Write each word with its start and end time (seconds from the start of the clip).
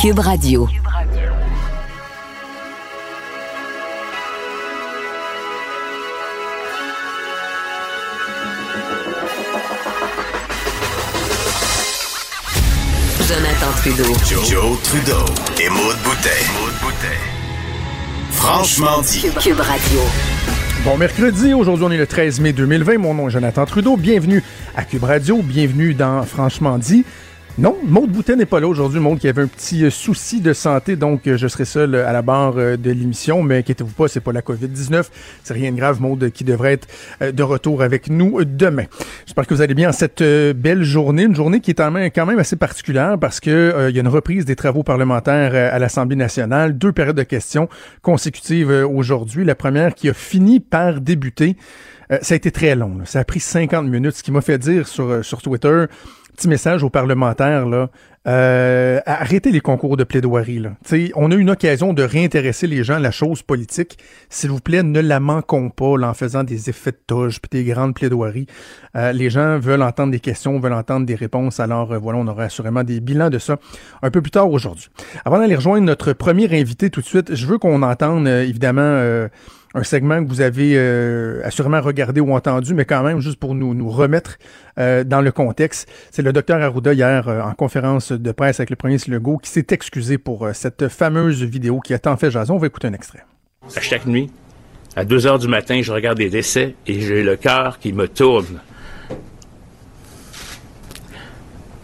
Cube 0.00 0.18
Radio. 0.20 0.66
Jonathan 13.28 13.72
Trudeau. 13.76 14.04
Joe, 14.24 14.80
Trudeau 14.82 15.12
et 15.60 15.68
Maude 15.68 15.98
Boutet. 16.02 16.30
Franchement 18.30 19.02
dit. 19.02 19.26
Cube 19.42 19.60
Radio. 19.60 20.00
Bon 20.82 20.96
mercredi, 20.96 21.52
aujourd'hui 21.52 21.84
on 21.84 21.90
est 21.90 21.98
le 21.98 22.06
13 22.06 22.40
mai 22.40 22.54
2020, 22.54 22.96
mon 22.96 23.12
nom 23.12 23.28
est 23.28 23.32
Jonathan 23.32 23.66
Trudeau, 23.66 23.98
bienvenue 23.98 24.42
à 24.74 24.84
Cube 24.84 25.04
Radio, 25.04 25.42
bienvenue 25.42 25.92
dans 25.92 26.22
Franchement 26.22 26.78
dit. 26.78 27.04
Non, 27.58 27.76
Maude 27.84 28.10
Boutet 28.10 28.36
n'est 28.36 28.46
pas 28.46 28.60
là 28.60 28.68
aujourd'hui. 28.68 29.00
Maude 29.00 29.18
qui 29.18 29.28
avait 29.28 29.42
un 29.42 29.46
petit 29.46 29.84
euh, 29.84 29.90
souci 29.90 30.40
de 30.40 30.52
santé, 30.52 30.96
donc 30.96 31.26
euh, 31.26 31.36
je 31.36 31.48
serai 31.48 31.64
seul 31.64 31.94
euh, 31.94 32.08
à 32.08 32.12
la 32.12 32.22
barre 32.22 32.54
de 32.54 32.90
l'émission. 32.90 33.42
Mais 33.42 33.58
inquiétez-vous 33.58 33.92
pas, 33.92 34.08
c'est 34.08 34.20
pas 34.20 34.32
la 34.32 34.40
COVID-19. 34.40 35.06
C'est 35.42 35.52
rien 35.52 35.72
de 35.72 35.76
grave. 35.76 36.00
Maude 36.00 36.30
qui 36.30 36.44
devrait 36.44 36.74
être 36.74 36.88
de 37.32 37.42
retour 37.42 37.82
avec 37.82 38.08
nous 38.08 38.44
demain. 38.44 38.84
J'espère 39.26 39.46
que 39.46 39.54
vous 39.54 39.60
allez 39.60 39.74
bien 39.74 39.90
en 39.90 39.92
cette 39.92 40.22
belle 40.22 40.84
journée. 40.84 41.24
Une 41.24 41.34
journée 41.34 41.60
qui 41.60 41.72
est 41.72 41.74
quand 41.74 41.90
même 42.26 42.38
assez 42.38 42.56
particulière 42.56 43.18
parce 43.18 43.40
que 43.40 43.88
il 43.90 43.94
y 43.94 43.98
a 43.98 44.00
une 44.00 44.08
reprise 44.08 44.44
des 44.44 44.56
travaux 44.56 44.82
parlementaires 44.82 45.54
à 45.54 45.78
l'Assemblée 45.78 46.16
nationale. 46.16 46.78
Deux 46.78 46.92
périodes 46.92 47.16
de 47.16 47.22
questions 47.24 47.68
consécutives 48.02 48.70
aujourd'hui. 48.70 49.44
La 49.44 49.54
première 49.54 49.94
qui 49.94 50.08
a 50.08 50.14
fini 50.14 50.60
par 50.60 51.00
débuter. 51.00 51.56
ça 52.22 52.34
a 52.34 52.36
été 52.36 52.50
très 52.50 52.74
long. 52.74 53.00
Ça 53.04 53.20
a 53.20 53.24
pris 53.24 53.40
50 53.40 53.86
minutes, 53.86 54.16
ce 54.16 54.22
qui 54.22 54.32
m'a 54.32 54.40
fait 54.40 54.58
dire 54.58 54.86
sur 54.88 55.42
Twitter 55.42 55.86
petit 56.40 56.48
message 56.48 56.82
aux 56.82 56.88
parlementaires, 56.88 57.66
là. 57.66 57.90
Euh, 58.26 59.00
arrêtez 59.04 59.50
les 59.50 59.60
concours 59.60 59.98
de 59.98 60.04
plaidoirie. 60.04 60.58
Là. 60.58 60.72
on 61.16 61.30
a 61.30 61.34
une 61.34 61.50
occasion 61.50 61.92
de 61.92 62.02
réintéresser 62.02 62.66
les 62.66 62.82
gens 62.82 62.94
à 62.94 62.98
la 62.98 63.10
chose 63.10 63.42
politique. 63.42 63.98
S'il 64.30 64.50
vous 64.50 64.60
plaît, 64.60 64.82
ne 64.82 65.00
la 65.00 65.20
manquons 65.20 65.68
pas 65.68 65.84
en 65.84 66.14
faisant 66.14 66.42
des 66.42 66.70
effets 66.70 66.92
de 66.92 66.98
touche 67.06 67.40
puis 67.40 67.50
des 67.50 67.64
grandes 67.64 67.94
plaidoiries. 67.94 68.46
Euh, 68.96 69.12
les 69.12 69.28
gens 69.28 69.58
veulent 69.58 69.82
entendre 69.82 70.12
des 70.12 70.20
questions, 70.20 70.58
veulent 70.60 70.72
entendre 70.72 71.04
des 71.06 71.14
réponses. 71.14 71.60
Alors 71.60 71.92
euh, 71.92 71.98
voilà, 71.98 72.18
on 72.18 72.26
aura 72.26 72.44
assurément 72.44 72.84
des 72.84 73.00
bilans 73.00 73.30
de 73.30 73.38
ça 73.38 73.58
un 74.02 74.10
peu 74.10 74.22
plus 74.22 74.30
tard 74.30 74.50
aujourd'hui. 74.50 74.88
Avant 75.24 75.38
d'aller 75.38 75.56
rejoindre 75.56 75.84
notre 75.86 76.12
premier 76.14 76.46
invité 76.58 76.88
tout 76.90 77.00
de 77.00 77.06
suite, 77.06 77.34
je 77.34 77.46
veux 77.46 77.58
qu'on 77.58 77.82
entende 77.82 78.26
évidemment 78.28 79.28
un 79.74 79.84
segment 79.84 80.22
que 80.24 80.28
vous 80.28 80.40
avez 80.40 80.72
euh, 80.74 81.40
assurément 81.44 81.80
regardé 81.80 82.20
ou 82.20 82.34
entendu, 82.34 82.74
mais 82.74 82.84
quand 82.84 83.02
même, 83.02 83.20
juste 83.20 83.38
pour 83.38 83.54
nous, 83.54 83.88
remettre 83.88 84.38
euh, 84.78 85.04
dans 85.04 85.20
le 85.20 85.30
contexte, 85.30 85.88
c'est 86.10 86.22
le 86.22 86.32
docteur 86.32 86.60
Arruda 86.60 86.92
hier 86.92 87.28
euh, 87.28 87.40
en 87.40 87.54
conférence 87.54 88.10
de 88.10 88.32
presse 88.32 88.58
avec 88.58 88.70
le 88.70 88.76
premier 88.76 88.96
Legault 89.06 89.38
qui 89.38 89.50
s'est 89.50 89.66
excusé 89.70 90.18
pour 90.18 90.48
cette 90.54 90.88
fameuse 90.88 91.42
vidéo 91.42 91.80
qui 91.80 91.94
a 91.94 91.98
tant 91.98 92.16
fait 92.16 92.30
jason. 92.30 92.54
On 92.54 92.58
va 92.58 92.66
écouter 92.66 92.88
un 92.88 92.92
extrait. 92.92 93.24
À 93.76 93.80
chaque 93.80 94.06
nuit, 94.06 94.30
à 94.96 95.04
2 95.04 95.26
heures 95.26 95.38
du 95.38 95.46
matin, 95.46 95.80
je 95.82 95.92
regarde 95.92 96.18
des 96.18 96.30
décès 96.30 96.74
et 96.86 97.00
j'ai 97.00 97.22
le 97.22 97.36
cœur 97.36 97.78
qui 97.78 97.92
me 97.92 98.08
tourne. 98.08 98.60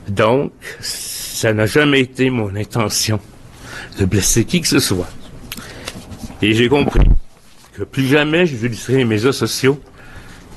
Donc, 0.08 0.52
ça 0.80 1.52
n'a 1.52 1.66
jamais 1.66 2.00
été 2.00 2.30
mon 2.30 2.54
intention 2.56 3.20
de 3.98 4.04
blesser 4.04 4.44
qui 4.44 4.60
que 4.60 4.68
ce 4.68 4.78
soit. 4.78 5.08
Et 6.42 6.52
j'ai 6.52 6.68
compris 6.68 7.08
plus 7.84 8.06
jamais 8.06 8.46
je 8.46 8.56
j'utiliserai 8.56 8.96
les 8.98 9.04
médias 9.04 9.32
sociaux 9.32 9.80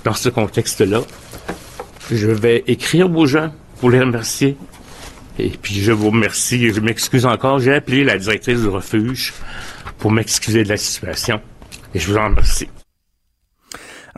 dans 0.03 0.13
ce 0.13 0.29
contexte-là. 0.29 1.01
Je 2.11 2.27
vais 2.27 2.63
écrire 2.67 3.11
aux 3.11 3.25
gens 3.25 3.51
pour 3.79 3.89
les 3.89 3.99
remercier. 3.99 4.57
Et 5.37 5.49
puis 5.49 5.75
je 5.75 5.91
vous 5.91 6.09
remercie 6.09 6.65
et 6.65 6.73
je 6.73 6.81
m'excuse 6.81 7.25
encore. 7.25 7.59
J'ai 7.59 7.73
appelé 7.73 8.03
la 8.03 8.17
directrice 8.17 8.61
du 8.61 8.67
refuge 8.67 9.33
pour 9.97 10.11
m'excuser 10.11 10.63
de 10.63 10.69
la 10.69 10.77
situation. 10.77 11.41
Et 11.93 11.99
je 11.99 12.11
vous 12.11 12.17
en 12.17 12.25
remercie. 12.25 12.67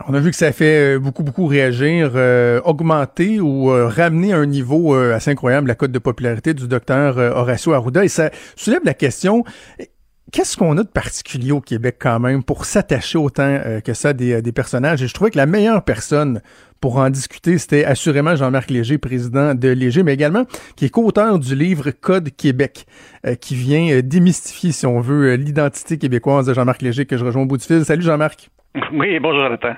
On 0.08 0.14
a 0.14 0.20
vu 0.20 0.30
que 0.30 0.36
ça 0.36 0.52
fait 0.52 0.96
euh, 0.96 0.98
beaucoup, 0.98 1.22
beaucoup 1.22 1.46
réagir, 1.46 2.12
euh, 2.14 2.60
augmenter 2.64 3.40
ou 3.40 3.70
euh, 3.70 3.86
ramener 3.86 4.32
à 4.32 4.38
un 4.38 4.46
niveau 4.46 4.94
assez 4.94 5.30
incroyable 5.30 5.68
la 5.68 5.74
cote 5.74 5.92
de 5.92 5.98
popularité 5.98 6.54
du 6.54 6.66
docteur 6.66 7.18
Horacio 7.18 7.72
Arruda. 7.72 8.04
Et 8.04 8.08
ça 8.08 8.30
soulève 8.56 8.82
la 8.84 8.94
question, 8.94 9.44
Qu'est-ce 10.32 10.56
qu'on 10.56 10.78
a 10.78 10.82
de 10.82 10.88
particulier 10.88 11.52
au 11.52 11.60
Québec 11.60 11.96
quand 12.00 12.18
même 12.18 12.42
pour 12.42 12.64
s'attacher 12.64 13.18
autant 13.18 13.42
euh, 13.42 13.80
que 13.80 13.92
ça 13.92 14.14
des, 14.14 14.40
des, 14.40 14.52
personnages? 14.52 15.02
Et 15.02 15.06
je 15.06 15.12
trouvais 15.12 15.30
que 15.30 15.36
la 15.36 15.44
meilleure 15.44 15.84
personne 15.84 16.40
pour 16.80 16.96
en 16.96 17.10
discuter, 17.10 17.58
c'était 17.58 17.84
assurément 17.84 18.34
Jean-Marc 18.34 18.70
Léger, 18.70 18.96
président 18.96 19.54
de 19.54 19.68
Léger, 19.68 20.02
mais 20.02 20.14
également 20.14 20.44
qui 20.74 20.86
est 20.86 20.88
co-auteur 20.88 21.38
du 21.38 21.54
livre 21.54 21.90
Code 21.90 22.30
Québec, 22.34 22.86
euh, 23.26 23.34
qui 23.34 23.54
vient 23.54 23.92
euh, 23.92 24.00
démystifier, 24.00 24.72
si 24.72 24.86
on 24.86 25.00
veut, 25.00 25.34
l'identité 25.34 25.98
québécoise 25.98 26.46
de 26.46 26.54
Jean-Marc 26.54 26.80
Léger, 26.80 27.04
que 27.04 27.18
je 27.18 27.26
rejoins 27.26 27.42
au 27.42 27.46
bout 27.46 27.58
du 27.58 27.64
fil. 27.64 27.84
Salut 27.84 28.02
Jean-Marc. 28.02 28.48
Oui, 28.94 29.18
bonjour 29.20 29.44
Jonathan. 29.44 29.74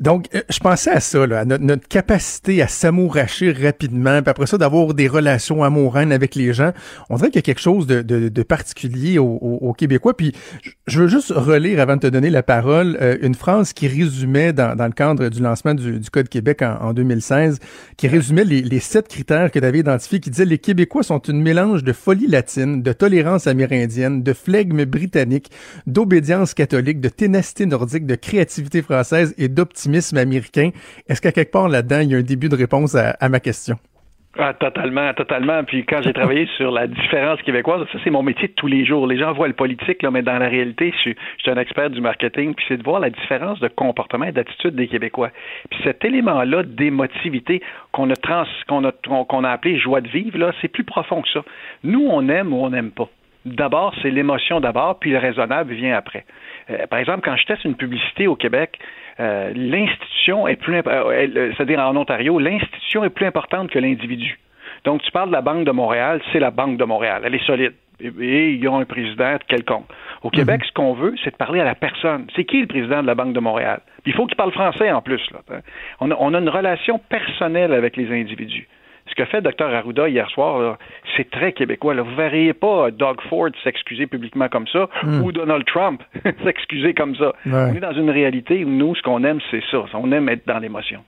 Donc, 0.00 0.28
euh, 0.34 0.42
je 0.50 0.58
pensais 0.58 0.90
à 0.90 1.00
ça, 1.00 1.26
là, 1.26 1.40
à 1.40 1.44
notre, 1.44 1.88
capacité 1.88 2.60
à 2.62 2.68
s'amouracher 2.68 3.52
rapidement, 3.52 4.20
puis 4.22 4.30
après 4.30 4.46
ça, 4.46 4.58
d'avoir 4.58 4.92
des 4.94 5.08
relations 5.08 5.62
amoureuses 5.62 5.86
avec 5.96 6.34
les 6.34 6.52
gens. 6.52 6.72
On 7.08 7.16
dirait 7.16 7.30
qu'il 7.30 7.36
y 7.36 7.38
a 7.38 7.42
quelque 7.42 7.60
chose 7.60 7.86
de, 7.86 8.02
de, 8.02 8.42
particulier 8.42 9.18
aux, 9.18 9.74
Québécois. 9.76 10.16
Puis, 10.16 10.32
je 10.86 11.02
veux 11.02 11.08
juste 11.08 11.32
relire, 11.34 11.80
avant 11.80 11.96
de 11.96 12.00
te 12.00 12.06
donner 12.06 12.28
la 12.28 12.42
parole, 12.42 12.98
euh, 13.00 13.16
une 13.22 13.34
phrase 13.34 13.72
qui 13.72 13.88
résumait, 13.88 14.52
dans, 14.52 14.76
dans 14.76 14.86
le 14.86 14.92
cadre 14.92 15.28
du 15.28 15.40
lancement 15.40 15.74
du, 15.74 16.00
du 16.00 16.10
Code 16.10 16.28
Québec 16.28 16.62
en, 16.62 16.88
en 16.88 16.92
2016, 16.92 17.58
qui 17.96 18.08
résumait 18.08 18.44
les, 18.44 18.62
les 18.62 18.80
sept 18.80 19.08
critères 19.08 19.50
que 19.50 19.58
tu 19.58 19.64
avais 19.64 19.78
identifiés, 19.78 20.20
qui 20.20 20.30
disait 20.30 20.44
«Les 20.46 20.58
Québécois 20.58 21.02
sont 21.02 21.20
une 21.20 21.40
mélange 21.40 21.84
de 21.84 21.92
folie 21.92 22.26
latine, 22.26 22.82
de 22.82 22.92
tolérance 22.92 23.46
amérindienne, 23.46 24.22
de 24.22 24.32
flegme 24.32 24.84
britannique, 24.84 25.50
d'obédience 25.86 26.52
catholique, 26.52 27.00
de 27.00 27.08
ténacité 27.08 27.66
nordique, 27.66 28.06
de 28.06 28.14
créativité 28.14 28.82
française 28.82 29.34
et 29.38 29.48
d'optimisme 29.48 29.85
américain. 30.16 30.70
Est-ce 31.08 31.20
qu'à 31.20 31.32
quelque 31.32 31.52
part 31.52 31.68
là-dedans, 31.68 32.00
il 32.00 32.10
y 32.10 32.14
a 32.14 32.18
un 32.18 32.22
début 32.22 32.48
de 32.48 32.56
réponse 32.56 32.94
à, 32.94 33.28
ma 33.28 33.40
question? 33.40 33.76
Ah, 34.38 34.52
totalement, 34.52 35.14
totalement. 35.14 35.64
Puis 35.64 35.86
quand 35.86 36.02
j'ai 36.02 36.12
travaillé 36.12 36.46
sur 36.58 36.70
la 36.70 36.86
différence 36.86 37.40
québécoise, 37.40 37.86
ça 37.90 37.98
c'est 38.04 38.10
mon 38.10 38.22
métier 38.22 38.48
de 38.48 38.52
tous 38.52 38.66
les 38.66 38.84
jours. 38.84 39.06
Les 39.06 39.18
gens 39.18 39.32
voient 39.32 39.48
le 39.48 39.54
politique, 39.54 40.02
là, 40.02 40.10
mais 40.10 40.20
dans 40.20 40.38
la 40.38 40.48
réalité, 40.48 40.92
je 40.92 40.98
suis, 40.98 41.16
un 41.46 41.56
expert 41.56 41.88
du 41.88 42.02
marketing, 42.02 42.54
puis 42.54 42.64
c'est 42.68 42.76
de 42.76 42.82
voir 42.82 43.00
la 43.00 43.08
différence 43.08 43.60
de 43.60 43.68
comportement 43.68 44.26
et 44.26 44.32
d'attitude 44.32 44.74
des 44.74 44.88
Québécois. 44.88 45.30
Puis 45.70 45.80
cet 45.84 46.04
élément-là 46.04 46.64
d'émotivité 46.64 47.62
qu'on 47.92 48.10
a, 48.10 48.16
trans, 48.16 48.44
qu'on 48.68 48.84
a, 48.84 48.92
qu'on 48.92 49.44
a 49.44 49.50
appelé 49.50 49.78
joie 49.78 50.02
de 50.02 50.08
vivre, 50.08 50.36
là, 50.38 50.52
c'est 50.60 50.68
plus 50.68 50.84
profond 50.84 51.22
que 51.22 51.28
ça. 51.30 51.40
Nous, 51.82 52.06
on 52.06 52.28
aime 52.28 52.52
ou 52.52 52.62
on 52.62 52.70
n'aime 52.70 52.90
pas. 52.90 53.08
D'abord, 53.46 53.94
c'est 54.02 54.10
l'émotion 54.10 54.58
d'abord, 54.58 54.98
puis 54.98 55.12
le 55.12 55.18
raisonnable 55.18 55.72
vient 55.72 55.96
après. 55.96 56.24
Euh, 56.68 56.86
par 56.88 56.98
exemple, 56.98 57.20
quand 57.24 57.36
je 57.36 57.46
teste 57.46 57.64
une 57.64 57.76
publicité 57.76 58.26
au 58.26 58.34
Québec, 58.34 58.78
euh, 59.18 59.52
l'institution 59.54 60.46
est 60.46 60.56
plus, 60.56 60.82
euh, 60.86 61.52
c'est-à-dire 61.56 61.80
en 61.80 61.96
Ontario, 61.96 62.38
l'institution 62.38 63.04
est 63.04 63.10
plus 63.10 63.26
importante 63.26 63.70
que 63.70 63.78
l'individu. 63.78 64.38
Donc, 64.84 65.02
tu 65.02 65.10
parles 65.10 65.28
de 65.28 65.34
la 65.34 65.42
Banque 65.42 65.64
de 65.64 65.70
Montréal, 65.70 66.20
c'est 66.32 66.38
la 66.38 66.50
Banque 66.50 66.76
de 66.76 66.84
Montréal. 66.84 67.22
Elle 67.24 67.34
est 67.34 67.46
solide. 67.46 67.72
Et, 68.00 68.52
ils 68.52 68.68
ont 68.68 68.78
un 68.78 68.84
président 68.84 69.38
quelconque. 69.48 69.86
Au 70.22 70.28
Québec, 70.28 70.60
mhm. 70.60 70.66
ce 70.66 70.72
qu'on 70.72 70.92
veut, 70.92 71.14
c'est 71.24 71.30
de 71.30 71.36
parler 71.36 71.60
à 71.60 71.64
la 71.64 71.74
personne. 71.74 72.26
C'est 72.36 72.44
qui 72.44 72.60
le 72.60 72.66
président 72.66 73.02
de 73.02 73.06
la 73.06 73.14
Banque 73.14 73.32
de 73.32 73.40
Montréal? 73.40 73.80
il 74.04 74.12
faut 74.12 74.26
qu'il 74.26 74.36
parle 74.36 74.52
français 74.52 74.92
en 74.92 75.02
plus. 75.02 75.20
Là. 75.32 75.60
On, 75.98 76.10
a, 76.12 76.16
on 76.20 76.32
a 76.32 76.38
une 76.38 76.48
relation 76.48 77.00
personnelle 77.08 77.72
avec 77.72 77.96
les 77.96 78.08
individus 78.12 78.68
ce 79.08 79.14
que 79.14 79.24
fait 79.24 79.40
Dr 79.40 79.66
Arruda 79.66 80.08
hier 80.08 80.28
soir, 80.30 80.78
c'est 81.16 81.30
très 81.30 81.52
québécois. 81.52 81.94
Vous 81.94 82.10
ne 82.10 82.16
verriez 82.16 82.52
pas 82.52 82.90
Doug 82.90 83.20
Ford 83.28 83.50
s'excuser 83.62 84.06
publiquement 84.06 84.48
comme 84.48 84.66
ça 84.68 84.88
hmm. 85.02 85.22
ou 85.22 85.32
Donald 85.32 85.64
Trump 85.66 86.02
s'excuser 86.44 86.94
comme 86.94 87.14
ça. 87.16 87.32
On 87.46 87.74
est 87.74 87.80
dans 87.80 87.94
une 87.94 88.10
réalité 88.10 88.64
où 88.64 88.68
nous, 88.68 88.94
ce 88.94 89.02
qu'on 89.02 89.24
aime, 89.24 89.38
c'est 89.50 89.62
ça. 89.70 89.84
On 89.94 90.10
aime 90.12 90.28
être 90.28 90.46
dans 90.46 90.58
l'émotion. 90.58 91.00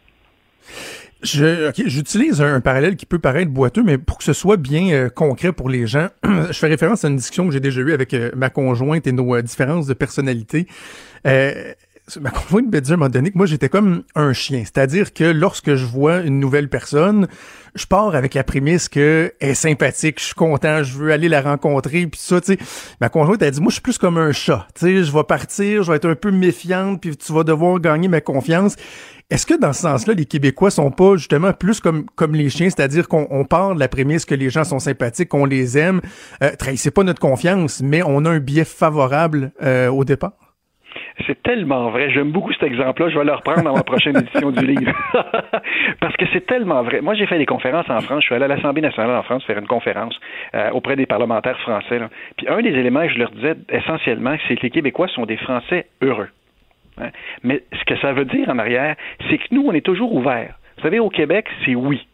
j'utilise 1.23 2.41
un 2.41 2.61
parallèle 2.61 2.97
qui 2.97 3.07
peut 3.07 3.19
paraître 3.19 3.51
boiteux, 3.51 3.83
mais 3.83 3.99
pour 3.99 4.19
que 4.19 4.25
ce 4.25 4.33
soit 4.33 4.57
bien 4.57 4.93
euh, 4.93 5.09
concret 5.09 5.53
pour 5.53 5.69
les 5.69 5.87
gens, 5.87 6.09
je 6.25 6.53
fais 6.53 6.69
référence 6.69 7.05
à 7.05 7.09
une 7.09 7.17
discussion 7.17 7.47
que 7.47 7.53
j'ai 7.53 7.61
déjà 7.61 7.81
eue 7.81 7.93
avec 7.93 8.15
euh, 8.15 8.31
ma 8.37 8.51
conjointe 8.51 9.07
et 9.07 9.13
nos 9.13 9.35
euh, 9.35 9.43
différences 9.43 9.87
de 9.87 9.95
personnalité 9.95 10.67
ma 12.21 12.31
conjointe 12.31 12.73
me 12.73 12.81
dit 12.81 12.91
à 12.91 12.95
un 12.95 12.97
moment 12.97 13.11
donné 13.11 13.31
que 13.31 13.39
moi, 13.39 13.47
j'étais 13.47 13.69
comme 13.69 14.03
un 14.15 14.33
chien. 14.33 14.63
C'est-à-dire 14.65 15.13
que 15.13 15.25
lorsque 15.25 15.75
je 15.75 15.85
vois 15.85 16.19
une 16.21 16.41
nouvelle 16.41 16.69
personne, 16.69 17.29
je 17.75 17.87
pars 17.87 18.15
avec 18.15 18.35
la 18.35 18.45
prémisse 18.45 18.89
qu'elle 18.89 19.33
est 19.41 19.55
sympathique, 19.55 20.19
je 20.21 20.27
suis 20.27 20.35
content, 20.35 20.83
je 20.83 20.97
veux 20.97 21.13
aller 21.13 21.29
la 21.29 21.43
rencontrer, 21.43 22.07
puis 22.07 22.21
ça, 22.21 22.41
tu 22.41 22.55
sais. 22.55 22.59
Ma 23.01 23.09
conjointe, 23.09 23.43
elle 23.43 23.51
dit, 23.51 23.61
moi, 23.61 23.71
je 23.71 23.75
suis 23.75 23.83
plus 23.83 23.99
comme 23.99 24.19
un 24.19 24.33
chat. 24.33 24.67
Tu 24.75 24.87
sais, 24.87 25.05
je 25.05 25.13
vais 25.13 25.25
partir, 25.25 25.83
je 25.83 25.91
vais 25.91 25.97
être 25.97 26.09
un 26.09 26.15
peu 26.15 26.31
méfiante, 26.31 27.01
puis 27.01 27.17
tu 27.17 27.33
vas 27.33 27.45
devoir 27.45 27.79
gagner 27.81 28.09
ma 28.09 28.21
confiance. 28.21 28.77
Est-ce 29.31 29.45
que 29.45 29.55
dans 29.55 29.75
ce 29.75 29.83
sens-là, 29.83 30.15
les 30.15 30.25
Québécois 30.25 30.71
sont 30.71 30.91
pas 30.91 31.17
justement 31.17 31.53
plus 31.53 31.81
comme, 31.81 32.07
comme 32.15 32.35
les 32.35 32.49
chiens, 32.49 32.71
c'est-à-dire 32.71 33.09
qu'on 33.09 33.45
part 33.45 33.75
de 33.75 33.81
la 33.81 33.89
prémisse 33.89 34.25
que 34.25 34.35
les 34.35 34.49
gens 34.49 34.65
sont 34.65 34.79
sympathiques, 34.79 35.29
qu'on 35.29 35.45
les 35.45 35.77
aime, 35.77 36.01
euh, 36.43 36.51
trahissez 36.59 36.91
pas 36.91 37.05
notre 37.05 37.21
confiance, 37.21 37.83
mais 37.83 38.03
on 38.03 38.25
a 38.25 38.31
un 38.31 38.39
biais 38.39 38.65
favorable 38.65 39.53
euh, 39.63 39.89
au 39.91 40.05
départ? 40.05 40.48
C'est 41.27 41.43
tellement 41.43 41.91
vrai. 41.91 42.11
J'aime 42.11 42.31
beaucoup 42.31 42.53
cet 42.53 42.63
exemple-là. 42.63 43.09
Je 43.09 43.19
vais 43.19 43.25
le 43.25 43.33
reprendre 43.33 43.63
dans 43.63 43.75
ma 43.75 43.83
prochaine 43.83 44.17
édition 44.19 44.51
du 44.51 44.67
livre. 44.67 44.93
Parce 46.01 46.17
que 46.17 46.25
c'est 46.33 46.47
tellement 46.47 46.83
vrai. 46.83 47.01
Moi, 47.01 47.15
j'ai 47.15 47.27
fait 47.27 47.39
des 47.39 47.47
conférences 47.47 47.89
en 47.91 48.01
France. 48.01 48.21
Je 48.23 48.27
suis 48.27 48.35
allé 48.35 48.45
à 48.45 48.49
l'Assemblée 48.49 48.83
nationale 48.83 49.17
en 49.17 49.23
France 49.23 49.45
faire 49.45 49.59
une 49.59 49.67
conférence 49.67 50.19
euh, 50.55 50.71
auprès 50.71 50.97
des 50.97 51.07
parlementaires 51.07 51.59
français. 51.61 52.01
Puis 52.37 52.49
un 52.49 52.63
des 52.63 52.71
éléments 52.71 53.07
que 53.07 53.13
je 53.13 53.19
leur 53.19 53.31
disais 53.31 53.55
essentiellement, 53.71 54.37
c'est 54.47 54.57
que 54.57 54.63
les 54.63 54.71
Québécois 54.71 55.09
sont 55.09 55.27
des 55.27 55.37
Français 55.37 55.87
heureux. 56.03 56.29
Hein. 57.01 57.11
Mais 57.43 57.63
ce 57.73 57.85
que 57.85 57.99
ça 58.01 58.13
veut 58.13 58.25
dire 58.25 58.49
en 58.49 58.59
arrière, 58.59 58.97
c'est 59.29 59.39
que 59.39 59.45
nous, 59.51 59.65
on 59.67 59.73
est 59.73 59.85
toujours 59.85 60.15
ouverts. 60.15 60.55
Vous 60.77 60.83
savez, 60.83 61.01
au 61.01 61.11
Québec, 61.11 61.47
c'est 61.65 61.75
oui. 61.75 62.07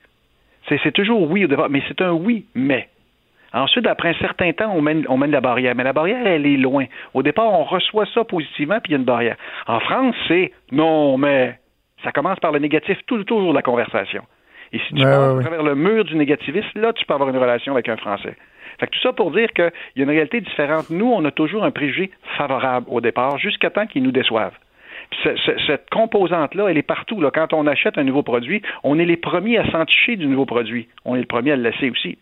C'est 0.68 0.92
toujours 0.92 1.30
oui 1.30 1.44
au 1.44 1.48
départ, 1.48 1.68
mais 1.68 1.82
c'est 1.88 2.00
un 2.00 2.12
oui, 2.12 2.46
mais. 2.54 2.88
Ensuite, 3.54 3.86
après 3.86 4.10
un 4.10 4.18
certain 4.18 4.52
temps, 4.52 4.72
on 4.74 4.82
mène, 4.82 5.06
on 5.08 5.16
mène 5.16 5.30
la 5.30 5.40
barrière. 5.40 5.74
Mais 5.76 5.84
la 5.84 5.92
barrière, 5.92 6.26
elle 6.26 6.44
est 6.44 6.56
loin. 6.56 6.86
Au 7.14 7.22
départ, 7.22 7.52
on 7.52 7.64
reçoit 7.64 8.04
ça 8.12 8.24
positivement, 8.24 8.80
puis 8.80 8.90
il 8.90 8.92
y 8.92 8.94
a 8.96 8.98
une 8.98 9.04
barrière. 9.04 9.36
En 9.66 9.78
France, 9.80 10.16
c'est 10.28 10.52
non, 10.72 11.16
mais 11.16 11.58
ça 12.02 12.10
commence 12.10 12.40
par 12.40 12.52
le 12.52 12.58
négatif 12.58 12.98
tout, 13.06 13.22
toujours 13.24 13.52
la 13.52 13.62
conversation. 13.62 14.24
Et 14.72 14.78
si 14.80 14.94
tu 14.94 15.02
passes 15.02 15.38
à 15.38 15.40
travers 15.40 15.62
le 15.62 15.76
mur 15.76 16.04
du 16.04 16.16
négativisme, 16.16 16.80
là, 16.80 16.92
tu 16.92 17.06
peux 17.06 17.14
avoir 17.14 17.30
une 17.30 17.38
relation 17.38 17.72
avec 17.72 17.88
un 17.88 17.96
Français. 17.96 18.36
Fait 18.80 18.88
que 18.88 18.92
tout 18.92 19.00
ça 19.00 19.12
pour 19.12 19.30
dire 19.30 19.48
qu'il 19.52 19.70
y 19.96 20.00
a 20.00 20.02
une 20.02 20.10
réalité 20.10 20.40
différente. 20.40 20.90
Nous, 20.90 21.06
on 21.06 21.24
a 21.24 21.30
toujours 21.30 21.62
un 21.62 21.70
préjugé 21.70 22.10
favorable 22.36 22.86
au 22.90 23.00
départ, 23.00 23.38
jusqu'à 23.38 23.70
temps 23.70 23.86
qu'ils 23.86 24.02
nous 24.02 24.10
déçoivent 24.10 24.58
cette 25.66 25.90
composante-là, 25.90 26.68
elle 26.68 26.78
est 26.78 26.82
partout. 26.82 27.20
Là. 27.20 27.30
Quand 27.30 27.52
on 27.52 27.66
achète 27.66 27.98
un 27.98 28.04
nouveau 28.04 28.22
produit, 28.22 28.62
on 28.82 28.98
est 28.98 29.04
les 29.04 29.16
premiers 29.16 29.58
à 29.58 29.70
s'enticher 29.70 30.16
du 30.16 30.26
nouveau 30.26 30.46
produit. 30.46 30.88
On 31.04 31.14
est 31.14 31.20
les 31.20 31.26
premiers 31.26 31.52
à 31.52 31.56
le 31.56 31.62
laisser 31.62 31.90
aussi. 31.90 32.18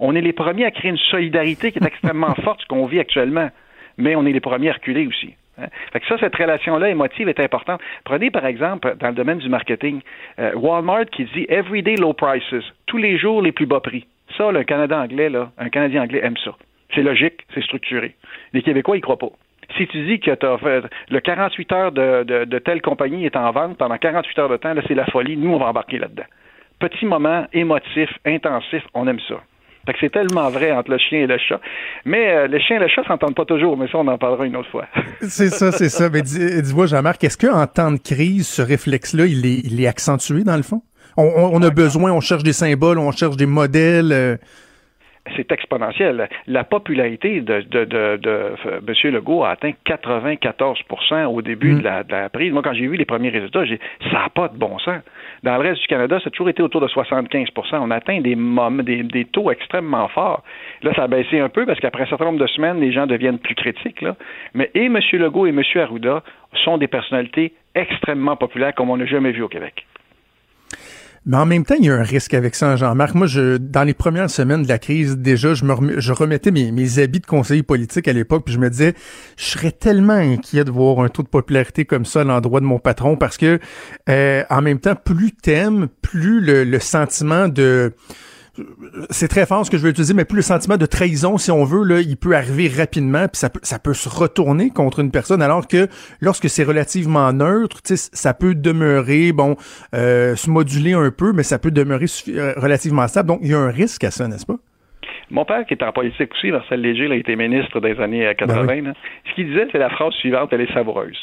On 0.00 0.14
est 0.14 0.20
les 0.20 0.32
premiers 0.32 0.64
à 0.64 0.70
créer 0.70 0.90
une 0.90 0.98
solidarité 0.98 1.72
qui 1.72 1.78
est 1.78 1.86
extrêmement 1.86 2.34
forte, 2.44 2.62
ce 2.62 2.66
qu'on 2.66 2.86
vit 2.86 3.00
actuellement. 3.00 3.50
Mais 3.98 4.14
on 4.14 4.26
est 4.26 4.32
les 4.32 4.40
premiers 4.40 4.70
à 4.70 4.74
reculer 4.74 5.06
aussi. 5.06 5.34
Hein. 5.58 5.66
Fait 5.92 6.00
que 6.00 6.06
ça, 6.06 6.16
cette 6.18 6.36
relation-là 6.36 6.90
émotive 6.90 7.28
est 7.28 7.40
importante. 7.40 7.80
Prenez 8.04 8.30
par 8.30 8.46
exemple, 8.46 8.94
dans 8.98 9.08
le 9.08 9.14
domaine 9.14 9.38
du 9.38 9.48
marketing, 9.48 10.00
euh, 10.38 10.52
Walmart 10.54 11.06
qui 11.06 11.24
dit 11.34 11.46
Everyday 11.48 11.96
low 11.96 12.12
prices, 12.12 12.64
tous 12.86 12.98
les 12.98 13.18
jours 13.18 13.42
les 13.42 13.52
plus 13.52 13.66
bas 13.66 13.80
prix. 13.80 14.06
Ça, 14.36 14.50
le 14.50 14.64
Canada 14.64 14.98
anglais, 15.00 15.30
là, 15.30 15.50
un 15.58 15.68
Canadien 15.68 16.02
anglais 16.02 16.20
aime 16.22 16.36
ça. 16.44 16.54
C'est 16.94 17.02
logique, 17.02 17.46
c'est 17.54 17.62
structuré. 17.62 18.14
Les 18.52 18.62
Québécois, 18.62 18.96
ils 18.96 19.00
croient 19.00 19.18
pas. 19.18 19.30
Si 19.76 19.86
tu 19.88 20.04
dis 20.06 20.20
que 20.20 20.30
as 20.30 20.58
fait, 20.58 20.84
le 21.10 21.20
48 21.20 21.72
heures 21.72 21.92
de, 21.92 22.22
de, 22.44 22.58
telle 22.58 22.80
compagnie 22.80 23.26
est 23.26 23.36
en 23.36 23.50
vente 23.50 23.76
pendant 23.76 23.98
48 23.98 24.38
heures 24.38 24.48
de 24.48 24.56
temps, 24.56 24.74
là, 24.74 24.82
c'est 24.86 24.94
la 24.94 25.06
folie. 25.06 25.36
Nous, 25.36 25.52
on 25.52 25.58
va 25.58 25.66
embarquer 25.66 25.98
là-dedans. 25.98 26.24
Petit 26.78 27.04
moment 27.06 27.46
émotif, 27.52 28.10
intensif, 28.24 28.82
on 28.94 29.08
aime 29.08 29.20
ça. 29.20 29.40
Fait 29.86 29.92
que 29.92 29.98
c'est 30.00 30.12
tellement 30.12 30.50
vrai 30.50 30.72
entre 30.72 30.90
le 30.90 30.98
chien 30.98 31.20
et 31.20 31.26
le 31.26 31.38
chat. 31.38 31.60
Mais 32.04 32.30
euh, 32.30 32.48
le 32.48 32.58
chien 32.58 32.76
et 32.76 32.80
le 32.80 32.88
chat 32.88 33.04
s'entendent 33.04 33.36
pas 33.36 33.44
toujours, 33.44 33.76
mais 33.76 33.86
ça, 33.86 33.98
on 33.98 34.08
en 34.08 34.18
parlera 34.18 34.44
une 34.44 34.56
autre 34.56 34.70
fois. 34.70 34.86
c'est 35.22 35.48
ça, 35.48 35.70
c'est 35.72 35.88
ça. 35.88 36.10
Mais 36.10 36.22
dis-moi, 36.22 36.86
Jean-Marc, 36.86 37.22
est-ce 37.22 37.38
qu'en 37.38 37.66
temps 37.66 37.92
de 37.92 37.98
crise, 37.98 38.48
ce 38.48 38.62
réflexe-là, 38.62 39.26
il 39.26 39.46
est, 39.46 39.60
il 39.64 39.80
est 39.80 39.86
accentué 39.86 40.42
dans 40.42 40.56
le 40.56 40.62
fond? 40.62 40.82
On, 41.18 41.62
a 41.62 41.70
besoin, 41.70 42.12
on 42.12 42.20
cherche 42.20 42.42
des 42.42 42.52
symboles, 42.52 42.98
on 42.98 43.10
cherche 43.10 43.36
des 43.38 43.46
modèles. 43.46 44.12
Euh, 44.12 44.36
c'est 45.34 45.50
exponentiel. 45.52 46.28
La 46.46 46.64
popularité 46.64 47.40
de, 47.40 47.60
de, 47.62 47.84
de, 47.84 48.16
de, 48.16 48.54
M. 48.86 49.14
Legault 49.14 49.44
a 49.44 49.50
atteint 49.50 49.72
94% 49.86 51.26
au 51.26 51.42
début 51.42 51.74
mm. 51.74 51.78
de, 51.78 51.84
la, 51.84 52.02
de, 52.04 52.12
la, 52.12 52.28
prise. 52.28 52.52
Moi, 52.52 52.62
quand 52.62 52.74
j'ai 52.74 52.86
vu 52.86 52.96
les 52.96 53.04
premiers 53.04 53.30
résultats, 53.30 53.64
j'ai 53.64 53.80
ça 54.10 54.18
n'a 54.18 54.28
pas 54.28 54.48
de 54.48 54.56
bon 54.56 54.78
sens. 54.78 55.02
Dans 55.42 55.56
le 55.56 55.68
reste 55.68 55.80
du 55.80 55.86
Canada, 55.86 56.18
ça 56.20 56.28
a 56.28 56.30
toujours 56.30 56.48
été 56.48 56.62
autour 56.62 56.80
de 56.80 56.88
75% 56.88 57.48
On 57.80 57.90
atteint 57.90 58.20
des, 58.20 58.36
des, 58.84 59.02
des 59.02 59.24
taux 59.24 59.50
extrêmement 59.50 60.08
forts. 60.08 60.42
Là, 60.82 60.92
ça 60.94 61.04
a 61.04 61.08
baissé 61.08 61.40
un 61.40 61.48
peu 61.48 61.66
parce 61.66 61.80
qu'après 61.80 62.04
un 62.04 62.06
certain 62.06 62.26
nombre 62.26 62.40
de 62.40 62.46
semaines, 62.46 62.80
les 62.80 62.92
gens 62.92 63.06
deviennent 63.06 63.38
plus 63.38 63.54
critiques. 63.54 64.02
Là. 64.02 64.16
Mais 64.54 64.70
et 64.74 64.86
M. 64.86 64.98
Legault 65.12 65.46
et 65.46 65.50
M. 65.50 65.62
Arruda 65.76 66.22
sont 66.64 66.78
des 66.78 66.88
personnalités 66.88 67.52
extrêmement 67.74 68.36
populaires 68.36 68.74
comme 68.74 68.90
on 68.90 68.96
n'a 68.96 69.06
jamais 69.06 69.32
vu 69.32 69.42
au 69.42 69.48
Québec. 69.48 69.86
Mais 71.26 71.36
en 71.36 71.44
même 71.44 71.64
temps, 71.64 71.74
il 71.76 71.84
y 71.84 71.90
a 71.90 71.94
un 71.94 72.04
risque 72.04 72.34
avec 72.34 72.54
ça, 72.54 72.76
Jean-Marc. 72.76 73.14
Moi, 73.16 73.26
je, 73.26 73.56
dans 73.56 73.82
les 73.82 73.94
premières 73.94 74.30
semaines 74.30 74.62
de 74.62 74.68
la 74.68 74.78
crise, 74.78 75.18
déjà, 75.18 75.54
je 75.54 75.64
me 75.64 76.00
je 76.00 76.12
remettais 76.12 76.52
mes, 76.52 76.70
mes 76.70 77.00
habits 77.00 77.18
de 77.18 77.26
conseiller 77.26 77.64
politique 77.64 78.06
à 78.06 78.12
l'époque, 78.12 78.44
puis 78.44 78.54
je 78.54 78.60
me 78.60 78.70
disais, 78.70 78.94
je 79.36 79.44
serais 79.44 79.72
tellement 79.72 80.12
inquiet 80.12 80.62
de 80.62 80.70
voir 80.70 81.00
un 81.00 81.08
taux 81.08 81.24
de 81.24 81.28
popularité 81.28 81.84
comme 81.84 82.04
ça 82.04 82.20
à 82.20 82.24
l'endroit 82.24 82.60
de 82.60 82.64
mon 82.64 82.78
patron, 82.78 83.16
parce 83.16 83.38
que 83.38 83.58
euh, 84.08 84.44
en 84.50 84.62
même 84.62 84.78
temps, 84.78 84.94
plus 84.94 85.32
t'aimes, 85.32 85.88
plus 86.00 86.40
le, 86.40 86.62
le 86.62 86.78
sentiment 86.78 87.48
de 87.48 87.92
c'est 89.10 89.28
très 89.28 89.46
fort 89.46 89.64
ce 89.64 89.70
que 89.70 89.76
je 89.76 89.82
veux 89.82 89.90
utiliser, 89.90 90.14
mais 90.14 90.24
plus 90.24 90.36
le 90.36 90.42
sentiment 90.42 90.76
de 90.76 90.86
trahison, 90.86 91.38
si 91.38 91.50
on 91.50 91.64
veut, 91.64 91.84
là, 91.84 92.00
il 92.00 92.16
peut 92.16 92.34
arriver 92.34 92.68
rapidement, 92.68 93.26
puis 93.28 93.38
ça 93.38 93.50
peut, 93.50 93.60
ça 93.62 93.78
peut 93.78 93.94
se 93.94 94.08
retourner 94.08 94.70
contre 94.70 95.00
une 95.00 95.10
personne, 95.10 95.42
alors 95.42 95.66
que 95.68 95.88
lorsque 96.20 96.48
c'est 96.48 96.64
relativement 96.64 97.32
neutre, 97.32 97.80
ça 97.84 98.34
peut 98.34 98.54
demeurer, 98.54 99.32
bon, 99.32 99.56
euh, 99.94 100.34
se 100.36 100.50
moduler 100.50 100.92
un 100.92 101.10
peu, 101.10 101.32
mais 101.32 101.42
ça 101.42 101.58
peut 101.58 101.70
demeurer 101.70 102.06
euh, 102.28 102.54
relativement 102.56 103.06
stable. 103.08 103.28
Donc, 103.28 103.40
il 103.42 103.50
y 103.50 103.54
a 103.54 103.58
un 103.58 103.70
risque 103.70 104.04
à 104.04 104.10
ça, 104.10 104.28
n'est-ce 104.28 104.46
pas? 104.46 104.56
Mon 105.30 105.44
père, 105.44 105.66
qui 105.66 105.74
est 105.74 105.82
en 105.82 105.92
politique 105.92 106.32
aussi, 106.32 106.52
Marcel 106.52 106.80
Léger, 106.80 107.06
il 107.06 107.12
a 107.12 107.16
été 107.16 107.34
ministre 107.34 107.80
des 107.80 107.98
années 108.00 108.32
80, 108.38 108.60
euh, 108.60 108.64
ben 108.66 108.94
ce 109.28 109.34
qu'il 109.34 109.48
disait, 109.48 109.66
c'est 109.72 109.78
la 109.78 109.90
phrase 109.90 110.14
suivante, 110.14 110.52
elle 110.52 110.60
est 110.60 110.72
savoureuse. 110.72 111.18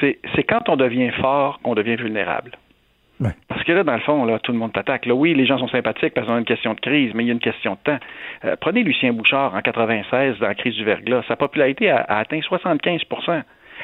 C'est 0.00 0.42
quand 0.48 0.68
on 0.68 0.76
devient 0.76 1.10
fort 1.20 1.60
qu'on 1.62 1.74
devient 1.74 1.96
vulnérable. 1.96 2.52
Parce 3.48 3.64
que 3.64 3.72
là, 3.72 3.82
dans 3.82 3.94
le 3.94 4.00
fond, 4.00 4.24
là, 4.24 4.38
tout 4.38 4.52
le 4.52 4.58
monde 4.58 4.72
t'attaque. 4.72 5.06
Là, 5.06 5.14
oui, 5.14 5.34
les 5.34 5.46
gens 5.46 5.58
sont 5.58 5.68
sympathiques 5.68 6.12
parce 6.14 6.26
qu'on 6.26 6.34
a 6.34 6.38
une 6.38 6.44
question 6.44 6.74
de 6.74 6.80
crise, 6.80 7.12
mais 7.14 7.24
il 7.24 7.26
y 7.28 7.30
a 7.30 7.32
une 7.32 7.40
question 7.40 7.72
de 7.72 7.78
temps. 7.92 7.98
Euh, 8.44 8.56
prenez 8.60 8.82
Lucien 8.82 9.12
Bouchard 9.12 9.54
en 9.54 9.60
96 9.60 10.38
dans 10.38 10.48
la 10.48 10.54
crise 10.54 10.74
du 10.74 10.84
verglas. 10.84 11.22
Sa 11.26 11.36
popularité 11.36 11.90
a, 11.90 12.04
atteint 12.08 12.38
75% 12.38 13.42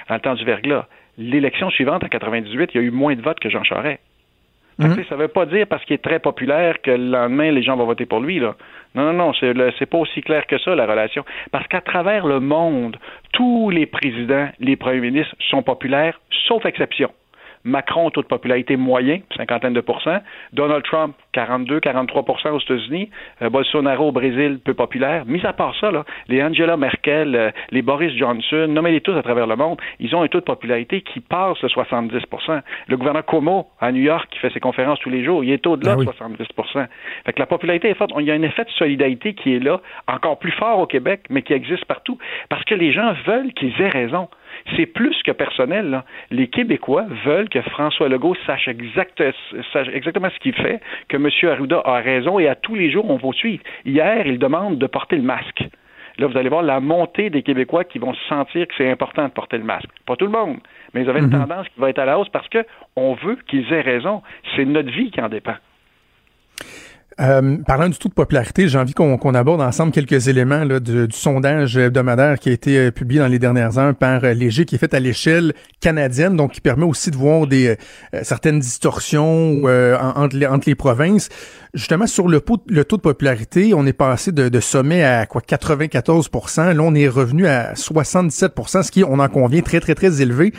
dans 0.08 0.14
le 0.14 0.20
temps 0.20 0.34
du 0.34 0.44
verglas. 0.44 0.87
L'élection 1.19 1.70
suivante, 1.70 2.05
en 2.05 2.08
98, 2.08 2.70
il 2.75 2.81
y 2.81 2.81
a 2.81 2.87
eu 2.87 2.90
moins 2.90 3.14
de 3.14 3.23
votes 3.23 3.40
que 3.40 3.49
Jean 3.49 3.64
Charest. 3.64 4.00
Mhm. 4.79 5.05
Ça 5.08 5.17
ne 5.17 5.20
veut 5.20 5.29
pas 5.29 5.46
dire 5.46 5.67
parce 5.67 5.84
qu'il 5.84 5.94
est 5.94 6.02
très 6.02 6.19
populaire 6.19 6.81
que 6.81 6.90
le 6.90 7.11
lendemain, 7.11 7.50
les 7.50 7.62
gens 7.62 7.76
vont 7.76 7.84
voter 7.84 8.06
pour 8.06 8.20
lui. 8.20 8.38
Là. 8.38 8.55
Non, 8.94 9.05
non, 9.05 9.12
non, 9.12 9.32
c'est, 9.34 9.52
c'est 9.79 9.87
pas 9.87 9.99
aussi 9.99 10.23
clair 10.23 10.46
que 10.46 10.58
ça, 10.58 10.75
la 10.75 10.86
relation. 10.86 11.24
Parce 11.51 11.67
qu'à 11.69 11.81
travers 11.81 12.27
le 12.27 12.41
monde, 12.41 12.96
tous 13.32 13.70
les 13.70 13.86
présidents, 13.86 14.48
les 14.60 14.77
premiers 14.77 15.01
ministres 15.01 15.34
sont 15.51 15.62
populaires, 15.62 16.20
sauf 16.46 16.65
exception. 16.65 17.10
Macron, 17.64 18.10
taux 18.10 18.22
de 18.22 18.26
popularité 18.26 18.76
moyen, 18.76 19.20
cinquantaine 19.36 19.72
de 19.72 19.81
pourcents. 19.81 20.19
Donald 20.52 20.84
Trump, 20.84 21.14
42, 21.32 21.78
43% 21.78 22.50
aux 22.50 22.58
États-Unis. 22.58 23.10
Euh, 23.40 23.50
Bolsonaro 23.50 24.08
au 24.08 24.12
Brésil, 24.12 24.58
peu 24.64 24.74
populaire. 24.74 25.24
Mis 25.26 25.44
à 25.46 25.52
part 25.52 25.74
ça, 25.81 25.90
là, 25.90 26.04
les 26.28 26.42
Angela 26.42 26.76
Merkel, 26.76 27.34
euh, 27.34 27.50
les 27.70 27.82
Boris 27.82 28.12
Johnson, 28.16 28.66
nommez-les 28.69 29.00
tous 29.00 29.16
à 29.16 29.22
travers 29.22 29.46
le 29.46 29.56
monde, 29.56 29.78
ils 30.00 30.14
ont 30.14 30.22
un 30.22 30.28
taux 30.28 30.40
de 30.40 30.44
popularité 30.44 31.02
qui 31.02 31.20
passe 31.20 31.60
le 31.62 31.69
70% 31.69 32.60
Le 32.88 32.96
gouverneur 32.96 33.24
Como, 33.24 33.69
à 33.81 33.92
New 33.92 34.02
York, 34.02 34.28
qui 34.31 34.38
fait 34.38 34.50
ses 34.50 34.60
conférences 34.60 34.98
tous 35.00 35.10
les 35.10 35.24
jours, 35.24 35.44
il 35.44 35.50
est 35.50 35.66
au-delà 35.66 35.96
de 35.96 36.04
70 36.04 36.46
Fait 37.24 37.32
que 37.32 37.38
la 37.38 37.46
popularité 37.46 37.88
est 37.88 37.94
forte. 37.94 38.12
Il 38.19 38.26
y 38.26 38.31
a 38.31 38.34
un 38.34 38.42
effet 38.42 38.64
de 38.64 38.70
solidarité 38.70 39.34
qui 39.34 39.54
est 39.54 39.60
là, 39.60 39.81
encore 40.08 40.38
plus 40.38 40.52
fort 40.52 40.78
au 40.78 40.86
Québec, 40.86 41.22
mais 41.31 41.42
qui 41.42 41.52
existe 41.52 41.84
partout. 41.84 42.19
Parce 42.48 42.64
que 42.64 42.74
les 42.74 42.92
gens 42.92 43.14
veulent 43.26 43.52
qu'ils 43.52 43.81
aient 43.81 43.88
raison 43.88 44.28
c'est 44.76 44.86
plus 44.86 45.16
que 45.22 45.32
personnel. 45.32 46.02
Les 46.31 46.48
Québécois 46.48 47.06
veulent 47.24 47.48
que 47.48 47.62
François 47.62 48.08
Legault 48.08 48.36
sache, 48.46 48.69
exactement 48.69 50.31
ce 50.31 50.38
qu'il 50.40 50.54
fait, 50.54 50.81
que 51.08 51.16
M. 51.16 51.28
Arruda 51.50 51.82
a 51.84 52.00
raison 52.00 52.38
et 52.38 52.48
à 52.48 52.54
tous 52.54 52.74
les 52.74 52.90
jours, 52.90 53.08
on 53.08 53.16
va 53.16 53.32
suivre. 53.32 53.62
Hier, 53.84 54.26
il 54.26 54.38
demande 54.38 54.78
de 54.78 54.86
porter 54.86 55.16
le 55.16 55.22
masque. 55.22 55.64
Là, 56.19 56.26
vous 56.26 56.36
allez 56.36 56.50
voir 56.50 56.62
la 56.62 56.81
montée 56.81 57.31
des 57.31 57.42
Québécois 57.42 57.84
qui 57.84 57.98
vont 57.98 58.12
se 58.12 58.24
sentir 58.28 58.66
que 58.69 58.74
c'est 58.76 58.90
important 58.90 59.24
de 59.24 59.32
porter 59.32 59.56
le 59.56 59.64
masque. 59.64 59.88
Pas 60.06 60.16
tout 60.16 60.26
le 60.26 60.32
monde, 60.32 60.58
mais 60.92 61.02
ils 61.02 61.08
avaient 61.08 61.20
une 61.20 61.26
mhm. 61.26 61.46
tendance 61.46 61.69
qui 61.70 61.81
va 61.81 61.88
être 61.90 61.98
à 61.98 62.04
la 62.04 62.19
hausse 62.19 62.28
parce 62.28 62.48
qu'on 62.48 63.14
veut 63.14 63.38
qu'ils 63.48 63.72
aient 63.72 63.81
raison. 63.81 64.22
C'est 64.54 64.64
notre 64.64 64.90
vie 64.90 65.10
qui 65.10 65.20
en 65.20 65.28
dépend. 65.28 65.56
Euh, 67.20 67.58
parlant 67.66 67.88
du 67.88 67.98
taux 67.98 68.08
de 68.08 68.14
popularité, 68.14 68.69
j'ai 68.69 68.78
envie 68.78 68.94
qu'on 68.94 69.34
aborde 69.34 69.60
ensemble 69.60 69.92
quelques 69.92 70.28
éléments 70.28 70.64
là, 70.64 70.81
du, 70.81 71.06
sondage 71.10 71.76
hebdomadaire 71.76 72.38
qui 72.38 72.48
a 72.48 72.52
été 72.52 72.78
euh, 72.78 72.90
publié 72.90 73.20
dans 73.20 73.26
les 73.26 73.38
dernières 73.38 73.78
heures 73.78 73.94
par 73.94 74.24
euh, 74.24 74.32
Léger, 74.32 74.64
qui 74.64 74.76
est 74.76 74.78
fait 74.78 74.94
à 74.94 75.00
l'échelle 75.00 75.52
canadienne, 75.81 76.36
donc 76.36 76.52
qui 76.52 76.60
permet 76.60 76.84
aussi 76.84 77.10
de 77.10 77.16
voir 77.16 77.46
des 77.46 77.76
certaines 78.22 78.60
distorsions 78.60 79.62
entre, 79.64 80.36
les, 80.36 80.46
entre 80.46 80.69
les 80.69 80.74
provinces. 80.74 81.28
Justement, 81.74 82.06
sur 82.06 82.28
le, 82.28 82.42
le 82.69 82.84
taux 82.84 82.96
de 82.96 83.02
popularité, 83.02 83.72
on 83.74 83.86
est 83.86 83.92
passé 83.92 84.32
de, 84.32 84.48
de 84.48 84.60
sommet 84.60 85.02
à 85.04 85.26
quoi 85.26 85.40
94% 85.40 86.72
Là, 86.72 86.82
on 86.82 86.94
est 86.94 87.08
revenu 87.08 87.46
à 87.46 87.74
77% 87.74 88.82
ce 88.82 88.90
qui, 88.90 89.04
on 89.04 89.19
en 89.19 89.28
convient, 89.28 89.62
très, 89.62 89.81
très, 89.81 89.94
très 89.94 90.22
élevé. 90.22 90.52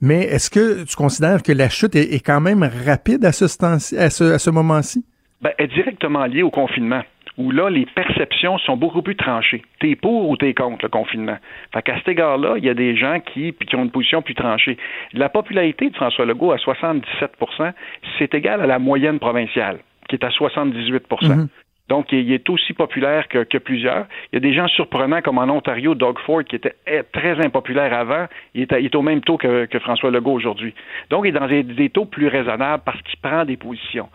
Mais 0.00 0.22
est-ce 0.22 0.50
que 0.50 0.84
tu 0.84 0.96
considères 0.96 1.42
que 1.42 1.52
la 1.52 1.68
chute 1.68 1.94
est, 1.94 2.14
est 2.14 2.20
quand 2.20 2.40
même 2.40 2.68
rapide 2.86 3.24
à 3.24 3.32
ce, 3.32 3.44
à 3.44 4.10
ce, 4.10 4.24
à 4.24 4.38
ce 4.38 4.50
moment-ci? 4.50 5.04
Ben, 5.40 5.52
est 5.58 5.68
directement 5.68 6.24
lié 6.26 6.42
au 6.42 6.50
confinement 6.50 7.02
où 7.38 7.50
là, 7.50 7.70
les 7.70 7.86
perceptions 7.86 8.58
sont 8.58 8.76
beaucoup 8.76 9.02
plus 9.02 9.16
tranchées. 9.16 9.62
T'es 9.78 9.96
pour 9.96 10.28
ou 10.28 10.36
t'es 10.36 10.52
contre 10.52 10.84
le 10.84 10.88
confinement. 10.90 11.38
Fait 11.72 11.82
qu'à 11.82 11.96
cet 11.96 12.08
égard-là, 12.08 12.54
il 12.58 12.64
y 12.64 12.68
a 12.68 12.74
des 12.74 12.96
gens 12.96 13.18
qui, 13.20 13.54
qui 13.54 13.76
ont 13.76 13.84
une 13.84 13.90
position 13.90 14.20
plus 14.20 14.34
tranchée. 14.34 14.76
La 15.14 15.28
popularité 15.30 15.88
de 15.88 15.96
François 15.96 16.26
Legault 16.26 16.52
à 16.52 16.56
77% 16.56 17.72
c'est 18.18 18.34
égal 18.34 18.60
à 18.60 18.66
la 18.66 18.78
moyenne 18.78 19.18
provinciale, 19.18 19.78
qui 20.08 20.16
est 20.16 20.24
à 20.24 20.28
78% 20.28 21.48
donc, 21.90 22.12
il 22.12 22.32
est 22.32 22.48
aussi 22.48 22.72
populaire 22.72 23.26
que, 23.26 23.58
plusieurs. 23.58 24.06
Il 24.32 24.36
y 24.36 24.38
a 24.38 24.40
des 24.40 24.54
gens 24.54 24.68
surprenants, 24.68 25.22
comme 25.22 25.38
en 25.38 25.48
Ontario, 25.48 25.96
Doug 25.96 26.20
Ford, 26.20 26.44
qui 26.44 26.54
était 26.54 26.76
très 27.12 27.44
impopulaire 27.44 27.92
avant. 27.92 28.26
Il 28.54 28.62
est, 28.62 28.94
au 28.94 29.02
même 29.02 29.22
taux 29.22 29.36
que, 29.36 29.66
François 29.80 30.12
Legault 30.12 30.34
aujourd'hui. 30.34 30.72
Donc, 31.10 31.24
il 31.24 31.30
est 31.30 31.38
dans 31.38 31.48
des, 31.48 31.90
taux 31.90 32.04
plus 32.04 32.28
raisonnables 32.28 32.84
parce 32.86 33.02
qu'il 33.02 33.18
prend 33.18 33.44
des 33.44 33.56
positions. 33.56 34.08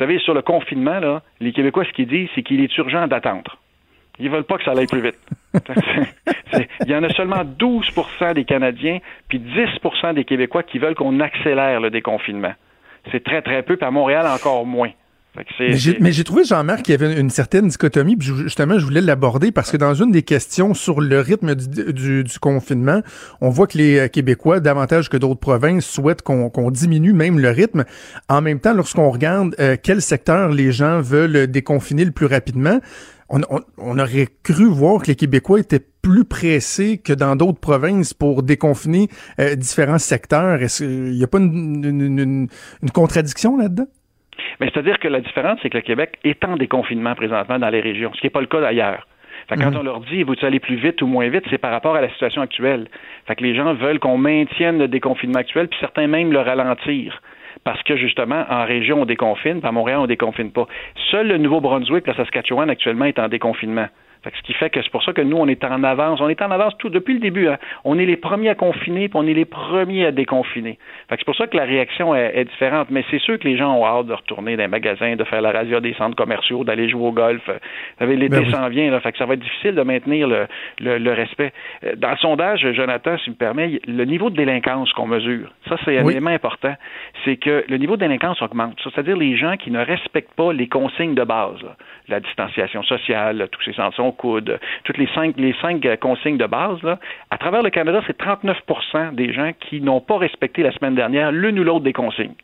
Vous 0.00 0.06
savez, 0.06 0.18
sur 0.20 0.32
le 0.32 0.40
confinement, 0.40 0.98
là, 0.98 1.20
les 1.40 1.52
Québécois, 1.52 1.84
ce 1.84 1.92
qu'ils 1.92 2.06
disent, 2.06 2.30
c'est 2.34 2.42
qu'il 2.42 2.64
est 2.64 2.74
urgent 2.78 3.06
d'attendre. 3.06 3.58
Ils 4.18 4.30
veulent 4.30 4.44
pas 4.44 4.56
que 4.56 4.64
ça 4.64 4.70
aille 4.70 4.86
plus 4.86 5.02
vite. 5.02 5.18
il 6.86 6.90
y 6.90 6.96
en 6.96 7.02
a 7.02 7.10
seulement 7.10 7.44
12% 7.44 8.32
des 8.32 8.46
Canadiens, 8.46 9.00
puis 9.28 9.38
10% 9.40 10.14
des 10.14 10.24
Québécois 10.24 10.62
qui 10.62 10.78
veulent 10.78 10.94
qu'on 10.94 11.20
accélère 11.20 11.80
le 11.80 11.90
déconfinement. 11.90 12.54
C'est 13.12 13.22
très, 13.22 13.42
très 13.42 13.62
peu, 13.62 13.76
puis 13.76 13.86
à 13.86 13.90
Montréal, 13.90 14.26
encore 14.26 14.64
moins. 14.64 14.88
Mais 15.36 16.12
j'ai 16.12 16.24
trouvé, 16.24 16.44
Jean-Marc, 16.44 16.82
qu'il 16.82 16.92
y 16.92 16.94
avait 17.02 17.18
une 17.18 17.30
certaine 17.30 17.68
dichotomie, 17.68 18.16
puis 18.16 18.28
justement, 18.36 18.78
je 18.78 18.84
voulais 18.84 19.00
l'aborder 19.00 19.52
parce 19.52 19.70
que 19.70 19.76
dans 19.76 19.94
une 19.94 20.10
des 20.10 20.22
questions 20.22 20.74
sur 20.74 21.00
le 21.00 21.20
rythme 21.20 21.54
du, 21.54 22.24
confinement, 22.40 23.02
on 23.40 23.50
voit 23.50 23.66
que 23.66 23.78
les 23.78 23.98
euh, 23.98 24.08
Québécois, 24.08 24.60
davantage 24.60 25.08
que 25.08 25.16
d'autres 25.16 25.40
provinces, 25.40 25.86
souhaitent 25.86 26.22
qu'on 26.22 26.70
diminue 26.70 27.12
même 27.12 27.38
le 27.38 27.50
rythme. 27.50 27.84
En 28.28 28.40
même 28.40 28.60
temps, 28.60 28.74
lorsqu'on 28.74 29.10
regarde 29.10 29.54
euh, 29.60 29.76
quel 29.80 30.02
secteur 30.02 30.48
les 30.48 30.72
gens 30.72 31.00
veulent 31.00 31.46
déconfiner 31.46 32.04
le 32.04 32.12
plus 32.12 32.26
rapidement, 32.26 32.80
on, 33.28 33.98
aurait 33.98 34.28
cru 34.42 34.66
voir 34.66 35.02
que 35.02 35.06
les 35.06 35.14
Québécois 35.14 35.60
étaient 35.60 35.84
plus 36.02 36.24
pressés 36.24 36.98
que 36.98 37.12
dans 37.12 37.36
d'autres 37.36 37.60
provinces 37.60 38.12
pour 38.12 38.42
déconfiner 38.42 39.08
euh, 39.38 39.54
différents 39.54 39.98
secteurs. 39.98 40.60
Est-ce 40.60 40.82
qu'il 40.82 41.12
n'y 41.12 41.22
a 41.22 41.28
pas 41.28 41.38
une 41.38 42.48
contradiction 42.92 43.56
là-dedans? 43.56 43.86
Mais 44.60 44.68
c'est-à-dire 44.72 44.98
que 44.98 45.08
la 45.08 45.20
différence, 45.20 45.58
c'est 45.62 45.70
que 45.70 45.78
le 45.78 45.82
Québec 45.82 46.18
est 46.24 46.44
en 46.44 46.56
déconfinement 46.56 47.14
présentement 47.14 47.58
dans 47.58 47.68
les 47.70 47.80
régions, 47.80 48.12
ce 48.14 48.20
qui 48.20 48.26
n'est 48.26 48.30
pas 48.30 48.40
le 48.40 48.46
cas 48.46 48.60
d'ailleurs. 48.60 49.06
Fait 49.48 49.56
quand 49.56 49.70
mhm. 49.70 49.78
on 49.78 49.82
leur 49.82 50.00
dit, 50.00 50.22
vous 50.22 50.34
aller 50.42 50.60
plus 50.60 50.76
vite 50.76 51.02
ou 51.02 51.06
moins 51.06 51.28
vite, 51.28 51.44
c'est 51.50 51.58
par 51.58 51.70
rapport 51.70 51.96
à 51.96 52.00
la 52.00 52.08
situation 52.10 52.42
actuelle. 52.42 52.88
Fait 53.26 53.34
que 53.34 53.42
les 53.42 53.54
gens 53.54 53.72
veulent 53.74 53.98
qu'on 53.98 54.18
maintienne 54.18 54.78
le 54.78 54.88
déconfinement 54.88 55.38
actuel, 55.38 55.68
puis 55.68 55.78
certains 55.80 56.06
même 56.06 56.32
le 56.32 56.40
ralentir. 56.40 57.20
Parce 57.64 57.82
que 57.82 57.96
justement, 57.96 58.44
en 58.48 58.64
région, 58.64 59.02
on 59.02 59.04
déconfine, 59.04 59.60
puis 59.60 59.68
à 59.68 59.72
Montréal, 59.72 59.98
on 60.00 60.06
déconfine 60.06 60.52
pas. 60.52 60.66
Seul 61.10 61.28
le 61.28 61.38
Nouveau-Brunswick, 61.38 62.06
la 62.06 62.14
Saskatchewan, 62.14 62.70
actuellement, 62.70 63.06
est 63.06 63.18
en 63.18 63.28
déconfinement 63.28 63.86
ce 64.24 64.42
qui 64.42 64.52
fait 64.52 64.70
que 64.70 64.82
c'est 64.82 64.90
pour 64.90 65.02
ça 65.02 65.12
que 65.12 65.22
nous, 65.22 65.36
on 65.36 65.48
est 65.48 65.64
en 65.64 65.82
avance. 65.82 66.20
On 66.20 66.28
est 66.28 66.42
en 66.42 66.50
avance 66.50 66.76
tout 66.78 66.90
depuis 66.90 67.14
le 67.14 67.20
début. 67.20 67.48
Hein. 67.48 67.58
On 67.84 67.98
est 67.98 68.06
les 68.06 68.16
premiers 68.16 68.50
à 68.50 68.54
confiner, 68.54 69.08
puis 69.08 69.18
on 69.18 69.26
est 69.26 69.34
les 69.34 69.44
premiers 69.44 70.06
à 70.06 70.12
déconfiner. 70.12 70.78
c'est 71.08 71.24
pour 71.24 71.36
ça 71.36 71.46
que 71.46 71.56
la 71.56 71.64
réaction 71.64 72.14
est, 72.14 72.44
différente. 72.44 72.88
Mais 72.90 73.04
c'est 73.10 73.20
sûr 73.20 73.38
que 73.38 73.48
les 73.48 73.56
gens 73.56 73.74
ont 73.74 73.86
hâte 73.86 74.06
de 74.06 74.12
retourner 74.12 74.56
dans 74.56 74.64
les 74.64 74.68
magasins, 74.68 75.16
de 75.16 75.24
faire 75.24 75.40
la 75.40 75.52
razzia 75.52 75.80
des 75.80 75.94
centres 75.94 76.16
commerciaux, 76.16 76.64
d'aller 76.64 76.88
jouer 76.88 77.06
au 77.06 77.12
golf. 77.12 77.42
Vous 77.46 77.54
savez, 77.98 78.16
l'été 78.16 78.40
ben 78.40 78.50
s'en 78.50 78.68
vient. 78.68 78.90
Là, 78.90 79.00
fait 79.00 79.12
que 79.12 79.18
ça 79.18 79.26
va 79.26 79.34
être 79.34 79.40
difficile 79.40 79.74
de 79.74 79.82
maintenir 79.82 80.28
le, 80.28 80.46
le, 80.80 81.12
respect. 81.12 81.52
Euh, 81.84 81.94
dans 81.96 82.10
le 82.10 82.16
sondage, 82.16 82.66
Jonathan, 82.72 83.16
si 83.18 83.30
me 83.30 83.36
permet, 83.36 83.80
le 83.86 84.04
niveau 84.04 84.30
de 84.30 84.36
délinquance 84.36 84.92
qu'on 84.92 85.06
mesure, 85.06 85.52
ça 85.68 85.76
c'est 85.84 85.98
un 85.98 86.06
élément 86.06 86.30
important, 86.30 86.74
c'est 87.24 87.36
que 87.36 87.64
le 87.68 87.76
niveau 87.76 87.96
de 87.96 88.02
délinquance 88.02 88.40
augmente. 88.42 88.78
C'est-à-dire 88.82 89.16
les 89.16 89.36
gens 89.36 89.56
qui 89.56 89.70
ne 89.70 89.80
respectent 89.80 90.34
pas 90.34 90.52
les 90.52 90.68
consignes 90.68 91.14
de 91.14 91.24
base, 91.24 91.60
la 92.08 92.20
distanciation 92.20 92.82
sociale, 92.82 93.48
tous 93.50 93.62
ces 93.62 93.80
coude, 94.12 94.58
toutes 94.84 94.98
les 94.98 95.08
cinq, 95.14 95.34
les 95.36 95.54
cinq 95.60 95.84
euh, 95.86 95.96
consignes 95.96 96.38
de 96.38 96.46
base, 96.46 96.82
là, 96.82 96.98
à 97.30 97.38
travers 97.38 97.62
le 97.62 97.70
Canada, 97.70 98.02
c'est 98.06 98.18
39% 98.18 99.14
des 99.14 99.32
gens 99.32 99.52
qui 99.58 99.80
n'ont 99.80 100.00
pas 100.00 100.18
respecté 100.18 100.62
la 100.62 100.72
semaine 100.72 100.94
dernière 100.94 101.32
l'une 101.32 101.58
ou 101.58 101.64
l'autre 101.64 101.84
des 101.84 101.92
consignes. 101.92 102.34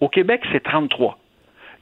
Au 0.00 0.08
Québec, 0.08 0.42
c'est 0.52 0.62
33. 0.62 1.18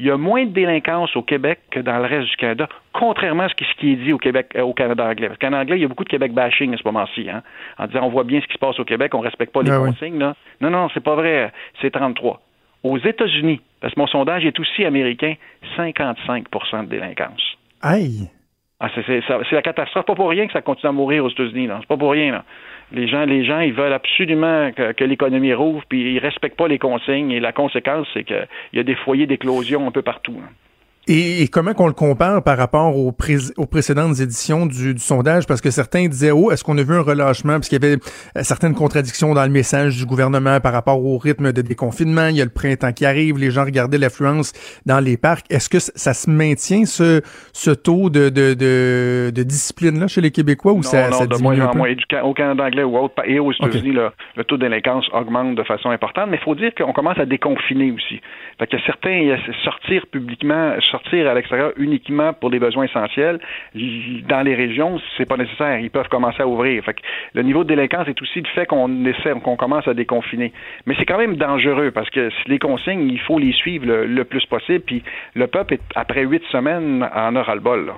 Il 0.01 0.07
y 0.07 0.11
a 0.11 0.17
moins 0.17 0.45
de 0.45 0.51
délinquance 0.51 1.17
au 1.17 1.23
Québec 1.23 1.59
que 1.73 1.81
dans 1.81 1.99
le 1.99 2.05
reste 2.05 2.31
du 2.31 2.37
Canada, 2.37 2.69
contrairement 2.93 3.45
à 3.45 3.49
ce 3.49 3.55
qui 3.55 3.93
est 3.93 3.97
dit 3.97 4.13
au 4.13 4.19
Québec, 4.19 4.53
euh, 4.57 4.63
au 4.63 4.73
Canada 4.73 5.05
anglais. 5.05 5.29
Parce 5.29 5.41
qu'en 5.41 5.53
anglais, 5.53 5.77
il 5.77 5.83
y 5.83 5.85
a 5.85 5.89
beaucoup 5.89 6.05
de 6.05 6.09
Québec 6.09 6.33
bashing 6.33 6.73
à 6.73 6.77
ce 6.77 6.85
moment-ci, 6.85 7.29
hein, 7.29 7.43
en 7.79 7.87
disant 7.87 8.05
on 8.05 8.09
voit 8.09 8.25
bien 8.25 8.41
ce 8.41 8.47
qui 8.47 8.55
se 8.55 8.59
passe 8.59 8.79
au 8.79 8.85
Québec, 8.85 9.15
on 9.15 9.21
respecte 9.21 9.53
pas 9.53 9.63
les 9.63 9.71
ah 9.71 9.79
consignes. 9.79 10.19
Là. 10.19 10.35
Non, 10.61 10.71
non, 10.71 10.89
c'est 10.95 11.03
pas 11.03 11.17
vrai. 11.17 11.53
C'est 11.81 11.91
33. 11.91 12.41
Aux 12.85 12.99
États-Unis, 12.99 13.61
parce 13.81 13.95
que 13.95 14.01
mon 14.01 14.07
sondage 14.07 14.45
est 14.45 14.59
aussi 14.61 14.85
américain, 14.85 15.35
55% 15.77 16.85
de 16.85 16.89
délinquance. 16.89 17.43
Aïe! 17.83 18.29
Ah, 18.81 18.91
c'est 18.95 19.53
la 19.53 19.63
catastrophe. 19.63 20.07
Pas 20.07 20.15
pour 20.15 20.31
rien 20.31 20.47
que 20.47 20.53
ça 20.53 20.63
continue 20.63 20.89
à 20.89 20.93
mourir 20.93 21.25
aux 21.25 21.31
États-Unis. 21.31 21.69
C'est 21.81 21.89
pas 21.89 21.97
pour 21.97 22.13
rien. 22.13 22.31
Là. 22.31 22.45
Les 22.93 23.09
gens, 23.09 23.25
les 23.25 23.45
gens, 23.45 23.61
ils 23.61 23.73
veulent 23.73 23.93
absolument 23.93 24.71
que, 24.73 25.05
l'économie 25.05 25.53
rouvre, 25.53 25.83
puis 25.89 26.15
ils 26.15 26.19
respectent 26.19 26.57
pas 26.57 26.69
les 26.69 26.79
consignes. 26.79 27.33
Et 27.33 27.41
la 27.41 27.53
conséquence, 27.53 28.07
c'est 28.15 28.25
qu'il 28.25 28.47
y 28.73 28.79
a 28.79 28.85
des 28.85 28.95
foyers 28.95 29.27
d'éclosion 29.27 29.87
un 29.87 29.91
peu 29.91 30.03
partout. 30.03 30.41
Et, 31.11 31.49
comment 31.49 31.73
qu'on 31.73 31.87
le 31.87 31.95
compare 31.95 32.43
par 32.45 32.59
rapport 32.59 32.95
aux, 32.95 33.15
aux 33.57 33.67
précédentes 33.67 34.21
éditions 34.21 34.67
du, 34.67 34.99
sondage? 34.99 35.47
Parce 35.47 35.63
que 35.63 35.71
certains 35.71 36.07
disaient, 36.07 36.31
oh, 36.31 36.51
est-ce 36.51 36.63
qu'on 36.63 36.77
a 36.77 36.83
vu 36.83 36.95
un 36.95 37.01
relâchement? 37.01 37.55
Parce 37.55 37.71
qu'il 37.71 37.83
y 37.83 37.87
avait 37.87 37.97
euh, 37.97 38.43
certaines 38.43 38.75
contradictions 38.75 39.33
dans 39.33 39.45
le 39.45 39.51
message 39.51 39.97
du 39.97 40.05
gouvernement 40.05 40.61
par 40.61 40.73
rapport 40.73 41.03
au 41.03 41.17
rythme 41.17 41.53
de 41.53 41.63
déconfinement. 41.63 42.29
Il 42.29 42.37
y 42.37 42.43
a 42.43 42.45
le 42.45 42.51
printemps 42.51 42.93
qui 42.93 43.07
arrive, 43.07 43.39
les 43.39 43.51
gens 43.51 43.65
regardaient 43.65 43.97
l'affluence 43.97 44.53
dans 44.85 45.01
les 45.01 45.17
parcs. 45.17 45.47
Est-ce 45.51 45.71
que 45.71 45.79
ça 45.79 46.13
se 46.13 46.29
maintient, 46.29 46.85
ce, 46.85 47.23
ce 47.55 47.71
taux 47.71 48.11
de, 48.11 48.29
de, 48.29 48.53
de, 48.53 49.33
de 49.35 49.43
discipline-là 49.43 50.09
chez 50.09 50.21
les 50.21 50.31
Québécois, 50.31 50.75
ou 50.75 50.83
ça, 50.83 51.11
ça 51.11 51.27
diminue 51.27 51.57
moins 51.57 51.69
en 51.69 51.77
moins. 51.77 51.95
Au 52.23 52.35
Canada 52.35 52.65
anglais 52.65 52.85
ou 52.85 52.99
autre, 52.99 53.15
et 53.25 53.39
aux 53.39 53.53
États-Unis, 53.53 53.93
le, 53.93 54.45
taux 54.45 54.59
de 54.59 54.67
délinquance 54.67 55.09
augmente 55.15 55.55
de 55.55 55.63
façon 55.63 55.89
importante, 55.89 56.29
mais 56.29 56.37
il 56.37 56.45
faut 56.45 56.55
dire 56.55 56.73
qu'on 56.77 56.93
commence 56.93 57.19
à 57.19 57.25
déconfiner 57.25 57.93
aussi. 57.93 58.21
Fait 58.59 58.67
que 58.67 58.77
certains 58.85 59.39
sortir 59.65 60.07
publiquement, 60.11 60.75
sortir 60.91 60.98
à 61.13 61.35
l'extérieur 61.35 61.73
uniquement 61.77 62.33
pour 62.33 62.51
des 62.51 62.59
besoins 62.59 62.85
essentiels, 62.85 63.41
dans 63.75 64.43
les 64.43 64.55
régions, 64.55 65.01
c'est 65.17 65.27
pas 65.27 65.37
nécessaire. 65.37 65.79
Ils 65.81 65.91
peuvent 65.91 66.09
commencer 66.09 66.43
à 66.43 66.47
ouvrir. 66.47 66.85
Fait 66.85 66.95
que 66.95 67.01
le 67.35 67.43
niveau 67.43 67.65
de 67.65 67.69
délinquance 67.69 68.09
est 68.09 68.21
aussi 68.21 68.41
le 68.41 68.49
fait 68.49 68.67
qu'on 68.67 69.05
essaie, 69.05 69.33
qu'on 69.43 69.57
commence 69.57 69.87
à 69.89 69.95
déconfiner. 69.95 70.53
Mais 70.87 70.95
c'est 70.99 71.07
quand 71.07 71.19
même 71.19 71.37
dangereux 71.37 71.91
parce 71.91 72.11
que 72.11 72.31
les 72.47 72.59
consignes, 72.59 73.09
il 73.11 73.21
faut 73.21 73.39
les 73.39 73.53
suivre 73.53 73.87
le, 73.87 74.25
plus 74.25 74.45
possible. 74.47 74.85
Puis 74.85 75.03
le 75.35 75.47
peuple, 75.47 75.79
après 75.95 76.25
huit 76.25 76.43
semaines, 76.51 77.09
en 77.15 77.37
aura 77.37 77.55
le 77.55 77.61
bol. 77.61 77.93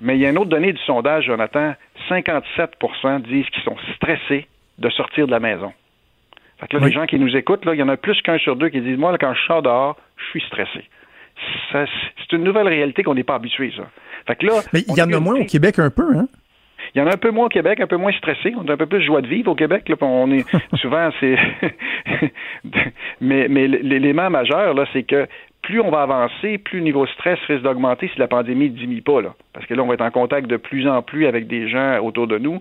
Mais 0.00 0.16
il 0.16 0.20
y 0.20 0.26
a 0.26 0.30
une 0.30 0.38
autre 0.38 0.50
donnée 0.50 0.72
du 0.72 0.82
sondage, 0.82 1.26
Jonathan. 1.26 1.74
57% 2.08 3.22
disent 3.22 3.46
qu'ils 3.50 3.62
sont 3.62 3.76
stressés 3.96 4.46
de 4.78 4.88
sortir 4.90 5.26
de 5.26 5.30
la 5.30 5.40
maison. 5.40 5.72
Fait 6.58 6.66
que 6.66 6.76
là, 6.76 6.86
les 6.86 6.92
gens 6.92 7.06
qui 7.06 7.18
nous 7.18 7.36
écoutent, 7.36 7.64
là, 7.64 7.74
il 7.74 7.80
y 7.80 7.82
en 7.82 7.88
a 7.88 7.96
plus 7.96 8.20
qu'un 8.22 8.38
sur 8.38 8.56
deux 8.56 8.68
qui 8.68 8.80
disent 8.80 8.98
Moi, 8.98 9.16
quand 9.18 9.32
je 9.34 9.42
sors 9.46 9.62
dehors, 9.62 9.96
je 10.16 10.24
suis 10.30 10.40
stressé. 10.42 10.84
C'est 11.72 12.32
une 12.32 12.44
nouvelle 12.44 12.68
réalité 12.68 13.02
qu'on 13.02 13.14
n'est 13.14 13.24
pas 13.24 13.36
habitué, 13.36 13.72
ça. 13.76 13.84
Fait 14.26 14.36
que 14.36 14.46
là, 14.46 14.60
Mais 14.72 14.80
il 14.88 14.96
y 14.96 15.02
en 15.02 15.12
a 15.12 15.20
moins 15.20 15.40
au 15.40 15.44
Québec 15.44 15.78
un 15.78 15.90
peu, 15.90 16.16
hein? 16.16 16.26
Il 16.94 16.98
y 16.98 17.02
en 17.02 17.06
a 17.06 17.14
un 17.14 17.18
peu 17.18 17.30
moins 17.30 17.46
au 17.46 17.50
Québec, 17.50 17.78
un 17.80 17.86
peu 17.86 17.96
moins 17.96 18.12
stressé. 18.12 18.52
On 18.56 18.66
a 18.68 18.72
un 18.72 18.76
peu 18.76 18.86
plus 18.86 18.98
de 18.98 19.04
joie 19.04 19.20
de 19.20 19.28
vivre 19.28 19.52
au 19.52 19.54
Québec. 19.54 19.88
Là, 19.88 19.96
on 20.00 20.30
est 20.32 20.44
souvent, 20.76 21.10
c'est. 21.20 21.36
mais 23.20 23.46
mais 23.48 23.68
l'élément 23.68 24.30
majeur 24.30 24.74
là, 24.74 24.86
c'est 24.92 25.04
que 25.04 25.28
plus 25.62 25.80
on 25.80 25.90
va 25.90 26.02
avancer, 26.02 26.58
plus 26.58 26.78
le 26.78 26.84
niveau 26.84 27.04
de 27.04 27.10
stress 27.10 27.38
risque 27.46 27.62
d'augmenter 27.62 28.10
si 28.12 28.18
la 28.18 28.28
pandémie 28.28 28.70
ne 28.70 28.76
diminue 28.76 29.02
pas. 29.02 29.20
Là. 29.20 29.34
Parce 29.52 29.66
que 29.66 29.74
là, 29.74 29.82
on 29.82 29.86
va 29.86 29.94
être 29.94 30.00
en 30.00 30.10
contact 30.10 30.48
de 30.48 30.56
plus 30.56 30.88
en 30.88 31.02
plus 31.02 31.26
avec 31.26 31.46
des 31.46 31.68
gens 31.68 32.00
autour 32.00 32.26
de 32.26 32.38
nous 32.38 32.60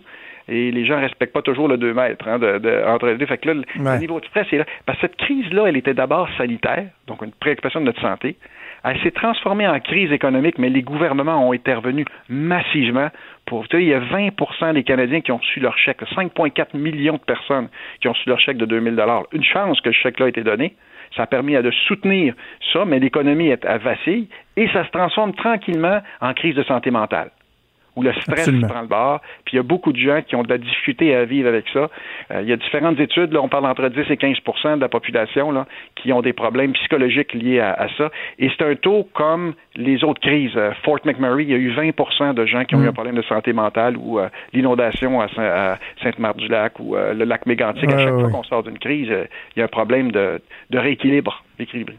et 0.49 0.71
les 0.71 0.85
gens 0.85 0.97
ne 0.97 1.01
respectent 1.01 1.33
pas 1.33 1.41
toujours 1.41 1.67
le 1.67 1.77
2 1.77 1.93
mètres 1.93 2.27
hein, 2.27 2.39
de, 2.39 2.83
entre 2.87 3.07
les 3.07 3.17
deux. 3.17 3.25
Fait 3.25 3.37
que 3.37 3.49
là, 3.49 3.61
le, 3.75 3.97
niveau 3.99 4.19
de 4.19 4.25
stress 4.25 4.47
est 4.51 4.57
là. 4.57 4.65
Parce 4.85 4.99
que 4.99 5.07
cette 5.07 5.17
crise-là, 5.17 5.65
elle 5.67 5.77
était 5.77 5.93
d'abord 5.93 6.27
sanitaire, 6.37 6.87
donc 7.07 7.21
une 7.21 7.31
préoccupation 7.31 7.79
de 7.79 7.85
notre 7.85 8.01
santé. 8.01 8.35
Elle 8.83 8.99
s'est 9.01 9.11
transformée 9.11 9.67
en 9.67 9.79
crise 9.79 10.11
économique, 10.11 10.57
mais 10.57 10.69
les 10.69 10.81
gouvernements 10.81 11.47
ont 11.47 11.53
intervenu 11.53 12.05
massivement 12.29 13.09
pour. 13.45 13.67
Tu 13.67 13.77
sais, 13.77 13.83
il 13.83 13.89
y 13.89 13.93
a 13.93 13.99
20 13.99 14.73
des 14.73 14.83
Canadiens 14.83 15.21
qui 15.21 15.31
ont 15.31 15.37
reçu 15.37 15.59
leur 15.59 15.77
chèque, 15.77 16.01
5,4 16.01 16.77
millions 16.77 17.13
de 17.13 17.19
personnes 17.19 17.69
qui 18.01 18.07
ont 18.07 18.13
reçu 18.13 18.29
leur 18.29 18.39
chèque 18.39 18.57
de 18.57 18.65
2000 18.65 19.01
Une 19.33 19.43
chance 19.43 19.81
que 19.81 19.91
ce 19.91 19.97
chèque-là 19.97 20.27
ait 20.27 20.29
été 20.29 20.43
donné. 20.43 20.75
Ça 21.15 21.23
a 21.23 21.27
permis 21.27 21.55
de 21.55 21.71
soutenir 21.87 22.35
ça, 22.71 22.85
mais 22.85 22.99
l'économie 22.99 23.47
est 23.47 23.65
à 23.65 23.77
vacille 23.77 24.27
et 24.55 24.67
ça 24.69 24.85
se 24.85 24.91
transforme 24.91 25.33
tranquillement 25.33 26.01
en 26.21 26.33
crise 26.33 26.55
de 26.55 26.63
santé 26.63 26.91
mentale 26.91 27.31
où 27.99 28.01
le 28.01 28.13
stress 28.13 28.49
prend 28.61 28.81
le 28.81 28.87
bord. 28.87 29.19
Puis 29.43 29.53
il 29.53 29.57
y 29.57 29.59
a 29.59 29.63
beaucoup 29.63 29.91
de 29.91 29.97
gens 29.97 30.21
qui 30.25 30.35
ont 30.35 30.43
de 30.43 30.49
la 30.49 30.57
difficulté 30.57 31.13
à 31.13 31.25
vivre 31.25 31.49
avec 31.49 31.65
ça. 31.73 31.89
Euh, 32.31 32.41
il 32.41 32.47
y 32.47 32.53
a 32.53 32.55
différentes 32.55 32.99
études, 32.99 33.33
là, 33.33 33.41
on 33.41 33.49
parle 33.49 33.65
entre 33.65 33.89
10 33.89 33.99
et 34.09 34.15
15% 34.15 34.77
de 34.77 34.81
la 34.81 34.87
population 34.87 35.51
là, 35.51 35.65
qui 35.95 36.13
ont 36.13 36.21
des 36.21 36.33
problèmes 36.33 36.71
psychologiques 36.73 37.33
liés 37.33 37.59
à, 37.59 37.87
ça. 37.97 38.09
Et 38.37 38.49
c'est 38.49 38.63
un 38.63 38.75
taux 38.75 39.07
comme 39.13 39.53
les 39.79 40.03
autres 40.03 40.19
crises. 40.19 40.51
Euh, 40.55 40.71
Fort 40.83 40.99
McMurray, 41.05 41.43
il 41.43 41.49
y 41.49 41.53
a 41.53 41.57
eu 41.57 41.71
20% 41.71 42.33
de 42.33 42.45
gens 42.45 42.65
qui 42.65 42.75
ont 42.75 42.83
eu 42.83 42.87
un 42.87 42.91
mm. 42.91 42.93
problème 42.93 43.15
de 43.15 43.21
santé 43.23 43.53
mentale 43.53 43.97
ou 43.97 44.19
euh, 44.19 44.27
l'inondation 44.53 45.21
à, 45.21 45.77
Sainte-Marthe-du-Lac 46.03 46.79
ou 46.79 46.95
le 46.95 47.23
lac 47.23 47.45
Mégantic. 47.45 47.91
à 47.91 47.97
chaque 47.97 48.13
fois 48.13 48.29
qu'on 48.29 48.43
sort 48.43 48.63
d'une 48.63 48.77
crise, 48.77 49.07
il 49.55 49.59
y 49.59 49.61
a 49.61 49.65
un 49.65 49.69
problème 49.69 50.11
de, 50.11 50.41
de 50.69 50.77
rééquilibre. 50.77 51.43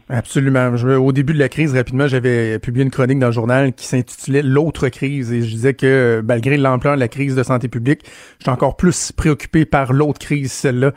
Absolument. 0.09 0.71
au 0.99 1.11
début 1.11 1.33
de 1.33 1.39
la 1.39 1.49
crise, 1.49 1.75
rapidement, 1.75 2.07
j'avais 2.07 2.57
publié 2.59 2.83
une 2.83 2.91
chronique 2.91 3.19
dans 3.19 3.27
le 3.27 3.33
journal 3.33 3.73
qui 3.73 3.85
s'intitulait 3.85 4.41
L'autre 4.41 4.89
crise 4.89 5.31
et 5.31 5.41
je 5.41 5.49
disais 5.49 5.73
que 5.73 6.21
malgré 6.25 6.57
l'ampleur 6.57 6.95
de 6.95 6.99
la 6.99 7.07
crise 7.07 7.35
de 7.35 7.43
santé 7.43 7.67
publique, 7.67 8.01
je 8.39 8.43
suis 8.43 8.49
encore 8.49 8.75
plus 8.75 9.11
préoccupé 9.11 9.65
par 9.65 9.93
l'autre 9.93 10.19
crise, 10.19 10.51
celle-là, 10.51 10.91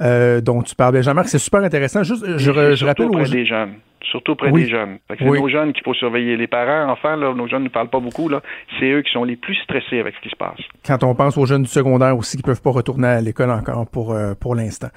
euh, 0.00 0.40
dont 0.40 0.62
tu 0.62 0.74
parlais. 0.74 1.02
Jean-Marc, 1.02 1.28
c'est 1.28 1.38
super 1.38 1.62
intéressant. 1.62 2.02
Juste, 2.02 2.24
je, 2.38 2.74
je 2.74 2.84
rappelle 2.84 3.06
aux 3.06 3.24
jeunes 3.24 3.74
surtout 4.02 4.34
près 4.36 4.52
des 4.52 4.68
jeunes. 4.68 4.98
C'est 5.08 5.24
nos 5.24 5.48
jeunes 5.48 5.72
qu'il 5.72 5.82
faut 5.82 5.94
surveiller. 5.94 6.36
Les 6.36 6.46
parents, 6.46 6.90
enfin, 6.90 7.16
là, 7.16 7.34
nos 7.34 7.46
jeunes 7.46 7.64
ne 7.64 7.68
parlent 7.68 7.90
pas 7.90 8.00
beaucoup. 8.00 8.28
Là. 8.28 8.42
C'est 8.78 8.90
eux 8.90 9.02
qui 9.02 9.12
sont 9.12 9.24
les 9.24 9.36
plus 9.36 9.54
stressés 9.56 9.98
avec 9.98 10.14
ce 10.16 10.20
qui 10.20 10.28
se 10.28 10.36
passe. 10.36 10.58
Quand 10.86 11.02
on 11.04 11.14
pense 11.14 11.36
aux 11.36 11.46
jeunes 11.46 11.62
du 11.62 11.68
secondaire 11.68 12.16
aussi 12.16 12.36
qui 12.36 12.42
peuvent 12.42 12.62
pas 12.62 12.70
retourner 12.70 13.08
à 13.08 13.20
l'école 13.20 13.50
encore 13.50 13.86
pour, 13.88 14.12
euh, 14.12 14.34
pour 14.34 14.54
l'instant. 14.54 14.88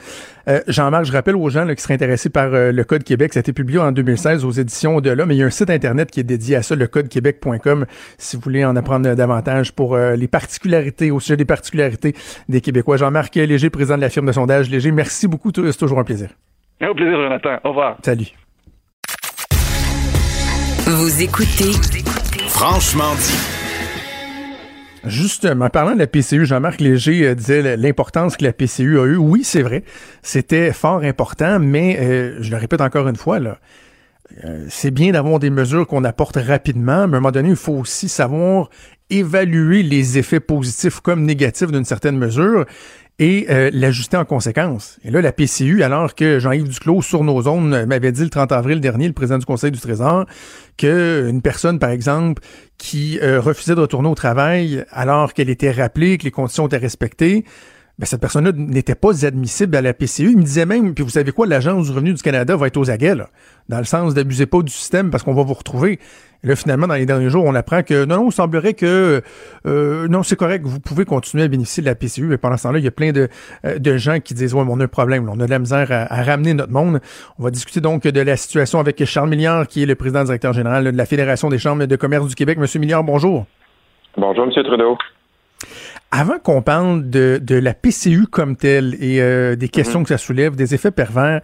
Euh, 0.48 0.60
Jean-Marc, 0.68 1.06
je 1.06 1.12
rappelle 1.12 1.36
aux 1.36 1.50
gens 1.50 1.68
qui 1.68 1.82
seraient 1.82 1.96
intéressés 1.96 2.29
par 2.29 2.53
euh, 2.53 2.72
le 2.72 2.84
Code 2.84 3.03
Québec. 3.03 3.34
Ça 3.34 3.39
a 3.39 3.41
été 3.41 3.53
publié 3.53 3.79
en 3.79 3.91
2016 3.91 4.46
aux 4.46 4.51
éditions 4.51 5.01
de 5.01 5.10
là, 5.10 5.25
mais 5.25 5.36
il 5.36 5.39
y 5.39 5.44
a 5.44 5.46
un 5.46 5.51
site 5.51 5.70
Internet 5.70 6.12
qui 6.12 6.20
est 6.20 6.24
dédié 6.24 6.58
à 6.58 6.62
ça, 6.62 6.75
le 6.75 6.88
codequebec.com, 6.88 7.86
si 8.18 8.36
vous 8.36 8.41
voulez 8.41 8.65
en 8.65 8.75
apprendre 8.75 9.13
davantage 9.15 9.74
pour 9.74 9.98
les 9.98 10.27
particularités, 10.27 11.12
au 11.12 11.20
sujet 11.20 11.38
des 11.38 11.46
particularités 11.46 12.13
des 12.48 12.62
Québécois. 12.62 12.98
Jean-Marc 12.98 13.36
Léger, 13.36 13.70
président 13.70 13.98
de 13.98 14.01
la 14.01 14.10
firme 14.10 14.27
de 14.27 14.32
sondage 14.32 14.70
Léger, 14.70 14.91
merci 14.91 15.27
beaucoup. 15.27 15.51
C'est 15.53 15.77
toujours 15.77 16.00
un 16.00 16.03
plaisir. 16.03 16.29
Au 16.82 16.94
plaisir, 16.94 17.22
Jonathan. 17.22 17.58
Au 17.63 17.70
revoir. 17.70 17.98
Salut. 18.03 18.27
Vous 20.89 21.22
écoutez 21.22 21.72
Franchement 22.48 23.13
dit. 23.13 23.38
Justement, 25.05 25.69
parlant 25.69 25.93
de 25.93 26.00
la 26.00 26.08
PCU, 26.08 26.48
Jean-Marc 26.48 26.81
Léger 26.81 27.27
euh, 27.27 27.36
disait 27.36 27.77
l'importance 27.77 28.36
que 28.36 28.43
la 28.43 28.53
PCU 28.53 29.00
a 29.00 29.05
eue. 29.05 29.15
Oui, 29.15 29.43
c'est 29.43 29.62
vrai, 29.62 29.84
c'était 30.24 30.74
fort 30.74 31.03
important, 31.03 31.60
mais 31.60 32.00
euh, 32.00 32.38
je 32.41 32.50
le 32.50 32.58
répète 32.58 32.81
encore 32.81 33.08
une 33.08 33.17
fois, 33.17 33.38
là, 33.38 33.60
euh, 34.46 34.65
c'est 34.67 34.89
bien 34.89 35.12
d'avoir 35.12 35.38
des 35.38 35.51
mesures 35.51 35.86
qu'on 35.86 36.03
apporte 36.03 36.38
rapidement, 36.38 37.08
mais 37.08 37.13
à 37.13 37.17
un 37.17 37.22
moment 37.22 37.31
donné, 37.31 37.50
il 37.50 37.55
faut 37.55 37.74
aussi 37.74 38.10
savoir 38.10 38.72
évaluer 39.12 39.84
les 39.84 40.17
effets 40.17 40.39
positifs 40.39 41.01
comme 41.01 41.24
négatifs 41.24 41.72
d'une 41.72 41.86
certaine 41.86 42.17
mesure 42.17 42.65
et 43.19 43.47
euh, 43.49 43.69
l'ajuster 43.73 44.17
en 44.17 44.23
conséquence. 44.23 44.97
Et 45.03 45.11
là, 45.11 45.21
la 45.21 45.33
PCU, 45.33 45.83
alors 45.83 46.15
que 46.15 46.39
Jean-Yves 46.39 46.69
Duclos, 46.69 47.01
sur 47.01 47.23
nos 47.23 47.41
zones, 47.41 47.85
m'avait 47.85 48.13
dit 48.13 48.23
le 48.23 48.29
30 48.29 48.53
avril 48.53 48.79
dernier, 48.79 49.07
le 49.07 49.13
président 49.13 49.38
du 49.38 49.45
Conseil 49.45 49.71
du 49.71 49.79
Trésor, 49.79 50.25
qu'une 50.77 51.41
personne, 51.41 51.79
par 51.79 51.89
exemple, 51.89 52.41
qui 52.77 53.19
euh, 53.21 53.41
refusait 53.41 53.75
de 53.75 53.81
retourner 53.81 54.07
au 54.07 54.15
travail 54.15 54.85
alors 54.91 55.33
qu'elle 55.33 55.49
était 55.49 55.71
rappelée, 55.71 56.17
que 56.17 56.23
les 56.23 56.31
conditions 56.31 56.67
étaient 56.67 56.77
respectées, 56.77 57.43
ben, 57.99 58.05
cette 58.05 58.21
personne-là 58.21 58.53
n'était 58.55 58.95
pas 58.95 59.25
admissible 59.25 59.75
à 59.75 59.81
la 59.81 59.93
PCU. 59.93 60.31
Il 60.31 60.38
me 60.38 60.43
disait 60.43 60.65
même, 60.65 60.93
puis 60.93 61.03
vous 61.03 61.09
savez 61.09 61.33
quoi, 61.33 61.45
l'Agence 61.45 61.88
du 61.88 61.91
revenu 61.91 62.13
du 62.13 62.21
Canada 62.21 62.55
va 62.55 62.67
être 62.67 62.77
aux 62.77 62.89
aguets, 62.89 63.15
dans 63.67 63.77
le 63.77 63.83
sens 63.83 64.13
d'abusez 64.13 64.45
pas 64.45 64.61
du 64.61 64.71
système 64.71 65.11
parce 65.11 65.23
qu'on 65.23 65.33
va 65.33 65.43
vous 65.43 65.53
retrouver. 65.53 65.99
Là, 66.41 66.55
finalement, 66.55 66.88
dans 66.88 66.96
les 66.96 67.05
derniers 67.05 67.29
jours, 67.29 67.43
on 67.46 67.53
apprend 67.53 67.84
que 67.84 68.05
non, 68.05 68.17
non, 68.17 68.29
il 68.29 68.31
semblerait 68.31 68.74
que 68.74 69.22
euh, 69.65 70.08
non, 70.08 70.24
c'est 70.24 70.38
correct, 70.38 70.65
vous 70.65 70.79
pouvez 70.79 71.03
continuer 71.03 71.43
à 71.43 71.48
bénéficier 71.50 71.84
de 71.84 71.88
la 71.88 71.96
PCU, 71.96 72.24
mais 72.24 72.38
pendant 72.38 72.55
ce 72.55 72.63
temps-là, 72.63 72.79
il 72.79 72.86
y 72.86 72.88
a 72.88 72.91
plein 72.91 73.12
de, 73.12 73.27
euh, 73.65 73.77
de 73.77 73.98
gens 73.98 74.19
qui 74.22 74.34
disent 74.34 74.53
Ouais, 74.53 74.63
mais 74.63 74.72
on 74.72 74.79
a 74.79 74.86
un 74.86 74.88
problème, 74.88 75.29
on 75.29 75.39
a 75.41 75.46
de 75.46 75.50
la 75.50 75.60
misère 75.60 75.88
à, 75.91 76.24
ramener 76.24 76.53
notre 76.53 76.72
monde. 76.72 77.01
On 77.39 77.43
va 77.43 77.51
discuter 77.51 77.81
donc 77.81 78.03
de 78.03 78.22
la 78.22 78.38
situation 78.38 78.79
avec 78.79 79.03
Charles 79.03 79.29
Milliard, 79.29 79.67
qui 79.67 79.84
est 79.84 79.86
le 79.86 79.96
président 79.96 80.24
directeur 80.24 80.53
général 80.53 80.86
de 80.86 80.98
la 80.98 81.05
Fédération 81.05 81.50
des 81.50 81.58
chambres 81.58 81.86
de 81.86 81.96
commerce 81.98 82.27
du 82.27 82.36
Québec. 82.36 82.58
Monsieur 82.58 82.79
Milliard, 82.79 83.03
bonjour. 83.03 83.46
Bonjour, 84.17 84.46
Monsieur 84.46 84.63
Trudeau. 84.63 84.98
Avant 86.12 86.39
qu'on 86.39 86.62
parle 86.62 87.10
de, 87.10 87.39
de, 87.41 87.55
la 87.55 87.74
PCU 87.74 88.25
comme 88.25 88.55
telle 88.55 88.96
et 89.00 89.22
euh, 89.22 89.55
des 89.55 89.69
questions 89.69 90.00
mhm. 90.00 90.05
que 90.05 90.10
ça 90.10 90.17
soulève, 90.17 90.55
des 90.55 90.74
effets 90.74 90.91
pervers, 90.91 91.41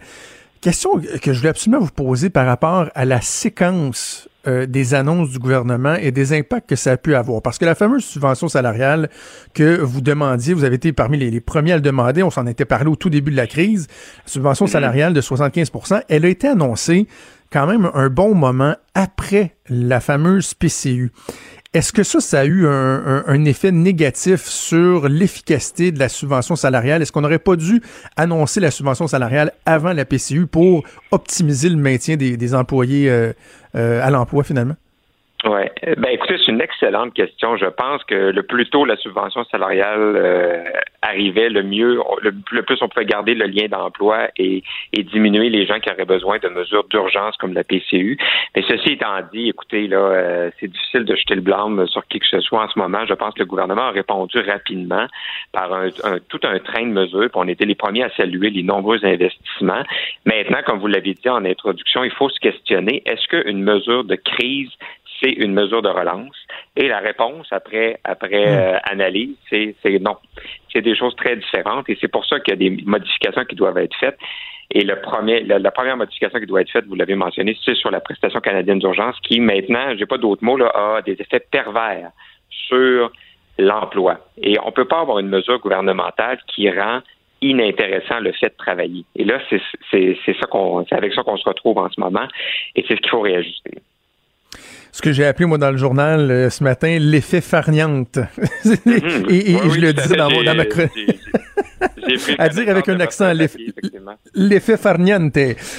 question 0.60 1.00
que 1.22 1.32
je 1.32 1.38
voulais 1.38 1.50
absolument 1.50 1.82
vous 1.82 1.90
poser 1.90 2.30
par 2.30 2.46
rapport 2.46 2.88
à 2.94 3.04
la 3.04 3.20
séquence 3.20 4.28
euh, 4.46 4.66
des 4.66 4.94
annonces 4.94 5.30
du 5.30 5.38
gouvernement 5.40 5.94
et 5.94 6.12
des 6.12 6.32
impacts 6.32 6.68
que 6.68 6.76
ça 6.76 6.92
a 6.92 6.96
pu 6.96 7.16
avoir. 7.16 7.42
Parce 7.42 7.58
que 7.58 7.64
la 7.64 7.74
fameuse 7.74 8.04
subvention 8.04 8.48
salariale 8.48 9.10
que 9.54 9.80
vous 9.80 10.00
demandiez, 10.00 10.54
vous 10.54 10.62
avez 10.62 10.76
été 10.76 10.92
parmi 10.92 11.18
les, 11.18 11.40
premiers 11.40 11.72
à 11.72 11.76
le 11.76 11.82
demander, 11.82 12.22
on 12.22 12.30
s'en 12.30 12.46
était 12.46 12.64
parlé 12.64 12.88
au 12.88 12.94
tout 12.94 13.10
début 13.10 13.32
de 13.32 13.36
la 13.36 13.48
crise, 13.48 13.88
la 14.24 14.30
subvention 14.30 14.66
mhm. 14.66 14.70
salariale 14.70 15.14
de 15.14 15.20
75 15.20 15.72
elle 16.08 16.24
a 16.24 16.28
été 16.28 16.46
annoncée 16.46 17.08
quand 17.50 17.66
même 17.66 17.90
un 17.94 18.08
bon 18.08 18.34
moment 18.34 18.76
après 18.94 19.56
la 19.68 20.00
fameuse 20.00 20.54
PCU. 20.54 21.10
Est-ce 21.76 21.92
que 21.92 22.02
ça, 22.04 22.20
ça 22.20 22.40
a 22.40 22.44
eu 22.46 22.66
un, 22.66 23.44
effet 23.44 23.70
négatif 23.70 24.46
sur 24.46 25.10
l'efficacité 25.10 25.92
de 25.92 25.98
la 25.98 26.08
subvention 26.08 26.56
salariale? 26.56 27.02
Est-ce 27.02 27.12
qu'on 27.12 27.20
n'aurait 27.20 27.38
pas 27.38 27.54
dû 27.54 27.82
annoncer 28.16 28.60
la 28.60 28.70
subvention 28.70 29.06
salariale 29.06 29.52
avant 29.66 29.92
la 29.92 30.06
PCU 30.06 30.46
pour 30.46 30.84
optimiser 31.10 31.68
le 31.68 31.76
maintien 31.76 32.16
des, 32.16 32.54
employés 32.54 33.10
euh, 33.10 33.34
euh, 33.74 34.00
à 34.02 34.08
l'emploi 34.08 34.42
finalement? 34.42 34.76
Oui. 35.44 35.60
Ben 35.98 36.08
écoutez, 36.10 36.38
c'est 36.38 36.50
une 36.50 36.62
excellente 36.62 37.12
question. 37.12 37.56
Je 37.58 37.66
pense 37.66 38.02
que 38.04 38.14
le 38.14 38.42
plus 38.42 38.68
tôt 38.70 38.86
la 38.86 38.96
subvention 38.96 39.44
salariale 39.44 40.16
euh, 40.16 40.64
arrivait, 41.02 41.50
le 41.50 41.62
mieux, 41.62 42.00
le, 42.22 42.62
plus 42.62 42.78
on 42.80 42.88
pouvait 42.88 43.04
garder 43.04 43.34
le 43.34 43.46
lien 43.46 43.66
d'emploi 43.68 44.28
et, 44.38 44.62
diminuer 44.94 45.50
les 45.50 45.66
gens 45.66 45.78
qui 45.78 45.90
auraient 45.90 46.06
besoin 46.06 46.38
de 46.38 46.48
mesures 46.48 46.84
d'urgence 46.88 47.36
comme 47.36 47.52
la 47.52 47.64
PCU. 47.64 48.18
Mais 48.54 48.64
ceci 48.66 48.92
étant 48.92 49.20
dit, 49.32 49.50
écoutez, 49.50 49.86
là, 49.88 49.98
euh, 49.98 50.50
c'est 50.58 50.68
difficile 50.68 51.04
de 51.04 51.14
jeter 51.14 51.34
le 51.34 51.42
blâme 51.42 51.86
sur 51.86 52.06
qui 52.08 52.18
que 52.18 52.26
ce 52.26 52.40
soit 52.40 52.64
en 52.64 52.68
ce 52.68 52.78
moment. 52.78 53.04
Je 53.06 53.14
pense 53.14 53.34
que 53.34 53.40
le 53.40 53.46
gouvernement 53.46 53.88
a 53.88 53.90
répondu 53.90 54.38
rapidement 54.40 55.06
par 55.52 55.72
un, 55.72 55.90
tout 56.28 56.40
un 56.44 56.58
train 56.58 56.86
de 56.86 56.92
mesures. 56.92 57.28
Puis 57.30 57.30
on 57.34 57.48
était 57.48 57.66
les 57.66 57.74
premiers 57.74 58.04
à 58.04 58.10
saluer 58.16 58.50
les 58.50 58.62
nombreux 58.62 59.04
investissements. 59.04 59.82
Maintenant, 60.24 60.62
comme 60.64 60.78
vous 60.78 60.86
l'avez 60.86 61.12
dit 61.12 61.28
en 61.28 61.44
introduction, 61.44 62.04
il 62.04 62.10
faut 62.10 62.30
se 62.30 62.40
questionner 62.40 63.02
est-ce 63.04 63.28
qu'une 63.28 63.62
mesure 63.62 64.04
de 64.04 64.16
crise 64.16 64.70
c'est 65.20 65.32
une 65.32 65.52
mesure 65.52 65.82
de 65.82 65.88
relance. 65.88 66.36
Et 66.76 66.88
la 66.88 66.98
réponse 66.98 67.46
après 67.50 67.98
après 68.04 68.46
hmm. 68.46 68.58
euh, 68.58 68.78
analyse, 68.84 69.36
c'est 69.50 69.74
non. 70.00 70.16
C'est 70.72 70.82
des 70.82 70.96
choses 70.96 71.16
très 71.16 71.36
différentes 71.36 71.88
et 71.88 71.96
c'est 72.00 72.08
pour 72.08 72.26
ça 72.26 72.40
qu'il 72.40 72.52
y 72.52 72.56
a 72.56 72.70
des 72.70 72.84
modifications 72.84 73.44
qui 73.44 73.56
doivent 73.56 73.78
être 73.78 73.96
faites. 73.98 74.18
Et 74.70 74.82
le 74.82 75.00
premier, 75.00 75.42
la, 75.44 75.70
première 75.70 75.96
modification 75.96 76.40
qui 76.40 76.46
doit 76.46 76.60
être 76.60 76.70
faite, 76.70 76.86
vous 76.86 76.96
l'avez 76.96 77.14
mentionné, 77.14 77.56
c'est 77.64 77.76
sur 77.76 77.90
la 77.90 78.00
prestation 78.00 78.40
canadienne 78.40 78.80
d'urgence 78.80 79.16
qui 79.22 79.38
maintenant, 79.38 79.94
j'ai 79.96 80.06
pas 80.06 80.18
d'autres 80.18 80.44
mots, 80.44 80.56
là, 80.56 80.72
a 80.74 81.02
des 81.02 81.12
effets 81.12 81.38
pervers 81.38 82.10
sur 82.50 83.12
l'emploi. 83.58 84.18
Et 84.42 84.58
on 84.64 84.72
peut 84.72 84.84
pas 84.84 85.00
avoir 85.00 85.20
une 85.20 85.28
mesure 85.28 85.60
gouvernementale 85.60 86.38
qui 86.48 86.68
rend 86.68 87.00
inintéressant 87.42 88.18
le 88.18 88.32
fait 88.32 88.48
de 88.48 88.56
travailler. 88.56 89.04
Et 89.14 89.24
là, 89.24 89.38
c'est 89.48 89.60
ça 90.40 90.46
qu'on, 90.50 90.84
c'est 90.88 90.96
avec 90.96 91.14
ça 91.14 91.22
qu'on 91.22 91.36
se 91.36 91.48
retrouve 91.48 91.78
en 91.78 91.88
ce 91.88 92.00
moment, 92.00 92.26
et 92.74 92.84
c'est 92.88 92.96
ce 92.96 93.00
qu'il 93.00 93.10
faut 93.10 93.20
réajuster 93.20 93.78
ce 94.92 95.02
que 95.02 95.12
j'ai 95.12 95.26
appelé, 95.26 95.46
moi, 95.46 95.58
dans 95.58 95.70
le 95.70 95.76
journal 95.76 96.30
euh, 96.30 96.48
ce 96.50 96.64
matin, 96.64 96.98
l'effet 96.98 97.40
farniente. 97.40 98.18
Mhm. 98.64 99.26
et, 99.30 99.56
je 99.74 99.80
le 99.80 99.92
disais 99.92 100.16
dans, 100.16 100.28
dans 100.28 100.54
ma 100.54 100.64
chronique. 100.64 101.20
à 102.38 102.48
dire 102.48 102.68
avec 102.68 102.88
un 102.88 103.00
accent, 103.00 103.32
l'effet 104.34 104.76
farniente, 104.76 105.38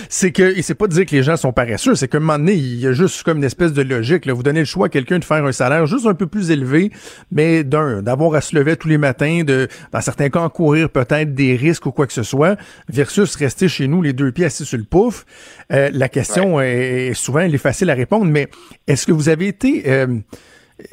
c'est 0.10 0.32
que, 0.32 0.58
et 0.58 0.62
c'est 0.62 0.76
pas 0.76 0.88
de 0.88 0.94
dire 0.94 1.06
que 1.06 1.16
les 1.16 1.24
gens 1.24 1.38
sont 1.38 1.54
paresseux, 1.54 1.96
c'est 1.96 2.08
qu'à 2.08 2.18
un 2.18 2.22
moment 2.22 2.40
donné, 2.40 2.54
il 2.54 2.80
y 2.80 2.88
a 2.88 2.94
juste 2.94 3.24
comme 3.24 3.38
une 3.38 3.44
espèce 3.44 3.74
de 3.74 3.82
logique. 3.82 4.26
Là. 4.26 4.34
Vous 4.34 4.44
donnez 4.44 4.60
le 4.60 4.66
choix 4.66 4.88
à 4.88 4.90
quelqu'un 4.90 5.20
de 5.20 5.26
faire 5.26 5.46
un 5.46 5.52
salaire 5.52 5.86
juste 5.86 6.06
un 6.06 6.14
peu 6.14 6.28
plus 6.28 6.52
élevé, 6.52 6.92
mais 7.32 7.64
d'un, 7.64 8.02
d'avoir 8.02 8.34
à 8.36 8.42
se 8.42 8.56
lever 8.56 8.76
tous 8.76 8.88
les 8.88 8.98
matins, 8.98 9.44
de, 9.44 9.68
dans 9.92 10.02
certains 10.02 10.30
cas, 10.30 10.48
courir 10.50 10.90
peut-être 10.90 11.34
des 11.34 11.56
risques 11.56 11.86
ou 11.86 11.92
quoi 11.92 12.08
que 12.08 12.14
ce 12.14 12.24
soit, 12.24 12.58
versus 12.90 13.36
rester 13.36 13.68
chez 13.68 13.88
nous 13.88 14.02
les 14.02 14.14
deux 14.14 14.32
pieds 14.32 14.46
assis 14.46 14.66
sur 14.66 14.78
le 14.78 14.84
pouf. 14.84 15.26
Euh, 15.72 15.90
la 15.94 16.10
question 16.10 16.60
est, 16.62 17.14
souvent, 17.14 17.40
elle 17.40 17.54
est 17.54 17.60
facile 17.60 17.90
à 17.90 17.94
répondre, 17.94 18.26
mais 18.26 18.48
est-ce 18.88 19.06
que 19.06 19.12
vous 19.12 19.30
avez 19.30 19.48
été... 19.48 19.84
Euh, 19.88 20.08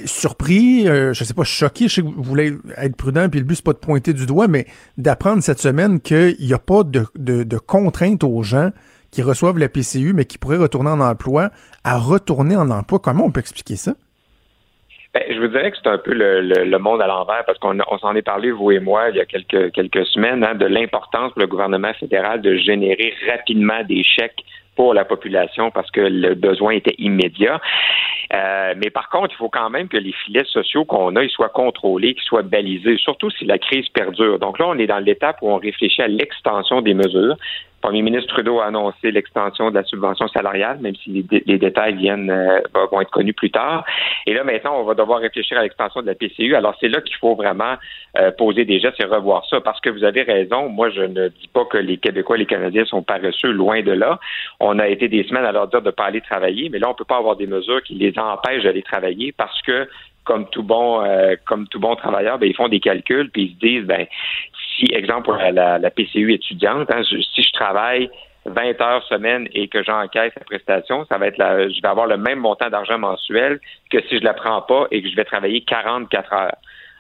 surpris, 0.05 0.89
euh, 0.89 1.13
je 1.13 1.25
sais 1.25 1.35
pas, 1.35 1.45
choqué, 1.45 1.89
je 1.89 1.95
sais 1.95 2.03
que 2.03 2.07
vous 2.07 2.23
voulez 2.23 2.53
être 2.77 2.97
prudent, 2.97 3.29
puis 3.29 3.41
le 3.41 3.47
but 3.47 3.57
c'est 3.57 3.65
pas 3.65 3.73
de 3.73 3.79
pointer 3.79 4.13
du 4.13 4.27
doigt, 4.27 4.49
mais 4.49 4.67
d'apprendre 4.97 5.43
cette 5.43 5.59
semaine 5.59 6.01
qu'il 6.01 6.37
n'y 6.41 6.55
a 6.55 6.59
pas 6.59 6.83
de, 6.85 7.59
contraintes 7.59 8.25
aux 8.25 8.43
gens 8.43 8.71
qui 9.11 9.23
reçoivent 9.23 9.59
la 9.59 9.69
PCU, 9.69 10.13
mais 10.15 10.25
qui 10.25 10.39
pourraient 10.39 10.57
retourner 10.59 10.91
en 10.91 11.01
emploi, 11.01 11.51
à 11.85 11.99
retourner 11.99 12.57
en 12.57 12.71
emploi. 12.71 12.99
Comment 12.99 13.27
on 13.27 13.31
peut 13.31 13.41
expliquer 13.41 13.77
ça? 13.77 13.93
Ben, 15.13 15.23
je 15.29 15.39
vous 15.39 15.47
dirais 15.47 15.71
que 15.71 15.77
c'est 15.81 15.89
un 15.89 15.99
peu 15.99 16.13
le, 16.13 16.79
monde 16.79 17.01
à 17.01 17.07
l'envers 17.07 17.45
parce 17.47 17.59
qu'on 17.59 17.79
s'en 18.01 18.17
est 18.17 18.23
parlé, 18.23 18.51
vous 18.51 18.73
et 18.73 18.81
moi, 18.81 19.11
il 19.11 19.17
y 19.17 19.21
a 19.21 19.27
quelques, 19.27 19.71
quelques 19.73 20.05
semaines, 20.07 20.43
hein, 20.43 20.57
de 20.57 20.67
l'importance 20.67 21.31
pour 21.33 21.41
le 21.41 21.47
gouvernement 21.47 21.93
fédéral 21.95 22.41
de 22.41 22.57
générer 22.57 23.15
rapidement 23.31 23.85
des 23.85 24.03
chèques 24.03 24.45
pour 24.75 24.93
la 24.95 25.05
population 25.05 25.71
parce 25.71 25.91
que 25.93 26.01
le 26.01 26.35
besoin 26.35 26.73
était 26.73 26.97
immédiat. 26.99 27.61
Euh, 28.35 28.75
mais 28.77 28.91
par 28.91 29.09
contre, 29.11 29.33
il 29.33 29.37
faut 29.37 29.49
quand 29.49 29.71
même 29.71 29.89
que 29.89 29.97
les 29.97 30.13
filets 30.13 30.45
sociaux 30.47 30.85
qu'on 30.85 31.15
a, 31.17 31.23
ils 31.23 31.31
soient 31.31 31.51
contrôlés, 31.51 32.15
qu'ils 32.15 32.25
soient 32.25 32.43
balisés, 32.43 32.97
surtout 32.97 33.31
si 33.31 33.45
la 33.45 33.59
crise 33.59 33.89
perdure. 33.91 34.39
Donc 34.39 34.59
là, 34.59 34.67
on 34.69 34.79
est 34.79 34.87
dans 34.87 34.99
l'étape 34.99 35.39
où 35.43 35.51
on 35.51 35.59
réfléchit 35.59 36.03
à 36.03 36.09
l'extension 36.09 36.81
des 36.81 36.95
mesures 36.95 37.37
premier 37.85 38.01
ministre 38.01 38.33
Trudeau 38.33 38.61
a 38.61 38.67
annoncé 38.69 39.11
l'extension 39.11 39.69
de 39.69 39.75
la 39.75 39.85
subvention 39.85 40.27
salariale, 40.29 40.79
même 40.81 40.95
si 40.97 41.27
les, 41.31 41.59
détails 41.59 41.95
viennent 41.95 42.31
euh, 42.31 42.61
vont 42.91 43.03
être 43.03 43.11
connus 43.11 43.35
plus 43.35 43.51
tard. 43.51 43.85
Et 44.27 44.33
là, 44.33 44.43
maintenant, 44.43 44.81
on 44.81 44.85
va 44.85 44.95
devoir 44.95 45.21
réfléchir 45.21 45.59
à 45.59 45.63
l'extension 45.63 46.01
de 46.01 46.07
la 46.07 46.15
PCU. 46.15 46.57
Alors, 46.57 46.75
c'est 46.81 46.89
là 46.89 47.03
qu'il 47.03 47.17
faut 47.17 47.35
vraiment 47.35 47.75
euh, 48.19 48.31
poser 48.31 48.65
des 48.65 48.81
gestes 48.81 48.99
et 49.01 49.05
revoir 49.05 49.45
ça, 49.51 49.61
parce 49.61 49.81
que 49.81 49.91
vous 49.91 50.03
avez 50.03 50.23
raison. 50.23 50.71
Moi, 50.71 50.89
je 50.89 51.03
ne 51.03 51.29
dis 51.29 51.49
pas 51.53 51.67
que 51.67 51.77
les 51.77 51.99
Québécois 51.99 52.37
et 52.37 52.39
les 52.39 52.47
Canadiens 52.47 52.87
sont 52.87 53.03
paresseux, 53.03 53.53
loin 53.53 53.83
de 53.83 53.93
là. 53.93 54.19
On 54.61 54.79
a 54.79 54.89
été 54.89 55.09
des 55.09 55.25
semaines 55.25 55.45
à 55.45 55.53
leur 55.53 55.69
dire 55.69 55.83
de 55.83 55.89
ne 55.89 55.91
pas 55.91 56.05
aller 56.07 56.23
travailler, 56.23 56.71
mais 56.71 56.79
là, 56.79 56.87
on 56.89 56.93
ne 56.93 56.97
peut 56.97 57.05
pas 57.05 57.19
avoir 57.19 57.37
des 57.37 57.47
mesures 57.47 57.83
qui 57.83 57.97
les 57.97 58.19
empêchent 58.33 58.65
d'aller 58.65 58.83
travailler 58.83 59.33
parce 59.33 59.61
que 59.63 59.89
comme 60.25 60.49
tout 60.49 60.63
bon 60.63 61.03
euh, 61.03 61.35
comme 61.47 61.69
tout 61.69 61.81
bon 61.81 61.97
travailleur, 61.97 62.39
ben, 62.39 62.49
ils 62.49 62.57
font 62.57 62.69
des 62.69 62.81
calculs 62.81 63.31
puis 63.31 63.43
ils 63.43 63.55
se 63.55 63.59
disent 63.59 63.87
ben 63.87 64.07
si 64.77 64.87
exemple 64.93 65.33
la, 65.53 65.79
la, 65.79 65.91
PCU 65.91 66.33
étudiante, 66.33 66.91
hein, 66.91 67.03
si 67.05 67.43
je 67.43 67.53
travaille 67.53 68.11
20 68.47 68.81
heures 68.81 69.03
semaine 69.05 69.49
et 69.53 69.69
que 69.69 69.83
j'encaisse 69.83 70.33
la 70.37 70.45
prestation, 70.45 71.07
ça 71.07 71.19
va 71.19 71.29
être 71.29 71.39
la, 71.39 71.69
je 71.69 71.81
vais 71.81 71.89
avoir 71.89 72.07
le 72.07 72.17
même 72.17 72.41
montant 72.41 72.69
d'argent 72.69 72.99
mensuel 72.99 73.61
que 73.91 74.01
si 74.09 74.19
je 74.19 74.25
la 74.25 74.35
prends 74.35 74.63
pas 74.63 74.87
et 74.91 75.03
que 75.03 75.09
je 75.09 75.17
vais 75.17 75.25
travailler 75.25 75.63
44 75.63 76.33
heures. 76.33 76.57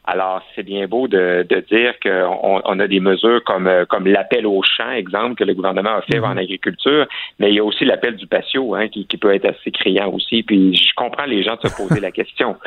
Alors, 0.06 0.42
c'est 0.54 0.62
bien 0.62 0.86
beau 0.86 1.08
de, 1.08 1.46
de 1.48 1.60
dire 1.60 1.94
qu'on 2.02 2.60
on 2.64 2.78
a 2.78 2.86
des 2.86 3.00
mesures 3.00 3.42
comme, 3.44 3.70
comme 3.88 4.06
l'appel 4.06 4.46
au 4.46 4.62
champ, 4.62 4.90
exemple, 4.90 5.36
que 5.36 5.44
le 5.44 5.54
gouvernement 5.54 5.96
a 5.96 6.02
fait 6.02 6.18
mm-hmm. 6.18 6.32
en 6.32 6.36
agriculture, 6.36 7.06
mais 7.38 7.50
il 7.50 7.54
y 7.54 7.58
a 7.58 7.64
aussi 7.64 7.84
l'appel 7.84 8.16
du 8.16 8.26
patio, 8.26 8.74
hein, 8.74 8.88
qui, 8.88 9.06
qui 9.06 9.16
peut 9.16 9.34
être 9.34 9.46
assez 9.46 9.70
criant 9.70 10.10
aussi. 10.10 10.42
Puis 10.42 10.74
je 10.74 10.94
comprends 10.94 11.24
les 11.24 11.42
gens 11.42 11.56
de 11.56 11.68
se 11.68 11.76
poser 11.76 12.00
la 12.00 12.10
question. 12.10 12.56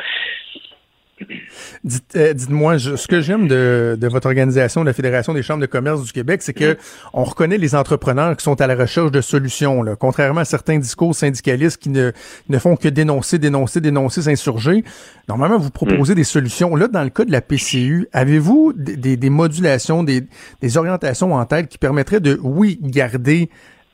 Dites, 1.84 2.16
euh, 2.16 2.34
moi 2.48 2.78
ce 2.78 3.06
que 3.06 3.20
j'aime 3.20 3.48
de, 3.48 3.96
de, 3.98 4.08
votre 4.08 4.26
organisation, 4.26 4.84
la 4.84 4.92
Fédération 4.92 5.34
des 5.34 5.42
chambres 5.42 5.60
de 5.60 5.66
commerce 5.66 6.02
du 6.02 6.12
Québec, 6.12 6.42
c'est 6.42 6.54
que 6.54 6.76
on 7.12 7.24
reconnaît 7.24 7.58
les 7.58 7.74
entrepreneurs 7.74 8.36
qui 8.36 8.44
sont 8.44 8.60
à 8.60 8.66
la 8.66 8.74
recherche 8.74 9.10
de 9.10 9.20
solutions. 9.20 9.82
Là. 9.82 9.96
Contrairement 9.96 10.40
à 10.40 10.44
certains 10.44 10.78
discours 10.78 11.14
syndicalistes 11.14 11.78
qui 11.78 11.90
ne, 11.90 12.12
ne 12.48 12.58
font 12.58 12.76
que 12.76 12.88
dénoncer, 12.88 13.38
dénoncer, 13.38 13.80
dénoncer, 13.80 14.22
s'insurger, 14.22 14.84
normalement, 15.28 15.58
vous 15.58 15.70
proposez 15.70 16.14
des 16.14 16.24
solutions. 16.24 16.76
Là, 16.76 16.88
dans 16.88 17.02
le 17.02 17.10
cas 17.10 17.24
de 17.24 17.32
la 17.32 17.40
PCU, 17.40 18.08
avez-vous 18.12 18.72
des, 18.74 19.16
des 19.16 19.30
modulations, 19.30 20.02
des, 20.02 20.24
des 20.60 20.76
orientations 20.76 21.34
en 21.34 21.44
tête 21.44 21.68
qui 21.68 21.78
permettraient 21.78 22.20
de, 22.20 22.38
oui, 22.42 22.78
garder 22.82 23.50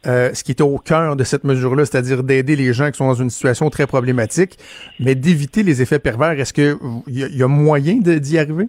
euh, 0.07 0.33
ce 0.35 0.45
qui 0.45 0.53
était 0.53 0.63
au 0.63 0.79
cœur 0.79 1.17
de 1.17 1.25
cette 1.25 1.45
mesure-là, 1.45 1.85
c'est-à-dire 1.85 2.23
d'aider 2.23 2.57
les 2.57 2.73
gens 2.73 2.91
qui 2.91 2.99
sont 2.99 3.07
dans 3.07 3.15
une 3.15 3.31
situation 3.31 3.71
très 3.71 3.87
problématique, 3.87 4.59
mais 5.01 5.15
d'éviter 5.15 5.63
les 5.63 5.83
effets 5.83 5.99
pervers. 5.99 6.33
Est-ce 6.33 6.53
qu'il 6.53 6.77
y, 7.09 7.21
y, 7.21 7.43
a 7.43 7.49
moyen 7.49 7.99
d'y 8.01 8.39
arriver? 8.39 8.69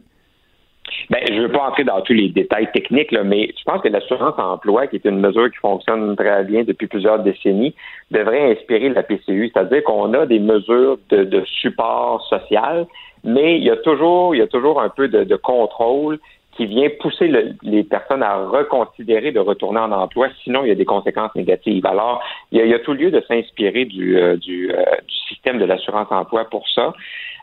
Ben, 1.10 1.19
je 1.28 1.34
ne 1.34 1.41
veux 1.43 1.52
pas 1.52 1.67
entrer 1.67 1.84
dans 1.84 2.02
tous 2.02 2.13
les 2.13 2.30
détails 2.30 2.71
techniques, 2.71 3.12
mais 3.12 3.54
je 3.58 3.63
pense 3.63 3.82
que 3.82 3.89
l'assurance 3.89 4.36
emploi, 4.38 4.88
qui 4.88 4.95
est 4.95 5.06
une 5.06 5.19
mesure 5.19 5.52
qui 5.52 5.58
fonctionne 5.58 6.15
très 6.15 6.43
bien 6.43 6.63
depuis 6.63 6.88
plusieurs 6.88 7.19
décennies, 7.19 7.76
devrait 8.12 8.52
inspirer 8.52 8.89
la 8.89 9.04
PCU. 9.04 9.52
C'est-à-dire 9.54 9.84
qu'on 9.84 10.13
a 10.13 10.26
des 10.26 10.39
mesures 10.39 10.98
de, 11.10 11.43
support 11.62 12.26
social, 12.28 12.88
mais 13.24 13.58
il 13.58 13.63
y 13.63 13.69
a 13.69 13.78
toujours, 13.78 14.36
il 14.36 14.39
y 14.39 14.41
a 14.41 14.48
toujours 14.48 14.82
un 14.82 14.89
peu 14.89 15.08
de 15.08 15.36
contrôle 15.36 16.19
qui 16.56 16.65
vient 16.65 16.89
pousser 17.00 17.30
les 17.63 17.84
personnes 17.84 18.24
à 18.24 18.38
reconsidérer 18.38 19.32
de 19.32 19.39
retourner 19.39 19.80
en 19.80 19.91
emploi, 19.91 20.30
sinon 20.44 20.63
il 20.63 20.70
y 20.70 20.72
a 20.72 20.76
des 20.76 20.86
conséquences 20.86 21.36
négatives. 21.36 21.86
Alors, 21.86 22.24
il 22.52 22.65
y 22.65 22.74
a, 22.74 22.80
tout 22.80 22.94
lieu 22.94 23.12
de 23.12 23.22
s'inspirer 23.28 23.86
du, 23.86 24.18
euh, 24.18 24.38
du, 24.38 24.72
euh, 24.72 24.84
du, 25.08 25.15
système 25.28 25.60
de 25.60 25.65
l'assurance 25.65 26.08
emploi 26.12 26.46
pour 26.46 26.68
ça. 26.70 26.94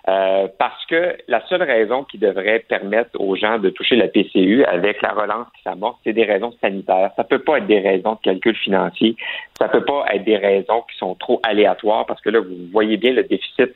Euh, 0.09 0.49
parce 0.59 0.85
que 0.87 1.17
la 1.29 1.47
seule 1.47 1.63
raison 1.63 2.03
qui 2.03 2.19
devrait 2.19 2.65
permettre 2.69 3.11
aux 3.21 3.37
gens 3.37 3.61
de 3.61 3.71
toucher 3.71 3.95
la 3.95 4.09
PCU 4.09 4.65
avec 4.65 5.01
la 5.01 5.11
relance 5.11 5.47
qui 5.57 5.63
s'amorce, 5.63 5.97
c'est 6.03 6.13
des 6.13 6.25
raisons 6.25 6.53
sanitaires. 6.61 7.13
Ça 7.15 7.23
peut 7.23 7.39
pas 7.39 7.59
être 7.59 7.69
des 7.69 7.79
raisons 7.79 8.15
de 8.15 8.19
calcul 8.21 8.57
financier. 8.57 9.15
Ça 9.59 9.69
peut 9.69 9.85
pas 9.85 10.05
être 10.13 10.25
des 10.25 10.39
raisons 10.39 10.83
qui 10.91 10.97
sont 10.99 11.15
trop 11.15 11.39
aléatoires 11.45 12.05
parce 12.07 12.21
que 12.21 12.31
là, 12.31 12.41
vous 12.41 12.57
voyez 12.73 12.97
bien 12.97 13.13
le 13.13 13.23
déficit 13.23 13.71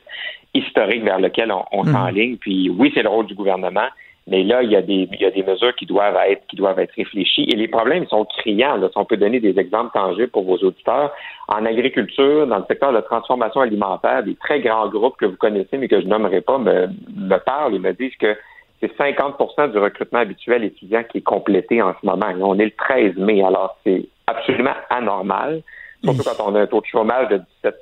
historique 0.53 1.03
vers 1.03 1.19
lequel 1.19 1.49
on, 1.51 1.63
on 1.71 1.83
mmh. 1.85 1.93
s'enligne. 1.93 2.37
Puis 2.37 2.69
oui, 2.69 2.91
c'est 2.93 3.03
le 3.03 3.09
rôle 3.09 3.27
du 3.27 3.35
gouvernement, 3.35 3.87
mais 4.27 4.43
là, 4.43 4.61
il 4.61 4.69
y, 4.69 4.75
a 4.75 4.81
des, 4.81 5.07
il 5.11 5.21
y 5.21 5.25
a 5.25 5.31
des 5.31 5.43
mesures 5.43 5.73
qui 5.75 5.85
doivent 5.85 6.17
être 6.27 6.45
qui 6.47 6.57
doivent 6.57 6.79
être 6.79 6.93
réfléchies. 6.95 7.47
Et 7.49 7.55
les 7.55 7.69
problèmes 7.69 8.05
sont 8.07 8.25
criants. 8.25 8.75
Là, 8.75 8.89
si 8.91 8.97
on 8.97 9.05
peut 9.05 9.15
donner 9.15 9.39
des 9.39 9.57
exemples 9.57 9.91
tangibles 9.93 10.27
pour 10.27 10.43
vos 10.43 10.57
auditeurs. 10.57 11.13
En 11.47 11.65
agriculture, 11.65 12.45
dans 12.45 12.57
le 12.57 12.65
secteur 12.67 12.89
de 12.89 12.95
la 12.95 13.03
transformation 13.03 13.61
alimentaire, 13.61 14.23
des 14.23 14.35
très 14.35 14.59
grands 14.59 14.89
groupes 14.89 15.15
que 15.15 15.25
vous 15.25 15.37
connaissez, 15.37 15.77
mais 15.77 15.87
que 15.87 16.01
je 16.01 16.07
nommerai 16.07 16.41
pas, 16.41 16.57
me, 16.57 16.87
me 17.15 17.37
parlent 17.37 17.75
et 17.75 17.79
me 17.79 17.93
disent 17.93 18.17
que 18.17 18.35
c'est 18.81 18.95
50% 18.97 19.71
du 19.71 19.77
recrutement 19.77 20.19
habituel 20.19 20.63
étudiant 20.65 21.03
qui 21.03 21.19
est 21.19 21.21
complété 21.21 21.81
en 21.81 21.95
ce 21.99 22.05
moment. 22.05 22.27
on 22.41 22.59
est 22.59 22.65
le 22.65 22.71
13 22.71 23.15
mai, 23.15 23.43
alors 23.43 23.77
c'est 23.83 24.05
absolument 24.27 24.75
anormal, 24.89 25.61
surtout 26.03 26.23
quand 26.23 26.51
on 26.51 26.55
a 26.55 26.61
un 26.61 26.67
taux 26.67 26.81
de 26.81 26.85
chômage 26.85 27.29
de 27.29 27.41
17% 27.63 27.73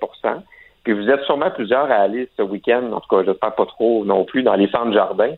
Puis 0.84 0.94
vous 0.94 1.10
êtes 1.10 1.24
sûrement 1.24 1.50
plusieurs 1.52 1.92
à 1.92 1.96
aller 1.96 2.30
ce 2.38 2.44
week-end, 2.44 2.92
en 2.94 3.02
tout 3.02 3.10
cas, 3.10 3.24
j'espère 3.26 3.56
pas 3.56 3.66
trop 3.66 4.06
non 4.06 4.24
plus, 4.26 4.44
dans 4.44 4.56
les 4.56 4.68
centres 4.68 4.94
jardins. 4.94 5.34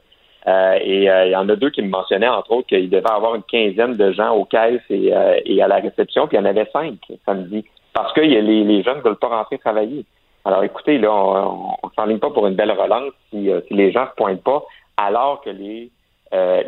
Euh, 0.47 0.77
et 0.81 1.09
euh, 1.09 1.25
il 1.25 1.31
y 1.31 1.35
en 1.35 1.49
a 1.49 1.55
deux 1.55 1.69
qui 1.69 1.81
me 1.81 1.89
mentionnaient, 1.89 2.27
entre 2.27 2.51
autres, 2.51 2.67
qu'il 2.67 2.89
devait 2.89 3.11
avoir 3.11 3.35
une 3.35 3.43
quinzaine 3.43 3.95
de 3.97 4.11
gens 4.13 4.33
aux 4.33 4.45
caisses 4.45 4.81
et, 4.89 5.13
euh, 5.13 5.39
et 5.45 5.61
à 5.61 5.67
la 5.67 5.77
réception, 5.77 6.27
puis 6.27 6.37
il 6.37 6.39
y 6.39 6.43
en 6.43 6.49
avait 6.49 6.69
cinq 6.71 6.95
samedi. 7.25 7.65
Parce 7.93 8.13
que 8.13 8.21
les, 8.21 8.41
les 8.41 8.83
jeunes 8.83 8.97
ne 8.97 9.01
veulent 9.01 9.17
pas 9.17 9.27
rentrer 9.27 9.57
travailler. 9.57 10.05
Alors 10.45 10.63
écoutez, 10.63 10.99
là, 10.99 11.11
on 11.11 11.87
ne 11.87 11.93
s'enligne 11.95 12.19
pas 12.19 12.29
pour 12.29 12.47
une 12.47 12.55
belle 12.55 12.71
relance 12.71 13.11
si, 13.29 13.49
si 13.67 13.73
les 13.73 13.91
gens 13.91 14.03
ne 14.03 14.09
se 14.09 14.15
pointent 14.15 14.43
pas, 14.43 14.63
alors 14.95 15.41
que 15.41 15.49
les 15.49 15.91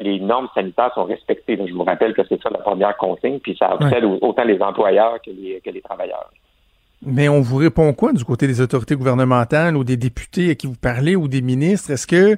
les 0.02 0.22
normes 0.22 0.48
sanitaires 0.56 0.92
sont 0.96 1.04
respectées. 1.04 1.60
je 1.68 1.74
vous 1.74 1.84
rappelle 1.84 2.13
que 2.13 2.22
c'est 2.30 2.42
ça 2.42 2.50
la 2.50 2.60
première 2.60 2.96
consigne, 2.96 3.39
puis 3.39 3.58
ça 3.60 3.76
obsède 3.76 4.06
autant 4.22 4.46
les 4.46 4.62
employeurs 4.62 5.22
que 5.22 5.32
les, 5.32 5.60
que 5.60 5.70
les 5.70 5.82
travailleurs. 5.82 6.32
Mais 7.06 7.28
on 7.28 7.42
vous 7.42 7.58
répond 7.58 7.92
quoi 7.92 8.13
du 8.13 8.24
côté 8.24 8.48
des 8.48 8.62
autorités 8.62 8.96
gouvernementales 8.96 9.76
ou 9.76 9.84
des 9.84 9.98
députés 9.98 10.52
à 10.52 10.56
qui 10.56 10.65
vous 10.65 10.80
parlez 10.82 11.18
ou 11.18 11.28
des 11.28 11.42
ministres? 11.42 11.92
Est-ce 11.92 12.08
que 12.08 12.38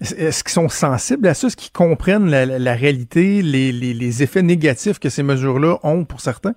est-ce 0.00 0.44
qu'ils 0.44 0.52
sont 0.52 0.68
sensibles 0.68 1.26
à 1.26 1.34
ça? 1.34 1.48
Est-ce 1.48 1.56
qu'ils 1.56 1.72
comprennent 1.72 2.30
la, 2.30 2.74
réalité, 2.74 3.42
les, 3.42 4.22
effets 4.22 4.42
négatifs 4.42 4.98
que 4.98 5.08
ces 5.08 5.22
mesures-là 5.22 5.78
ont 5.82 6.04
pour 6.04 6.20
certains? 6.20 6.54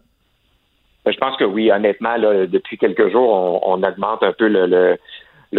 Ben, 1.06 1.12
je 1.12 1.18
pense 1.18 1.36
que 1.38 1.44
oui, 1.44 1.72
honnêtement, 1.72 2.20
depuis 2.20 2.78
quelques 2.78 3.10
jours, 3.12 3.62
on, 3.68 3.82
augmente 3.82 4.22
un 4.22 4.34
peu 4.34 4.48
le, 4.48 4.98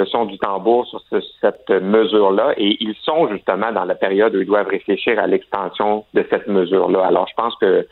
son 0.06 0.26
du 0.26 0.38
tambour 0.38 0.86
sur 0.86 1.02
cette 1.40 1.70
mesure-là 1.70 2.54
et 2.56 2.76
ils 2.80 2.94
sont 3.02 3.28
justement 3.32 3.72
dans 3.72 3.84
la 3.84 3.96
période 3.96 4.34
où 4.36 4.40
ils 4.40 4.46
doivent 4.46 4.68
réfléchir 4.68 5.18
à 5.18 5.26
l'extension 5.26 6.04
de 6.14 6.24
cette 6.30 6.46
mesure-là. 6.46 7.04
Alors, 7.06 7.26
je 7.28 7.34
pense 7.34 7.54
que 7.56 7.86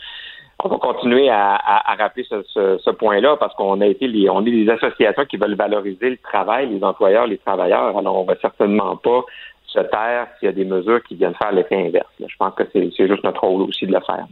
on 0.63 0.69
va 0.69 0.77
continuer 0.77 1.31
à, 1.31 1.57
rappeler 1.99 2.25
ce, 2.29 2.91
point-là 2.91 3.37
parce 3.39 3.55
qu'on 3.55 3.81
a 3.81 3.87
été 3.87 4.07
les, 4.07 4.29
on 4.29 4.45
est 4.45 4.51
des 4.51 4.69
associations 4.69 5.25
qui 5.25 5.39
veulent 5.39 5.55
valoriser 5.55 6.11
le 6.11 6.19
travail, 6.19 6.69
les 6.69 6.85
employeurs, 6.85 7.27
les 7.27 7.39
travailleurs. 7.39 7.97
Alors, 7.97 8.19
on 8.19 8.25
va 8.25 8.35
certainement 8.41 8.97
pas 8.97 9.25
se 9.73 9.81
taire 9.81 10.27
s'il 10.39 10.47
y 10.47 10.49
a 10.49 10.53
des 10.53 10.65
mesures 10.65 11.03
qui 11.05 11.15
viennent 11.15 11.35
faire 11.35 11.53
l'effet 11.53 11.77
inverse. 11.77 12.09
Je 12.19 12.37
pense 12.39 12.55
que 12.55 12.65
c'est 12.73 12.91
juste 13.07 13.25
notre 13.25 13.43
rôle 13.45 13.63
aussi 13.63 13.87
de 13.87 13.93
le 13.93 14.01
faire. 14.01 14.27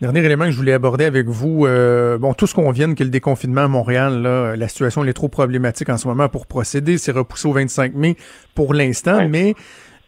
Dernier 0.00 0.24
élément 0.24 0.44
que 0.44 0.50
je 0.50 0.56
voulais 0.56 0.72
aborder 0.72 1.04
avec 1.04 1.26
vous, 1.26 1.64
euh, 1.64 2.18
bon, 2.18 2.34
tout 2.34 2.46
ce 2.46 2.54
qu'on 2.54 2.70
vient 2.70 2.94
que 2.94 3.04
le 3.04 3.10
déconfinement 3.10 3.62
à 3.62 3.68
Montréal, 3.68 4.20
là, 4.20 4.56
la 4.56 4.68
situation 4.68 5.04
est 5.04 5.12
trop 5.12 5.28
problématique 5.28 5.88
en 5.88 5.96
ce 5.96 6.08
moment 6.08 6.28
pour 6.28 6.46
procéder. 6.46 6.98
C'est 6.98 7.12
repoussé 7.12 7.48
au 7.48 7.52
25 7.52 7.94
mai 7.94 8.16
pour 8.54 8.74
l'instant, 8.74 9.26
mais 9.28 9.54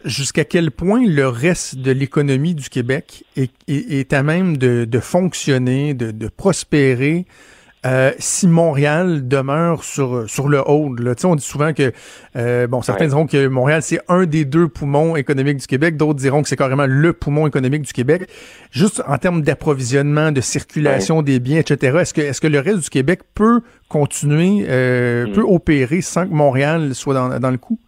jusqu'à 0.05 0.45
quel 0.45 0.73
point 0.73 1.07
le 1.07 1.29
reste 1.29 1.79
de 1.79 1.93
l'économie 1.93 2.55
du 2.55 2.69
Québec 2.69 3.25
est, 3.37 4.13
à 4.13 4.23
même 4.23 4.57
de, 4.59 5.01
fonctionner, 5.01 5.95
de 5.95 6.29
prospérer 6.29 7.25
euh, 7.87 8.13
si 8.19 8.49
Montréal 8.49 9.29
demeure 9.29 9.85
sur 9.85 10.29
sur 10.29 10.49
le 10.49 10.63
hold, 10.67 10.99
là, 11.01 11.15
on 11.25 11.37
dit 11.37 11.45
souvent 11.45 11.73
que 11.73 11.93
euh, 12.35 12.67
bon, 12.67 12.83
certains 12.83 13.07
diront 13.07 13.27
que 13.27 13.47
Montréal 13.47 13.83
c'est 13.83 14.01
un 14.09 14.27
des 14.27 14.45
deux 14.45 14.67
poumons 14.67 15.15
économiques 15.15 15.59
du 15.59 15.67
Québec, 15.67 15.97
d'autres 15.97 16.19
diront 16.19 16.43
que 16.43 16.49
c'est 16.49 16.57
carrément 16.57 16.87
le 16.87 17.13
poumon 17.13 17.47
économique 17.47 17.83
du 17.83 17.93
Québec. 17.93 18.29
Juste 18.73 19.03
en 19.07 19.19
termes 19.19 19.43
d'approvisionnement, 19.43 20.33
de 20.33 20.41
circulation 20.41 21.23
des 21.23 21.39
biens, 21.39 21.61
etc. 21.61 21.99
Est-ce 22.01 22.15
que 22.15 22.21
est-ce 22.21 22.41
que 22.41 22.49
le 22.49 22.59
reste 22.59 22.81
du 22.81 22.91
Québec 22.91 23.21
peut 23.35 23.61
continuer, 23.89 24.67
euh, 24.69 25.27
mm. 25.29 25.33
peut 25.33 25.45
opérer 25.45 26.01
sans 26.01 26.27
que 26.27 26.33
Montréal 26.33 26.95
soit 26.95 27.15
dans, 27.15 27.39
dans 27.39 27.51
le 27.51 27.59
coup? 27.59 27.79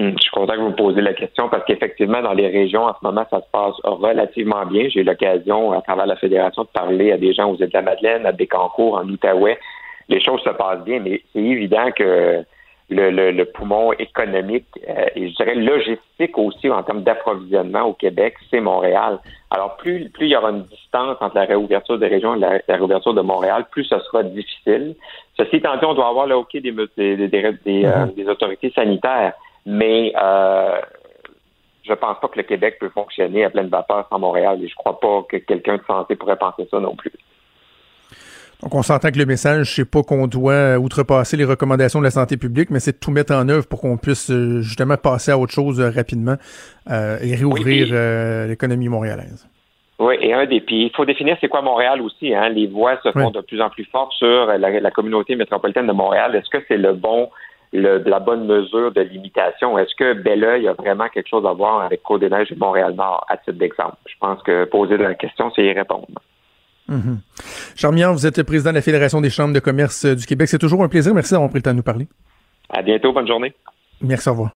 Hmm, 0.00 0.12
je 0.16 0.22
suis 0.22 0.30
content 0.30 0.54
que 0.54 0.60
vous 0.60 0.70
me 0.70 0.76
posiez 0.76 1.02
la 1.02 1.12
question 1.12 1.50
parce 1.50 1.62
qu'effectivement, 1.66 2.22
dans 2.22 2.32
les 2.32 2.48
régions, 2.48 2.84
en 2.84 2.94
ce 2.94 3.00
moment, 3.02 3.26
ça 3.28 3.42
se 3.42 3.50
passe 3.52 3.74
relativement 3.84 4.64
bien. 4.64 4.88
J'ai 4.88 5.00
eu 5.00 5.04
l'occasion, 5.04 5.72
à 5.72 5.82
travers 5.82 6.06
la 6.06 6.16
Fédération, 6.16 6.62
de 6.62 6.68
parler 6.68 7.12
à 7.12 7.18
des 7.18 7.34
gens 7.34 7.50
aux 7.50 7.56
Îles-de-la-Madeleine, 7.56 8.24
à 8.24 8.32
Bécancour, 8.32 8.94
en 8.94 9.06
Outaouais. 9.06 9.58
Les 10.08 10.18
choses 10.24 10.40
se 10.40 10.48
passent 10.48 10.84
bien, 10.84 11.00
mais 11.00 11.20
c'est 11.34 11.42
évident 11.42 11.90
que 11.94 12.42
le, 12.88 13.44
poumon 13.44 13.92
économique 13.92 14.66
euh, 14.88 15.04
et 15.14 15.28
je 15.28 15.36
dirais 15.36 15.54
logistique 15.54 16.36
aussi 16.36 16.70
en 16.70 16.82
termes 16.82 17.02
d'approvisionnement 17.02 17.82
au 17.82 17.92
Québec, 17.92 18.34
c'est 18.50 18.60
Montréal. 18.60 19.18
Alors 19.50 19.76
plus 19.76 20.08
plus 20.08 20.26
il 20.26 20.32
y 20.32 20.36
aura 20.36 20.50
une 20.50 20.64
distance 20.64 21.16
entre 21.20 21.36
la 21.36 21.44
réouverture 21.44 21.98
des 21.98 22.08
régions 22.08 22.34
et 22.34 22.40
la, 22.40 22.76
réouverture 22.76 23.14
de 23.14 23.20
Montréal, 23.20 23.66
plus 23.70 23.84
ce 23.84 23.98
sera 24.00 24.24
difficile. 24.24 24.96
Ceci 25.36 25.56
étant 25.56 25.76
dit, 25.76 25.84
on 25.84 25.94
doit 25.94 26.08
avoir 26.08 26.26
le 26.26 26.34
hockey 26.34 26.60
des, 26.60 26.72
des, 26.96 27.28
des, 27.28 27.28
mm-hmm. 27.28 28.14
des 28.14 28.28
autorités 28.28 28.72
sanitaires, 28.74 29.34
mais 29.66 30.12
euh, 30.20 30.80
je 31.84 31.92
pense 31.94 32.18
pas 32.20 32.28
que 32.28 32.38
le 32.38 32.44
Québec 32.44 32.76
peut 32.78 32.90
fonctionner 32.90 33.44
à 33.44 33.50
pleine 33.50 33.68
vapeur 33.68 34.06
sans 34.10 34.18
Montréal 34.18 34.62
et 34.62 34.68
je 34.68 34.74
crois 34.74 34.98
pas 35.00 35.22
que 35.28 35.36
quelqu'un 35.38 35.76
de 35.76 35.82
santé 35.86 36.16
pourrait 36.16 36.38
penser 36.38 36.66
ça 36.70 36.80
non 36.80 36.94
plus. 36.96 37.12
Donc, 38.62 38.74
on 38.74 38.82
s'entend 38.82 39.10
que 39.10 39.18
le 39.18 39.24
message, 39.24 39.74
c'est 39.74 39.90
pas 39.90 40.02
qu'on 40.02 40.26
doit 40.26 40.76
outrepasser 40.76 41.36
les 41.36 41.44
recommandations 41.44 41.98
de 41.98 42.04
la 42.04 42.10
santé 42.10 42.36
publique, 42.36 42.68
mais 42.70 42.78
c'est 42.78 42.92
de 42.92 42.98
tout 42.98 43.10
mettre 43.10 43.34
en 43.34 43.48
œuvre 43.48 43.66
pour 43.66 43.80
qu'on 43.80 43.96
puisse 43.96 44.30
euh, 44.30 44.60
justement 44.60 44.96
passer 44.98 45.30
à 45.30 45.38
autre 45.38 45.52
chose 45.52 45.80
euh, 45.80 45.90
rapidement 45.90 46.36
euh, 46.90 47.16
et 47.22 47.34
réouvrir 47.34 47.88
l'économie 48.46 48.88
montréalaise. 48.88 49.48
Oui, 49.98 50.16
et 50.20 50.32
un 50.32 50.46
des 50.46 50.60
puis 50.60 50.86
il 50.86 50.90
faut 50.94 51.04
définir 51.04 51.36
c'est 51.40 51.48
quoi 51.48 51.60
Montréal 51.62 52.00
aussi. 52.00 52.34
Hein? 52.34 52.48
Les 52.50 52.66
voix 52.66 52.98
se 53.02 53.12
font 53.12 53.30
de 53.30 53.40
plus 53.40 53.60
en 53.60 53.68
plus 53.68 53.84
fortes 53.84 54.12
sur 54.12 54.46
la, 54.46 54.90
communauté 54.90 55.36
métropolitaine 55.36 55.86
de 55.86 55.92
Montréal. 55.92 56.34
Est-ce 56.34 56.48
que 56.48 56.64
c'est 56.68 56.78
le 56.78 56.94
bon 56.94 57.28
le, 57.72 57.98
la 57.98 58.20
bonne 58.20 58.46
mesure 58.46 58.92
de 58.92 59.00
limitation. 59.00 59.78
Est-ce 59.78 59.94
que 59.94 60.14
Belleuil 60.14 60.66
a 60.68 60.72
vraiment 60.72 61.08
quelque 61.08 61.28
chose 61.28 61.46
à 61.46 61.52
voir 61.52 61.82
avec 61.82 62.02
Côte-des-Neiges 62.02 62.52
et 62.52 62.56
Montréal-Nord, 62.56 63.24
à 63.28 63.36
titre 63.36 63.58
d'exemple? 63.58 63.96
Je 64.06 64.14
pense 64.20 64.42
que 64.42 64.64
poser 64.64 64.96
la 64.96 65.14
question, 65.14 65.50
c'est 65.54 65.64
y 65.64 65.72
répondre. 65.72 66.06
Mm 66.88 67.16
vous 68.12 68.26
êtes 68.26 68.42
président 68.42 68.70
de 68.70 68.76
la 68.76 68.82
Fédération 68.82 69.20
des 69.20 69.30
chambres 69.30 69.54
de 69.54 69.60
commerce 69.60 70.04
du 70.04 70.26
Québec. 70.26 70.48
C'est 70.48 70.58
toujours 70.58 70.82
un 70.82 70.88
plaisir. 70.88 71.14
Merci 71.14 71.32
d'avoir 71.32 71.48
pris 71.48 71.58
le 71.58 71.62
temps 71.62 71.70
de 71.70 71.76
nous 71.76 71.82
parler. 71.82 72.08
À 72.68 72.82
bientôt. 72.82 73.12
Bonne 73.12 73.26
journée. 73.26 73.54
Merci. 74.00 74.28
Au 74.28 74.32
revoir. 74.32 74.50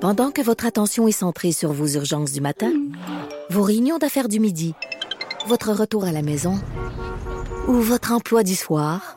Pendant 0.00 0.30
que 0.30 0.40
votre 0.40 0.64
attention 0.66 1.08
est 1.08 1.12
centrée 1.12 1.52
sur 1.52 1.72
vos 1.72 1.86
urgences 1.86 2.32
du 2.32 2.40
matin, 2.40 2.72
vos 3.50 3.62
réunions 3.62 3.98
d'affaires 3.98 4.28
du 4.28 4.40
midi, 4.40 4.74
votre 5.46 5.72
retour 5.72 6.04
à 6.04 6.12
la 6.12 6.22
maison 6.22 6.54
ou 7.68 7.74
votre 7.74 8.12
emploi 8.12 8.42
du 8.42 8.54
soir, 8.54 9.16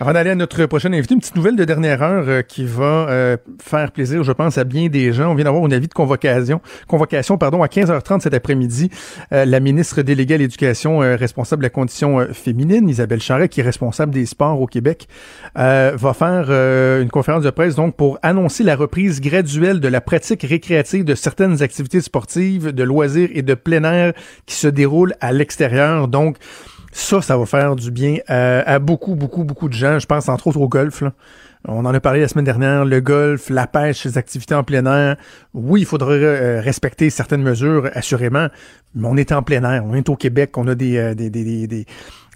Avant 0.00 0.12
d'aller 0.12 0.30
à 0.30 0.34
notre 0.34 0.66
prochaine 0.66 0.94
invité, 0.94 1.14
une 1.14 1.20
petite 1.20 1.36
nouvelle 1.36 1.56
de 1.56 1.64
dernière 1.64 2.02
heure 2.02 2.24
euh, 2.26 2.42
qui 2.42 2.64
va 2.64 3.08
euh, 3.08 3.36
faire 3.62 3.92
plaisir, 3.92 4.24
je 4.24 4.32
pense, 4.32 4.58
à 4.58 4.64
bien 4.64 4.88
des 4.88 5.12
gens. 5.12 5.30
On 5.30 5.34
vient 5.34 5.44
d'avoir 5.44 5.64
un 5.64 5.70
avis 5.70 5.86
de 5.86 5.92
convocation, 5.94 6.60
convocation 6.88 7.38
pardon, 7.38 7.62
à 7.62 7.66
15h30 7.66 8.20
cet 8.20 8.34
après-midi. 8.34 8.90
Euh, 9.32 9.44
la 9.44 9.60
ministre 9.60 10.02
déléguée 10.02 10.34
à 10.34 10.38
l'éducation 10.38 10.98
responsable 10.98 11.62
de 11.62 11.66
la 11.66 11.70
condition 11.70 12.26
féminine, 12.32 12.88
Isabelle 12.88 13.20
Charret, 13.20 13.48
qui 13.48 13.60
est 13.60 13.64
responsable 13.64 14.12
des 14.12 14.26
sports 14.26 14.60
au 14.60 14.66
Québec, 14.66 15.08
va 15.54 16.14
faire 16.14 16.50
une 17.00 17.10
conférence 17.10 17.42
de 17.42 17.50
presse 17.50 17.74
donc 17.74 17.96
pour 17.96 18.18
annoncer 18.22 18.64
la 18.64 18.76
reprise 18.76 19.20
graduelle 19.20 19.80
de 19.80 19.88
la 19.88 20.00
pratique 20.00 20.42
récréative 20.42 21.04
de 21.04 21.14
certaines 21.14 21.62
activités 21.62 22.00
sportives, 22.00 22.72
de 22.72 22.82
loisirs 22.82 23.28
et 23.32 23.42
de 23.42 23.54
plein 23.54 23.84
air 23.84 24.12
qui 24.46 24.54
se 24.54 24.68
déroulent 24.68 25.14
à 25.20 25.32
l'extérieur. 25.32 26.08
Donc, 26.08 26.36
ça, 26.92 27.22
ça 27.22 27.36
va 27.36 27.46
faire 27.46 27.74
du 27.74 27.90
bien 27.90 28.18
à, 28.28 28.78
beaucoup, 28.78 29.14
beaucoup, 29.14 29.44
beaucoup 29.44 29.68
de 29.68 29.74
gens. 29.74 29.98
Je 29.98 30.06
pense 30.06 30.28
entre 30.28 30.46
autres 30.48 30.60
au 30.60 30.68
golf. 30.68 31.02
On 31.66 31.84
en 31.86 31.94
a 31.94 32.00
parlé 32.00 32.20
la 32.20 32.28
semaine 32.28 32.44
dernière, 32.44 32.84
le 32.84 33.00
golf, 33.00 33.48
la 33.48 33.66
pêche, 33.68 34.04
les 34.04 34.18
activités 34.18 34.54
en 34.54 34.64
plein 34.64 34.84
air. 34.84 35.16
Oui, 35.54 35.82
il 35.82 35.86
faudrait 35.86 36.18
euh, 36.18 36.60
respecter 36.60 37.08
certaines 37.08 37.42
mesures, 37.42 37.88
assurément, 37.94 38.48
mais 38.96 39.08
on 39.08 39.16
est 39.16 39.30
en 39.30 39.42
plein 39.42 39.62
air. 39.62 39.84
On 39.86 39.94
est 39.94 40.08
au 40.08 40.16
Québec, 40.16 40.58
on 40.58 40.66
a 40.66 40.74
des, 40.74 40.96
euh, 40.96 41.14
des, 41.14 41.30
des, 41.30 41.68
des, 41.68 41.86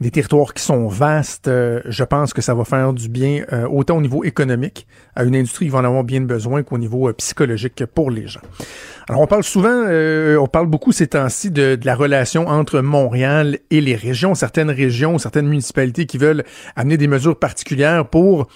des 0.00 0.10
territoires 0.10 0.54
qui 0.54 0.62
sont 0.62 0.88
vastes. 0.88 1.48
Euh, 1.48 1.80
je 1.86 2.04
pense 2.04 2.32
que 2.32 2.42
ça 2.42 2.54
va 2.54 2.64
faire 2.64 2.92
du 2.92 3.08
bien 3.08 3.44
autant 3.70 3.96
au 3.96 4.00
niveau 4.00 4.24
économique, 4.24 4.86
à 5.14 5.24
une 5.24 5.36
industrie 5.36 5.66
qui 5.66 5.70
va 5.70 5.78
en 5.78 5.84
avoir 5.84 6.04
bien 6.04 6.20
besoin 6.20 6.62
qu'au 6.62 6.78
niveau 6.78 7.12
psychologique 7.14 7.84
pour 7.86 8.10
les 8.10 8.26
gens. 8.26 8.40
Alors, 9.08 9.20
on 9.20 9.26
parle 9.28 9.44
souvent, 9.44 9.84
euh, 9.86 10.36
on 10.36 10.48
parle 10.48 10.66
beaucoup 10.66 10.90
ces 10.90 11.06
temps-ci 11.06 11.52
de, 11.52 11.78
la 11.84 11.94
relation 11.94 12.48
entre 12.48 12.80
Montréal 12.80 13.58
et 13.70 13.80
les 13.80 13.94
régions, 13.94 14.34
certaines 14.34 14.70
régions, 14.70 15.18
certaines 15.18 15.46
municipalités 15.46 16.06
qui 16.06 16.18
veulent 16.18 16.44
amener 16.74 16.96
des 16.96 17.06
mesures 17.06 17.38
particulières 17.38 18.08
pour 18.08 18.48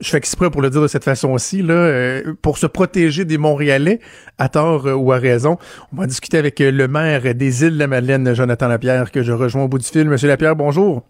je 0.00 0.10
fais 0.10 0.16
exprès 0.18 0.50
pour 0.50 0.62
le 0.62 0.70
dire 0.70 0.82
de 0.82 0.86
cette 0.86 1.04
façon-ci, 1.04 1.62
là, 1.62 1.74
euh, 1.74 2.34
pour 2.42 2.58
se 2.58 2.66
protéger 2.66 3.24
des 3.24 3.38
Montréalais, 3.38 4.00
à 4.38 4.48
tort 4.48 4.86
euh, 4.86 4.94
ou 4.94 5.12
à 5.12 5.16
raison. 5.16 5.56
On 5.92 5.96
va 6.00 6.06
discuter 6.06 6.38
avec 6.38 6.60
le 6.60 6.88
maire 6.88 7.34
des 7.34 7.64
îles 7.64 7.74
de 7.74 7.78
la 7.78 7.86
Madeleine, 7.86 8.34
Jonathan 8.34 8.68
Lapierre, 8.68 9.10
que 9.10 9.22
je 9.22 9.32
rejoins 9.32 9.64
au 9.64 9.68
bout 9.68 9.78
du 9.78 9.86
fil. 9.86 10.08
Monsieur 10.08 10.28
Lapierre, 10.28 10.56
bonjour. 10.56 11.02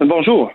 Bonjour. 0.00 0.50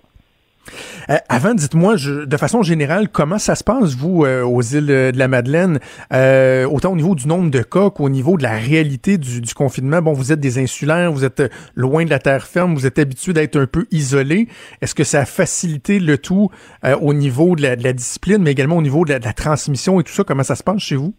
Euh, 1.09 1.15
avant, 1.29 1.53
dites-moi, 1.53 1.95
de 1.95 2.37
façon 2.37 2.63
générale, 2.63 3.09
comment 3.09 3.37
ça 3.37 3.55
se 3.55 3.63
passe, 3.63 3.95
vous, 3.95 4.25
euh, 4.25 4.43
aux 4.43 4.61
îles 4.61 4.87
de 4.87 5.17
la 5.17 5.27
Madeleine, 5.27 5.79
euh, 6.13 6.65
autant 6.65 6.93
au 6.93 6.95
niveau 6.95 7.15
du 7.15 7.27
nombre 7.27 7.51
de 7.51 7.61
cas 7.61 7.89
qu'au 7.89 8.09
niveau 8.09 8.37
de 8.37 8.43
la 8.43 8.53
réalité 8.53 9.17
du, 9.17 9.41
confinement? 9.55 10.01
Bon, 10.01 10.13
vous 10.13 10.31
êtes 10.31 10.39
des 10.39 10.59
insulaires, 10.59 11.11
vous 11.11 11.25
êtes 11.25 11.51
loin 11.75 12.05
de 12.05 12.09
la 12.09 12.19
terre 12.19 12.43
ferme, 12.43 12.73
vous 12.73 12.85
êtes 12.85 12.99
habitués 12.99 13.33
d'être 13.33 13.57
un 13.57 13.67
peu 13.67 13.85
isolés. 13.91 14.47
Est-ce 14.81 14.95
que 14.95 15.03
ça 15.03 15.21
a 15.21 15.25
facilité 15.25 15.99
le 15.99 16.17
tout 16.17 16.49
au 17.01 17.13
niveau 17.13 17.55
de 17.55 17.61
la, 17.61 17.93
discipline, 17.93 18.39
mais 18.41 18.51
également 18.51 18.77
au 18.77 18.81
niveau 18.81 19.05
de 19.05 19.13
la, 19.13 19.19
transmission 19.19 19.99
et 19.99 20.03
tout 20.03 20.11
ça? 20.11 20.23
Comment 20.23 20.43
ça 20.43 20.55
se 20.55 20.63
passe 20.63 20.81
chez 20.81 20.95
vous? 20.95 21.13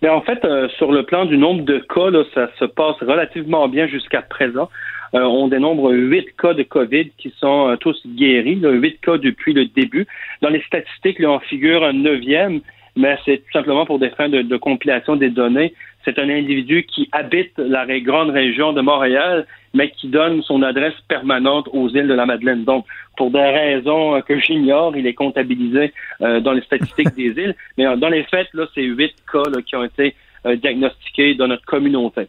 Mais 0.00 0.08
en 0.08 0.20
fait, 0.20 0.40
sur 0.76 0.92
le 0.92 1.04
plan 1.04 1.24
du 1.24 1.38
nombre 1.38 1.64
de 1.64 1.78
cas, 1.78 2.10
ça 2.34 2.48
se 2.58 2.64
passe 2.64 2.96
relativement 3.00 3.68
bien 3.68 3.86
jusqu'à 3.86 4.22
présent. 4.22 4.68
Euh, 5.14 5.24
on 5.24 5.48
dénombre 5.48 5.90
huit 5.92 6.34
cas 6.36 6.54
de 6.54 6.62
COVID 6.62 7.10
qui 7.18 7.32
sont 7.38 7.68
euh, 7.68 7.76
tous 7.76 8.00
guéris, 8.06 8.56
huit 8.56 8.98
cas 9.00 9.18
depuis 9.18 9.52
le 9.52 9.66
début. 9.66 10.06
Dans 10.40 10.48
les 10.48 10.62
statistiques, 10.62 11.18
là, 11.18 11.30
on 11.30 11.40
figure 11.40 11.84
un 11.84 11.92
neuvième, 11.92 12.60
mais 12.96 13.18
c'est 13.24 13.38
tout 13.38 13.52
simplement 13.52 13.84
pour 13.84 13.98
des 13.98 14.10
fins 14.10 14.28
de, 14.28 14.56
compilation 14.56 15.16
des 15.16 15.28
données. 15.28 15.74
C'est 16.04 16.18
un 16.18 16.28
individu 16.28 16.84
qui 16.84 17.08
habite 17.12 17.52
la 17.58 17.86
grande 18.00 18.30
région 18.30 18.72
de 18.72 18.80
Montréal, 18.80 19.46
mais 19.74 19.90
qui 19.90 20.08
donne 20.08 20.42
son 20.42 20.62
adresse 20.62 20.98
permanente 21.08 21.68
aux 21.72 21.88
îles 21.90 22.08
de 22.08 22.14
la 22.14 22.26
Madeleine. 22.26 22.64
Donc, 22.64 22.86
pour 23.16 23.30
des 23.30 23.38
raisons 23.38 24.16
euh, 24.16 24.20
que 24.20 24.38
j'ignore, 24.38 24.96
il 24.96 25.06
est 25.06 25.14
comptabilisé 25.14 25.92
dans 26.20 26.52
les 26.52 26.62
statistiques 26.62 27.14
des 27.14 27.42
îles. 27.42 27.54
Mais 27.76 27.84
dans 27.96 28.08
les 28.08 28.22
faits, 28.24 28.48
là, 28.54 28.66
c'est 28.74 28.82
huit 28.82 29.14
cas 29.30 29.42
qui 29.66 29.76
ont 29.76 29.84
été 29.84 30.14
euh, 30.44 30.56
diagnostiqués 30.56 31.36
dans 31.36 31.46
notre 31.46 31.64
communauté. 31.64 32.22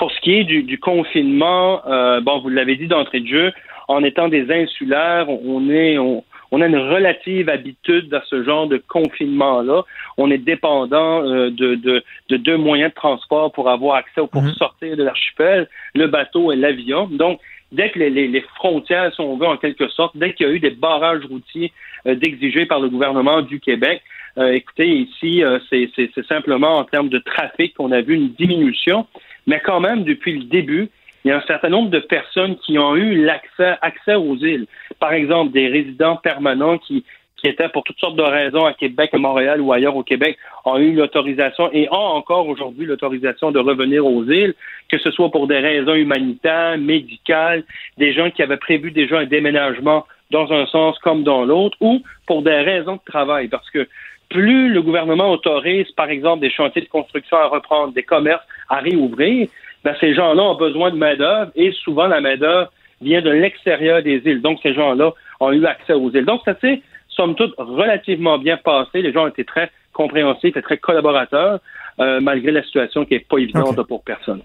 Pour 0.00 0.10
ce 0.12 0.20
qui 0.22 0.32
est 0.32 0.44
du, 0.44 0.78
confinement, 0.78 1.82
euh, 1.86 2.22
bon, 2.22 2.38
vous 2.38 2.48
l'avez 2.48 2.74
dit 2.74 2.86
d'entrée 2.86 3.20
de 3.20 3.26
jeu, 3.26 3.52
en 3.86 4.02
étant 4.02 4.28
des 4.28 4.50
insulaires, 4.50 5.28
on 5.28 5.68
est 5.68 5.98
on, 5.98 6.24
a 6.62 6.66
une 6.66 6.78
relative 6.78 7.50
habitude 7.50 8.12
à 8.14 8.22
ce 8.30 8.42
genre 8.42 8.66
de 8.66 8.82
confinement-là. 8.88 9.82
On 10.16 10.30
est 10.30 10.38
dépendant 10.38 11.22
euh, 11.22 11.50
de, 11.50 11.74
de, 11.74 12.02
de, 12.30 12.36
deux 12.38 12.56
moyens 12.56 12.92
de 12.92 12.94
transport 12.94 13.52
pour 13.52 13.68
avoir 13.68 13.96
accès 13.96 14.22
ou 14.22 14.26
pour 14.26 14.40
mhm. 14.40 14.54
sortir 14.54 14.96
de 14.96 15.02
l'archipel, 15.02 15.68
le 15.94 16.06
bateau 16.06 16.50
et 16.50 16.56
l'avion. 16.56 17.06
Donc, 17.12 17.38
dès 17.70 17.90
que 17.90 17.98
les, 17.98 18.08
les, 18.08 18.40
frontières, 18.54 19.12
sont 19.12 19.24
on 19.24 19.44
en 19.44 19.58
quelque 19.58 19.88
sorte, 19.88 20.16
dès 20.16 20.32
qu'il 20.32 20.46
y 20.46 20.50
a 20.50 20.52
eu 20.54 20.60
des 20.60 20.70
barrages 20.70 21.26
routiers 21.26 21.74
d'exigés 22.06 22.64
par 22.64 22.80
le 22.80 22.88
gouvernement 22.88 23.42
du 23.42 23.60
Québec, 23.60 24.00
euh, 24.38 24.52
écoutez, 24.52 24.88
ici, 24.88 25.42
euh, 25.42 25.58
c'est 25.70 26.26
simplement 26.26 26.78
en 26.78 26.84
termes 26.84 27.08
de 27.08 27.18
trafic 27.18 27.74
qu'on 27.74 27.92
a 27.92 28.00
vu 28.00 28.14
une 28.14 28.30
diminution, 28.30 29.06
mais 29.50 29.58
quand 29.58 29.80
même, 29.80 30.04
depuis 30.04 30.38
le 30.38 30.44
début, 30.44 30.88
il 31.24 31.28
y 31.28 31.32
a 31.32 31.38
un 31.38 31.42
certain 31.42 31.70
nombre 31.70 31.90
de 31.90 31.98
personnes 31.98 32.56
qui 32.58 32.78
ont 32.78 32.94
eu 32.94 33.24
l'accès 33.24 33.74
accès 33.82 34.14
aux 34.14 34.36
îles. 34.36 34.66
Par 35.00 35.12
exemple, 35.12 35.50
des 35.50 35.66
résidents 35.66 36.14
permanents 36.14 36.78
qui, 36.78 37.04
qui 37.36 37.48
étaient 37.48 37.68
pour 37.68 37.82
toutes 37.82 37.98
sortes 37.98 38.14
de 38.14 38.22
raisons 38.22 38.64
à 38.64 38.74
Québec, 38.74 39.10
à 39.12 39.18
Montréal 39.18 39.60
ou 39.60 39.72
ailleurs 39.72 39.96
au 39.96 40.04
Québec, 40.04 40.38
ont 40.64 40.78
eu 40.78 40.92
l'autorisation 40.92 41.68
et 41.72 41.88
ont 41.90 41.96
encore 42.20 42.46
aujourd'hui 42.46 42.86
l'autorisation 42.86 43.50
de 43.50 43.58
revenir 43.58 44.06
aux 44.06 44.22
îles, 44.22 44.54
que 44.88 44.98
ce 44.98 45.10
soit 45.10 45.32
pour 45.32 45.48
des 45.48 45.58
raisons 45.58 45.94
humanitaires, 45.94 46.78
médicales, 46.78 47.64
des 47.98 48.12
gens 48.12 48.30
qui 48.30 48.44
avaient 48.44 48.56
prévu 48.56 48.92
déjà 48.92 49.18
un 49.18 49.26
déménagement 49.26 50.06
dans 50.30 50.52
un 50.52 50.64
sens 50.66 50.96
comme 51.00 51.24
dans 51.24 51.44
l'autre, 51.44 51.76
ou 51.80 52.02
pour 52.28 52.42
des 52.42 52.60
raisons 52.60 52.94
de 52.94 53.10
travail, 53.12 53.48
parce 53.48 53.68
que 53.70 53.88
plus 54.30 54.68
le 54.68 54.80
gouvernement 54.80 55.30
autorise, 55.30 55.90
par 55.90 56.08
exemple, 56.08 56.40
des 56.40 56.50
chantiers 56.50 56.82
de 56.82 56.88
construction 56.88 57.36
à 57.36 57.48
reprendre, 57.48 57.92
des 57.92 58.04
commerces 58.04 58.46
à 58.70 58.76
réouvrir, 58.76 59.48
ben, 59.84 59.94
ces 60.00 60.14
gens-là 60.14 60.42
ont 60.42 60.54
besoin 60.54 60.90
de 60.90 60.96
main-d'œuvre 60.96 61.50
et 61.54 61.72
souvent 61.72 62.06
la 62.06 62.20
main-d'œuvre 62.20 62.70
vient 63.00 63.20
de 63.20 63.30
l'extérieur 63.30 64.02
des 64.02 64.22
îles. 64.24 64.40
Donc, 64.40 64.60
ces 64.62 64.74
gens-là 64.74 65.12
ont 65.40 65.52
eu 65.52 65.66
accès 65.66 65.92
aux 65.92 66.10
îles. 66.10 66.24
Donc, 66.24 66.42
ça 66.44 66.54
s'est, 66.60 66.82
somme 67.08 67.34
toute, 67.34 67.54
relativement 67.58 68.38
bien 68.38 68.56
passé. 68.56 69.02
Les 69.02 69.12
gens 69.12 69.24
ont 69.24 69.28
été 69.28 69.44
très 69.44 69.70
compréhensifs 69.92 70.56
et 70.56 70.62
très 70.62 70.78
collaborateurs, 70.78 71.60
euh, 71.98 72.20
malgré 72.20 72.52
la 72.52 72.62
situation 72.62 73.04
qui 73.04 73.14
n'est 73.14 73.20
pas 73.20 73.38
évidente 73.38 73.82
pour 73.86 74.02
personne. 74.02 74.42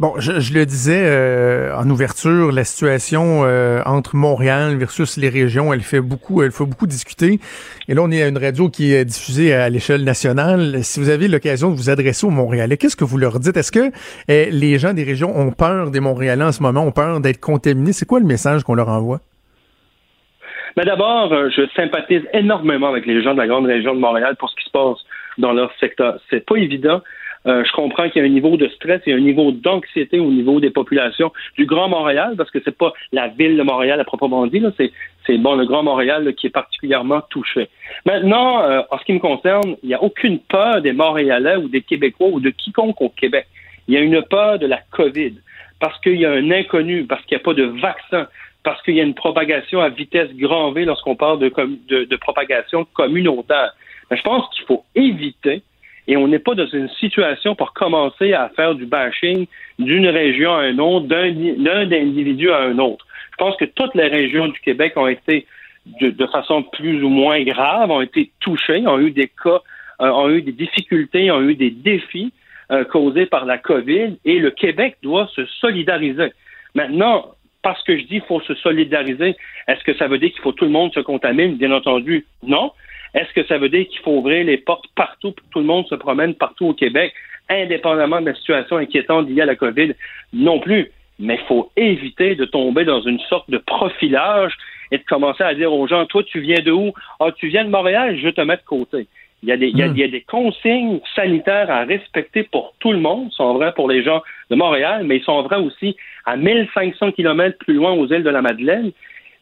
Bon, 0.00 0.14
je, 0.20 0.54
le 0.54 0.64
disais 0.64 1.02
euh, 1.02 1.74
en 1.74 1.90
ouverture, 1.90 2.52
la 2.52 2.62
situation 2.62 3.42
euh, 3.42 3.80
entre 3.84 4.14
Montréal 4.14 4.76
versus 4.76 5.16
les 5.16 5.28
régions, 5.28 5.74
elle 5.74 5.80
fait 5.80 6.00
beaucoup, 6.00 6.40
elle 6.40 6.52
fait 6.52 6.64
beaucoup 6.64 6.86
discuter. 6.86 7.40
Et 7.88 7.94
là, 7.94 8.02
on 8.04 8.10
est 8.12 8.22
à 8.22 8.28
une 8.28 8.38
radio 8.38 8.68
qui 8.68 8.94
est 8.94 9.04
diffusée 9.04 9.52
à 9.52 9.68
l'échelle 9.68 10.04
nationale. 10.04 10.84
Si 10.84 11.00
vous 11.00 11.08
avez 11.08 11.26
l'occasion 11.26 11.72
de 11.72 11.74
vous 11.74 11.90
adresser 11.90 12.28
aux 12.28 12.30
Montréalais, 12.30 12.76
qu'est-ce 12.76 12.94
que 12.94 13.02
vous 13.02 13.18
leur 13.18 13.40
dites? 13.40 13.56
Est-ce 13.56 13.72
que 13.72 13.90
eh, 14.28 14.50
les 14.52 14.78
gens 14.78 14.94
des 14.94 15.02
régions 15.02 15.36
ont 15.36 15.50
peur 15.50 15.90
des 15.90 15.98
Montréalais 15.98 16.44
en 16.44 16.52
ce 16.52 16.62
moment, 16.62 16.84
ont 16.84 16.92
peur 16.92 17.18
d'être 17.18 17.40
contaminés? 17.40 17.92
C'est 17.92 18.06
quoi 18.06 18.20
le 18.20 18.26
message 18.26 18.62
qu'on 18.62 18.76
leur 18.76 18.90
envoie? 18.90 19.18
Mais 20.76 20.84
ben, 20.84 20.92
d'abord, 20.92 21.32
euh, 21.32 21.48
je 21.50 21.62
sympathise 21.74 22.22
énormément 22.32 22.86
avec 22.86 23.04
les 23.04 23.20
gens 23.20 23.32
de 23.32 23.38
la 23.38 23.48
grande 23.48 23.66
région 23.66 23.96
de 23.96 24.00
Montréal 24.00 24.36
pour 24.38 24.48
ce 24.48 24.54
qui 24.54 24.64
se 24.64 24.70
passe 24.70 24.98
dans 25.38 25.52
leur 25.52 25.72
secteur. 25.80 26.20
C'est 26.30 26.46
pas 26.46 26.54
évident. 26.54 27.02
Euh, 27.46 27.64
je 27.64 27.72
comprends 27.72 28.08
qu'il 28.08 28.20
y 28.20 28.24
a 28.24 28.28
un 28.28 28.32
niveau 28.32 28.56
de 28.56 28.68
stress 28.68 29.00
et 29.06 29.12
un 29.12 29.20
niveau 29.20 29.52
d'anxiété 29.52 30.18
au 30.18 30.30
niveau 30.30 30.60
des 30.60 30.70
populations 30.70 31.32
du 31.56 31.66
Grand 31.66 31.88
Montréal, 31.88 32.34
parce 32.36 32.50
que 32.50 32.58
c'est 32.64 32.76
pas 32.76 32.92
la 33.12 33.28
ville 33.28 33.56
de 33.56 33.62
Montréal 33.62 34.00
à 34.00 34.04
proprement 34.04 34.46
dit, 34.46 34.62
c'est 34.76 34.92
c'est 35.26 35.38
bon 35.38 35.54
le 35.54 35.66
Grand 35.66 35.82
Montréal 35.82 36.34
qui 36.34 36.46
est 36.46 36.50
particulièrement 36.50 37.20
touché. 37.30 37.68
Maintenant, 38.06 38.62
euh, 38.62 38.80
en 38.90 38.98
ce 38.98 39.04
qui 39.04 39.12
me 39.12 39.18
concerne, 39.18 39.76
il 39.82 39.88
n'y 39.88 39.94
a 39.94 40.02
aucune 40.02 40.38
peur 40.38 40.80
des 40.80 40.92
Montréalais 40.92 41.56
ou 41.56 41.68
des 41.68 41.82
Québécois 41.82 42.28
ou 42.28 42.40
de 42.40 42.50
quiconque 42.50 43.00
au 43.00 43.10
Québec. 43.10 43.46
Il 43.86 43.94
y 43.94 43.96
a 43.96 44.00
une 44.00 44.22
peur 44.22 44.58
de 44.58 44.66
la 44.66 44.80
COVID 44.90 45.34
parce 45.80 45.98
qu'il 46.00 46.16
y 46.16 46.26
a 46.26 46.32
un 46.32 46.50
inconnu, 46.50 47.04
parce 47.04 47.22
qu'il 47.24 47.36
n'y 47.36 47.42
a 47.42 47.44
pas 47.44 47.54
de 47.54 47.64
vaccin, 47.64 48.26
parce 48.64 48.82
qu'il 48.82 48.94
y 48.94 49.00
a 49.00 49.04
une 49.04 49.14
propagation 49.14 49.80
à 49.80 49.90
vitesse 49.90 50.34
grand 50.34 50.72
V 50.72 50.84
lorsqu'on 50.84 51.14
parle 51.14 51.38
de, 51.38 51.52
de, 51.88 52.04
de 52.04 52.16
propagation 52.16 52.86
communautaire. 52.94 53.72
Mais 54.10 54.16
je 54.16 54.22
pense 54.22 54.48
qu'il 54.54 54.64
faut 54.64 54.84
éviter 54.94 55.62
et 56.08 56.16
on 56.16 56.26
n'est 56.26 56.38
pas 56.38 56.54
dans 56.54 56.66
une 56.66 56.88
situation 56.88 57.54
pour 57.54 57.74
commencer 57.74 58.32
à 58.32 58.48
faire 58.56 58.74
du 58.74 58.86
bashing 58.86 59.46
d'une 59.78 60.08
région 60.08 60.54
à 60.54 60.68
une 60.68 60.80
autre, 60.80 61.06
d'un 61.06 61.92
individu 61.92 62.50
à 62.50 62.62
un 62.62 62.78
autre. 62.78 63.06
Je 63.32 63.36
pense 63.36 63.56
que 63.56 63.66
toutes 63.66 63.94
les 63.94 64.08
régions 64.08 64.48
du 64.48 64.58
Québec 64.60 64.94
ont 64.96 65.06
été 65.06 65.46
de, 66.00 66.26
façon 66.26 66.62
plus 66.62 67.04
ou 67.04 67.08
moins 67.10 67.42
grave, 67.42 67.90
ont 67.90 68.00
été 68.00 68.32
touchées, 68.40 68.86
ont 68.86 68.98
eu 68.98 69.10
des 69.10 69.28
cas, 69.28 69.60
euh, 70.00 70.10
ont 70.10 70.30
eu 70.30 70.42
des 70.42 70.52
difficultés, 70.52 71.30
ont 71.30 71.42
eu 71.42 71.54
des 71.54 71.70
défis 71.70 72.32
euh, 72.72 72.84
causés 72.84 73.26
par 73.26 73.44
la 73.44 73.58
COVID 73.58 74.18
et 74.24 74.38
le 74.38 74.50
Québec 74.50 74.96
doit 75.02 75.28
se 75.34 75.44
solidariser. 75.60 76.32
Maintenant, 76.74 77.34
parce 77.62 77.82
que 77.84 77.96
je 77.96 78.02
dis 78.02 78.08
qu'il 78.08 78.22
faut 78.22 78.40
se 78.40 78.54
solidariser, 78.54 79.36
est-ce 79.66 79.84
que 79.84 79.94
ça 79.96 80.08
veut 80.08 80.18
dire 80.18 80.30
qu'il 80.30 80.40
faut 80.40 80.52
tout 80.52 80.64
le 80.64 80.70
monde 80.70 80.92
se 80.94 81.00
contamine? 81.00 81.56
Bien 81.56 81.72
entendu, 81.72 82.26
non. 82.42 82.72
Est-ce 83.14 83.32
que 83.32 83.46
ça 83.46 83.58
veut 83.58 83.68
dire 83.68 83.86
qu'il 83.88 84.00
faut 84.00 84.18
ouvrir 84.18 84.44
les 84.44 84.58
portes 84.58 84.86
partout 84.94 85.32
pour 85.32 85.46
que 85.46 85.52
tout 85.52 85.60
le 85.60 85.66
monde 85.66 85.86
se 85.86 85.94
promène 85.94 86.34
partout 86.34 86.66
au 86.66 86.74
Québec, 86.74 87.12
indépendamment 87.48 88.20
de 88.20 88.26
la 88.26 88.34
situation 88.34 88.76
inquiétante 88.76 89.28
liée 89.28 89.42
à 89.42 89.46
la 89.46 89.56
COVID? 89.56 89.94
Non 90.32 90.60
plus? 90.60 90.90
Mais 91.18 91.34
il 91.34 91.46
faut 91.46 91.70
éviter 91.76 92.36
de 92.36 92.44
tomber 92.44 92.84
dans 92.84 93.00
une 93.00 93.18
sorte 93.20 93.50
de 93.50 93.58
profilage 93.58 94.52
et 94.92 94.98
de 94.98 95.04
commencer 95.04 95.42
à 95.42 95.54
dire 95.54 95.72
aux 95.72 95.86
gens, 95.86 96.06
toi, 96.06 96.22
tu 96.22 96.40
viens 96.40 96.62
de 96.62 96.70
où? 96.70 96.92
Ah, 97.20 97.32
tu 97.36 97.48
viens 97.48 97.64
de 97.64 97.70
Montréal, 97.70 98.18
je 98.20 98.28
te 98.28 98.40
mets 98.40 98.56
de 98.56 98.62
côté. 98.62 99.06
Il 99.42 99.48
y, 99.48 99.52
a 99.52 99.56
des, 99.56 99.68
il, 99.68 99.78
y 99.78 99.82
a, 99.82 99.88
hmm. 99.88 100.10
des 100.10 100.20
consignes 100.22 101.00
sanitaires 101.14 101.70
à 101.70 101.84
respecter 101.84 102.42
pour 102.42 102.74
tout 102.80 102.90
le 102.90 102.98
monde, 102.98 103.28
Ils 103.30 103.34
sont 103.34 103.54
vrais 103.54 103.72
pour 103.72 103.88
les 103.88 104.02
gens 104.02 104.20
de 104.50 104.56
Montréal, 104.56 105.04
mais 105.04 105.18
ils 105.18 105.22
sont 105.22 105.42
vrais 105.42 105.58
aussi 105.58 105.96
à 106.26 106.36
1500 106.36 107.12
kilomètres 107.12 107.56
plus 107.58 107.74
loin 107.74 107.92
aux 107.92 108.06
îles 108.08 108.24
de 108.24 108.30
la 108.30 108.42
Madeleine. 108.42 108.90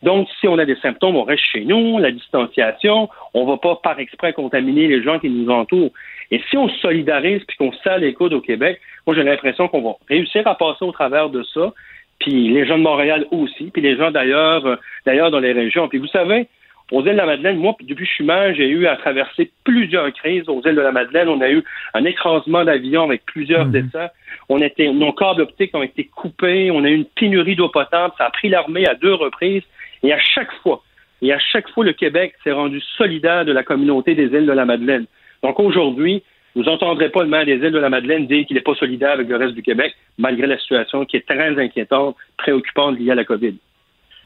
Donc, 0.03 0.29
si 0.41 0.49
on 0.49 0.59
a 0.59 0.65
des 0.65 0.77
symptômes, 0.77 1.17
on 1.17 1.25
reste 1.25 1.45
chez 1.53 1.65
nous, 1.65 1.99
la 1.99 2.11
distanciation, 2.11 3.09
on 3.35 3.45
ne 3.45 3.51
va 3.51 3.57
pas 3.57 3.77
par 3.77 3.99
exprès 3.99 4.33
contaminer 4.33 4.89
les 4.89 5.03
gens 5.03 5.19
qui 5.19 5.31
nous 5.31 5.51
entourent. 5.51 5.93
Et 6.31 6.41
si 6.51 6.57
on 6.57 6.69
se 6.69 6.79
solidarise 6.79 7.43
puis 7.47 7.57
qu'on 7.57 7.73
serre 7.73 7.99
les 7.99 8.13
coudes 8.13 8.35
au 8.35 8.41
Québec, 8.41 8.81
moi 9.07 9.15
j'ai 9.15 9.23
l'impression 9.23 9.69
qu'on 9.69 9.83
va 9.83 9.97
réussir 10.09 10.47
à 10.47 10.57
passer 10.57 10.85
au 10.85 10.93
travers 10.93 11.31
de 11.31 11.43
ça. 11.55 11.73
Puis 12.19 12.49
les 12.49 12.67
gens 12.67 12.79
de 12.79 12.83
Montréal 12.83 13.27
aussi, 13.31 13.71
puis 13.73 13.83
les 13.83 13.97
gens 13.97 14.11
d'ailleurs, 14.11 14.67
euh, 14.67 14.77
d'ailleurs 15.05 15.31
dans 15.31 15.39
les 15.39 15.53
régions. 15.53 15.89
Puis 15.89 15.99
vous 15.99 16.07
savez, 16.09 16.49
aux 16.93 17.01
îles 17.01 17.13
de 17.13 17.17
la 17.17 17.27
Madeleine, 17.27 17.59
moi, 17.59 17.75
depuis 17.81 18.05
que 18.05 18.11
je 18.11 18.15
suis 18.15 18.25
maire, 18.25 18.55
j'ai 18.55 18.69
eu 18.69 18.87
à 18.87 18.97
traverser 18.97 19.51
plusieurs 19.65 20.13
crises 20.13 20.49
aux 20.49 20.63
îles 20.65 20.77
de 20.77 20.81
la 20.81 20.93
Madeleine. 20.93 21.29
On 21.29 21.41
a 21.41 21.51
eu 21.51 21.65
un 21.95 22.05
écrasement 22.05 22.65
d'avion 22.65 23.05
avec 23.05 23.25
plusieurs 23.27 23.67
mhm. 23.67 23.73
décès. 23.73 24.07
On 24.49 24.61
était, 24.61 24.91
nos 24.93 25.13
câbles 25.13 25.43
optiques 25.43 25.75
ont 25.75 25.83
été 25.83 26.05
coupés. 26.05 26.71
On 26.71 26.85
a 26.85 26.89
eu 26.89 26.95
une 26.95 27.05
pénurie 27.05 27.57
d'eau 27.57 27.69
potable. 27.69 28.15
Ça 28.19 28.27
a 28.27 28.31
pris 28.31 28.49
l'armée 28.49 28.87
à 28.87 28.95
deux 28.95 29.15
reprises. 29.15 29.65
Et 30.03 30.13
à 30.13 30.19
chaque 30.19 30.53
fois, 30.63 30.83
et 31.23 31.33
à 31.33 31.39
chaque 31.39 31.69
fois, 31.71 31.85
le 31.85 31.93
Québec 31.93 32.35
s'est 32.45 32.53
rendu 32.53 32.81
solidaire 32.97 33.45
de 33.45 33.53
la 33.53 33.63
communauté 33.63 34.15
des 34.15 34.25
îles 34.25 34.47
de 34.47 34.53
la 34.53 34.65
Madeleine. 34.65 35.07
Donc 35.43 35.59
aujourd'hui, 35.61 36.23
vous 36.55 36.63
n'entendrez 36.63 37.11
pas 37.11 37.23
le 37.23 37.29
maire 37.29 37.45
des 37.45 37.55
îles 37.55 37.73
de 37.73 37.79
la 37.79 37.91
Madeleine 37.91 38.27
dire 38.27 38.47
qu'il 38.47 38.57
n'est 38.57 38.63
pas 38.63 38.75
solidaire 38.75 39.13
avec 39.13 39.29
le 39.29 39.37
reste 39.37 39.55
du 39.55 39.63
Québec, 39.63 39.95
malgré 40.19 40.47
la 40.47 40.59
situation 40.59 41.05
qui 41.05 41.17
est 41.17 41.27
très 41.27 41.59
inquiétante, 41.59 42.17
préoccupante 42.37 42.99
liée 42.99 43.11
à 43.11 43.15
la 43.15 43.25
COVID. 43.25 43.55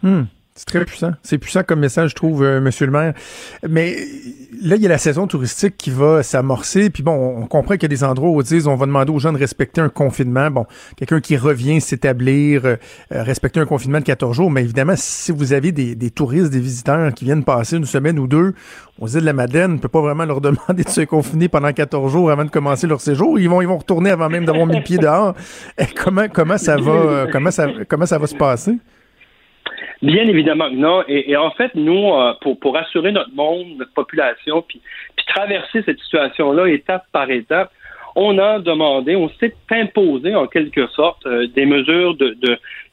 Hmm. 0.03 0.23
C'est 0.57 0.67
très 0.67 0.85
puissant. 0.85 1.13
C'est 1.23 1.39
puissant 1.39 1.63
comme 1.63 1.81
message, 1.81 2.11
je 2.11 2.15
trouve, 2.17 2.43
euh, 2.43 2.61
Monsieur 2.61 2.85
le 2.85 2.93
maire. 2.93 3.15
Mais 3.69 3.97
là, 4.61 4.75
il 4.75 4.83
y 4.83 4.87
a 4.87 4.89
la 4.89 4.99
saison 4.99 5.29
touristique 5.29 5.77
qui 5.79 5.91
va 5.91 6.25
s'amorcer. 6.25 6.91
Puis 6.91 7.05
bon, 7.05 7.13
on 7.13 7.47
comprend 7.47 7.75
qu'il 7.75 7.85
y 7.85 7.87
a 7.87 7.89
des 7.89 8.03
endroits 8.03 8.31
où 8.31 8.43
on 8.43 8.77
va 8.77 8.87
demander 8.87 9.13
aux 9.13 9.19
gens 9.21 9.33
de 9.33 9.39
respecter 9.39 9.81
un 9.81 9.89
confinement. 9.89 10.51
Bon, 10.51 10.67
quelqu'un 10.97 11.21
qui 11.21 11.37
revient 11.37 11.81
s'établir, 11.81 12.67
euh, 12.67 12.77
euh, 13.13 13.23
respecter 13.23 13.61
un 13.61 13.65
confinement 13.65 14.01
de 14.01 14.05
14 14.05 14.37
jours. 14.37 14.51
Mais 14.51 14.63
évidemment, 14.63 14.95
si 14.97 15.31
vous 15.31 15.53
avez 15.53 15.71
des, 15.71 16.11
touristes, 16.11 16.51
des 16.51 16.61
visiteurs 16.61 17.15
qui 17.15 17.25
viennent 17.25 17.45
passer 17.45 17.77
une 17.77 17.87
semaine 17.87 18.19
ou 18.19 18.27
deux 18.27 18.55
aux 18.99 19.07
îles 19.07 19.21
de 19.21 19.27
la 19.27 19.33
Madeleine, 19.33 19.75
on 19.75 19.79
peut 19.79 19.89
pas 19.89 20.03
vraiment 20.03 20.25
leur 20.25 20.41
demander 20.43 20.83
de 20.83 20.91
se 20.91 21.03
confiner 21.03 21.49
pendant 21.49 21.73
14 21.73 22.13
jours 22.13 22.31
avant 22.31 22.45
de 22.45 22.51
commencer 22.51 22.89
leur 22.89 23.01
séjour. 23.01 23.39
Ils 23.39 23.49
vont, 23.49 23.63
ils 23.63 23.69
vont 23.69 23.79
retourner 23.79 24.11
avant 24.11 24.29
même 24.29 24.45
d'avoir 24.45 24.67
mis 24.67 24.77
le 24.77 24.83
pied 24.83 24.99
dehors. 24.99 25.35
comment, 25.97 26.29
comment 26.29 26.59
ça 26.59 26.77
va, 26.77 27.29
comment 27.31 27.53
ça, 27.53 27.69
comment 27.89 28.07
ça 28.07 28.19
va 28.19 28.27
se 28.27 28.35
passer? 28.35 28.77
Bien 30.03 30.27
évidemment 30.27 30.71
que 30.71 30.77
non. 30.77 31.05
Et, 31.09 31.37
en 31.37 31.51
fait, 31.51 31.75
nous, 31.75 32.13
euh, 32.13 32.33
pour, 32.41 32.59
pour 32.59 32.77
assurer 32.77 33.13
notre 33.13 33.35
monde, 33.35 33.67
notre 33.79 33.93
population, 33.93 34.63
puis, 34.63 34.81
traverser 35.27 35.83
cette 35.85 36.01
situation-là 36.01 36.67
étape 36.67 37.05
par 37.13 37.31
étape, 37.31 37.71
on 38.17 38.39
a 38.39 38.59
demandé, 38.59 39.15
on 39.15 39.29
s'est 39.39 39.55
imposé 39.71 40.35
en 40.35 40.47
quelque 40.47 40.89
sorte 40.89 41.25
euh, 41.27 41.47
des 41.49 41.67
mesures 41.67 42.17
de, 42.17 42.37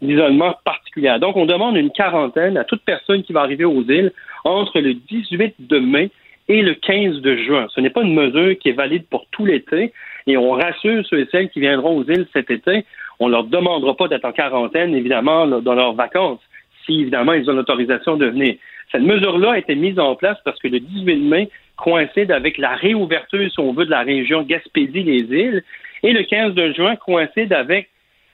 d'isolement 0.01 0.55
particulières. 0.63 1.19
Donc, 1.19 1.37
on 1.37 1.45
demande 1.45 1.77
une 1.77 1.91
quarantaine 1.91 2.57
à 2.57 2.63
toute 2.63 2.81
personne 2.83 3.23
qui 3.23 3.33
va 3.33 3.41
arriver 3.41 3.65
aux 3.65 3.81
îles 3.83 4.11
entre 4.43 4.79
le 4.79 4.93
18 4.93 5.55
de 5.59 5.79
mai 5.79 6.11
et 6.49 6.61
le 6.61 6.75
15 6.75 7.21
de 7.21 7.35
juin. 7.37 7.67
Ce 7.73 7.81
n'est 7.81 7.89
pas 7.89 8.03
une 8.03 8.13
mesure 8.13 8.57
qui 8.59 8.69
est 8.69 8.73
valide 8.73 9.05
pour 9.09 9.25
tout 9.31 9.45
l'été 9.45 9.91
et 10.27 10.37
on 10.37 10.51
rassure 10.51 11.03
ceux 11.09 11.21
et 11.21 11.27
celles 11.31 11.49
qui 11.49 11.61
viendront 11.61 11.97
aux 11.97 12.03
îles 12.03 12.27
cet 12.31 12.51
été. 12.51 12.85
On 13.19 13.27
leur 13.27 13.45
demandera 13.45 13.95
pas 13.95 14.07
d'être 14.07 14.25
en 14.25 14.31
quarantaine, 14.31 14.93
évidemment, 14.93 15.47
dans 15.47 15.73
leurs 15.73 15.93
vacances 15.93 16.39
si 16.87 17.01
évidemment 17.01 17.33
ils 17.33 17.47
ont 17.49 17.53
l'autorisation 17.53 18.17
de 18.17 18.25
venir. 18.25 18.55
Cette 18.91 19.03
mesure-là 19.03 19.51
a 19.51 19.57
été 19.59 19.75
mise 19.75 19.99
en 19.99 20.15
place 20.15 20.37
parce 20.43 20.59
que 20.59 20.67
le 20.67 20.79
18 20.79 21.17
mai 21.17 21.49
coïncide 21.75 22.31
avec 22.31 22.57
la 22.57 22.73
réouverture, 22.75 23.51
si 23.51 23.59
on 23.59 23.73
veut, 23.73 23.85
de 23.85 23.91
la 23.91 24.01
région 24.01 24.41
Gaspésie-les-Îles, 24.43 25.63
et 26.03 26.13
le 26.13 26.23
15 26.23 26.53
de 26.53 26.73
juin 26.73 26.95
coïncide 26.95 27.53
avec 27.53 27.89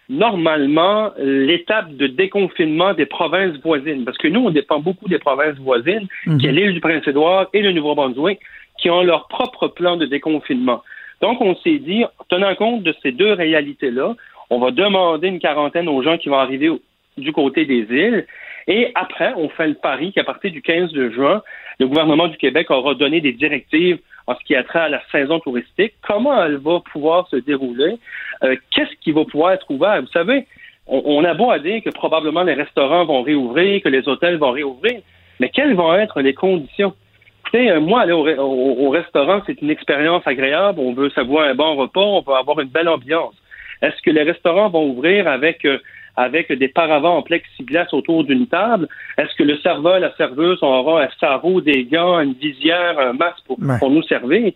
normalement 0.10 1.12
l'étape 1.18 1.96
de 1.96 2.08
déconfinement 2.08 2.94
des 2.94 3.06
provinces 3.06 3.58
voisines, 3.64 4.06
parce 4.06 4.18
que 4.18 4.28
nous, 4.28 4.42
on 4.42 4.50
dépend 4.50 4.80
beaucoup 4.80 5.08
des 5.08 5.20
provinces 5.20 5.58
voisines, 5.58 6.08
mhm. 6.26 6.38
qui 6.38 6.48
est 6.48 6.52
l'île 6.52 6.74
du 6.74 6.82
Prince-Édouard 6.82 7.48
et 7.54 7.62
le 7.62 7.72
Nouveau-Brunswick, 7.72 8.40
qui 8.78 8.90
ont 8.90 9.04
leur 9.04 9.28
propre 9.28 9.68
plan 9.68 9.98
de 9.98 10.06
déconfinement. 10.06 10.84
Donc, 11.22 11.40
on 11.42 11.56
s'est 11.56 11.80
dit, 11.80 12.04
tenant 12.30 12.54
compte 12.56 12.84
de 12.84 12.94
ces 13.02 13.12
deux 13.12 13.34
réalités-là, 13.34 14.16
on 14.50 14.60
va 14.60 14.72
demander 14.72 15.30
une 15.30 15.40
quarantaine 15.40 15.88
aux 15.88 16.04
gens 16.04 16.18
qui 16.18 16.30
vont 16.30 16.38
arriver 16.38 16.70
du 17.18 17.32
côté 17.32 17.66
des 17.66 17.88
îles. 17.90 18.26
Et 18.68 18.92
après, 18.96 19.34
on 19.36 19.50
fait 19.50 19.68
le 19.68 19.74
pari 19.74 20.14
qu'à 20.14 20.24
partir 20.24 20.52
du 20.52 20.62
15 20.62 20.92
de 20.92 21.10
juin, 21.10 21.42
le 21.80 21.88
gouvernement 21.88 22.28
du 22.28 22.38
Québec 22.38 22.72
aura 22.72 22.94
donné 22.94 23.22
des 23.22 23.34
directives 23.34 24.00
en 24.28 24.36
ce 24.36 24.44
qui 24.46 24.56
a 24.56 24.64
trait 24.64 24.80
à 24.80 24.90
la 24.90 25.02
saison 25.12 25.40
touristique, 25.40 25.94
comment 26.02 26.44
elle 26.44 26.58
va 26.58 26.80
pouvoir 26.92 27.28
se 27.28 27.36
dérouler, 27.36 27.98
euh, 28.44 28.56
qu'est-ce 28.72 28.96
qui 29.02 29.12
va 29.12 29.26
pouvoir 29.26 29.54
être 29.54 29.70
ouvert? 29.70 30.02
Vous 30.02 30.08
savez, 30.08 30.48
on, 30.88 31.24
a 31.24 31.34
beau 31.34 31.50
à 31.52 31.60
dire 31.60 31.82
que 31.84 31.90
probablement 31.90 32.44
les 32.44 32.54
restaurants 32.54 33.06
vont 33.06 33.22
réouvrir, 33.22 33.82
que 33.82 33.90
les 33.90 34.08
hôtels 34.08 34.38
vont 34.38 34.52
réouvrir, 34.52 35.00
mais 35.40 35.50
quelles 35.50 35.76
vont 35.76 35.94
être 35.96 36.22
les 36.22 36.34
conditions? 36.34 36.94
Écoutez, 37.42 37.72
euh, 37.72 37.80
moi, 37.80 38.02
aller 38.02 38.14
au, 38.14 38.90
restaurant, 38.90 39.42
c'est 39.46 39.62
une 39.62 39.70
expérience 39.70 40.24
agréable. 40.26 40.80
On 40.80 40.94
veut 40.94 41.10
savoir 41.10 41.48
un 41.48 41.56
bon 41.56 41.76
repas, 41.76 42.02
on 42.02 42.22
veut 42.22 42.34
avoir 42.34 42.60
une 42.60 42.70
belle 42.70 42.90
ambiance. 42.90 43.36
Est-ce 43.82 44.02
que 44.02 44.12
les 44.12 44.24
restaurants 44.24 44.70
vont 44.70 44.90
ouvrir 44.90 45.28
avec 45.28 45.66
euh, 45.66 45.80
avec 46.16 46.52
des 46.52 46.68
paravents 46.68 47.18
en 47.18 47.22
plexiglas 47.22 47.88
autour 47.92 48.24
d'une 48.24 48.48
table, 48.48 48.88
est-ce 49.18 49.36
que 49.36 49.44
le 49.44 49.58
serveur, 49.58 50.00
la 50.00 50.16
serveuse 50.16 50.62
aura 50.62 51.04
un 51.04 51.10
sarrau, 51.20 51.62
des 51.62 51.86
gants, 51.86 52.20
une 52.20 52.34
visière, 52.34 53.00
un 53.00 53.14
masque 53.14 53.44
pour, 53.48 53.58
pour 53.80 53.90
nous 53.90 54.04
servir? 54.04 54.54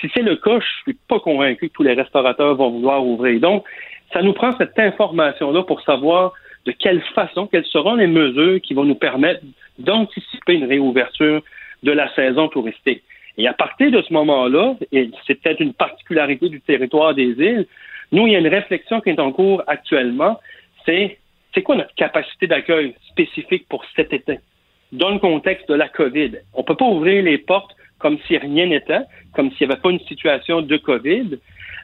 Si 0.00 0.10
c'est 0.14 0.22
le 0.22 0.36
cas, 0.36 0.58
je 0.58 0.82
suis 0.82 0.98
pas 1.08 1.20
convaincu 1.20 1.68
que 1.68 1.74
tous 1.74 1.82
les 1.82 1.94
restaurateurs 1.94 2.54
vont 2.56 2.70
vouloir 2.70 3.04
ouvrir. 3.04 3.40
Donc, 3.40 3.64
ça 4.12 4.22
nous 4.22 4.32
prend 4.32 4.56
cette 4.56 4.78
information-là 4.78 5.62
pour 5.62 5.82
savoir 5.82 6.32
de 6.64 6.72
quelle 6.72 7.02
façon, 7.14 7.46
quelles 7.46 7.66
seront 7.66 7.94
les 7.94 8.06
mesures 8.06 8.60
qui 8.60 8.74
vont 8.74 8.84
nous 8.84 8.94
permettre 8.94 9.42
d'anticiper 9.78 10.54
une 10.54 10.64
réouverture 10.64 11.42
de 11.82 11.92
la 11.92 12.12
saison 12.14 12.48
touristique. 12.48 13.02
Et 13.36 13.48
à 13.48 13.52
partir 13.52 13.90
de 13.90 14.00
ce 14.02 14.12
moment-là, 14.12 14.76
et 14.92 15.10
c'est 15.26 15.40
peut-être 15.40 15.60
une 15.60 15.74
particularité 15.74 16.48
du 16.48 16.60
territoire 16.60 17.14
des 17.14 17.34
îles, 17.38 17.66
nous, 18.12 18.26
il 18.26 18.32
y 18.32 18.36
a 18.36 18.38
une 18.38 18.48
réflexion 18.48 19.00
qui 19.00 19.10
est 19.10 19.18
en 19.18 19.32
cours 19.32 19.62
actuellement, 19.66 20.38
c'est 20.86 21.18
c'est 21.54 21.62
quoi 21.62 21.76
notre 21.76 21.94
capacité 21.94 22.46
d'accueil 22.46 22.94
spécifique 23.10 23.68
pour 23.68 23.84
cet 23.94 24.12
été? 24.12 24.40
Dans 24.90 25.10
le 25.10 25.18
contexte 25.18 25.68
de 25.68 25.74
la 25.74 25.88
COVID? 25.88 26.32
On 26.52 26.60
ne 26.60 26.64
peut 26.64 26.74
pas 26.74 26.84
ouvrir 26.84 27.22
les 27.22 27.38
portes 27.38 27.70
comme 27.98 28.18
si 28.26 28.36
rien 28.36 28.66
n'était, 28.66 29.02
comme 29.34 29.50
s'il 29.52 29.66
n'y 29.66 29.72
avait 29.72 29.80
pas 29.80 29.90
une 29.90 30.00
situation 30.00 30.62
de 30.62 30.76
COVID. 30.76 31.38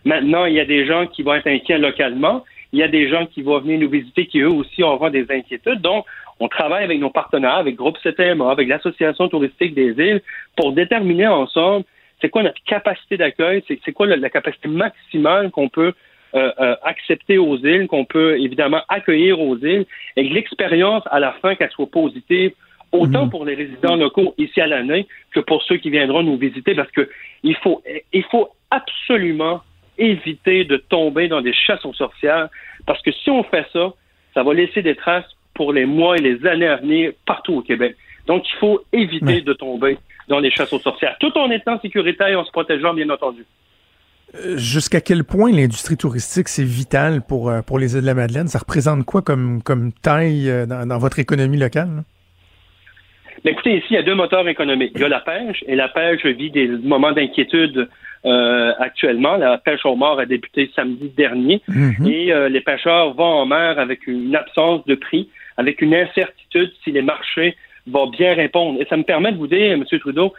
Maintenant, 0.05 0.44
il 0.46 0.55
y 0.55 0.61
a 0.61 0.64
des 0.64 0.86
gens 0.86 1.07
qui 1.07 1.22
vont 1.22 1.34
être 1.34 1.46
inquiets 1.46 1.78
localement. 1.78 2.44
Il 2.72 2.80
y 2.80 2.82
a 2.82 2.88
des 2.88 3.09
gens 3.09 3.26
qui 3.26 3.42
vont 3.42 3.59
venir 3.61 3.78
nous 3.78 3.88
visiter 3.88 4.26
qui, 4.26 4.40
eux 4.40 4.51
aussi, 4.51 4.82
auront 4.82 5.11
des 5.11 5.26
inquiétudes. 5.30 5.80
Donc, 5.80 6.05
on 6.40 6.48
travaille 6.48 6.84
avec 6.84 6.98
nos 6.98 7.11
partenaires, 7.11 7.57
avec 7.57 7.76
Groupe 7.76 7.98
CTMA, 8.03 8.51
avec 8.51 8.68
l'Association 8.68 9.28
touristique 9.28 9.74
des 9.74 9.92
îles, 9.98 10.22
pour 10.57 10.72
déterminer 10.72 11.28
ensemble 11.28 11.84
c'est 12.20 12.28
quoi 12.28 12.42
notre 12.42 12.62
capacité 12.64 13.16
d'accueil, 13.16 13.64
c'est 13.66 13.92
quoi 13.92 14.07
la, 14.07 14.30
capacité 14.30 14.68
maximale 14.68 15.51
qu'on 15.51 15.68
peut 15.68 15.94
euh, 16.35 16.53
euh, 16.61 16.76
accepter 16.83 17.39
aux 17.39 17.57
îles, 17.59 17.87
qu'on 17.89 18.05
peut 18.05 18.39
évidemment 18.39 18.83
accueillir 18.89 19.41
aux 19.41 19.57
îles, 19.57 19.87
et 20.16 20.28
que 20.28 20.35
l'expérience 20.35 21.03
à 21.11 21.20
la 21.20 21.33
fin 21.33 21.55
qu'elle 21.55 21.70
soit 21.70 21.91
positive, 21.91 22.53
autant 22.93 23.24
mhm. 23.24 23.31
pour 23.31 23.45
les 23.45 23.55
résidents 23.55 23.97
locaux 23.97 24.35
ici 24.39 24.61
à 24.61 24.66
l'année 24.66 25.07
que 25.33 25.41
pour 25.41 25.62
ceux 25.62 25.76
qui 25.76 25.91
viendront 25.91 26.22
nous 26.22 26.37
visiter, 26.37 26.74
parce 26.74 26.91
que 26.91 27.09
il 27.43 27.57
faut, 27.57 27.83
il 28.12 28.24
faut 28.24 28.49
absolument 28.70 29.62
éviter 29.99 30.64
de 30.64 30.76
tomber 30.76 31.28
dans 31.28 31.41
des 31.41 31.53
chasses 31.53 31.85
aux 31.85 31.95
sorcières, 31.95 32.49
parce 32.87 33.03
que 33.03 33.12
si 33.12 33.31
on 33.31 33.43
fait 33.45 33.66
ça, 33.72 33.93
ça 34.35 34.43
va 34.43 34.55
laisser 34.55 34.83
des 34.83 34.95
traces 34.95 35.37
pour 35.55 35.72
les 35.72 35.85
mois 35.85 36.16
et 36.16 36.20
les 36.20 36.47
années 36.47 36.66
à 36.66 36.76
venir 36.76 37.12
partout 37.26 37.55
au 37.55 37.62
Québec. 37.62 37.97
Donc, 38.26 38.45
il 38.49 38.57
faut 38.59 38.81
éviter 38.93 39.41
de 39.41 39.53
tomber 39.53 39.99
dans 40.28 40.39
les 40.39 40.51
chasses 40.51 40.72
aux 40.72 40.78
sorcières, 40.78 41.16
tout 41.18 41.37
en 41.37 41.51
étant 41.51 41.81
sécuritaire 41.81 42.28
et 42.28 42.37
en 42.37 42.45
se 42.45 42.53
protégeant, 42.53 42.95
bien 42.95 43.11
entendu. 43.11 43.45
Jusqu'à 44.57 45.01
quel 45.01 45.24
point 45.24 45.51
l'industrie 45.51 45.97
touristique, 45.97 46.49
c'est 46.49 46.64
vital 46.64 47.20
pour, 47.26 47.51
euh, 47.51 47.62
pour 47.62 47.78
les 47.78 47.95
îles 47.95 48.03
de 48.03 48.07
la 48.07 48.14
Madeleine? 48.14 48.47
Ça 48.47 48.61
représente 48.61 49.05
quoi 49.05 49.22
comme, 49.22 49.61
comme 49.62 49.93
taille 49.93 50.49
euh, 50.49 50.66
dans, 50.66 50.99
votre 50.99 51.18
économie 51.18 51.59
locale? 51.59 52.05
Mais 53.45 53.53
écoutez, 53.53 53.78
ici, 53.78 53.87
il 53.91 53.95
y 53.95 53.99
a 53.99 54.03
deux 54.03 54.14
moteurs 54.14 54.47
économiques. 54.47 54.93
Il 54.95 55.01
y 55.01 55.05
a 55.05 55.09
la 55.09 55.20
pêche, 55.20 55.64
et 55.66 55.74
la 55.74 55.89
pêche 55.89 56.24
vit 56.26 56.51
des 56.51 56.68
moments 56.68 57.12
d'inquiétude 57.12 57.89
euh, 58.26 58.72
actuellement. 58.78 59.37
La 59.37 59.57
pêche 59.57 59.85
au 59.87 59.97
mort 59.97 60.20
a 60.20 60.26
débuté 60.26 60.70
samedi 60.76 61.11
dernier 61.16 61.62
mhm. 61.68 62.07
et 62.07 62.33
euh, 62.33 62.51
les 62.51 62.61
pêcheurs 62.61 63.14
vont 63.14 63.24
en 63.24 63.47
mer 63.47 63.78
avec 63.78 64.07
une 64.07 64.37
absence 64.37 64.85
de 64.85 64.95
prix, 64.95 65.31
avec 65.57 65.81
une 65.81 65.95
incertitude 65.95 66.70
si 66.85 66.93
les 66.93 67.01
marchés 67.01 67.57
vont 67.87 68.11
bien 68.11 68.35
répondre. 68.35 68.81
Et 68.81 68.85
ça 68.91 68.99
me 68.99 69.05
permet 69.05 69.33
de 69.33 69.39
vous 69.39 69.47
dire, 69.47 69.72
M. 69.72 69.85
Trudeau, 70.01 70.35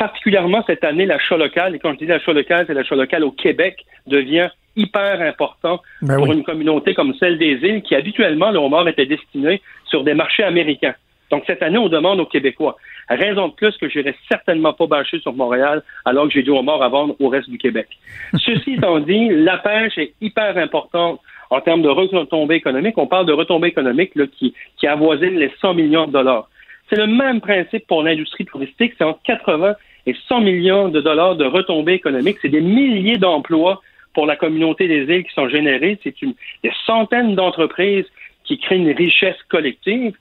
particulièrement 0.00 0.64
cette 0.66 0.82
année, 0.82 1.04
l'achat 1.04 1.36
local, 1.36 1.74
et 1.74 1.78
quand 1.78 1.92
je 1.92 1.98
dis 1.98 2.06
l'achat 2.06 2.32
local, 2.32 2.64
c'est 2.66 2.72
l'achat 2.72 2.96
local 2.96 3.22
au 3.22 3.32
Québec, 3.32 3.84
devient 4.06 4.48
hyper 4.74 5.20
important 5.20 5.82
ben 6.00 6.16
pour 6.16 6.32
une 6.32 6.42
communauté 6.42 6.94
comme 6.94 7.12
celle 7.20 7.36
des 7.36 7.58
îles 7.62 7.82
qui 7.82 7.94
habituellement, 7.94 8.50
le 8.50 8.58
homard 8.58 8.88
était 8.88 9.04
destiné 9.04 9.60
sur 9.84 10.02
des 10.02 10.14
marchés 10.14 10.42
américains. 10.42 10.94
Donc 11.30 11.44
cette 11.46 11.62
année, 11.62 11.76
on 11.76 11.90
demande 11.90 12.18
aux 12.18 12.24
Québécois. 12.24 12.78
Raison 13.10 13.48
de 13.48 13.52
plus 13.52 13.76
que 13.76 13.90
je 13.90 13.98
n'irai 13.98 14.16
certainement 14.26 14.72
pas 14.72 14.86
bâcher 14.86 15.18
sur 15.20 15.34
Montréal 15.34 15.82
alors 16.06 16.28
que 16.28 16.32
j'ai 16.32 16.42
du 16.42 16.50
homard 16.50 16.82
à 16.82 16.88
vendre 16.88 17.14
au 17.20 17.28
reste 17.28 17.50
du 17.50 17.58
Québec. 17.58 17.88
Ceci 18.38 18.76
étant 18.78 19.00
dit, 19.00 19.28
la 19.28 19.58
pêche 19.58 19.98
est 19.98 20.14
hyper 20.22 20.56
importante 20.56 21.20
en 21.50 21.60
termes 21.60 21.82
de 21.82 21.90
retombées 21.90 22.54
économiques. 22.54 22.96
On 22.96 23.06
parle 23.06 23.26
de 23.26 23.34
retombées 23.34 23.68
économiques 23.68 24.14
là, 24.14 24.24
qui, 24.26 24.54
qui 24.78 24.86
avoisinent 24.86 25.38
les 25.38 25.52
100 25.60 25.74
millions 25.74 26.06
de 26.06 26.12
dollars. 26.12 26.48
C'est 26.88 26.96
le 26.96 27.06
même 27.06 27.42
principe 27.42 27.86
pour 27.86 28.02
l'industrie 28.02 28.46
touristique. 28.46 28.94
C'est 28.96 29.04
entre 29.04 29.20
80 29.24 29.74
et 30.06 30.14
100 30.28 30.40
millions 30.40 30.88
de 30.88 31.00
dollars 31.00 31.36
de 31.36 31.44
retombées 31.44 31.94
économiques. 31.94 32.38
C'est 32.42 32.48
des 32.48 32.60
milliers 32.60 33.18
d'emplois 33.18 33.80
pour 34.14 34.26
la 34.26 34.36
communauté 34.36 34.88
des 34.88 35.02
îles 35.14 35.24
qui 35.24 35.32
sont 35.34 35.48
générés. 35.48 35.98
C'est 36.02 36.20
une, 36.22 36.34
des 36.62 36.72
centaines 36.86 37.34
d'entreprises 37.34 38.06
qui 38.44 38.58
créent 38.58 38.78
une 38.78 38.90
richesse 38.90 39.40
collective. 39.48 40.14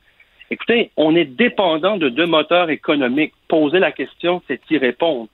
Écoutez, 0.52 0.92
on 0.98 1.16
est 1.16 1.26
dépendant 1.26 1.98
de 1.98 2.10
deux 2.10 2.26
moteurs 2.26 2.70
économiques. 2.70 3.34
Poser 3.48 3.80
la 3.80 3.92
question, 3.92 4.42
c'est 4.48 4.60
y 4.70 4.78
répondre. 4.78 5.28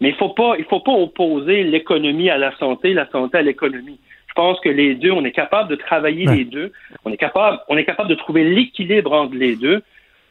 Mais 0.00 0.08
il 0.08 0.14
faut 0.16 0.30
pas, 0.30 0.54
il 0.58 0.64
faut 0.64 0.80
pas 0.80 0.92
opposer 0.92 1.62
l'économie 1.62 2.28
à 2.28 2.38
la 2.38 2.56
santé, 2.58 2.92
la 2.92 3.08
santé 3.10 3.38
à 3.38 3.42
l'économie. 3.42 3.98
Je 4.26 4.34
pense 4.34 4.58
que 4.60 4.70
les 4.70 4.94
deux, 4.94 5.10
on 5.10 5.24
est 5.24 5.32
capable 5.32 5.68
de 5.68 5.76
travailler 5.76 6.24
les 6.26 6.44
deux. 6.44 6.72
On 7.04 7.12
est 7.12 7.18
capable, 7.18 7.60
on 7.68 7.76
est 7.76 7.84
capable 7.84 8.08
de 8.08 8.14
trouver 8.14 8.44
l'équilibre 8.44 9.12
entre 9.12 9.34
les 9.34 9.56
deux 9.56 9.82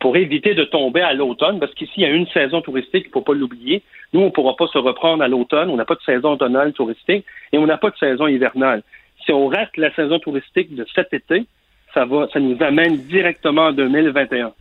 pour 0.01 0.17
éviter 0.17 0.55
de 0.55 0.63
tomber 0.63 1.01
à 1.01 1.13
l'automne, 1.13 1.59
parce 1.59 1.73
qu'ici, 1.75 1.93
il 1.97 2.03
y 2.03 2.05
a 2.05 2.09
une 2.09 2.27
saison 2.27 2.61
touristique, 2.61 3.05
il 3.05 3.09
ne 3.09 3.13
faut 3.13 3.21
pas 3.21 3.33
l'oublier. 3.33 3.83
Nous, 4.13 4.19
on 4.19 4.25
ne 4.25 4.29
pourra 4.31 4.55
pas 4.55 4.65
se 4.67 4.79
reprendre 4.79 5.23
à 5.23 5.27
l'automne, 5.27 5.69
on 5.69 5.77
n'a 5.77 5.85
pas 5.85 5.95
de 5.95 6.01
saison 6.01 6.33
automnale 6.33 6.73
touristique 6.73 7.23
et 7.53 7.57
on 7.59 7.67
n'a 7.67 7.77
pas 7.77 7.91
de 7.91 7.97
saison 7.97 8.27
hivernale. 8.27 8.81
Si 9.23 9.31
on 9.31 9.47
rate 9.47 9.77
la 9.77 9.93
saison 9.93 10.17
touristique 10.17 10.73
de 10.75 10.85
cet 10.95 11.13
été, 11.13 11.45
ça 11.93 12.05
va, 12.05 12.27
ça 12.33 12.39
nous 12.39 12.57
amène 12.61 12.97
directement 12.97 13.67
en 13.67 13.71
2021. 13.73 14.53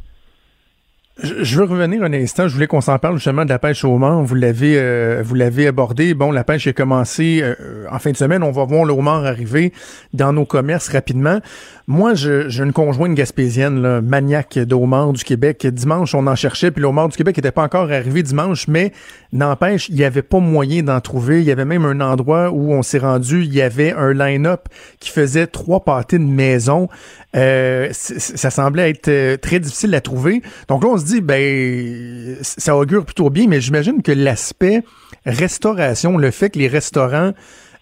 Je 1.22 1.58
veux 1.58 1.64
revenir 1.64 2.02
un 2.02 2.12
instant. 2.12 2.48
Je 2.48 2.54
voulais 2.54 2.66
qu'on 2.66 2.80
s'en 2.80 2.98
parle 2.98 3.16
justement 3.16 3.44
de 3.44 3.50
la 3.50 3.58
pêche 3.58 3.84
au 3.84 3.98
Mans. 3.98 4.22
Vous 4.22 4.34
l'avez, 4.34 4.78
euh, 4.78 5.22
vous 5.24 5.34
l'avez 5.34 5.66
abordé. 5.66 6.14
Bon, 6.14 6.30
la 6.32 6.44
pêche 6.44 6.66
est 6.66 6.72
commencée 6.72 7.40
euh, 7.42 7.84
en 7.90 7.98
fin 7.98 8.10
de 8.10 8.16
semaine. 8.16 8.42
On 8.42 8.50
va 8.50 8.64
voir 8.64 8.84
le 8.84 8.94
arriver 9.10 9.72
dans 10.14 10.32
nos 10.32 10.44
commerces 10.44 10.88
rapidement. 10.88 11.40
Moi, 11.86 12.14
j'ai 12.14 12.62
une 12.62 12.72
conjointe 12.72 13.14
gaspésienne, 13.14 13.82
là, 13.82 14.00
maniaque 14.00 14.58
de 14.58 14.74
homard 14.76 15.12
du 15.12 15.24
Québec. 15.24 15.66
Dimanche, 15.66 16.14
on 16.14 16.28
en 16.28 16.36
cherchait, 16.36 16.70
puis 16.70 16.82
le 16.82 16.86
homard 16.86 17.08
du 17.08 17.16
Québec 17.16 17.36
n'était 17.36 17.50
pas 17.50 17.64
encore 17.64 17.90
arrivé 17.90 18.22
dimanche, 18.22 18.68
mais 18.68 18.92
n'empêche, 19.32 19.88
il 19.88 19.96
n'y 19.96 20.04
avait 20.04 20.22
pas 20.22 20.38
moyen 20.38 20.84
d'en 20.84 21.00
trouver. 21.00 21.40
Il 21.40 21.46
y 21.46 21.50
avait 21.50 21.64
même 21.64 21.84
un 21.84 22.00
endroit 22.00 22.50
où 22.50 22.72
on 22.72 22.82
s'est 22.82 22.98
rendu, 22.98 23.42
il 23.42 23.52
y 23.52 23.60
avait 23.60 23.92
un 23.92 24.12
line-up 24.12 24.68
qui 25.00 25.10
faisait 25.10 25.48
trois 25.48 25.80
pâtés 25.80 26.18
de 26.18 26.24
maison. 26.24 26.88
Euh, 27.36 27.88
ça 27.92 28.50
semblait 28.50 28.90
être 28.90 29.36
très 29.36 29.60
difficile 29.60 29.94
à 29.94 30.00
trouver. 30.00 30.42
Donc 30.68 30.82
là, 30.82 30.90
on 30.90 30.98
se 30.98 31.04
dit, 31.04 31.20
ben, 31.20 32.36
ça 32.42 32.76
augure 32.76 33.04
plutôt 33.04 33.30
bien, 33.30 33.46
mais 33.46 33.60
j'imagine 33.60 34.02
que 34.02 34.12
l'aspect 34.12 34.82
restauration, 35.26 36.18
le 36.18 36.30
fait 36.30 36.50
que 36.50 36.58
les 36.58 36.68
restaurants 36.68 37.32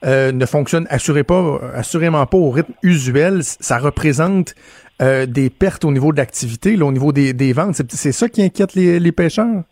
euh, 0.04 0.30
ne 0.30 0.46
fonctionnent 0.46 0.86
assurément 0.90 2.26
pas 2.26 2.36
au 2.36 2.50
rythme 2.50 2.72
usuel, 2.84 3.42
ça 3.42 3.78
représente 3.78 4.54
euh, 5.02 5.26
des 5.26 5.50
pertes 5.50 5.84
au 5.84 5.90
niveau 5.90 6.12
de 6.12 6.18
l'activité, 6.18 6.80
au 6.80 6.92
niveau 6.92 7.10
des, 7.12 7.52
ventes. 7.52 7.74
C'est 7.74 8.12
ça 8.12 8.28
qui 8.28 8.42
inquiète 8.42 8.74
les, 8.74 9.12
pêcheurs? 9.12 9.64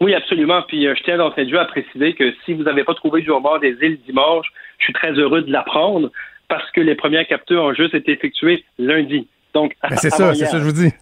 Oui, 0.00 0.14
absolument. 0.14 0.62
Puis 0.68 0.86
euh, 0.86 0.94
je 0.96 1.02
tiens 1.02 1.18
d'entrée 1.18 1.46
de 1.46 1.50
jeu 1.50 1.58
à 1.58 1.64
préciser 1.64 2.14
que 2.14 2.32
si 2.44 2.54
vous 2.54 2.62
n'avez 2.62 2.84
pas 2.84 2.94
trouvé 2.94 3.22
du 3.22 3.30
homard 3.30 3.58
des 3.58 3.76
îles 3.80 3.98
dimanche, 4.06 4.46
je 4.78 4.84
suis 4.84 4.92
très 4.92 5.12
heureux 5.12 5.42
de 5.42 5.50
l'apprendre 5.50 6.10
parce 6.52 6.70
que 6.72 6.82
les 6.82 6.94
premières 6.94 7.26
captures 7.26 7.62
ont 7.62 7.72
juste 7.72 7.94
été 7.94 8.12
effectuées 8.12 8.62
lundi. 8.78 9.26
Donc, 9.54 9.74
ben, 9.82 9.96
c'est 9.96 10.10
ça, 10.10 10.34
c'est 10.34 10.44
ça 10.44 10.58
que 10.58 10.64
je 10.64 10.64
vous 10.64 10.72
dis. 10.72 10.92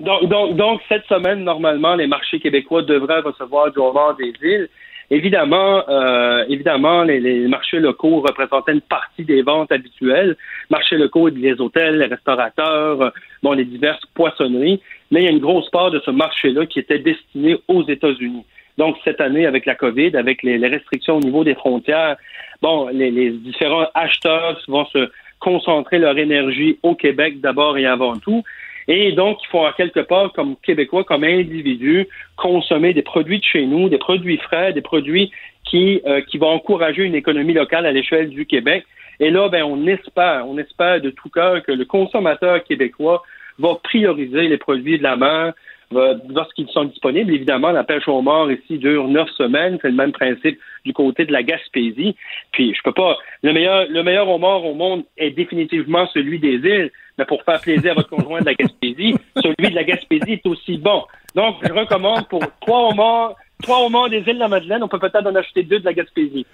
Donc, 0.00 0.26
donc, 0.26 0.56
donc, 0.56 0.80
cette 0.88 1.04
semaine, 1.04 1.44
normalement, 1.44 1.96
les 1.96 2.06
marchés 2.06 2.40
québécois 2.40 2.80
devraient 2.80 3.20
recevoir 3.20 3.70
du 3.70 3.78
homard 3.78 4.16
des 4.16 4.32
îles. 4.40 4.70
Évidemment, 5.10 5.86
euh, 5.90 6.46
évidemment, 6.48 7.02
les, 7.02 7.46
marchés 7.46 7.78
locaux 7.78 8.22
représentaient 8.22 8.72
une 8.72 8.80
partie 8.80 9.24
des 9.24 9.42
ventes 9.42 9.70
habituelles. 9.70 10.34
Marchés 10.70 10.96
locaux, 10.96 11.28
les 11.28 11.60
hôtels, 11.60 11.98
les 11.98 12.06
restaurateurs, 12.06 13.02
euh, 13.02 13.10
bon, 13.42 13.52
les 13.52 13.66
diverses 13.66 14.06
poissonneries. 14.14 14.80
Mais 15.10 15.20
il 15.20 15.24
y 15.24 15.28
a 15.28 15.32
une 15.32 15.40
grosse 15.40 15.68
part 15.68 15.90
de 15.90 16.00
ce 16.00 16.10
marché-là 16.10 16.64
qui 16.64 16.78
était 16.78 17.00
destiné 17.00 17.58
aux 17.68 17.86
États-Unis. 17.86 18.46
Donc, 18.78 18.96
cette 19.04 19.20
année, 19.20 19.44
avec 19.44 19.66
la 19.66 19.74
COVID, 19.74 20.16
avec 20.16 20.42
les, 20.42 20.56
restrictions 20.66 21.16
au 21.16 21.20
niveau 21.20 21.44
des 21.44 21.54
frontières, 21.54 22.16
bon, 22.62 22.88
les, 22.88 23.10
les 23.10 23.30
différents 23.32 23.88
acheteurs 23.94 24.58
vont 24.68 24.86
se 24.86 25.10
concentrer 25.40 25.98
leur 25.98 26.16
énergie 26.16 26.78
au 26.82 26.94
Québec 26.94 27.40
d'abord 27.40 27.76
et 27.76 27.86
avant 27.86 28.16
tout. 28.18 28.42
Et 28.86 29.12
donc, 29.12 29.38
il 29.42 29.48
faut 29.48 29.66
en 29.66 29.72
quelque 29.72 30.00
part, 30.00 30.32
comme 30.32 30.56
Québécois, 30.62 31.04
comme 31.04 31.24
individu, 31.24 32.06
consommer 32.36 32.94
des 32.94 33.02
produits 33.02 33.38
de 33.38 33.44
chez 33.44 33.66
nous, 33.66 33.90
des 33.90 33.98
produits 33.98 34.38
frais, 34.38 34.72
des 34.72 34.80
produits 34.80 35.30
qui, 35.64 36.00
euh, 36.06 36.22
qui 36.22 36.38
vont 36.38 36.48
encourager 36.48 37.02
une 37.02 37.14
économie 37.14 37.52
locale 37.52 37.84
à 37.84 37.92
l'échelle 37.92 38.30
du 38.30 38.46
Québec. 38.46 38.84
Et 39.20 39.30
là, 39.30 39.48
ben, 39.50 39.64
on 39.64 39.86
espère, 39.86 40.48
on 40.48 40.56
espère 40.56 41.02
de 41.02 41.10
tout 41.10 41.28
cœur 41.28 41.62
que 41.64 41.72
le 41.72 41.84
consommateur 41.84 42.64
québécois 42.64 43.22
va 43.58 43.74
prioriser 43.82 44.48
les 44.48 44.56
produits 44.56 44.98
de 44.98 45.02
la 45.02 45.16
mer, 45.16 45.52
lorsqu'ils 45.90 46.68
sont 46.68 46.84
disponibles. 46.84 47.32
Évidemment, 47.32 47.70
la 47.70 47.84
pêche 47.84 48.08
au 48.08 48.20
mort 48.22 48.50
ici 48.50 48.78
dure 48.78 49.08
neuf 49.08 49.28
semaines. 49.30 49.78
C'est 49.80 49.88
le 49.88 49.94
même 49.94 50.12
principe 50.12 50.58
du 50.84 50.92
côté 50.92 51.24
de 51.24 51.32
la 51.32 51.42
Gaspésie. 51.42 52.16
Puis, 52.52 52.74
je 52.74 52.82
peux 52.82 52.92
pas. 52.92 53.16
Le 53.42 53.52
meilleur, 53.52 53.86
le 53.88 54.02
meilleur 54.02 54.28
homard 54.28 54.64
au 54.64 54.74
monde 54.74 55.04
est 55.16 55.30
définitivement 55.30 56.06
celui 56.12 56.38
des 56.38 56.56
îles. 56.56 56.90
Mais 57.16 57.24
pour 57.24 57.42
faire 57.42 57.60
plaisir 57.60 57.92
à 57.92 57.94
votre 57.94 58.10
conjoint 58.10 58.40
de 58.40 58.46
la 58.46 58.54
Gaspésie, 58.54 59.14
celui 59.36 59.70
de 59.70 59.74
la 59.74 59.84
Gaspésie 59.84 60.34
est 60.34 60.46
aussi 60.46 60.78
bon. 60.78 61.02
Donc, 61.34 61.56
je 61.62 61.72
recommande 61.72 62.28
pour 62.28 62.42
trois 62.60 62.90
homards, 62.90 63.34
trois 63.62 63.84
homards 63.84 64.10
des 64.10 64.18
îles 64.18 64.34
de 64.34 64.38
la 64.38 64.48
Madeleine, 64.48 64.82
on 64.82 64.88
peut 64.88 64.98
peut-être 64.98 65.26
en 65.26 65.34
acheter 65.34 65.62
deux 65.62 65.80
de 65.80 65.84
la 65.84 65.94
Gaspésie. 65.94 66.46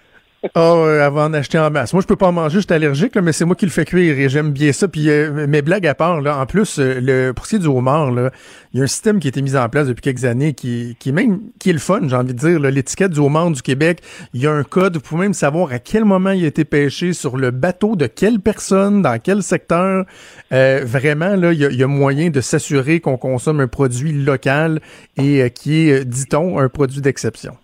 Oh, 0.55 0.87
avant 1.01 1.31
d'acheter 1.31 1.59
en 1.59 1.71
masse. 1.71 1.93
Moi, 1.93 2.03
je 2.03 2.07
peux 2.07 2.17
pas 2.17 2.29
en 2.29 2.33
manger, 2.33 2.57
je 2.57 2.65
suis 2.65 2.73
allergique, 2.73 3.17
mais 3.17 3.33
c'est 3.33 3.45
moi 3.45 3.57
qui 3.57 3.67
le 3.67 3.71
fais 3.71 3.85
cuire 3.85 4.19
et 4.19 4.29
j'aime 4.29 4.53
bien 4.53 4.73
ça. 4.73 4.89
Puis 4.89 5.09
euh, 5.09 5.47
mes 5.47 5.63
blagues 5.63 5.87
à 5.87 5.95
part, 5.95 6.21
là, 6.21 6.39
en 6.39 6.47
plus, 6.47 6.79
euh, 6.79 7.01
le, 7.01 7.33
pour 7.33 7.47
ce 7.47 7.51
qui 7.51 7.57
est 7.57 7.61
du 7.61 7.67
homard, 7.67 8.11
là, 8.11 8.31
il 8.73 8.79
y 8.79 8.81
a 8.81 8.85
un 8.85 8.89
système 8.89 9.21
qui 9.21 9.29
a 9.29 9.31
été 9.31 9.43
mis 9.43 9.57
en 9.57 9.69
place 9.69 9.87
depuis 9.87 10.03
quelques 10.03 10.25
années 10.25 10.53
qui, 10.53 10.97
qui 10.99 11.13
même 11.13 11.41
qui 11.59 11.71
est 11.71 11.73
le 11.73 11.79
fun, 11.79 12.01
j'ai 12.07 12.17
envie 12.17 12.35
de 12.35 12.39
dire. 12.39 12.59
L'étiquette 12.59 13.13
du 13.13 13.21
homard 13.21 13.51
du 13.51 13.63
Québec, 13.63 14.01
il 14.33 14.43
y 14.43 14.47
a 14.47 14.53
un 14.53 14.65
code, 14.65 14.95
vous 14.97 15.01
pouvez 15.01 15.23
même 15.23 15.35
savoir 15.35 15.73
à 15.73 15.79
quel 15.79 16.05
moment 16.05 16.31
il 16.31 16.45
a 16.45 16.49
été 16.49 16.65
pêché, 16.65 17.13
sur 17.13 17.37
le 17.37 17.51
bateau 17.51 17.97
de 17.97 18.07
quelle 18.07 18.41
personne, 18.41 19.03
dans 19.03 19.19
quel 19.19 19.43
secteur. 19.43 20.05
Euh, 20.53 20.83
vraiment, 20.85 21.37
là, 21.37 21.53
il 21.53 21.61
y, 21.61 21.83
a, 21.83 21.87
moyen 21.87 22.31
de 22.31 22.41
s'assurer 22.41 23.01
qu'on 23.01 23.17
consomme 23.17 23.61
un 23.61 23.69
produit 23.69 24.13
local 24.13 24.81
et 25.17 25.51
qui 25.51 25.89
est, 25.89 26.05
dit-on, 26.05 26.59
un 26.59 26.69
produit 26.69 27.01
d'exception. 27.01 27.57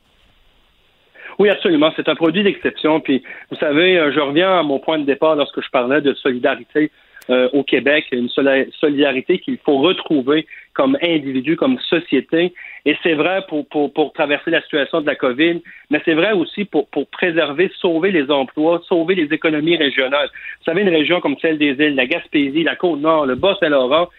Oui, 1.41 1.49
absolument. 1.49 1.91
C'est 1.97 2.11
un 2.11 2.15
produit 2.15 2.43
d'exception. 2.43 3.01
Puis, 3.01 3.23
vous 3.51 3.57
savez, 3.57 3.99
euh, 3.99 4.13
je 4.13 4.21
reviens 4.21 4.59
à 4.59 4.63
mon 4.63 4.79
point 4.79 4.99
de 4.99 5.05
départ 5.05 5.37
lorsque 5.37 5.63
je 5.63 5.71
parlais 5.71 6.03
de 6.03 6.13
solidarité 6.13 6.91
euh, 7.31 7.49
au 7.55 7.65
Québec, 7.65 8.05
une 8.13 8.29
solidarité 8.29 9.39
qu'il 9.39 9.57
faut 9.57 9.79
retrouver 9.79 10.47
comme 10.75 10.99
individu, 11.01 11.57
comme 11.57 11.79
société. 11.79 12.53
Et 12.85 12.95
c'est 13.03 13.15
vrai 13.15 13.43
pour, 13.49 13.67
pour, 13.69 13.91
pour, 13.91 14.13
traverser 14.13 14.51
la 14.51 14.61
situation 14.61 15.01
de 15.01 15.07
la 15.07 15.15
COVID, 15.15 15.63
mais 15.89 16.03
c'est 16.05 16.13
vrai 16.13 16.33
aussi 16.33 16.67
pour, 16.67 16.87
pour 16.89 17.07
préserver, 17.07 17.73
sauver 17.79 18.11
les 18.11 18.31
emplois, 18.31 18.83
sauver 18.87 19.15
les 19.15 19.33
économies 19.33 19.79
régionales. 19.79 20.29
Vous 20.59 20.65
savez, 20.67 20.83
une 20.83 20.91
région 20.91 21.23
comme 21.23 21.37
celle 21.41 21.57
des 21.57 21.73
îles, 21.73 21.95
la 21.95 22.05
Gaspésie, 22.05 22.65
la 22.65 22.77
Côte-Nord, 22.77 23.25
le 23.25 23.37
Bas-Saint-Laurent, 23.37 24.11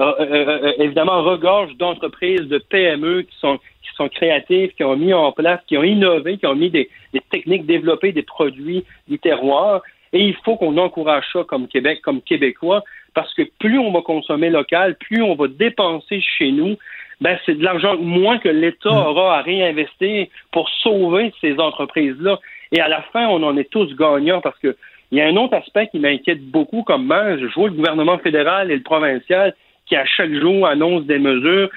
euh, 0.00 0.12
euh, 0.20 0.72
évidemment 0.78 1.24
regorge 1.24 1.76
d'entreprises, 1.76 2.42
de 2.42 2.58
PME 2.58 3.22
qui 3.22 3.36
sont 3.40 3.58
sont 3.98 4.08
créatives, 4.08 4.72
qui 4.74 4.84
ont 4.84 4.96
mis 4.96 5.12
en 5.12 5.32
place, 5.32 5.60
qui 5.66 5.76
ont 5.76 5.82
innové, 5.82 6.38
qui 6.38 6.46
ont 6.46 6.54
mis 6.54 6.70
des, 6.70 6.88
techniques, 7.30 7.66
développées, 7.66 8.12
des 8.12 8.22
produits 8.22 8.84
du 9.08 9.18
terroir. 9.18 9.82
Et 10.14 10.20
il 10.20 10.34
faut 10.44 10.56
qu'on 10.56 10.78
encourage 10.78 11.24
ça 11.32 11.44
comme 11.44 11.68
Québec, 11.68 12.00
comme 12.02 12.22
Québécois, 12.22 12.82
parce 13.12 13.34
que 13.34 13.42
plus 13.58 13.78
on 13.78 13.92
va 13.92 14.00
consommer 14.00 14.48
local, 14.48 14.96
plus 14.96 15.22
on 15.22 15.34
va 15.34 15.48
dépenser 15.48 16.22
chez 16.38 16.50
nous, 16.50 16.76
ben 17.20 17.36
c'est 17.44 17.56
de 17.56 17.64
l'argent 17.64 17.98
moins 17.98 18.38
que 18.38 18.48
l'État 18.48 18.90
mm. 18.90 19.06
aura 19.06 19.38
à 19.38 19.42
réinvestir 19.42 20.28
pour 20.52 20.70
sauver 20.70 21.34
ces 21.40 21.58
entreprises-là. 21.58 22.38
Et 22.72 22.80
à 22.80 22.88
la 22.88 23.02
fin, 23.12 23.26
on 23.26 23.42
en 23.42 23.56
est 23.56 23.68
tous 23.70 23.94
gagnants 23.96 24.40
parce 24.40 24.58
que 24.60 24.76
il 25.10 25.18
y 25.18 25.22
a 25.22 25.26
un 25.26 25.36
autre 25.36 25.54
aspect 25.54 25.88
qui 25.88 25.98
m'inquiète 25.98 26.42
beaucoup 26.50 26.82
comme 26.82 27.06
moi. 27.06 27.38
Je 27.38 27.46
vois 27.54 27.68
le 27.68 27.74
gouvernement 27.74 28.18
fédéral 28.18 28.70
et 28.70 28.76
le 28.76 28.82
provincial 28.82 29.54
qui 29.88 29.96
à 29.96 30.04
chaque 30.04 30.32
jour 30.34 30.66
annonce 30.66 31.04
des 31.06 31.18
mesures. 31.18 31.70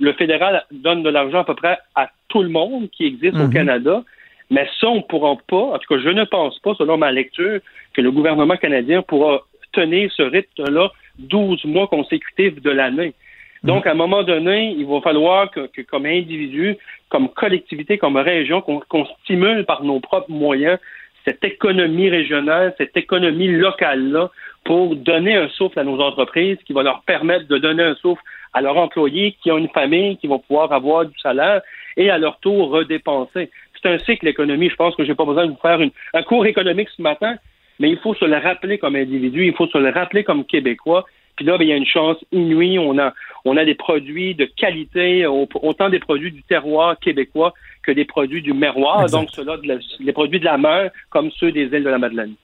Le 0.00 0.12
fédéral 0.14 0.64
donne 0.72 1.02
de 1.02 1.10
l'argent 1.10 1.40
à 1.40 1.44
peu 1.44 1.54
près 1.54 1.78
à 1.94 2.10
tout 2.28 2.42
le 2.42 2.48
monde 2.48 2.88
qui 2.90 3.06
existe 3.06 3.36
au 3.36 3.46
mhm. 3.46 3.52
Canada. 3.52 4.02
Mais 4.50 4.66
ça, 4.80 4.88
on 4.88 4.96
ne 4.96 5.02
pourra 5.02 5.36
pas, 5.46 5.56
en 5.56 5.78
tout 5.78 5.94
cas, 5.94 6.00
je 6.02 6.08
ne 6.08 6.24
pense 6.24 6.58
pas, 6.60 6.74
selon 6.74 6.96
ma 6.96 7.12
lecture, 7.12 7.60
que 7.92 8.00
le 8.00 8.10
gouvernement 8.10 8.56
canadien 8.56 9.02
pourra 9.02 9.42
tenir 9.72 10.10
ce 10.12 10.22
rythme-là 10.22 10.90
12 11.18 11.64
mois 11.66 11.86
consécutifs 11.86 12.60
de 12.62 12.70
l'année. 12.70 13.12
Donc, 13.64 13.86
à 13.86 13.90
un 13.90 13.94
moment 13.94 14.22
donné, 14.22 14.74
il 14.78 14.86
va 14.86 15.00
falloir 15.00 15.50
que, 15.50 15.82
comme 15.82 16.06
individu, 16.06 16.76
comme 17.08 17.28
collectivité, 17.28 17.98
comme 17.98 18.16
région, 18.16 18.62
qu'on 18.62 19.06
stimule 19.22 19.64
par 19.64 19.82
nos 19.82 20.00
propres 20.00 20.30
moyens 20.30 20.78
cette 21.24 21.44
économie 21.44 22.08
régionale, 22.08 22.74
cette 22.78 22.96
économie 22.96 23.48
locale-là, 23.48 24.30
pour 24.68 24.96
donner 24.96 25.34
un 25.34 25.48
souffle 25.48 25.78
à 25.78 25.82
nos 25.82 25.98
entreprises, 25.98 26.58
qui 26.66 26.74
va 26.74 26.82
leur 26.82 27.00
permettre 27.00 27.48
de 27.48 27.56
donner 27.56 27.82
un 27.82 27.94
souffle 27.94 28.20
à 28.52 28.60
leurs 28.60 28.76
employés 28.76 29.34
qui 29.42 29.50
ont 29.50 29.56
une 29.56 29.70
famille, 29.70 30.18
qui 30.18 30.26
vont 30.26 30.40
pouvoir 30.40 30.70
avoir 30.74 31.06
du 31.06 31.18
salaire 31.20 31.62
et 31.96 32.10
à 32.10 32.18
leur 32.18 32.38
tour 32.40 32.68
redépenser. 32.68 33.50
C'est 33.80 33.88
un 33.88 33.98
cycle 34.00 34.28
économique. 34.28 34.72
Je 34.72 34.76
pense 34.76 34.94
que 34.94 35.04
je 35.04 35.08
n'ai 35.08 35.14
pas 35.14 35.24
besoin 35.24 35.46
de 35.46 35.52
vous 35.52 35.62
faire 35.62 35.80
un 36.12 36.22
cours 36.22 36.44
économique 36.44 36.90
ce 36.94 37.00
matin, 37.00 37.36
mais 37.78 37.88
il 37.88 37.96
faut 37.96 38.14
se 38.14 38.26
le 38.26 38.36
rappeler 38.36 38.76
comme 38.76 38.94
individu, 38.94 39.46
il 39.46 39.54
faut 39.54 39.68
se 39.68 39.78
le 39.78 39.88
rappeler 39.88 40.22
comme 40.22 40.44
Québécois. 40.44 41.06
Puis 41.36 41.46
là, 41.46 41.56
ben, 41.56 41.64
il 41.64 41.70
y 41.70 41.72
a 41.72 41.76
une 41.76 41.86
chance 41.86 42.18
inouïe. 42.30 42.78
On 42.78 42.98
a, 42.98 43.14
on 43.46 43.56
a 43.56 43.64
des 43.64 43.74
produits 43.74 44.34
de 44.34 44.44
qualité, 44.44 45.24
autant 45.26 45.88
des 45.88 45.98
produits 45.98 46.32
du 46.32 46.42
terroir 46.42 46.98
québécois 46.98 47.54
que 47.82 47.92
des 47.92 48.04
produits 48.04 48.42
du 48.42 48.52
miroir, 48.52 49.06
donc 49.08 49.30
ceux-là, 49.30 49.56
les 49.98 50.12
produits 50.12 50.40
de 50.40 50.44
la 50.44 50.58
mer, 50.58 50.90
comme 51.08 51.30
ceux 51.30 51.52
des 51.52 51.62
îles 51.62 51.84
de 51.84 51.88
la 51.88 51.96
Madeleine. 51.96 52.34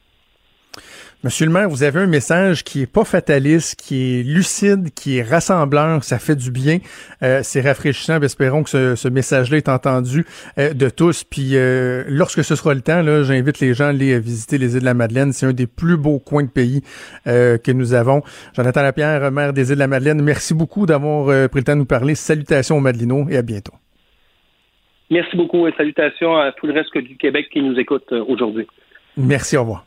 Monsieur 1.24 1.46
le 1.46 1.52
maire, 1.52 1.70
vous 1.70 1.82
avez 1.82 2.00
un 2.00 2.06
message 2.06 2.64
qui 2.64 2.82
est 2.82 2.86
pas 2.86 3.06
fataliste, 3.06 3.80
qui 3.80 4.20
est 4.20 4.22
lucide, 4.22 4.92
qui 4.92 5.16
est 5.16 5.22
rassembleur, 5.22 6.04
ça 6.04 6.18
fait 6.18 6.36
du 6.36 6.50
bien. 6.50 6.80
Euh, 7.22 7.40
c'est 7.42 7.62
rafraîchissant. 7.62 8.20
Espérons 8.20 8.62
que 8.62 8.94
ce, 8.94 9.08
message-là 9.08 9.56
est 9.56 9.70
entendu 9.70 10.26
euh, 10.58 10.74
de 10.74 10.90
tous. 10.90 11.24
Puis 11.24 11.52
euh, 11.56 12.04
lorsque 12.08 12.44
ce 12.44 12.54
sera 12.54 12.74
le 12.74 12.82
temps, 12.82 13.00
là, 13.00 13.22
j'invite 13.22 13.60
les 13.60 13.72
gens 13.72 13.86
à 13.86 13.88
aller 13.88 14.20
visiter 14.20 14.58
les 14.58 14.74
îles 14.74 14.80
de 14.80 14.84
la 14.84 14.92
Madeleine. 14.92 15.32
C'est 15.32 15.46
un 15.46 15.54
des 15.54 15.66
plus 15.66 15.96
beaux 15.96 16.18
coins 16.18 16.42
de 16.42 16.50
pays 16.50 16.82
que 17.24 17.72
nous 17.72 17.94
avons. 17.94 18.20
Jonathan 18.54 18.82
Lapierre, 18.82 19.32
maire 19.32 19.54
des 19.54 19.70
îles 19.70 19.76
de 19.76 19.80
la 19.80 19.88
Madeleine, 19.88 20.20
merci 20.20 20.52
beaucoup 20.52 20.84
d'avoir 20.84 21.48
pris 21.48 21.60
le 21.60 21.64
temps 21.64 21.72
de 21.72 21.78
nous 21.78 21.86
parler. 21.86 22.14
Salutations 22.16 22.76
aux 22.76 22.80
Madelinots 22.80 23.30
et 23.30 23.38
à 23.38 23.42
bientôt. 23.42 23.72
Merci 25.10 25.38
beaucoup 25.38 25.66
et 25.66 25.72
salutations 25.72 26.36
à 26.36 26.52
tout 26.52 26.66
le 26.66 26.74
reste 26.74 26.94
du 26.98 27.16
Québec 27.16 27.46
qui 27.50 27.62
nous 27.62 27.78
écoute 27.78 28.12
aujourd'hui. 28.12 28.66
Merci, 29.16 29.56
au 29.56 29.62
revoir. 29.62 29.86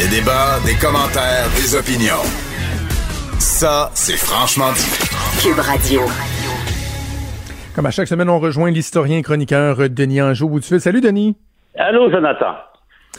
Des 0.00 0.08
débats, 0.08 0.56
des 0.64 0.80
commentaires, 0.80 1.44
des 1.56 1.76
opinions. 1.76 2.24
Ça, 3.38 3.90
c'est 3.92 4.16
franchement 4.16 4.72
dit. 4.72 4.88
Cube 5.42 5.58
Radio. 5.58 6.00
Comme 7.76 7.84
à 7.84 7.90
chaque 7.90 8.08
semaine, 8.08 8.30
on 8.30 8.38
rejoint 8.38 8.70
l'historien 8.70 9.20
chroniqueur 9.20 9.76
Denis 9.90 10.22
Anjou. 10.22 10.58
Salut, 10.62 11.02
Denis. 11.02 11.36
Allô, 11.76 12.10
Jonathan. 12.10 12.54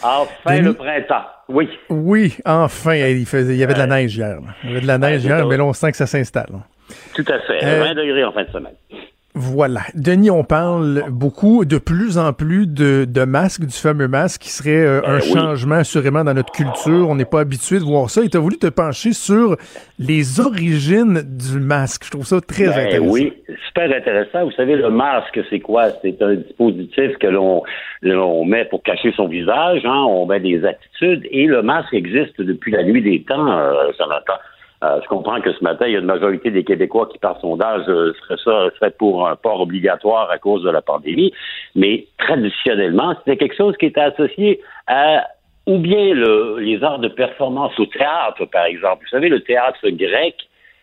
Enfin 0.01 0.59
le 0.59 0.73
printemps. 0.73 1.25
Oui. 1.49 1.69
Oui, 1.89 2.36
enfin. 2.45 2.95
Il, 2.95 3.27
faisait, 3.27 3.53
il 3.53 3.59
y 3.59 3.63
avait 3.63 3.75
de 3.75 3.79
la 3.79 3.86
neige 3.86 4.17
hier. 4.17 4.39
Il 4.63 4.69
y 4.69 4.73
avait 4.73 4.82
de 4.82 4.88
la 4.88 4.97
neige 4.97 5.23
hier, 5.23 5.45
mais 5.45 5.57
là, 5.57 5.65
on 5.65 5.73
sent 5.73 5.91
que 5.91 5.97
ça 5.97 6.07
s'installe. 6.07 6.49
Tout 7.13 7.25
à 7.27 7.39
fait. 7.41 7.59
20 7.59 7.63
euh, 7.63 7.93
degrés 7.93 8.23
en 8.23 8.32
fin 8.32 8.43
de 8.43 8.49
semaine. 8.49 8.73
Voilà. 9.34 9.82
Denis, 9.95 10.29
on 10.29 10.43
parle 10.43 11.05
beaucoup, 11.09 11.63
de 11.63 11.77
plus 11.77 12.17
en 12.17 12.34
plus 12.34 12.67
de, 12.67 13.05
de 13.05 13.23
masques, 13.23 13.65
du 13.65 13.77
fameux 13.77 14.09
masque 14.09 14.41
qui 14.41 14.49
serait 14.49 14.86
euh, 14.86 15.01
un 15.05 15.19
eh 15.19 15.21
changement 15.21 15.75
assurément 15.75 16.23
dans 16.23 16.34
notre 16.34 16.51
culture. 16.51 17.09
On 17.09 17.15
n'est 17.15 17.25
pas 17.25 17.39
habitué 17.39 17.79
de 17.79 17.84
voir 17.84 18.09
ça. 18.09 18.23
Et 18.23 18.29
tu 18.29 18.36
as 18.36 18.41
voulu 18.41 18.57
te 18.57 18.67
pencher 18.67 19.13
sur 19.13 19.55
les 19.99 20.39
origines 20.41 21.21
du 21.23 21.59
masque. 21.59 22.05
Je 22.05 22.11
trouve 22.11 22.25
ça 22.25 22.41
très 22.41 22.65
ben 22.65 22.71
intéressant. 22.71 23.13
Oui, 23.13 23.34
super 23.67 23.95
intéressant. 23.95 24.43
Vous 24.43 24.51
savez, 24.51 24.75
le 24.75 24.89
masque, 24.89 25.39
c'est 25.49 25.61
quoi? 25.61 25.91
C'est 26.01 26.21
un 26.21 26.36
dispositif 26.36 27.17
que 27.19 27.27
l'on 27.27 28.45
met 28.45 28.65
pour 28.65 28.84
cacher 28.84 29.13
son 29.15 29.27
visage. 29.29 29.86
Hein? 29.86 30.05
On 30.09 30.25
met 30.25 30.41
des 30.41 30.65
attitudes. 30.65 31.25
Et 31.32 31.45
le 31.45 31.61
masque 31.61 31.93
existe 31.93 32.41
depuis 32.41 32.73
la 32.73 32.84
nuit 32.84 33.01
des 33.01 33.23
temps, 33.23 33.47
euh, 33.49 33.91
Jonathan. 33.97 34.34
Euh, 34.84 34.99
je 35.03 35.07
comprends 35.07 35.39
que 35.41 35.53
ce 35.53 35.63
matin, 35.63 35.86
il 35.86 35.93
y 35.93 35.95
a 35.95 35.99
une 35.99 36.05
majorité 36.05 36.49
des 36.49 36.63
Québécois 36.63 37.07
qui, 37.11 37.19
par 37.19 37.39
sondage, 37.39 37.84
euh, 37.88 38.13
serait 38.21 38.38
ça, 38.43 38.75
serait 38.77 38.91
pour 38.91 39.27
un 39.27 39.36
port 39.36 39.61
obligatoire 39.61 40.32
à 40.32 40.39
cause 40.39 40.63
de 40.63 40.71
la 40.71 40.82
pandémie. 40.82 41.32
Mais 41.75 42.07
traditionnellement, 42.17 43.15
c'était 43.19 43.38
quelque 43.38 43.55
chose 43.55 43.77
qui 43.77 43.86
était 43.88 44.01
associé 44.01 44.59
à 44.88 45.27
ou 45.67 45.77
bien 45.77 46.15
les 46.59 46.84
arts 46.84 46.97
de 46.97 47.07
performance 47.07 47.79
au 47.79 47.86
théâtre, 47.86 48.45
par 48.45 48.65
exemple. 48.65 49.03
Vous 49.03 49.09
savez, 49.09 49.29
le 49.29 49.41
théâtre 49.41 49.88
grec, 49.89 50.36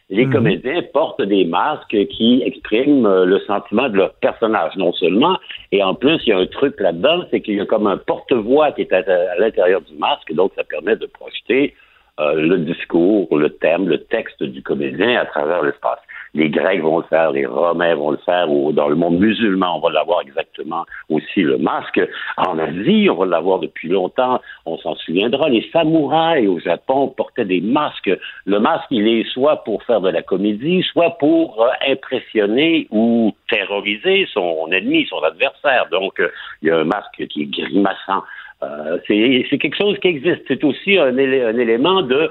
les 0.08 0.24
mhm. 0.24 0.32
comédiens 0.32 0.82
portent 0.92 1.22
des 1.22 1.44
masques 1.44 2.06
qui 2.10 2.42
expriment 2.46 3.04
euh, 3.04 3.24
le 3.24 3.40
sentiment 3.40 3.88
de 3.88 3.96
leur 3.96 4.14
personnage, 4.14 4.76
non 4.76 4.92
seulement, 4.92 5.36
et 5.72 5.82
en 5.82 5.94
plus, 5.94 6.20
il 6.24 6.28
y 6.28 6.32
a 6.32 6.38
un 6.38 6.46
truc 6.46 6.78
là-dedans, 6.78 7.24
c'est 7.30 7.40
qu'il 7.40 7.56
y 7.56 7.60
a 7.60 7.66
comme 7.66 7.88
un 7.88 7.98
porte-voix 7.98 8.70
qui 8.72 8.82
est 8.82 8.92
à 8.92 9.02
l'intérieur 9.38 9.80
du 9.82 9.94
masque, 9.98 10.32
donc 10.32 10.52
ça 10.54 10.62
permet 10.62 10.94
de 10.94 11.06
projeter 11.06 11.74
euh, 12.20 12.34
le 12.34 12.58
discours, 12.58 13.28
le 13.36 13.50
thème, 13.50 13.88
le 13.88 13.98
texte 13.98 14.42
du 14.42 14.62
comédien 14.62 15.20
à 15.20 15.26
travers 15.26 15.62
l'espace. 15.62 16.00
les 16.34 16.50
Grecs 16.50 16.82
vont 16.82 16.98
le 16.98 17.04
faire, 17.04 17.30
les 17.32 17.46
Romains 17.46 17.94
vont 17.94 18.10
le 18.10 18.18
faire, 18.18 18.50
ou 18.50 18.72
dans 18.72 18.88
le 18.88 18.96
monde 18.96 19.18
musulman, 19.18 19.76
on 19.76 19.80
va 19.80 19.90
l'avoir 19.90 20.22
exactement 20.22 20.84
aussi 21.08 21.42
le 21.42 21.58
masque. 21.58 22.00
En 22.36 22.58
Asie, 22.58 23.08
on 23.10 23.14
va 23.14 23.26
l'avoir 23.26 23.60
depuis 23.60 23.88
longtemps, 23.88 24.40
on 24.66 24.76
s'en 24.78 24.94
souviendra. 24.96 25.48
Les 25.48 25.68
samouraïs 25.72 26.48
au 26.48 26.58
Japon 26.58 27.08
portaient 27.08 27.44
des 27.44 27.60
masques. 27.60 28.10
Le 28.44 28.58
masque, 28.58 28.86
il 28.90 29.06
est 29.06 29.24
soit 29.32 29.64
pour 29.64 29.82
faire 29.84 30.00
de 30.00 30.10
la 30.10 30.22
comédie, 30.22 30.82
soit 30.92 31.16
pour 31.18 31.62
euh, 31.62 31.68
impressionner 31.88 32.88
ou 32.90 33.32
terroriser 33.48 34.26
son 34.32 34.70
ennemi, 34.72 35.06
son 35.08 35.22
adversaire. 35.22 35.86
Donc, 35.90 36.18
euh, 36.20 36.30
il 36.62 36.68
y 36.68 36.70
a 36.70 36.78
un 36.78 36.84
masque 36.84 37.26
qui 37.28 37.42
est 37.42 37.46
grimaçant. 37.46 38.24
Euh, 38.62 38.98
c'est 39.06 39.58
quelque 39.58 39.76
chose 39.76 39.98
qui 40.00 40.08
existe. 40.08 40.42
C'est 40.48 40.64
aussi 40.64 40.98
un, 40.98 41.16
un 41.16 41.58
élément 41.58 42.02
de 42.02 42.30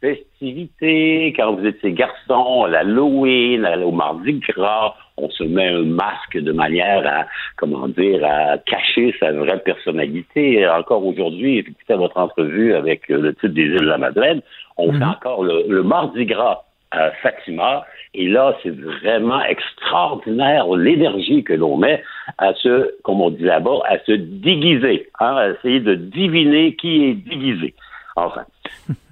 festivité, 0.00 1.32
quand 1.36 1.54
vous 1.54 1.66
êtes 1.66 1.80
ces 1.80 1.92
garçons, 1.92 2.64
à 2.64 2.68
l'Halloween, 2.68 3.66
au 3.82 3.92
Mardi 3.92 4.34
Gras, 4.34 4.94
on 5.16 5.30
se 5.30 5.44
met 5.44 5.68
un 5.68 5.84
masque 5.84 6.36
de 6.36 6.52
manière 6.52 7.06
à, 7.06 7.26
comment 7.56 7.88
dire, 7.88 8.22
à 8.24 8.58
cacher 8.58 9.14
sa 9.18 9.32
vraie 9.32 9.58
personnalité. 9.60 10.68
encore 10.68 11.04
aujourd'hui, 11.04 11.58
écoutez 11.58 11.94
votre 11.94 12.18
entrevue 12.18 12.74
avec 12.74 13.08
le 13.08 13.32
titre 13.34 13.48
des 13.48 13.62
îles 13.62 13.80
de 13.80 13.86
la 13.86 13.98
Madeleine, 13.98 14.42
on 14.76 14.92
fait 14.92 14.98
mhm. 14.98 15.08
encore 15.08 15.42
le, 15.44 15.82
Mardi 15.82 16.26
Gras 16.26 16.64
à 16.90 17.10
Fatima. 17.22 17.84
Et 18.18 18.28
là, 18.28 18.56
c'est 18.62 18.74
vraiment 18.74 19.42
extraordinaire 19.44 20.66
l'énergie 20.74 21.44
que 21.44 21.52
l'on 21.52 21.76
met 21.76 22.02
à 22.38 22.54
se, 22.54 22.94
comme 23.02 23.20
on 23.20 23.28
dit 23.28 23.44
là-bas, 23.44 23.80
à 23.86 23.98
se 24.06 24.12
déguiser, 24.12 25.10
hein, 25.20 25.36
à 25.36 25.50
essayer 25.50 25.80
de 25.80 25.94
deviner 25.94 26.74
qui 26.76 27.04
est 27.04 27.14
déguisé. 27.14 27.74
Enfin, 28.16 28.44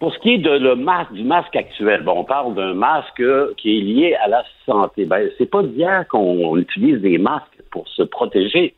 pour 0.00 0.14
ce 0.14 0.18
qui 0.20 0.32
est 0.32 0.38
du 0.38 1.24
masque 1.24 1.55
actuel, 1.55 2.02
bon, 2.02 2.20
on 2.20 2.24
parle 2.24 2.55
d'un 2.55 2.72
masque 2.72 3.22
qui 3.59 3.76
est 3.76 3.82
lié 3.82 4.14
à 4.14 4.28
la 4.28 4.42
santé. 4.64 5.05
Ben, 5.05 5.28
c'est 5.36 5.50
pas 5.50 5.62
d'hier 5.62 6.09
qu'on 6.09 6.57
utilise 6.57 7.02
des 7.02 7.18
masques 7.18 7.61
pour 7.70 7.86
se 7.88 8.02
protéger. 8.02 8.74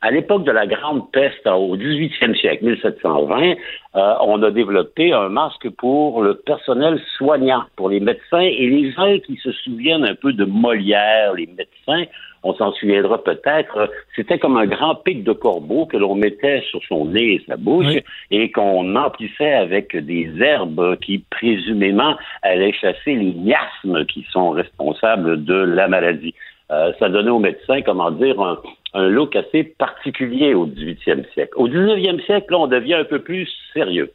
À 0.00 0.12
l'époque 0.12 0.44
de 0.44 0.52
la 0.52 0.66
Grande 0.66 1.10
Peste, 1.10 1.46
au 1.46 1.76
18e 1.76 2.38
siècle, 2.38 2.64
1720, 2.64 3.54
euh, 3.96 4.14
on 4.20 4.40
a 4.44 4.50
développé 4.52 5.12
un 5.12 5.28
masque 5.28 5.68
pour 5.70 6.22
le 6.22 6.34
personnel 6.34 7.00
soignant, 7.16 7.64
pour 7.74 7.88
les 7.88 7.98
médecins 7.98 8.38
et 8.38 8.68
les 8.68 8.92
gens 8.92 9.18
qui 9.26 9.36
se 9.36 9.50
souviennent 9.50 10.04
un 10.04 10.14
peu 10.14 10.32
de 10.32 10.44
Molière, 10.44 11.34
les 11.34 11.46
médecins. 11.48 12.08
On 12.44 12.54
s'en 12.54 12.72
souviendra 12.74 13.24
peut-être, 13.24 13.90
c'était 14.14 14.38
comme 14.38 14.56
un 14.56 14.66
grand 14.66 14.94
pic 14.94 15.24
de 15.24 15.32
corbeau 15.32 15.86
que 15.86 15.96
l'on 15.96 16.14
mettait 16.14 16.62
sur 16.70 16.80
son 16.88 17.06
nez 17.06 17.34
et 17.34 17.44
sa 17.48 17.56
bouche 17.56 17.96
et 18.30 18.52
qu'on 18.52 18.94
emplissait 18.94 19.54
avec 19.54 19.96
des 19.96 20.30
herbes 20.40 20.96
qui 21.00 21.24
présumément 21.30 22.14
allaient 22.42 22.72
chasser 22.72 23.16
les 23.16 23.34
miasmes 23.34 24.06
qui 24.06 24.24
sont 24.30 24.50
responsables 24.50 25.44
de 25.44 25.54
la 25.54 25.88
maladie. 25.88 26.34
Euh, 26.70 26.92
ça 26.98 27.08
donnait 27.08 27.30
aux 27.30 27.38
médecins, 27.38 27.80
comment 27.80 28.10
dire, 28.10 28.38
un, 28.40 28.58
look 28.94 29.36
assez 29.36 29.64
particulier 29.64 30.54
au 30.54 30.66
18e 30.66 31.30
siècle. 31.32 31.52
Au 31.56 31.68
19e 31.68 32.24
siècle, 32.24 32.46
là, 32.50 32.58
on 32.58 32.66
devient 32.66 32.94
un 32.94 33.04
peu 33.04 33.20
plus 33.20 33.48
sérieux. 33.72 34.10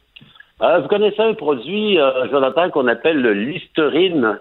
Euh, 0.62 0.80
vous 0.80 0.88
connaissez 0.88 1.20
un 1.20 1.34
produit, 1.34 1.98
euh, 1.98 2.28
Jonathan, 2.30 2.70
qu'on 2.70 2.86
appelle 2.86 3.20
le 3.20 3.32
listerine? 3.34 4.38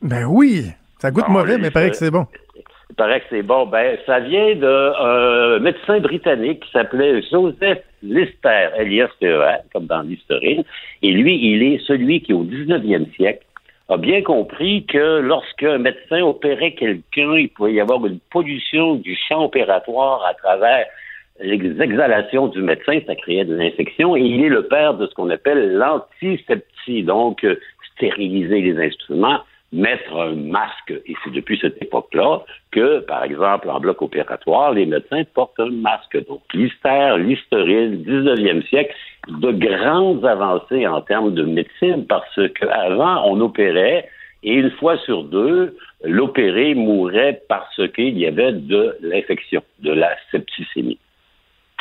Ben 0.00 0.24
oui, 0.26 0.66
ça 0.98 1.10
goûte 1.10 1.28
mauvais, 1.28 1.58
mais 1.58 1.68
il 1.68 1.72
paraît 1.72 1.90
que 1.90 1.96
c'est 1.96 2.10
bon. 2.10 2.26
Il 2.90 2.96
paraît 2.96 3.20
que 3.20 3.26
c'est 3.30 3.42
bon. 3.42 3.66
Ben, 3.66 3.98
ça 4.06 4.20
vient 4.20 4.54
d'un 4.54 4.66
euh, 4.66 5.60
médecin 5.60 6.00
britannique 6.00 6.60
qui 6.60 6.70
s'appelait 6.70 7.22
Joseph 7.30 7.82
Lister, 8.02 8.68
Elias 8.78 9.10
r 9.22 9.62
comme 9.72 9.86
dans 9.86 10.02
l'historine. 10.02 10.62
Et 11.02 11.10
lui, 11.10 11.36
il 11.36 11.62
est 11.62 11.78
celui 11.86 12.20
qui, 12.20 12.32
au 12.32 12.44
19e 12.44 13.14
siècle, 13.16 13.44
a 13.88 13.96
bien 13.96 14.22
compris 14.22 14.86
que 14.86 15.20
lorsqu'un 15.20 15.78
médecin 15.78 16.22
opérait 16.22 16.72
quelqu'un, 16.72 17.36
il 17.36 17.48
pouvait 17.50 17.74
y 17.74 17.80
avoir 17.80 18.04
une 18.06 18.18
pollution 18.30 18.94
du 18.94 19.16
champ 19.28 19.44
opératoire 19.44 20.24
à 20.24 20.34
travers 20.34 20.86
les 21.40 21.82
exhalations 21.82 22.46
du 22.48 22.62
médecin, 22.62 23.00
ça 23.06 23.14
créait 23.16 23.44
de 23.44 23.56
l'infection, 23.56 24.16
et 24.16 24.20
il 24.20 24.44
est 24.44 24.48
le 24.48 24.66
père 24.66 24.94
de 24.94 25.06
ce 25.06 25.14
qu'on 25.14 25.30
appelle 25.30 25.74
l'antiseptie, 25.74 27.02
donc 27.02 27.44
euh, 27.44 27.58
stériliser 27.94 28.60
les 28.60 28.86
instruments, 28.86 29.40
mettre 29.74 30.16
un 30.16 30.34
masque. 30.34 30.92
Et 31.06 31.14
c'est 31.22 31.32
depuis 31.32 31.58
cette 31.60 31.82
époque-là 31.82 32.42
que, 32.70 33.00
par 33.00 33.24
exemple, 33.24 33.68
en 33.68 33.80
bloc 33.80 34.00
opératoire, 34.02 34.72
les 34.72 34.86
médecins 34.86 35.24
portent 35.34 35.58
un 35.58 35.70
masque. 35.70 36.16
Donc, 36.28 36.42
l'hystère, 36.54 37.18
l'hystérine, 37.18 38.02
19e 38.04 38.66
siècle, 38.68 38.94
de 39.28 39.50
grandes 39.50 40.24
avancées 40.24 40.86
en 40.86 41.00
termes 41.00 41.34
de 41.34 41.42
médecine 41.42 42.06
parce 42.06 42.40
qu'avant, 42.58 43.24
on 43.26 43.40
opérait 43.40 44.08
et 44.44 44.52
une 44.52 44.70
fois 44.72 44.98
sur 44.98 45.24
deux, 45.24 45.76
l'opéré 46.04 46.74
mourait 46.74 47.40
parce 47.48 47.80
qu'il 47.94 48.18
y 48.18 48.26
avait 48.26 48.52
de 48.52 48.94
l'infection, 49.00 49.62
de 49.80 49.90
la 49.90 50.10
septicémie. 50.30 50.98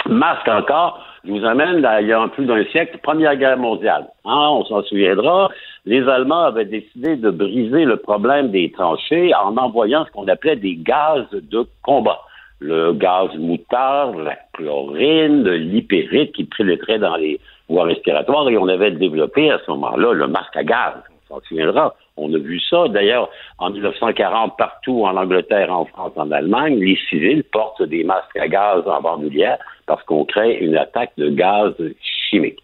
Masque 0.07 0.47
encore, 0.47 1.05
je 1.25 1.31
vous 1.31 1.45
amène 1.45 1.79
là, 1.79 2.01
il 2.01 2.07
y 2.07 2.11
a 2.11 2.27
plus 2.27 2.45
d'un 2.45 2.65
siècle, 2.65 2.97
Première 3.01 3.37
Guerre 3.37 3.57
mondiale. 3.57 4.07
Hein, 4.25 4.47
on 4.51 4.65
s'en 4.65 4.83
souviendra, 4.83 5.49
les 5.85 6.07
Allemands 6.09 6.43
avaient 6.43 6.65
décidé 6.65 7.15
de 7.15 7.29
briser 7.29 7.85
le 7.85 7.95
problème 7.95 8.51
des 8.51 8.71
tranchées 8.71 9.33
en 9.33 9.55
envoyant 9.55 10.05
ce 10.05 10.11
qu'on 10.11 10.27
appelait 10.27 10.57
des 10.57 10.75
gaz 10.75 11.25
de 11.31 11.65
combat. 11.81 12.19
Le 12.59 12.91
gaz 12.91 13.29
moutarde, 13.37 14.17
la 14.19 14.37
chlorine, 14.53 15.47
l'hypérite 15.49 16.33
qui 16.33 16.43
pénétrait 16.43 16.99
dans 16.99 17.15
les 17.15 17.39
voies 17.69 17.85
respiratoires 17.85 18.49
et 18.49 18.57
on 18.57 18.67
avait 18.67 18.91
développé 18.91 19.49
à 19.49 19.59
ce 19.65 19.71
moment-là 19.71 20.11
le 20.11 20.27
masque 20.27 20.57
à 20.57 20.63
gaz. 20.63 20.93
On 21.29 21.35
s'en 21.35 21.41
souviendra. 21.47 21.95
On 22.15 22.33
a 22.33 22.37
vu 22.37 22.59
ça. 22.59 22.87
D'ailleurs, 22.89 23.29
en 23.57 23.69
1940, 23.69 24.57
partout 24.57 25.03
en 25.05 25.15
Angleterre, 25.17 25.71
en 25.71 25.85
France, 25.85 26.11
en 26.15 26.31
Allemagne, 26.31 26.79
les 26.79 26.97
civils 27.09 27.43
portent 27.43 27.83
des 27.83 28.03
masques 28.03 28.37
à 28.37 28.47
gaz 28.47 28.83
en 28.85 29.01
bandoulière 29.01 29.57
parce 29.85 30.03
qu'on 30.03 30.25
crée 30.25 30.57
une 30.59 30.77
attaque 30.77 31.11
de 31.17 31.29
gaz 31.29 31.73
chimique. 32.29 32.59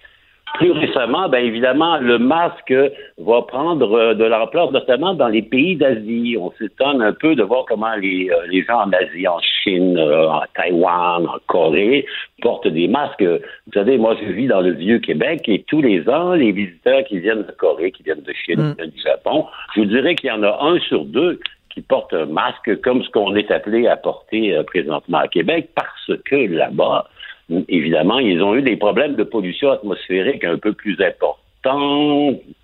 Plus 0.55 0.71
récemment, 0.71 1.29
bien 1.29 1.41
évidemment, 1.41 1.97
le 1.97 2.17
masque 2.17 2.73
va 3.17 3.41
prendre 3.43 3.93
euh, 3.93 4.13
de 4.15 4.23
l'ampleur, 4.23 4.71
notamment 4.71 5.13
dans 5.13 5.27
les 5.27 5.41
pays 5.41 5.75
d'Asie. 5.75 6.37
On 6.39 6.51
s'étonne 6.57 7.01
un 7.01 7.13
peu 7.13 7.35
de 7.35 7.43
voir 7.43 7.65
comment 7.67 7.95
les, 7.95 8.29
euh, 8.31 8.47
les 8.49 8.63
gens 8.63 8.81
en 8.81 8.91
Asie, 8.91 9.27
en 9.27 9.39
Chine, 9.39 9.97
euh, 9.97 10.27
en 10.27 10.41
Taïwan, 10.55 11.27
en 11.27 11.37
Corée, 11.45 12.05
portent 12.41 12.67
des 12.67 12.87
masques. 12.87 13.21
Vous 13.23 13.73
savez, 13.73 13.97
moi, 13.97 14.15
je 14.21 14.31
vis 14.31 14.47
dans 14.47 14.61
le 14.61 14.71
vieux 14.71 14.99
Québec 14.99 15.47
et 15.47 15.63
tous 15.67 15.81
les 15.81 16.09
ans, 16.09 16.33
les 16.33 16.51
visiteurs 16.51 17.03
qui 17.03 17.19
viennent 17.19 17.43
de 17.43 17.51
Corée, 17.51 17.91
qui 17.91 18.03
viennent 18.03 18.23
de 18.23 18.33
Chine, 18.33 18.59
mm. 18.59 18.71
qui 18.71 18.81
viennent 18.81 18.91
du 18.91 19.01
Japon, 19.01 19.45
je 19.75 19.81
vous 19.81 19.85
dirais 19.85 20.15
qu'il 20.15 20.29
y 20.29 20.31
en 20.31 20.43
a 20.43 20.57
un 20.61 20.79
sur 20.79 21.05
deux 21.05 21.39
qui 21.79 21.85
porte 21.85 22.13
un 22.13 22.25
masque 22.25 22.81
comme 22.81 23.01
ce 23.03 23.09
qu'on 23.09 23.35
est 23.35 23.51
appelé 23.51 23.87
à 23.87 23.95
porter 23.95 24.55
euh, 24.55 24.63
présentement 24.63 25.19
à 25.19 25.27
Québec 25.27 25.69
parce 25.75 26.19
que 26.25 26.35
là-bas, 26.35 27.07
évidemment, 27.69 28.19
ils 28.19 28.41
ont 28.43 28.55
eu 28.55 28.61
des 28.61 28.75
problèmes 28.75 29.15
de 29.15 29.23
pollution 29.23 29.71
atmosphérique 29.71 30.43
un 30.43 30.57
peu 30.57 30.73
plus 30.73 30.97
importants 31.01 31.37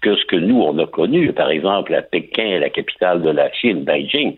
que 0.01 0.15
ce 0.15 0.25
que 0.25 0.35
nous, 0.35 0.61
on 0.61 0.77
a 0.79 0.85
connu. 0.85 1.31
Par 1.31 1.49
exemple, 1.49 1.93
à 1.93 2.01
Pékin, 2.01 2.59
la 2.59 2.69
capitale 2.69 3.21
de 3.21 3.29
la 3.29 3.51
Chine, 3.53 3.83
Beijing, 3.83 4.35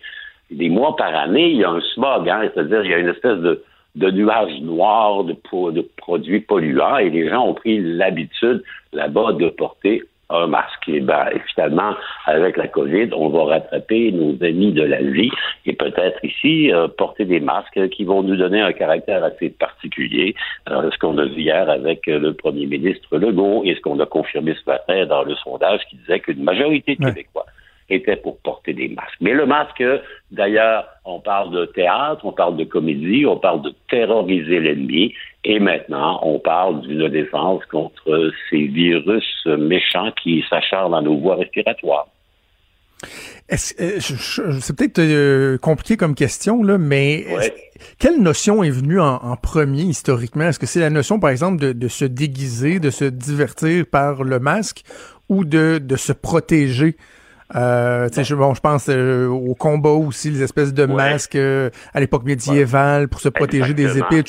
des 0.51 0.69
mois 0.69 0.95
par 0.95 1.13
année, 1.15 1.49
il 1.49 1.57
y 1.57 1.63
a 1.63 1.71
un 1.71 1.81
smog, 1.93 2.29
hein, 2.29 2.49
c'est-à-dire 2.53 2.83
il 2.83 2.91
y 2.91 2.93
a 2.93 2.99
une 2.99 3.09
espèce 3.09 3.39
de, 3.39 3.63
de 3.95 4.11
nuage 4.11 4.61
noir 4.61 5.23
de, 5.23 5.35
de 5.71 5.81
produits 5.97 6.41
polluants 6.41 6.97
et 6.97 7.09
les 7.09 7.29
gens 7.29 7.47
ont 7.47 7.53
pris 7.53 7.79
l'habitude 7.79 8.63
là-bas 8.93 9.33
de 9.33 9.49
porter 9.49 10.03
un 10.29 10.47
masque. 10.47 10.87
Et 10.87 10.99
ben, 10.99 11.29
finalement, 11.53 11.93
avec 12.25 12.57
la 12.57 12.67
COVID, 12.67 13.09
on 13.13 13.29
va 13.29 13.45
rattraper 13.45 14.11
nos 14.11 14.31
amis 14.43 14.73
de 14.73 14.83
la 14.83 15.01
vie 15.01 15.31
et 15.65 15.73
peut-être 15.73 16.23
ici 16.23 16.71
euh, 16.73 16.87
porter 16.87 17.25
des 17.25 17.39
masques 17.39 17.89
qui 17.89 18.03
vont 18.03 18.23
nous 18.23 18.35
donner 18.35 18.61
un 18.61 18.73
caractère 18.73 19.23
assez 19.23 19.49
particulier. 19.49 20.35
Alors, 20.65 20.83
ce 20.91 20.97
qu'on 20.97 21.17
a 21.17 21.25
vu 21.25 21.41
hier 21.41 21.69
avec 21.69 22.07
euh, 22.07 22.19
le 22.19 22.33
premier 22.33 22.65
ministre 22.65 23.17
Legault 23.17 23.63
et 23.65 23.75
ce 23.75 23.81
qu'on 23.81 23.99
a 23.99 24.05
confirmé 24.05 24.53
ce 24.53 24.69
matin 24.69 25.05
dans 25.05 25.23
le 25.23 25.35
sondage 25.35 25.81
qui 25.89 25.95
disait 25.97 26.19
qu'une 26.19 26.43
majorité 26.43 26.95
de 26.95 27.05
Québécois 27.05 27.45
était 27.89 28.17
pour 28.17 28.37
porter 28.39 28.73
des 28.73 28.89
masques. 28.89 29.17
Mais 29.21 29.33
le 29.33 29.45
masque, 29.45 29.83
d'ailleurs, 30.31 30.87
on 31.05 31.19
parle 31.19 31.51
de 31.51 31.65
théâtre, 31.65 32.25
on 32.25 32.33
parle 32.33 32.57
de 32.57 32.65
comédie, 32.65 33.25
on 33.25 33.37
parle 33.37 33.61
de 33.61 33.73
terroriser 33.89 34.59
l'ennemi, 34.59 35.13
et 35.43 35.59
maintenant, 35.59 36.19
on 36.23 36.39
parle 36.39 36.81
d'une 36.81 37.07
défense 37.07 37.63
contre 37.65 38.31
ces 38.49 38.67
virus 38.67 39.45
méchants 39.45 40.11
qui 40.21 40.43
s'acharnent 40.49 40.91
dans 40.91 41.01
nos 41.01 41.17
voies 41.17 41.35
respiratoires. 41.35 42.07
Euh, 43.49 43.55
c'est 43.99 44.75
peut-être 44.75 44.99
euh, 44.99 45.57
compliqué 45.57 45.95
comme 45.95 46.15
question, 46.15 46.63
là, 46.63 46.77
mais 46.77 47.25
quelle 47.97 48.21
notion 48.21 48.63
est 48.63 48.71
venue 48.71 48.99
en, 48.99 49.35
premier 49.37 49.83
historiquement? 49.83 50.45
Est-ce 50.45 50.59
que 50.59 50.65
c'est 50.65 50.81
la 50.81 50.89
notion, 50.89 51.19
par 51.19 51.29
exemple, 51.29 51.61
de, 51.61 51.71
de, 51.71 51.87
se 51.87 52.03
déguiser, 52.03 52.79
de 52.79 52.89
se 52.89 53.05
divertir 53.05 53.85
par 53.85 54.23
le 54.23 54.39
masque 54.39 54.81
ou 55.29 55.45
de, 55.45 55.77
de 55.77 55.95
se 55.95 56.11
protéger? 56.11 56.97
Euh, 57.55 58.09
je, 58.11 58.35
bon, 58.35 58.53
je 58.53 58.61
pense 58.61 58.89
euh, 58.89 59.27
au 59.27 59.55
combat 59.55 59.91
aussi, 59.91 60.29
les 60.29 60.43
espèces 60.43 60.73
de 60.73 60.85
masques 60.85 61.35
euh, 61.35 61.69
à 61.93 61.99
l'époque 61.99 62.23
médiévale 62.23 63.07
pour 63.07 63.21
se 63.21 63.29
protéger 63.29 63.73
des 63.73 63.97
épées. 63.97 64.23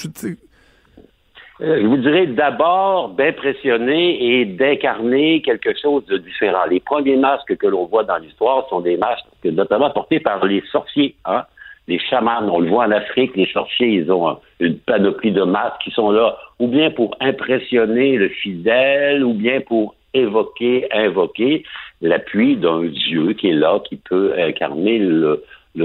Euh, 1.60 1.80
je 1.82 1.86
vous 1.86 1.96
dirais 1.96 2.28
d'abord 2.28 3.08
d'impressionner 3.10 4.40
et 4.40 4.44
d'incarner 4.44 5.42
quelque 5.42 5.70
chose 5.76 6.06
de 6.06 6.18
différent. 6.18 6.64
Les 6.70 6.78
premiers 6.78 7.16
masques 7.16 7.56
que 7.56 7.66
l'on 7.66 7.86
voit 7.86 8.04
dans 8.04 8.18
l'histoire 8.18 8.68
sont 8.68 8.80
des 8.80 8.96
masques 8.96 9.26
notamment 9.44 9.90
portés 9.90 10.20
par 10.20 10.44
les 10.44 10.62
sorciers, 10.70 11.16
hein? 11.24 11.42
les 11.88 11.98
chamans. 11.98 12.48
On 12.48 12.60
le 12.60 12.68
voit 12.68 12.84
en 12.84 12.92
Afrique, 12.92 13.34
les 13.34 13.50
sorciers, 13.52 13.88
ils 13.88 14.12
ont 14.12 14.38
une 14.60 14.78
panoplie 14.78 15.32
de 15.32 15.42
masques 15.42 15.80
qui 15.82 15.90
sont 15.90 16.12
là 16.12 16.36
ou 16.60 16.68
bien 16.68 16.92
pour 16.92 17.16
impressionner 17.20 18.16
le 18.16 18.28
fidèle, 18.28 19.24
ou 19.24 19.34
bien 19.34 19.60
pour 19.60 19.96
évoquer, 20.14 20.86
invoquer 20.92 21.64
l'appui 22.00 22.56
d'un 22.56 22.84
dieu 22.84 23.32
qui 23.32 23.48
est 23.48 23.54
là, 23.54 23.80
qui 23.88 23.96
peut 23.96 24.34
incarner 24.38 24.98
le, 24.98 25.42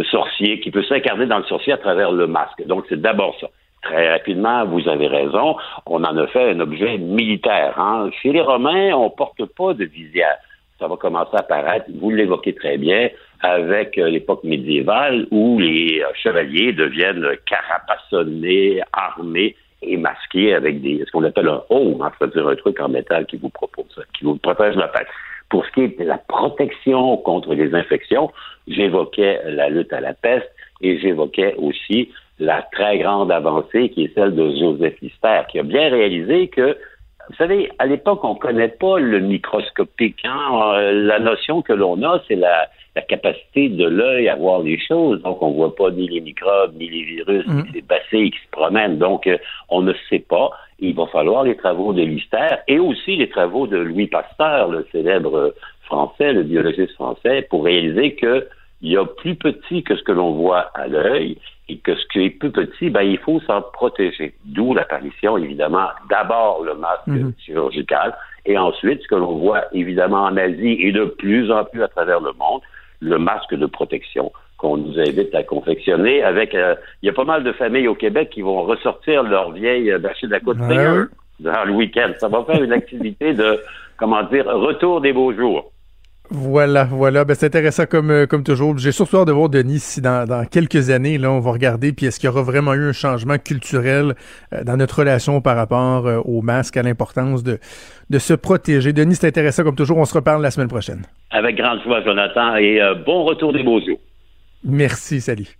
sorcier, 0.09 0.59
qui 0.59 0.71
peut 0.71 0.83
s'incarner 0.83 1.25
dans 1.25 1.37
le 1.37 1.43
sorcier 1.45 1.73
à 1.73 1.77
travers 1.77 2.11
le 2.11 2.27
masque. 2.27 2.65
Donc 2.65 2.85
c'est 2.89 3.01
d'abord 3.01 3.35
ça. 3.39 3.47
Très 3.83 4.11
rapidement, 4.11 4.65
vous 4.65 4.87
avez 4.87 5.07
raison, 5.07 5.57
on 5.85 6.03
en 6.03 6.17
a 6.17 6.27
fait 6.27 6.51
un 6.51 6.59
objet 6.61 6.97
militaire. 6.97 7.77
Hein. 7.77 8.09
Chez 8.21 8.31
les 8.31 8.41
Romains, 8.41 8.93
on 8.93 9.09
porte 9.09 9.43
pas 9.57 9.73
de 9.73 9.83
visière. 9.83 10.37
Ça 10.79 10.87
va 10.87 10.95
commencer 10.95 11.35
à 11.35 11.39
apparaître, 11.39 11.85
vous 11.93 12.09
l'évoquez 12.09 12.55
très 12.55 12.77
bien, 12.77 13.09
avec 13.41 13.97
euh, 13.97 14.09
l'époque 14.09 14.43
médiévale 14.45 15.27
où 15.31 15.59
les 15.59 16.01
euh, 16.01 16.07
chevaliers 16.15 16.71
deviennent 16.71 17.27
carapassonnés, 17.45 18.81
armés 18.93 19.55
et 19.81 19.97
masqués 19.97 20.53
avec 20.53 20.77
ce 20.81 21.11
qu'on 21.11 21.25
appelle 21.25 21.49
un 21.49 21.61
home, 21.69 22.01
hein, 22.01 22.11
c'est-à-dire 22.17 22.47
un 22.47 22.55
truc 22.55 22.79
en 22.79 22.89
métal 22.89 23.25
qui 23.25 23.35
vous 23.37 23.49
propose, 23.49 23.85
protège 24.41 24.75
la 24.75 24.87
tête. 24.87 25.07
Pour 25.53 25.67
ce 25.67 25.71
qui 25.73 25.81
est 25.81 25.99
de 25.99 26.03
la 26.03 26.17
protection 26.17 27.15
contre 27.17 27.53
les 27.53 27.75
infections, 27.75 28.31
j'évoquais 28.67 29.39
la 29.45 29.69
lutte 29.69 29.93
à 29.93 30.01
la 30.01 30.15
peste 30.15 30.49
et 30.81 30.97
j'évoquais 30.97 31.53
aussi 31.59 32.09
la 32.39 32.63
très 32.71 32.97
grande 32.97 33.31
avancée 33.31 33.89
qui 33.89 34.05
est 34.05 34.15
celle 34.15 34.33
de 34.33 34.49
Joseph 34.49 34.99
Lister, 34.99 35.41
qui 35.51 35.59
a 35.59 35.63
bien 35.63 35.89
réalisé 35.89 36.47
que, 36.47 36.75
vous 37.29 37.35
savez, 37.35 37.71
à 37.79 37.85
l'époque, 37.85 38.23
on 38.23 38.33
ne 38.33 38.39
connaît 38.39 38.69
pas 38.69 38.99
le 38.99 39.19
microscopique. 39.19 40.19
Hein? 40.25 40.73
Euh, 40.75 40.91
la 41.05 41.19
notion 41.19 41.61
que 41.61 41.73
l'on 41.73 42.01
a, 42.03 42.21
c'est 42.27 42.35
la, 42.35 42.67
capacité 43.07 43.69
de 43.69 43.85
l'œil 43.85 44.29
à 44.29 44.35
voir 44.35 44.61
les 44.61 44.77
choses. 44.79 45.21
Donc, 45.23 45.41
on 45.41 45.49
ne 45.49 45.55
voit 45.55 45.75
pas 45.75 45.89
ni 45.89 46.07
les 46.07 46.21
microbes, 46.21 46.73
ni 46.75 46.89
les 46.89 47.03
virus, 47.03 47.47
ni 47.47 47.61
mm. 47.61 47.67
les 47.73 47.81
bacilles 47.81 48.31
qui 48.31 48.37
se 48.37 48.51
promènent. 48.51 48.97
Donc, 48.97 49.25
euh, 49.25 49.37
on 49.69 49.81
ne 49.81 49.93
sait 50.09 50.19
pas. 50.19 50.51
Il 50.79 50.95
va 50.95 51.07
falloir 51.07 51.43
les 51.43 51.55
travaux 51.55 51.93
de 51.93 52.01
Lister 52.01 52.49
et 52.67 52.79
aussi 52.79 53.15
les 53.15 53.29
travaux 53.29 53.67
de 53.67 53.77
Louis 53.77 54.07
Pasteur, 54.07 54.69
le 54.69 54.85
célèbre 54.91 55.55
français, 55.85 56.33
le 56.33 56.43
biologiste 56.43 56.93
français, 56.93 57.47
pour 57.49 57.63
réaliser 57.63 58.15
que 58.15 58.47
il 58.83 58.91
y 58.91 58.97
a 58.97 59.05
plus 59.05 59.35
petit 59.35 59.81
que 59.81 59.95
ce 59.95 60.03
que 60.03 60.11
l'on 60.11 60.33
voit 60.33 60.69
à 60.75 60.87
l'œil 60.87 61.37
et 61.69 61.77
que 61.77 61.95
ce 61.95 62.05
qui 62.11 62.25
est 62.25 62.29
plus 62.29 62.51
petit, 62.51 62.89
ben, 62.89 63.01
il 63.01 63.17
faut 63.17 63.39
s'en 63.47 63.61
protéger. 63.61 64.35
D'où 64.43 64.73
l'apparition, 64.73 65.37
évidemment, 65.37 65.87
d'abord 66.09 66.63
le 66.63 66.75
masque 66.75 67.07
mhm. 67.07 67.33
chirurgical 67.39 68.13
et 68.45 68.57
ensuite 68.57 69.01
ce 69.01 69.07
que 69.07 69.15
l'on 69.15 69.37
voit 69.37 69.63
évidemment 69.73 70.23
en 70.23 70.35
Asie 70.35 70.77
et 70.79 70.91
de 70.91 71.05
plus 71.05 71.49
en 71.49 71.63
plus 71.63 71.81
à 71.81 71.87
travers 71.87 72.19
le 72.19 72.33
monde, 72.33 72.61
le 72.99 73.17
masque 73.17 73.55
de 73.55 73.65
protection 73.65 74.31
qu'on 74.57 74.77
nous 74.77 74.99
invite 74.99 75.33
à 75.33 75.43
confectionner 75.43 76.21
avec, 76.21 76.53
euh, 76.53 76.75
il 77.01 77.07
y 77.07 77.09
a 77.09 77.13
pas 77.13 77.25
mal 77.25 77.43
de 77.43 77.53
familles 77.53 77.87
au 77.87 77.95
Québec 77.95 78.29
qui 78.31 78.41
vont 78.41 78.63
ressortir 78.63 79.23
leur 79.23 79.51
vieille 79.51 79.93
bâche 79.97 80.21
de 80.21 80.37
côte 80.39 80.57
dans 81.39 81.63
le 81.65 81.71
week-end. 81.73 82.11
Ça 82.17 82.27
va 82.27 82.43
faire 82.43 82.61
une 82.61 82.73
activité 82.73 83.33
de, 83.33 83.59
comment 83.97 84.23
dire, 84.23 84.45
retour 84.45 85.01
des 85.01 85.13
beaux 85.13 85.33
jours. 85.33 85.72
Voilà, 86.29 86.85
voilà. 86.85 87.25
Ben, 87.25 87.35
c'est 87.35 87.47
intéressant 87.47 87.85
comme, 87.85 88.09
euh, 88.09 88.25
comme 88.25 88.43
toujours. 88.43 88.77
J'ai 88.77 88.91
surtout 88.91 89.17
hâte 89.17 89.27
de 89.27 89.33
voir 89.33 89.49
Denis 89.49 89.79
si 89.79 90.01
dans, 90.01 90.25
dans, 90.25 90.45
quelques 90.45 90.89
années, 90.89 91.17
là, 91.17 91.31
on 91.31 91.39
va 91.39 91.51
regarder, 91.51 91.91
puis 91.91 92.05
est-ce 92.05 92.19
qu'il 92.19 92.27
y 92.27 92.29
aura 92.29 92.41
vraiment 92.41 92.73
eu 92.73 92.89
un 92.89 92.93
changement 92.93 93.37
culturel 93.37 94.15
euh, 94.53 94.63
dans 94.63 94.77
notre 94.77 94.99
relation 94.99 95.41
par 95.41 95.55
rapport 95.55 96.07
euh, 96.07 96.19
au 96.25 96.41
masque, 96.41 96.77
à 96.77 96.83
l'importance 96.83 97.43
de, 97.43 97.59
de 98.09 98.19
se 98.19 98.33
protéger. 98.33 98.93
Denis, 98.93 99.15
c'est 99.15 99.27
intéressant 99.27 99.63
comme 99.63 99.75
toujours. 99.75 99.97
On 99.97 100.05
se 100.05 100.13
reparle 100.13 100.41
la 100.41 100.51
semaine 100.51 100.69
prochaine. 100.69 101.03
Avec 101.29 101.57
grande 101.57 101.81
joie, 101.83 102.01
Jonathan, 102.03 102.55
et 102.55 102.79
bon 103.05 103.25
retour 103.25 103.51
des 103.51 103.63
beaux 103.63 103.79
yeux. 103.79 103.97
Merci, 104.63 105.19
salut. 105.19 105.57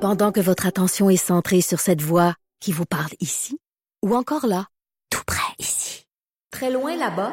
Pendant 0.00 0.32
que 0.32 0.40
votre 0.40 0.66
attention 0.66 1.10
est 1.10 1.16
centrée 1.16 1.62
sur 1.62 1.80
cette 1.80 2.02
voix 2.02 2.34
qui 2.60 2.72
vous 2.72 2.84
parle 2.84 3.12
ici, 3.20 3.58
ou 4.02 4.14
encore 4.14 4.46
là, 4.46 4.66
tout 5.10 5.22
près 5.26 5.54
ici, 5.58 6.04
très 6.50 6.70
loin 6.70 6.96
là-bas, 6.96 7.32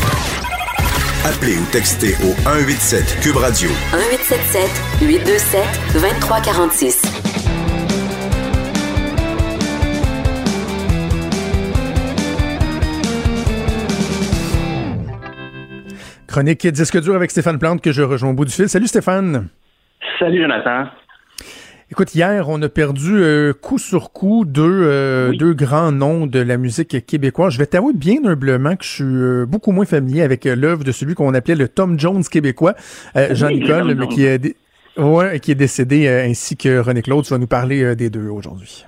Appelez 1.23 1.55
ou 1.55 1.65
textez 1.71 2.15
au 2.25 2.33
187 2.49 3.19
Cube 3.21 3.35
Radio. 3.37 3.69
1877 3.93 4.65
827 5.07 5.61
2346. 5.93 7.01
Chronique 16.27 16.65
Disque 16.65 16.99
dur 16.99 17.13
avec 17.13 17.29
Stéphane 17.29 17.59
Plante 17.59 17.81
que 17.83 17.91
je 17.91 18.01
rejoins 18.01 18.31
au 18.31 18.33
bout 18.33 18.45
du 18.45 18.51
fil. 18.51 18.67
Salut 18.67 18.87
Stéphane. 18.87 19.49
Salut 20.17 20.41
Jonathan. 20.41 20.89
Écoute, 21.91 22.15
hier, 22.15 22.45
on 22.47 22.61
a 22.61 22.69
perdu 22.69 23.17
euh, 23.17 23.51
coup 23.51 23.77
sur 23.77 24.13
coup 24.13 24.45
deux, 24.45 24.63
euh, 24.63 25.33
deux 25.33 25.53
grands 25.53 25.91
noms 25.91 26.25
de 26.25 26.39
la 26.39 26.55
musique 26.55 27.05
québécoise. 27.05 27.51
Je 27.51 27.59
vais 27.59 27.65
t'avouer 27.65 27.91
bien 27.93 28.23
humblement 28.23 28.77
que 28.77 28.85
je 28.85 28.89
suis 28.89 29.03
euh, 29.03 29.45
beaucoup 29.45 29.73
moins 29.73 29.83
familier 29.83 30.21
avec 30.21 30.45
l'œuvre 30.45 30.85
de 30.85 30.93
celui 30.93 31.15
qu'on 31.15 31.33
appelait 31.33 31.55
le 31.55 31.67
Tom 31.67 31.99
Jones 31.99 32.23
québécois, 32.23 32.75
Jean-Nicole, 33.13 33.93
mais 33.95 34.07
qui 34.07 34.23
est, 34.23 34.55
ouais, 34.95 35.41
qui 35.41 35.51
est 35.51 35.55
décédé 35.55 36.07
ainsi 36.07 36.55
que 36.55 36.79
René 36.79 37.01
Claude. 37.01 37.25
Tu 37.25 37.33
vas 37.33 37.39
nous 37.39 37.47
parler 37.47 37.93
des 37.97 38.09
deux 38.09 38.29
aujourd'hui. 38.29 38.85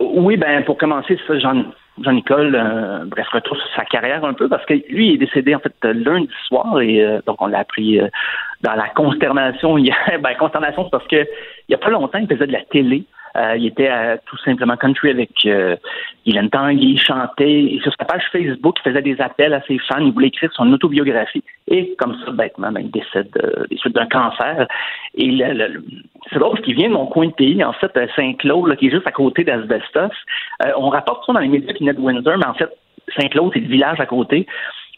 Oui, 0.00 0.36
ben 0.36 0.64
pour 0.64 0.76
commencer, 0.76 1.20
ça, 1.28 1.38
Jean, 1.38 1.66
Jean-Nicole, 2.02 3.06
bref, 3.06 3.28
retour 3.32 3.56
sur 3.58 3.68
sa 3.76 3.84
carrière 3.84 4.24
un 4.24 4.34
peu, 4.34 4.48
parce 4.48 4.66
que 4.66 4.74
lui 4.92 5.14
est 5.14 5.18
décédé 5.18 5.54
en 5.54 5.60
fait 5.60 5.76
lundi 5.84 6.28
soir 6.48 6.80
et 6.80 7.20
donc 7.28 7.40
on 7.40 7.46
l'a 7.46 7.60
appris 7.60 8.00
dans 8.62 8.74
la 8.74 8.88
consternation 8.88 9.78
hier. 9.78 9.96
Ben, 10.22 10.34
consternation, 10.38 10.84
c'est 10.84 10.90
parce 10.90 11.06
que 11.06 11.26
il 11.68 11.72
y 11.72 11.74
a 11.74 11.78
pas 11.78 11.90
longtemps, 11.90 12.18
il 12.18 12.28
faisait 12.28 12.46
de 12.46 12.52
la 12.52 12.62
télé. 12.62 13.04
Euh, 13.36 13.56
il 13.56 13.66
était 13.66 13.88
tout 14.26 14.36
simplement 14.38 14.76
country 14.76 15.10
avec 15.10 15.30
euh, 15.46 15.76
Tanguy, 16.50 16.94
il 16.94 17.00
chantait. 17.00 17.62
Et 17.62 17.80
sur 17.80 17.92
sa 17.98 18.04
page 18.04 18.24
Facebook, 18.32 18.76
il 18.80 18.90
faisait 18.90 19.02
des 19.02 19.20
appels 19.20 19.54
à 19.54 19.62
ses 19.68 19.78
fans. 19.78 20.00
Il 20.00 20.12
voulait 20.12 20.28
écrire 20.28 20.50
son 20.52 20.72
autobiographie. 20.72 21.44
Et 21.68 21.94
comme 21.96 22.16
ça, 22.24 22.32
bêtement, 22.32 22.72
ben, 22.72 22.80
il 22.80 22.90
décède 22.90 23.30
euh, 23.42 23.64
des 23.70 23.76
suites 23.76 23.94
d'un 23.94 24.06
cancer. 24.06 24.66
Et 25.14 25.38
c'est 26.30 26.38
drôle 26.38 26.52
parce 26.52 26.64
qu'il 26.64 26.74
vient 26.74 26.88
de 26.88 26.94
mon 26.94 27.06
coin 27.06 27.26
de 27.26 27.32
pays, 27.32 27.62
en 27.62 27.72
fait, 27.72 27.92
Saint-Claude, 28.16 28.76
qui 28.76 28.88
est 28.88 28.90
juste 28.90 29.06
à 29.06 29.12
côté 29.12 29.44
d'Asbestos. 29.44 30.10
Euh, 30.64 30.72
on 30.76 30.88
rapporte 30.88 31.24
ça 31.24 31.32
dans 31.32 31.40
les 31.40 31.48
médias 31.48 31.72
qui 31.72 31.84
de 31.84 32.00
Windsor, 32.00 32.38
mais 32.38 32.46
en 32.46 32.54
fait, 32.54 32.70
Saint-Claude, 33.16 33.50
c'est 33.54 33.60
le 33.60 33.68
village 33.68 34.00
à 34.00 34.06
côté. 34.06 34.46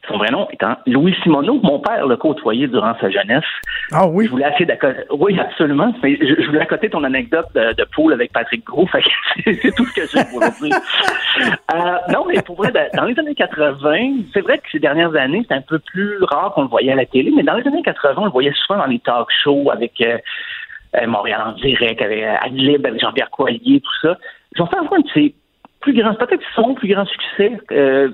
Son 0.08 0.18
vrai 0.18 0.30
nom 0.32 0.48
étant 0.50 0.76
Louis 0.86 1.14
Simoneau. 1.22 1.60
Mon 1.62 1.78
père 1.78 2.06
l'a 2.06 2.16
côtoyé 2.16 2.66
durant 2.66 2.94
sa 3.00 3.08
jeunesse. 3.08 3.44
Ah 3.92 4.06
oui? 4.08 4.26
Je 4.26 4.30
voulais 4.30 4.50
d'accoter. 4.66 5.02
Oui, 5.10 5.38
absolument. 5.38 5.94
Mais 6.02 6.18
je, 6.20 6.46
voulais 6.46 6.60
accoter 6.60 6.90
ton 6.90 7.04
anecdote 7.04 7.46
de, 7.54 7.72
de 7.72 7.86
poule 7.94 8.12
avec 8.12 8.32
Patrick 8.32 8.64
Gros. 8.64 8.88
c'est 9.44 9.74
tout 9.76 9.86
ce 9.86 9.94
que 9.94 10.06
j'ai 10.08 10.24
pour 10.30 10.40
dire. 10.40 10.76
euh, 11.74 12.12
non, 12.12 12.24
mais 12.26 12.42
pour 12.42 12.56
vrai, 12.56 12.72
dans 12.94 13.04
les 13.04 13.16
années 13.16 13.34
80, 13.34 14.24
c'est 14.34 14.40
vrai 14.40 14.58
que 14.58 14.64
ces 14.72 14.80
dernières 14.80 15.14
années, 15.14 15.44
c'est 15.48 15.54
un 15.54 15.62
peu 15.62 15.78
plus 15.78 16.18
rare 16.24 16.52
qu'on 16.54 16.62
le 16.62 16.68
voyait 16.68 16.92
à 16.92 16.96
la 16.96 17.06
télé, 17.06 17.32
mais 17.34 17.44
dans 17.44 17.54
les 17.54 17.66
années 17.66 17.82
80, 17.82 18.14
on 18.16 18.24
le 18.24 18.30
voyait 18.30 18.52
souvent 18.66 18.80
dans 18.80 18.86
les 18.86 18.98
talk 18.98 19.28
shows 19.42 19.70
avec 19.70 20.00
euh, 20.00 20.18
euh, 20.96 21.06
Montréal 21.06 21.42
en 21.46 21.52
direct, 21.52 22.02
avec 22.02 22.22
euh, 22.22 22.34
Adlib, 22.40 22.84
avec 22.84 23.00
Jean-Pierre 23.00 23.30
Coallier, 23.30 23.80
tout 23.80 24.06
ça. 24.08 24.18
J'en 24.56 24.66
fais 24.66 24.78
un 24.78 24.86
peu 24.86 25.00
de 25.00 25.08
ses 25.14 25.34
plus 25.80 25.94
grands, 25.94 26.14
peut-être 26.14 26.42
son 26.54 26.74
plus 26.74 26.88
grand 26.88 27.04
succès, 27.06 27.58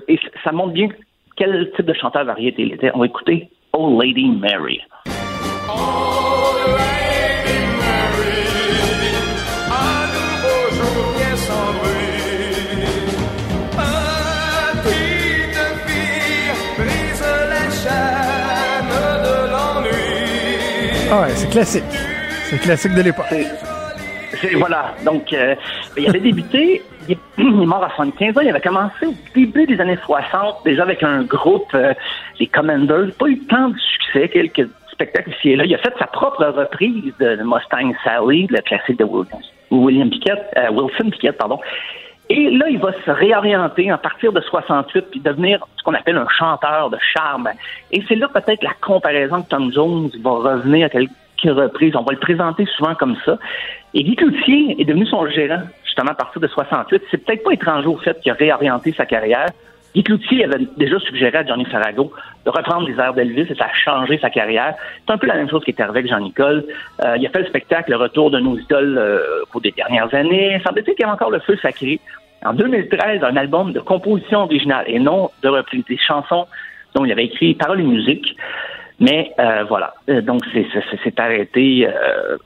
et 0.07 0.19
ça 0.43 0.51
montre 0.51 0.73
bien 0.73 0.87
quel 1.39 1.71
type 1.75 1.85
de 1.85 1.93
chanteur 1.93 2.25
variété 2.25 2.63
il 2.63 2.73
était. 2.73 2.91
On 2.93 2.99
va 2.99 3.05
écouter 3.05 3.49
Oh 3.73 3.97
Lady 3.99 4.29
Mary. 4.29 4.81
Oh 5.69 5.71
Lady 6.67 7.59
Mary, 7.79 8.43
un 9.71 10.03
nouveau 10.17 10.59
jour 10.75 11.13
vient 11.17 11.37
sans 11.37 11.73
bruit. 11.79 12.75
Petite 14.83 15.69
fille 15.87 16.51
brise 16.77 17.25
les 17.53 17.69
chaînes 17.81 18.95
de 19.23 19.33
l'ennui. 19.51 21.09
Ah 21.11 21.21
ouais, 21.21 21.29
c'est 21.35 21.49
classique. 21.49 21.83
C'est 22.49 22.59
classique 22.59 22.93
de 22.95 23.01
l'époque. 23.01 23.25
Voilà. 24.57 24.93
Donc, 25.05 25.31
euh, 25.33 25.55
il 25.97 26.09
avait 26.09 26.19
débuté 26.19 26.81
il, 27.09 27.17
est, 27.43 27.65
mort 27.65 27.83
à 27.83 27.89
75 27.89 28.37
ans. 28.37 28.41
Il 28.41 28.49
avait 28.49 28.61
commencé 28.61 29.05
au 29.05 29.13
début 29.35 29.65
des 29.65 29.79
années 29.81 29.97
60, 30.03 30.63
déjà 30.63 30.83
avec 30.83 31.03
un 31.03 31.23
groupe, 31.23 31.69
euh, 31.73 31.93
les 32.39 32.47
Commanders. 32.47 33.11
Pas 33.17 33.27
eu 33.27 33.39
tant 33.39 33.69
de 33.69 33.77
succès, 33.77 34.29
quelques 34.29 34.69
spectacles 34.91 35.31
ici 35.31 35.51
et 35.51 35.55
là. 35.55 35.65
Il 35.65 35.73
a 35.73 35.77
fait 35.77 35.93
sa 35.97 36.07
propre 36.07 36.45
reprise 36.45 37.13
de 37.19 37.37
Mustang 37.43 37.93
Sally, 38.03 38.47
le 38.49 38.61
classique 38.61 38.99
de 38.99 39.05
William 39.71 40.09
Pickett, 40.09 40.39
euh, 40.57 40.69
Wilson 40.71 41.09
Pickett, 41.11 41.37
pardon. 41.37 41.59
Et 42.31 42.51
là, 42.51 42.67
il 42.69 42.77
va 42.77 42.91
se 42.93 43.09
réorienter 43.09 43.89
à 43.89 43.97
partir 43.97 44.31
de 44.31 44.39
68 44.39 45.07
puis 45.09 45.19
devenir 45.19 45.65
ce 45.77 45.83
qu'on 45.83 45.95
appelle 45.95 46.17
un 46.17 46.27
chanteur 46.29 46.91
de 46.91 46.97
charme. 47.13 47.49
Et 47.91 48.03
c'est 48.07 48.15
là 48.15 48.27
peut-être 48.27 48.61
la 48.61 48.73
comparaison 48.81 49.41
que 49.41 49.49
Tom 49.49 49.73
Jones 49.73 50.11
va 50.21 50.29
revenir 50.29 50.85
à 50.85 50.89
quelques 50.89 51.09
reprises. 51.47 51.95
On 51.95 52.03
va 52.03 52.13
le 52.13 52.19
présenter 52.19 52.65
souvent 52.77 52.95
comme 52.95 53.15
ça. 53.25 53.37
Et 53.93 54.03
Guy 54.03 54.15
Cloutier 54.15 54.75
est 54.79 54.85
devenu 54.85 55.05
son 55.05 55.25
gérant, 55.27 55.61
justement, 55.85 56.11
à 56.11 56.15
partir 56.15 56.41
de 56.41 56.47
68. 56.47 57.01
C'est 57.09 57.25
peut-être 57.25 57.43
pas 57.43 57.53
étranger 57.53 57.87
au 57.87 57.97
fait 57.97 58.19
qu'il 58.21 58.31
a 58.31 58.35
réorienté 58.35 58.93
sa 58.93 59.05
carrière. 59.05 59.47
Guy 59.95 60.03
Cloutier 60.03 60.45
avait 60.45 60.67
déjà 60.77 60.99
suggéré 60.99 61.39
à 61.39 61.45
Johnny 61.45 61.65
Farago 61.65 62.11
de 62.45 62.49
reprendre 62.51 62.87
les 62.87 62.99
airs 62.99 63.13
d'Elvis 63.13 63.51
et 63.51 63.55
ça 63.55 63.65
a 63.65 63.73
changé 63.73 64.19
sa 64.19 64.29
carrière. 64.29 64.75
C'est 65.05 65.13
un 65.13 65.17
peu 65.17 65.25
la 65.25 65.35
même 65.35 65.49
chose 65.49 65.63
qui 65.63 65.73
arrivé 65.79 65.99
avec 65.99 66.11
Jean-Nicole. 66.11 66.65
Euh, 67.03 67.17
il 67.17 67.25
a 67.25 67.29
fait 67.29 67.39
le 67.39 67.47
spectacle 67.47 67.91
Le 67.91 67.97
Retour 67.97 68.29
de 68.29 68.39
nos 68.39 68.57
idoles 68.57 68.97
euh, 68.97 69.43
au 69.43 69.45
cours 69.47 69.61
des 69.61 69.71
dernières 69.71 70.13
années. 70.13 70.55
Il 70.55 70.61
semble-t-il 70.61 70.93
qu'il 70.93 71.01
y 71.01 71.03
avait 71.03 71.13
encore 71.13 71.31
le 71.31 71.39
feu 71.39 71.57
sacré. 71.61 71.99
En 72.45 72.53
2013, 72.53 73.23
un 73.23 73.35
album 73.35 73.73
de 73.73 73.79
composition 73.79 74.41
originale 74.41 74.85
et 74.87 74.99
non 74.99 75.31
de 75.41 75.49
reprise 75.49 75.83
des 75.85 75.97
chansons 75.97 76.45
dont 76.93 77.03
il 77.03 77.11
avait 77.11 77.25
écrit 77.25 77.53
paroles 77.55 77.81
et 77.81 77.83
musique. 77.83 78.35
Mais 78.99 79.33
euh, 79.39 79.63
voilà, 79.67 79.93
Euh, 80.09 80.21
donc 80.21 80.41
c'est 80.53 81.19
arrêté 81.19 81.87
euh, 81.87 82.37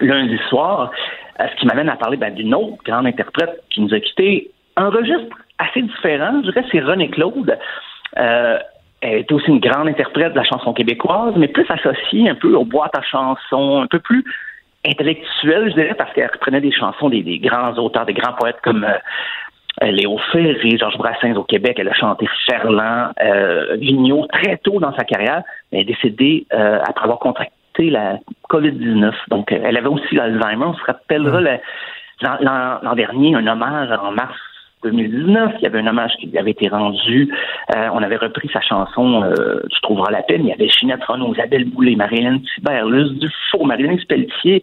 lundi 0.00 0.38
soir, 0.48 0.90
ce 1.38 1.54
qui 1.56 1.66
m'amène 1.66 1.88
à 1.88 1.96
parler 1.96 2.16
ben, 2.16 2.34
d'une 2.34 2.54
autre 2.54 2.82
grande 2.84 3.06
interprète 3.06 3.62
qui 3.70 3.80
nous 3.80 3.92
a 3.94 4.00
quittés. 4.00 4.50
Un 4.76 4.90
registre 4.90 5.36
assez 5.58 5.82
différent, 5.82 6.40
je 6.44 6.50
dirais, 6.50 6.64
c'est 6.70 6.80
René 6.80 7.08
Claude. 7.10 7.58
Euh, 8.16 8.58
elle 9.00 9.18
est 9.18 9.32
aussi 9.32 9.48
une 9.48 9.60
grande 9.60 9.88
interprète 9.88 10.32
de 10.32 10.38
la 10.38 10.44
chanson 10.44 10.72
québécoise, 10.72 11.34
mais 11.36 11.48
plus 11.48 11.66
associée 11.68 12.28
un 12.28 12.34
peu 12.34 12.54
aux 12.54 12.64
boîtes 12.64 12.96
à 12.96 13.02
chansons, 13.02 13.82
un 13.82 13.86
peu 13.86 14.00
plus 14.00 14.24
intellectuelle, 14.86 15.70
je 15.70 15.74
dirais, 15.74 15.94
parce 15.94 16.12
qu'elle 16.14 16.30
reprenait 16.32 16.60
des 16.60 16.72
chansons 16.72 17.08
des, 17.08 17.22
des 17.22 17.38
grands 17.38 17.72
auteurs, 17.74 18.06
des 18.06 18.14
grands 18.14 18.32
poètes 18.32 18.60
comme 18.62 18.84
euh, 18.84 18.98
Léo 19.82 20.18
Ferré, 20.32 20.76
Georges 20.78 20.98
Brassens 20.98 21.36
au 21.36 21.44
Québec. 21.44 21.76
Elle 21.78 21.88
a 21.88 21.94
chanté 21.94 22.26
Ferland, 22.46 23.12
euh, 23.22 23.76
Vigneault 23.76 24.26
très 24.32 24.56
tôt 24.58 24.80
dans 24.80 24.94
sa 24.96 25.04
carrière. 25.04 25.42
Elle 25.72 25.80
est 25.80 25.84
décédée 25.84 26.46
euh, 26.52 26.78
après 26.86 27.04
avoir 27.04 27.18
contracté 27.18 27.90
la 27.90 28.18
COVID-19. 28.50 29.12
Donc, 29.28 29.52
euh, 29.52 29.58
elle 29.64 29.76
avait 29.76 29.86
aussi 29.88 30.14
l'Alzheimer. 30.14 30.64
On 30.64 30.74
se 30.74 30.84
rappellera 30.84 31.40
le- 31.40 31.58
l'an- 32.22 32.94
dernier 32.94 33.34
un 33.36 33.46
hommage 33.46 33.90
en 34.02 34.10
mars 34.12 34.36
2019. 34.82 35.54
Il 35.58 35.62
y 35.62 35.66
avait 35.66 35.80
un 35.80 35.86
hommage 35.86 36.12
qui 36.20 36.26
lui 36.26 36.38
avait 36.38 36.50
été 36.52 36.68
rendu. 36.68 37.32
Euh, 37.76 37.88
on 37.92 38.02
avait 38.02 38.16
repris 38.16 38.48
sa 38.52 38.60
chanson 38.60 39.22
euh, 39.24 39.60
Tu 39.72 39.80
trouveras 39.82 40.10
la 40.10 40.22
peine. 40.22 40.42
Il 40.44 40.48
y 40.48 40.52
avait 40.52 40.68
Ginette 40.68 41.04
Renaud, 41.04 41.34
Isabelle 41.34 41.64
Boulay, 41.66 41.94
Marie-Hélène 41.96 42.40
Thibert, 42.54 42.86
Luce 42.86 43.12
Dufour, 43.18 43.66
Marie-Hélène 43.66 43.98
Pelletier. 44.08 44.62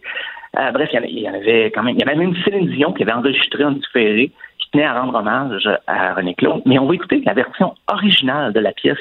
Euh, 0.58 0.70
bref, 0.72 0.88
il 0.92 0.94
y, 0.94 0.98
avait, 0.98 1.10
il 1.10 1.18
y 1.20 1.28
en 1.30 1.34
avait 1.34 1.70
quand 1.74 1.82
même. 1.82 1.96
Il 1.96 2.00
y 2.00 2.08
avait 2.08 2.16
même 2.16 2.34
Céline 2.44 2.68
Dion 2.70 2.92
qui 2.92 3.02
avait 3.02 3.12
enregistré 3.12 3.62
en 3.64 3.72
différé, 3.72 4.30
qui 4.58 4.70
tenait 4.70 4.84
à 4.84 5.00
rendre 5.00 5.18
hommage 5.18 5.68
à 5.86 6.14
René 6.14 6.34
Claude. 6.34 6.62
Mais 6.66 6.78
on 6.78 6.86
va 6.86 6.94
écouter 6.94 7.22
la 7.24 7.34
version 7.34 7.74
originale 7.88 8.52
de 8.52 8.60
la 8.60 8.72
pièce 8.72 8.98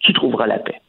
Tu 0.00 0.12
trouveras 0.12 0.46
la 0.46 0.58
paix. 0.58 0.80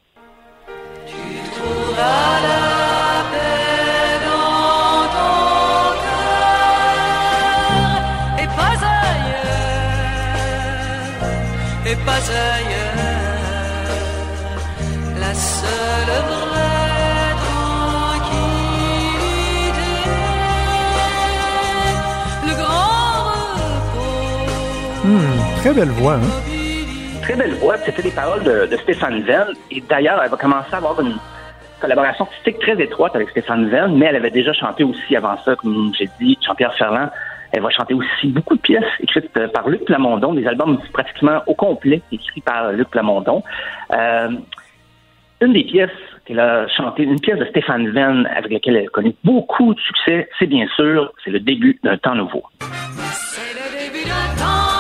et 8.39 8.47
pas 8.47 8.77
ailleurs, 9.03 9.61
et 11.85 11.97
pas 12.05 12.23
ailleurs, 12.31 12.95
la 15.19 15.33
seule 15.33 16.40
Hmm, 25.11 25.57
très 25.57 25.73
belle 25.73 25.89
voix, 25.89 26.13
hein? 26.13 27.21
Très 27.21 27.35
belle 27.35 27.53
voix. 27.55 27.75
C'était 27.79 28.01
des 28.01 28.11
paroles 28.11 28.43
de, 28.43 28.65
de 28.65 28.77
Stéphane 28.77 29.21
Venn. 29.23 29.47
Et 29.69 29.81
d'ailleurs, 29.81 30.21
elle 30.23 30.29
va 30.29 30.37
commencer 30.37 30.73
à 30.73 30.77
avoir 30.77 31.01
une 31.01 31.17
collaboration 31.81 32.23
artistique 32.23 32.59
très 32.59 32.81
étroite 32.81 33.13
avec 33.13 33.29
Stéphane 33.31 33.67
Venn, 33.67 33.97
mais 33.97 34.05
elle 34.05 34.15
avait 34.15 34.31
déjà 34.31 34.53
chanté 34.53 34.85
aussi 34.85 35.13
avant 35.17 35.35
ça, 35.43 35.57
comme 35.57 35.91
j'ai 35.99 36.09
dit, 36.17 36.37
Jean-Pierre 36.45 36.73
Ferland. 36.75 37.09
Elle 37.51 37.61
va 37.61 37.69
chanter 37.71 37.93
aussi 37.93 38.27
beaucoup 38.27 38.55
de 38.55 38.61
pièces 38.61 38.85
écrites 39.01 39.35
euh, 39.35 39.49
par 39.49 39.67
Luc 39.67 39.83
Plamondon, 39.83 40.33
des 40.33 40.47
albums 40.47 40.79
pratiquement 40.93 41.41
au 41.45 41.55
complet 41.55 42.01
écrits 42.13 42.39
par 42.39 42.71
Luc 42.71 42.89
Plamondon. 42.89 43.43
Euh, 43.91 44.29
une 45.41 45.51
des 45.51 45.65
pièces 45.65 45.89
qu'elle 46.23 46.39
a 46.39 46.69
chantées, 46.69 47.03
une 47.03 47.19
pièce 47.19 47.39
de 47.39 47.45
Stéphane 47.47 47.89
Venn 47.89 48.29
avec 48.33 48.49
laquelle 48.53 48.77
elle 48.77 48.85
a 48.85 48.89
connu 48.89 49.13
beaucoup 49.25 49.73
de 49.73 49.79
succès, 49.81 50.29
c'est 50.39 50.47
bien 50.47 50.67
sûr, 50.77 51.11
c'est 51.25 51.31
le 51.31 51.41
début 51.41 51.77
d'un 51.83 51.97
temps 51.97 52.15
nouveau. 52.15 52.43
C'est 53.11 53.53
le 53.53 53.91
début 53.91 54.07
d'un 54.07 54.41
temps 54.41 54.70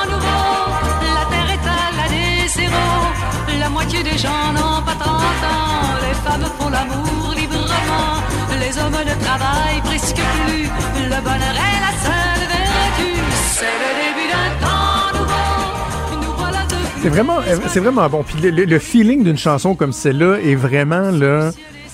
gens 4.21 4.53
n'ont 4.53 4.81
pas 4.85 4.95
30 4.99 5.11
ans. 5.11 5.97
Les 6.07 6.15
femmes 6.25 6.47
font 6.57 6.69
l'amour 6.69 7.33
librement. 7.35 8.21
Les 8.59 8.77
hommes 8.79 8.91
ne 9.05 9.23
travaillent 9.25 9.81
presque 9.83 10.15
plus. 10.15 10.63
Le 11.03 11.21
bonheur 11.23 11.55
est 11.55 11.79
la 11.87 11.93
seule 12.05 12.47
vertu. 12.47 13.09
C'est 13.53 13.65
le 13.83 13.91
début 14.01 14.27
d'un 14.31 14.65
temps 14.65 15.19
nouveau. 15.19 16.25
Nous 16.25 16.33
voilà 16.37 16.63
devenus 16.69 17.01
C'est 17.01 17.09
vraiment, 17.09 17.37
c'est 17.67 17.79
vraiment 17.79 18.09
bon. 18.09 18.23
Puis 18.23 18.35
le, 18.41 18.49
le- 18.51 18.65
le 18.65 18.79
feeling 18.79 19.23
d'une 19.23 19.37
chanson 19.37 19.75
comme 19.75 19.91
celle-là 19.93 20.37
est 20.43 20.55
vraiment 20.55 21.11
là 21.11 21.51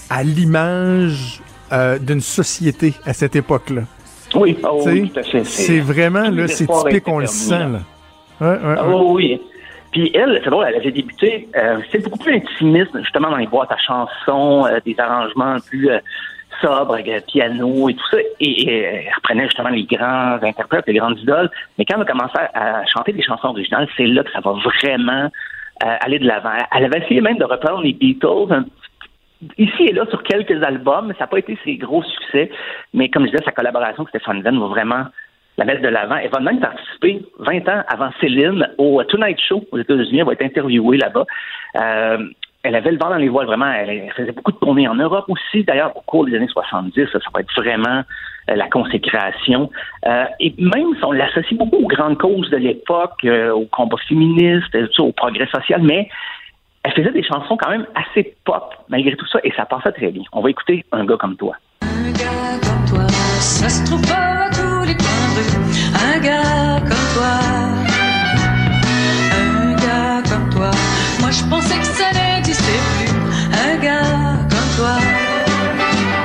à 0.10 0.24
l'image 0.24 1.42
euh, 1.72 1.98
d'une 2.00 2.22
société 2.22 2.94
à 3.06 3.14
cette 3.14 3.36
époque-là. 3.36 3.82
Oui, 4.36 4.58
oh, 4.64 4.82
oui, 4.86 5.10
tout 5.10 5.20
à 5.20 5.24
fait. 5.24 5.44
C'est 5.46 5.80
vraiment 5.80 6.22
là, 6.24 6.30
les 6.32 6.48
c'est 6.50 6.68
typique, 6.68 7.08
on 7.08 7.20
le 7.20 7.28
sent 7.28 7.58
là. 7.60 7.68
là. 7.70 7.80
Ouais, 8.40 8.48
ouais, 8.48 8.76
Ah, 8.78 8.88
ouais. 8.88 8.94
oui, 8.96 9.14
oui. 9.16 9.42
Puis 9.98 10.12
elle, 10.14 10.40
c'est 10.44 10.52
drôle, 10.52 10.66
elle 10.70 10.76
avait 10.76 10.92
débuté, 10.92 11.48
euh, 11.56 11.80
c'était 11.90 12.08
beaucoup 12.08 12.20
plus 12.20 12.36
intimiste, 12.36 12.96
justement, 13.00 13.32
dans 13.32 13.38
les 13.38 13.48
boîtes 13.48 13.72
à 13.72 13.78
chansons, 13.78 14.68
euh, 14.68 14.80
des 14.86 14.96
arrangements 15.00 15.56
plus 15.68 15.90
euh, 15.90 15.98
sobres, 16.62 17.00
piano 17.26 17.90
et 17.90 17.96
tout 17.96 18.06
ça. 18.12 18.18
Et, 18.40 18.70
elle 18.70 19.12
reprenait 19.16 19.46
justement 19.46 19.70
les 19.70 19.86
grands 19.86 20.38
interprètes, 20.44 20.86
les 20.86 21.00
grandes 21.00 21.18
idoles. 21.18 21.50
Mais 21.80 21.86
quand 21.86 21.96
elle 21.96 22.04
a 22.04 22.06
commencé 22.06 22.38
à, 22.54 22.86
chanter 22.86 23.12
des 23.12 23.24
chansons 23.24 23.48
originales, 23.48 23.88
c'est 23.98 24.06
là 24.06 24.22
que 24.24 24.32
ça 24.32 24.40
va 24.40 24.52
vraiment 24.52 25.32
euh, 25.84 25.96
aller 26.02 26.20
de 26.20 26.28
l'avant. 26.28 26.54
Elle 26.76 26.86
avait 26.86 27.00
essayé 27.00 27.20
même 27.20 27.40
de 27.40 27.46
reprendre 27.46 27.82
les 27.82 27.94
Beatles 27.94 28.66
ici 29.58 29.84
et 29.84 29.94
là 29.94 30.06
sur 30.12 30.22
quelques 30.22 30.64
albums, 30.64 31.08
mais 31.08 31.14
ça 31.16 31.22
n'a 31.22 31.28
pas 31.28 31.40
été 31.40 31.58
ses 31.64 31.76
gros 31.78 32.04
succès. 32.04 32.52
Mais 32.94 33.10
comme 33.10 33.26
je 33.26 33.32
disais, 33.32 33.44
sa 33.44 33.52
collaboration 33.52 34.04
avec 34.04 34.10
Stéphane 34.10 34.44
Venn 34.44 34.60
va 34.60 34.68
vraiment 34.68 35.06
la 35.58 35.66
mettre 35.66 35.82
de 35.82 35.88
l'avant. 35.88 36.18
Elle 36.18 36.30
va 36.30 36.40
même 36.40 36.60
participer 36.60 37.22
20 37.40 37.68
ans 37.70 37.84
avant 37.88 38.10
Céline 38.22 38.68
au 38.78 39.04
Tonight 39.04 39.40
Show 39.40 39.64
aux 39.72 39.78
États-Unis. 39.78 40.20
Elle 40.20 40.26
va 40.26 40.34
être 40.34 40.44
interviewée 40.44 40.98
là-bas. 40.98 41.26
Euh, 41.80 42.18
elle 42.64 42.76
avait 42.76 42.92
le 42.92 42.98
vent 42.98 43.10
dans 43.10 43.18
les 43.18 43.30
voiles, 43.30 43.48
vraiment. 43.48 43.72
Elle, 43.72 44.12
faisait 44.16 44.32
beaucoup 44.32 44.52
de 44.52 44.58
tournées 44.58 44.88
en 44.88 44.96
Europe 44.96 45.26
aussi, 45.30 45.64
d'ailleurs, 45.64 45.96
au 45.96 46.02
cours 46.02 46.26
des 46.26 46.36
années 46.36 46.48
70. 46.48 47.08
Ça, 47.12 47.20
ça 47.20 47.30
va 47.34 47.40
être 47.42 47.54
vraiment 47.56 48.04
euh, 48.50 48.56
la 48.56 48.68
consécration. 48.70 49.70
Euh, 50.06 50.26
et 50.40 50.54
même 50.58 50.96
si 50.98 51.04
on 51.04 51.12
l'associe 51.12 51.58
beaucoup 51.58 51.78
aux 51.78 51.88
grandes 51.88 52.18
causes 52.18 52.50
de 52.50 52.58
l'époque, 52.58 53.24
euh, 53.24 53.52
au 53.52 53.66
combat 53.66 53.98
féministe, 54.08 54.76
euh, 54.76 54.88
au 55.00 55.12
progrès 55.12 55.48
social, 55.48 55.82
mais 55.82 56.10
elle 56.84 56.94
faisait 56.94 57.12
des 57.12 57.24
chansons 57.24 57.58
quand 57.58 57.70
même 57.70 57.86
assez 57.96 58.36
pop, 58.46 58.74
malgré 58.90 59.16
tout 59.16 59.28
ça, 59.28 59.40
et 59.44 59.52
ça 59.52 59.66
passait 59.66 59.92
très 59.92 60.12
bien. 60.12 60.24
On 60.32 60.42
va 60.42 60.50
écouter 60.50 60.86
Un 60.92 61.06
gars 61.06 61.18
comme 61.18 61.36
toi. 61.36 61.56
Un 61.82 62.12
gars 62.12 62.60
comme 62.62 62.86
toi, 62.86 63.08
ça 63.08 63.70
se 63.70 63.86
trouve 63.86 64.02
pas 64.02 64.57
rue. 65.42 65.60
Un 66.16 66.20
gars 66.20 66.80
comme 66.82 67.08
toi, 67.16 67.34
un 69.42 69.74
gars 69.76 70.30
comme 70.30 70.50
toi. 70.50 70.72
Moi 71.20 71.32
je 71.32 71.44
pensais 71.50 71.78
que 71.78 71.86
ça 71.86 72.06
n'existait 72.14 72.80
plus. 72.98 73.12
Un 73.54 73.78
gars 73.78 74.02
comme 74.50 74.70
toi, 74.78 74.98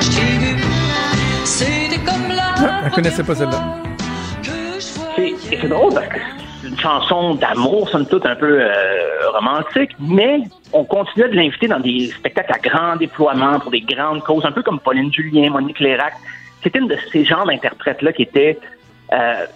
je 0.00 0.08
t'ai 0.10 0.38
vu. 0.38 0.62
C'était 1.44 1.98
comme 2.04 2.28
la. 2.34 2.54
Ah, 2.56 2.80
elle 2.86 2.90
connaissait 2.92 3.24
pas 3.24 3.34
celle-là. 3.34 3.60
C'est- 5.16 5.22
Et 5.52 5.58
c'est 5.60 5.68
drôle 5.68 5.92
parce 5.94 6.06
que 6.08 6.18
c'est 6.62 6.68
une 6.68 6.78
chanson 6.78 7.34
d'amour, 7.34 7.88
somme 7.90 8.06
toute, 8.06 8.24
un 8.24 8.34
peu 8.34 8.60
euh, 8.60 8.70
romantique, 9.34 9.90
mais 10.00 10.40
on 10.72 10.84
continuait 10.84 11.28
de 11.28 11.34
l'inviter 11.36 11.68
dans 11.68 11.80
des 11.80 12.10
spectacles 12.18 12.52
à 12.54 12.58
grand 12.58 12.96
déploiement 12.96 13.60
pour 13.60 13.70
des 13.70 13.82
grandes 13.82 14.22
causes, 14.24 14.44
un 14.46 14.52
peu 14.52 14.62
comme 14.62 14.80
Pauline 14.80 15.12
Julien, 15.12 15.50
Monique 15.50 15.80
Lérac. 15.80 16.14
C'était 16.62 16.78
une 16.78 16.88
de 16.88 16.96
ces 17.12 17.24
genres 17.24 17.44
d'interprètes-là 17.44 18.12
qui 18.12 18.22
étaient, 18.22 18.58
euh, 19.12 19.46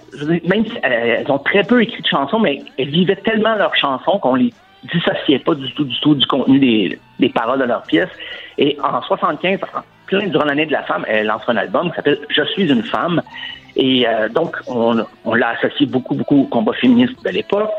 même 0.44 0.66
si 0.66 0.76
euh, 0.76 1.16
elles 1.18 1.30
ont 1.30 1.38
très 1.38 1.62
peu 1.62 1.82
écrit 1.82 2.02
de 2.02 2.06
chansons, 2.06 2.38
mais 2.38 2.62
elles 2.78 2.90
vivaient 2.90 3.16
tellement 3.16 3.54
leurs 3.54 3.74
chansons 3.74 4.18
qu'on 4.18 4.34
les 4.34 4.52
dissociait 4.92 5.38
pas 5.38 5.54
du 5.54 5.72
tout, 5.72 5.84
du 5.84 5.98
tout 6.00 6.14
du 6.14 6.26
contenu 6.26 6.58
des, 6.58 6.98
des 7.18 7.28
paroles 7.30 7.60
de 7.60 7.64
leurs 7.64 7.82
pièces. 7.82 8.10
Et 8.58 8.76
en 8.82 9.00
75, 9.02 9.60
en 9.62 9.80
plein 10.06 10.26
durant 10.26 10.44
l'année 10.44 10.66
de 10.66 10.72
la 10.72 10.82
femme, 10.82 11.04
elle 11.08 11.26
lance 11.26 11.42
un 11.48 11.56
album 11.56 11.90
qui 11.90 11.96
s'appelle 11.96 12.18
Je 12.28 12.42
suis 12.42 12.70
une 12.70 12.82
femme. 12.82 13.22
Et 13.76 14.06
euh, 14.06 14.28
donc, 14.28 14.56
on, 14.66 15.04
on 15.24 15.34
l'a 15.34 15.50
associé 15.50 15.86
beaucoup, 15.86 16.14
beaucoup 16.14 16.42
au 16.42 16.46
combat 16.46 16.72
féministe 16.72 17.14
de 17.24 17.30
l'époque. 17.30 17.70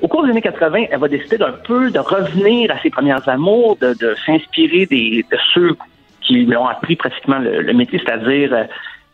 Au 0.00 0.08
cours 0.08 0.24
des 0.24 0.30
années 0.30 0.42
80, 0.42 0.86
elle 0.90 0.98
va 0.98 1.08
décider 1.08 1.38
d'un 1.38 1.52
peu 1.52 1.90
de 1.90 1.98
revenir 1.98 2.70
à 2.70 2.78
ses 2.80 2.90
premières 2.90 3.26
amours, 3.28 3.76
de, 3.80 3.94
de 3.94 4.14
s'inspirer 4.26 4.86
des, 4.86 5.24
de 5.30 5.38
ceux 5.52 5.76
qui 6.20 6.44
lui 6.44 6.56
ont 6.56 6.66
appris 6.66 6.96
pratiquement 6.96 7.38
le, 7.38 7.62
le 7.62 7.72
métier, 7.72 8.00
c'est-à-dire 8.04 8.52
euh, 8.52 8.64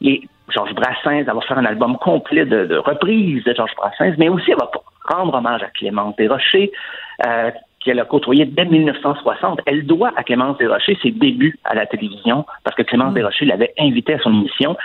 les 0.01 0.27
Georges 0.53 0.75
Brassens. 0.75 1.25
Elle 1.27 1.27
va 1.27 1.41
faire 1.41 1.59
un 1.59 1.65
album 1.65 1.97
complet 1.99 2.45
de, 2.45 2.67
de 2.67 2.77
reprises 2.77 3.45
de 3.45 3.55
Georges 3.55 3.75
Brassens, 3.77 4.15
mais 4.19 4.29
aussi 4.29 4.51
elle 4.51 4.59
va 4.59 4.71
rendre 5.05 5.35
hommage 5.35 5.63
à 5.63 5.69
Clémence 5.69 6.17
Desrochers, 6.17 6.71
euh, 7.27 7.51
qu'elle 7.85 7.99
a 7.99 8.05
côtoyé 8.05 8.45
dès 8.45 8.65
1960. 8.65 9.61
Elle 9.67 9.87
doit 9.87 10.13
à 10.17 10.23
Clémence 10.23 10.59
Desrochers 10.59 10.99
ses 11.03 11.11
débuts 11.11 11.59
à 11.65 11.75
la 11.75 11.87
télévision, 11.87 12.45
parce 12.65 12.77
que 12.77 12.83
Clémence 12.83 13.15
Desrochers 13.15 13.47
l'avait 13.47 13.73
invitée 13.79 14.15
à 14.15 14.19
son 14.19 14.33
émission, 14.33 14.77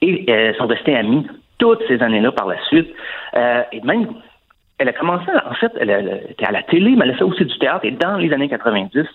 et 0.00 0.24
euh, 0.28 0.54
sont 0.54 0.66
restés 0.66 0.96
amis 0.96 1.26
toutes 1.58 1.82
ces 1.88 2.02
années-là 2.02 2.32
par 2.32 2.46
la 2.46 2.62
suite. 2.66 2.88
Euh, 3.36 3.62
et 3.72 3.80
même, 3.82 4.08
elle 4.78 4.88
a 4.88 4.92
commencé, 4.92 5.30
en 5.48 5.54
fait, 5.54 5.72
elle, 5.80 5.90
elle 5.90 6.26
était 6.30 6.46
à 6.46 6.52
la 6.52 6.62
télé, 6.62 6.94
mais 6.96 7.04
elle 7.04 7.12
a 7.12 7.16
fait 7.16 7.24
aussi 7.24 7.44
du 7.44 7.58
théâtre, 7.58 7.84
et 7.84 7.92
dans 7.92 8.16
les 8.16 8.32
années 8.32 8.48
90, 8.48 9.06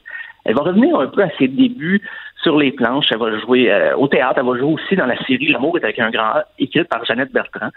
elle 0.46 0.56
va 0.56 0.64
revenir 0.64 0.98
un 1.00 1.08
peu 1.08 1.22
à 1.24 1.30
ses 1.38 1.48
débuts 1.48 2.02
sur 2.42 2.58
les 2.58 2.72
planches. 2.72 3.08
Elle 3.12 3.18
va 3.20 3.38
jouer 3.40 3.72
euh, 3.72 3.96
au 3.98 4.08
théâtre. 4.08 4.36
Elle 4.40 4.46
va 4.46 4.58
jouer 4.58 4.74
aussi 4.74 4.96
dans 4.96 5.06
la 5.06 5.18
série 5.26 5.48
L'amour 5.52 5.78
est 5.78 5.84
avec 5.84 6.00
un 6.00 6.10
grand 6.10 6.42
écrite 6.58 6.88
par 6.90 7.04
Jeannette 7.06 7.32
Bertrand. 7.32 7.70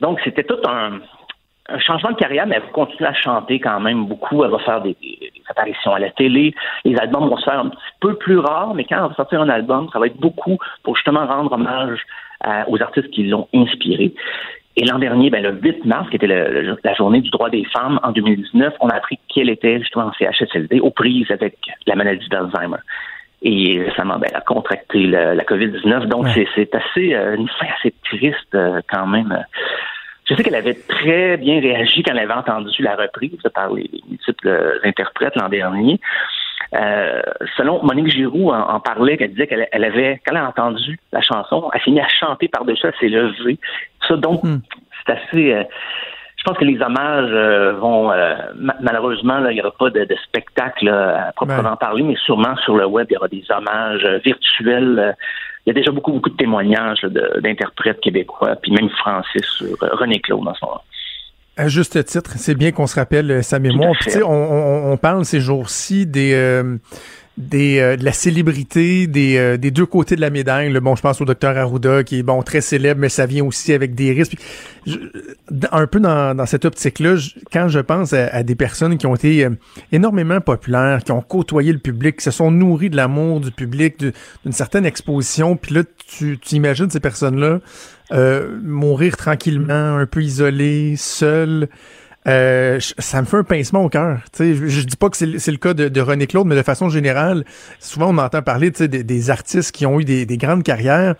Donc, 0.00 0.20
c'était 0.24 0.42
tout 0.44 0.58
un, 0.66 0.98
un 1.68 1.78
changement 1.78 2.10
de 2.10 2.16
carrière, 2.16 2.46
mais 2.46 2.56
elle 2.56 2.62
va 2.62 2.68
continuer 2.68 3.08
à 3.08 3.14
chanter 3.14 3.60
quand 3.60 3.80
même 3.80 4.06
beaucoup. 4.06 4.44
Elle 4.44 4.50
va 4.50 4.58
faire 4.58 4.80
des, 4.82 4.96
des- 5.00 5.30
apparitions 5.48 5.92
à 5.92 5.98
la 5.98 6.10
télé. 6.10 6.54
Les 6.84 6.96
albums 6.96 7.28
vont 7.28 7.36
se 7.36 7.44
faire 7.44 7.60
un 7.60 7.68
petit 7.68 7.78
peu 8.00 8.14
plus 8.16 8.38
rares, 8.38 8.74
mais 8.74 8.84
quand 8.84 8.96
elle 8.96 9.08
va 9.10 9.14
sortir 9.14 9.40
un 9.42 9.48
album, 9.48 9.88
ça 9.92 9.98
va 9.98 10.06
être 10.06 10.16
beaucoup 10.18 10.58
pour 10.82 10.96
justement 10.96 11.26
rendre 11.26 11.52
hommage 11.52 12.00
à- 12.40 12.68
aux 12.68 12.82
artistes 12.82 13.10
qui 13.10 13.24
l'ont 13.24 13.46
inspiré. 13.54 14.12
Et 14.76 14.84
l'an 14.84 14.98
dernier, 14.98 15.30
ben, 15.30 15.42
le 15.42 15.52
8 15.52 15.84
mars, 15.84 16.08
qui 16.10 16.16
était 16.16 16.26
le- 16.26 16.76
la 16.82 16.94
journée 16.94 17.20
du 17.20 17.30
droit 17.30 17.48
des 17.48 17.64
femmes 17.66 18.00
en 18.02 18.10
2019, 18.10 18.74
on 18.80 18.88
a 18.88 18.94
appris 18.96 19.18
qu'elle 19.28 19.48
était 19.48 19.78
justement 19.78 20.06
en 20.06 20.12
CHSLD 20.12 20.80
aux 20.80 20.90
prises 20.90 21.30
avec 21.30 21.56
la 21.86 21.94
maladie 21.94 22.28
d'Alzheimer. 22.28 22.78
Et 23.42 23.82
récemment, 23.82 24.18
ben, 24.18 24.26
elle 24.30 24.36
a 24.36 24.40
contracté 24.40 25.06
la 25.06 25.44
COVID-19. 25.44 26.06
Donc, 26.06 26.28
c'est- 26.30 26.48
c'est 26.54 26.74
assez 26.74 27.14
euh, 27.14 27.36
une 27.36 27.48
fin 27.48 27.66
assez 27.78 27.94
triste 28.04 28.54
euh, 28.54 28.80
quand 28.90 29.06
même. 29.06 29.44
Je 30.28 30.34
sais 30.34 30.42
qu'elle 30.42 30.54
avait 30.54 30.74
très 30.88 31.36
bien 31.36 31.60
réagi 31.60 32.02
quand 32.02 32.12
elle 32.12 32.20
avait 32.20 32.32
entendu 32.32 32.82
la 32.82 32.96
reprise 32.96 33.38
par 33.54 33.72
les, 33.74 33.82
les 33.92 34.00
multiples 34.08 34.80
interprètes 34.82 35.36
l'an 35.36 35.50
dernier. 35.50 36.00
Euh, 36.74 37.22
selon 37.56 37.82
Monique 37.84 38.10
Giroux 38.10 38.50
en, 38.50 38.58
en 38.74 38.80
parlait, 38.80 39.16
qu'elle 39.16 39.30
disait 39.30 39.46
qu'elle 39.46 39.68
elle 39.70 39.84
avait, 39.84 40.20
quand 40.26 40.32
elle 40.34 40.42
a 40.42 40.48
entendu 40.48 40.98
la 41.12 41.20
chanson, 41.20 41.70
elle 41.72 41.80
finit 41.80 42.00
à 42.00 42.08
chanter 42.08 42.48
par-dessus, 42.48 42.86
elle 42.86 42.94
s'est 42.98 43.08
levée. 43.08 43.58
Ça, 44.08 44.16
donc, 44.16 44.40
c'est 45.06 45.12
assez. 45.12 45.52
euh, 45.52 45.62
je 46.36 46.42
pense 46.50 46.58
que 46.58 46.64
les 46.64 46.78
hommages 46.82 47.30
euh, 47.32 47.72
vont 47.74 48.10
euh, 48.10 48.34
ma- 48.56 48.76
malheureusement 48.80 49.38
là, 49.38 49.50
il 49.50 49.54
n'y 49.54 49.60
aura 49.62 49.70
pas 49.70 49.88
de, 49.88 50.04
de 50.04 50.16
spectacle 50.24 50.84
là, 50.86 51.28
à 51.28 51.32
proprement 51.32 51.76
parler, 51.76 52.02
mais 52.02 52.16
sûrement 52.16 52.54
sur 52.64 52.76
le 52.76 52.84
web 52.86 53.06
il 53.08 53.14
y 53.14 53.16
aura 53.16 53.28
des 53.28 53.44
hommages 53.50 54.04
euh, 54.04 54.18
virtuels. 54.18 55.14
il 55.64 55.68
y 55.68 55.70
a 55.70 55.74
déjà 55.74 55.90
beaucoup 55.90 56.12
beaucoup 56.12 56.28
de 56.28 56.36
témoignages 56.36 57.02
d'interprètes 57.40 58.00
québécois, 58.00 58.56
puis 58.56 58.72
même 58.72 58.90
français 58.90 59.40
sur 59.42 59.74
René 59.80 60.18
Claude 60.20 60.44
dans 60.44 60.54
son 60.54 60.68
À 61.56 61.68
juste 61.68 62.04
titre, 62.04 62.32
c'est 62.36 62.56
bien 62.56 62.72
qu'on 62.72 62.86
se 62.88 62.96
rappelle 62.96 63.30
euh, 63.30 63.42
sa 63.42 63.58
mémoire. 63.60 63.92
Puis, 64.00 64.06
tu 64.06 64.18
sais, 64.18 64.22
on, 64.24 64.28
on- 64.30 64.92
on 64.92 64.96
parle 64.96 65.24
ces 65.24 65.40
jours-ci 65.40 66.04
des, 66.04 66.32
euh, 66.34 66.78
des 67.38 67.78
euh, 67.78 67.96
de 67.96 68.04
la 68.04 68.10
célébrité 68.12 69.06
des, 69.06 69.36
euh, 69.36 69.56
des 69.56 69.70
deux 69.70 69.86
côtés 69.86 70.16
de 70.16 70.20
la 70.20 70.30
médaille. 70.30 70.72
là. 70.72 70.80
Bon, 70.80 70.96
je 70.96 71.02
pense 71.02 71.20
au 71.20 71.24
docteur 71.24 71.56
Arruda 71.56 72.02
qui 72.02 72.18
est 72.18 72.22
bon 72.24 72.42
très 72.42 72.60
célèbre, 72.60 73.00
mais 73.00 73.08
ça 73.08 73.26
vient 73.26 73.44
aussi 73.44 73.72
avec 73.72 73.94
des 73.94 74.10
risques. 74.12 74.36
Je- 74.84 74.98
un 75.70 75.86
peu 75.86 76.00
dans, 76.00 76.36
dans 76.36 76.46
cette 76.46 76.64
optique-là, 76.64 77.14
je- 77.16 77.30
quand 77.52 77.68
je 77.68 77.78
pense 77.78 78.12
à, 78.12 78.26
à 78.34 78.42
des 78.42 78.56
personnes 78.56 78.98
qui 78.98 79.06
ont 79.06 79.14
été 79.14 79.46
énormément 79.92 80.40
populaires, 80.40 81.04
qui 81.04 81.12
ont 81.12 81.20
côtoyé 81.22 81.72
le 81.72 81.78
public, 81.78 82.16
qui 82.16 82.24
se 82.24 82.32
sont 82.32 82.50
nourries 82.50 82.90
de 82.90 82.96
l'amour 82.96 83.38
du 83.40 83.52
public, 83.52 83.96
du- 84.00 84.12
d'une 84.44 84.52
certaine 84.52 84.86
exposition, 84.86 85.54
puis 85.56 85.74
là, 85.76 85.82
tu, 86.08 86.36
tu 86.40 86.56
imagines 86.56 86.90
ces 86.90 87.00
personnes-là 87.00 87.60
euh, 88.12 88.58
mourir 88.62 89.16
tranquillement, 89.16 89.96
un 89.96 90.06
peu 90.06 90.22
isolées, 90.22 90.94
seules. 90.96 91.68
Euh, 92.26 92.78
ça 92.98 93.20
me 93.20 93.26
fait 93.26 93.36
un 93.36 93.44
pincement 93.44 93.84
au 93.84 93.90
cœur. 93.90 94.20
Tu 94.32 94.38
sais, 94.38 94.54
Je, 94.54 94.66
je 94.66 94.80
dis 94.86 94.96
pas 94.96 95.10
que 95.10 95.16
c'est 95.18 95.26
le- 95.26 95.56
cas 95.58 95.74
de, 95.74 95.88
de 95.88 96.00
René 96.00 96.26
Claude, 96.26 96.46
mais 96.46 96.56
de 96.56 96.62
façon 96.62 96.88
générale, 96.88 97.44
souvent 97.80 98.14
on 98.14 98.18
entend 98.18 98.40
parler 98.40 98.72
tu 98.72 98.78
sais, 98.78 98.88
des, 98.88 99.04
des 99.04 99.28
artistes 99.30 99.72
qui 99.72 99.84
ont 99.84 100.00
eu 100.00 100.04
des, 100.06 100.24
des 100.24 100.38
grandes 100.38 100.62
carrières 100.62 101.16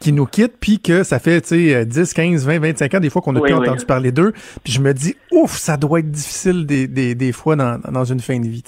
qui 0.00 0.12
nous 0.12 0.26
quittent, 0.26 0.56
puis 0.58 0.80
que 0.80 1.04
ça 1.04 1.20
fait 1.20 1.40
tu 1.42 1.70
sais, 1.70 1.86
10, 1.86 2.12
15, 2.12 2.44
20, 2.44 2.58
25 2.58 2.94
ans 2.94 3.00
des 3.00 3.08
fois 3.10 3.22
qu'on 3.22 3.32
n'a 3.34 3.40
Oui, 3.40 3.50
plus 3.50 3.56
oui. 3.58 3.68
entendu 3.68 3.84
parler 3.84 4.10
d'eux. 4.10 4.32
Puis 4.64 4.72
je 4.72 4.80
me 4.80 4.92
dis, 4.94 5.14
ouf, 5.30 5.56
ça 5.56 5.76
doit 5.76 6.00
être 6.00 6.10
difficile 6.10 6.66
des, 6.66 6.88
des, 6.88 7.14
des 7.14 7.30
fois 7.32 7.54
dans, 7.54 7.78
dans 7.78 8.04
une 8.04 8.20
fin 8.20 8.40
de 8.40 8.48
vie. 8.48 8.64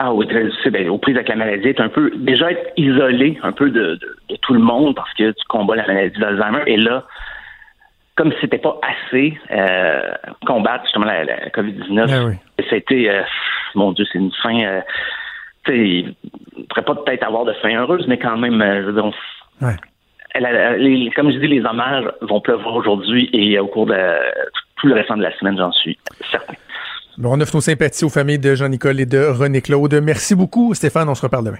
Ah 0.00 0.12
oui, 0.14 0.26
très 0.28 0.44
difficile. 0.44 0.70
Ben, 0.70 0.88
aux 0.88 0.98
prises 0.98 1.16
avec 1.16 1.28
la 1.28 1.34
maladie, 1.36 1.68
être 1.68 1.80
un 1.80 1.88
peu 1.88 2.10
déjà 2.14 2.52
être 2.52 2.72
isolé 2.76 3.38
un 3.42 3.50
peu 3.52 3.68
de, 3.70 3.96
de, 3.96 4.16
de 4.30 4.36
tout 4.36 4.54
le 4.54 4.60
monde 4.60 4.94
parce 4.94 5.12
que 5.14 5.30
tu 5.32 5.44
combats 5.48 5.74
la 5.76 5.86
maladie 5.86 6.18
d'Alzheimer. 6.20 6.62
Et 6.66 6.76
là, 6.76 7.04
comme 8.16 8.30
si 8.32 8.38
c'était 8.42 8.58
pas 8.58 8.78
assez 8.82 9.36
euh, 9.50 10.00
combattre 10.46 10.84
justement 10.84 11.06
la, 11.06 11.24
la 11.24 11.48
COVID-19, 11.50 12.06
Ah 12.12 12.24
oui. 12.26 12.34
et 12.58 12.62
ça 12.64 12.74
a 12.74 12.78
été, 12.78 13.10
euh, 13.10 13.22
mon 13.74 13.92
Dieu, 13.92 14.04
c'est 14.12 14.18
une 14.18 14.32
fin. 14.42 14.56
Euh, 14.60 14.80
tu 15.64 15.72
sais, 15.72 15.78
il 15.78 16.14
ne 16.58 16.62
pourrait 16.64 16.82
pas 16.82 16.94
peut-être 16.94 17.24
avoir 17.24 17.44
de 17.44 17.52
fin 17.54 17.74
heureuse, 17.76 18.06
mais 18.06 18.18
quand 18.18 18.36
même, 18.36 18.60
euh, 18.62 18.82
je 18.82 18.86
veux 18.86 18.92
dire, 18.92 19.04
on- 19.04 19.66
Ouais. 19.66 19.74
elle 20.34 20.46
a- 20.46 20.76
les- 20.76 21.10
comme 21.10 21.32
je 21.32 21.38
dis, 21.38 21.48
les 21.48 21.64
hommages 21.64 22.04
vont 22.20 22.40
pleuvoir 22.40 22.76
aujourd'hui 22.76 23.28
et 23.32 23.58
au 23.58 23.66
cours 23.66 23.86
de 23.86 23.96
tout 24.76 24.86
le 24.86 24.94
restant 24.94 25.16
de 25.16 25.22
la 25.24 25.36
semaine, 25.38 25.56
j'en 25.58 25.72
suis 25.72 25.98
certain. 26.30 26.54
Bon, 27.18 27.36
on 27.36 27.40
offre 27.40 27.56
nos 27.56 27.60
sympathies 27.60 28.04
aux 28.04 28.10
familles 28.10 28.38
de 28.38 28.54
Jean-Nicole 28.54 29.00
et 29.00 29.06
de 29.06 29.18
René 29.18 29.60
Claude. 29.60 29.92
Merci 29.94 30.36
beaucoup, 30.36 30.72
Stéphane. 30.72 31.08
On 31.08 31.16
se 31.16 31.22
reparle 31.22 31.46
demain. 31.46 31.58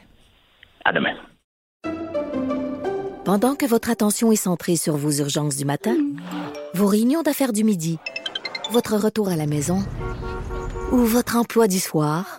À 0.84 0.92
demain. 0.92 1.14
Pendant 3.24 3.56
que 3.56 3.66
votre 3.66 3.90
attention 3.90 4.30
est 4.30 4.36
centrée 4.36 4.76
sur 4.76 4.96
vos 4.96 5.10
urgences 5.10 5.56
du 5.56 5.64
matin, 5.64 5.96
vos 6.74 6.86
réunions 6.86 7.22
d'affaires 7.22 7.52
du 7.52 7.64
midi, 7.64 7.98
votre 8.70 8.96
retour 8.96 9.30
à 9.30 9.36
la 9.36 9.46
maison 9.46 9.82
ou 10.92 10.98
votre 10.98 11.36
emploi 11.36 11.66
du 11.66 11.80
soir, 11.80 12.38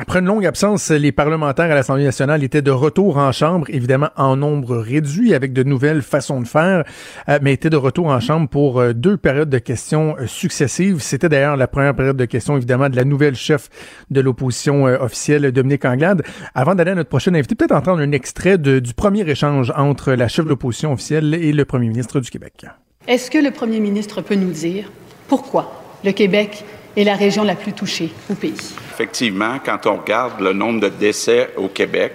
Après 0.00 0.20
une 0.20 0.26
longue 0.26 0.46
absence, 0.46 0.90
les 0.90 1.10
parlementaires 1.10 1.72
à 1.72 1.74
l'Assemblée 1.74 2.04
nationale 2.04 2.44
étaient 2.44 2.62
de 2.62 2.70
retour 2.70 3.16
en 3.16 3.32
chambre, 3.32 3.66
évidemment 3.68 4.10
en 4.16 4.36
nombre 4.36 4.76
réduit, 4.76 5.34
avec 5.34 5.52
de 5.52 5.64
nouvelles 5.64 6.02
façons 6.02 6.40
de 6.40 6.46
faire, 6.46 6.84
euh, 7.28 7.40
mais 7.42 7.54
étaient 7.54 7.68
de 7.68 7.76
retour 7.76 8.06
en 8.06 8.20
chambre 8.20 8.48
pour 8.48 8.78
euh, 8.78 8.92
deux 8.92 9.16
périodes 9.16 9.50
de 9.50 9.58
questions 9.58 10.14
euh, 10.20 10.28
successives. 10.28 11.00
C'était 11.00 11.28
d'ailleurs 11.28 11.56
la 11.56 11.66
première 11.66 11.96
période 11.96 12.16
de 12.16 12.26
questions, 12.26 12.56
évidemment, 12.56 12.88
de 12.88 12.94
la 12.94 13.02
nouvelle 13.02 13.34
chef 13.34 13.70
de 14.12 14.20
l'opposition 14.20 14.84
officielle, 14.84 15.50
Dominique 15.50 15.84
Anglade. 15.84 16.22
Avant 16.54 16.76
d'aller 16.76 16.92
à 16.92 16.94
notre 16.94 17.10
prochaine 17.10 17.34
invité, 17.34 17.56
peut-être 17.56 17.74
entendre 17.74 18.00
un 18.00 18.12
extrait 18.12 18.56
du 18.56 18.94
premier 18.94 19.28
échange 19.28 19.72
entre 19.76 20.12
la 20.12 20.28
chef 20.28 20.44
de 20.44 20.50
l'opposition 20.50 20.92
officielle 20.92 21.34
et 21.34 21.52
le 21.52 21.64
premier 21.64 21.88
ministre 21.88 22.20
du 22.20 22.30
Québec. 22.30 22.66
Est-ce 23.08 23.32
que 23.32 23.38
le 23.38 23.50
premier 23.50 23.80
ministre 23.80 24.22
peut 24.22 24.36
nous 24.36 24.52
dire 24.52 24.92
pourquoi 25.26 25.82
le 26.04 26.12
Québec 26.12 26.64
est 26.98 27.04
la 27.04 27.14
région 27.14 27.44
la 27.44 27.54
plus 27.54 27.72
touchée 27.72 28.10
au 28.30 28.34
pays? 28.34 28.74
Effectivement, 28.92 29.58
quand 29.64 29.86
on 29.86 29.96
regarde 29.98 30.40
le 30.40 30.52
nombre 30.52 30.80
de 30.80 30.88
décès 30.88 31.50
au 31.56 31.68
Québec, 31.68 32.12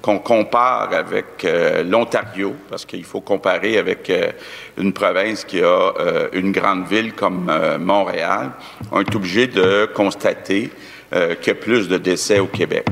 qu'on 0.00 0.18
compare 0.18 0.92
avec 0.94 1.44
euh, 1.44 1.82
l'Ontario, 1.82 2.54
parce 2.70 2.86
qu'il 2.86 3.04
faut 3.04 3.20
comparer 3.20 3.76
avec 3.76 4.08
euh, 4.08 4.30
une 4.78 4.92
province 4.92 5.44
qui 5.44 5.60
a 5.60 5.92
euh, 5.98 6.28
une 6.32 6.52
grande 6.52 6.86
ville 6.86 7.12
comme 7.12 7.50
Montréal, 7.78 8.52
on 8.92 9.00
est 9.00 9.14
obligé 9.14 9.46
de 9.46 9.88
constater 9.92 10.70
qu'il 11.12 11.48
y 11.48 11.50
a 11.50 11.54
plus 11.54 11.88
de 11.88 11.98
décès 11.98 12.38
au 12.38 12.46
Québec. 12.46 12.86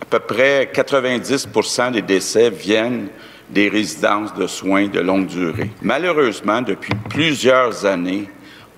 À 0.00 0.04
peu 0.06 0.18
près 0.18 0.70
90% 0.72 1.92
des 1.92 2.00
décès 2.00 2.48
viennent 2.48 3.08
des 3.50 3.68
résidences 3.68 4.34
de 4.34 4.46
soins 4.46 4.88
de 4.88 5.00
longue 5.00 5.26
durée. 5.26 5.70
Malheureusement, 5.82 6.62
depuis 6.62 6.94
plusieurs 7.10 7.84
années, 7.84 8.28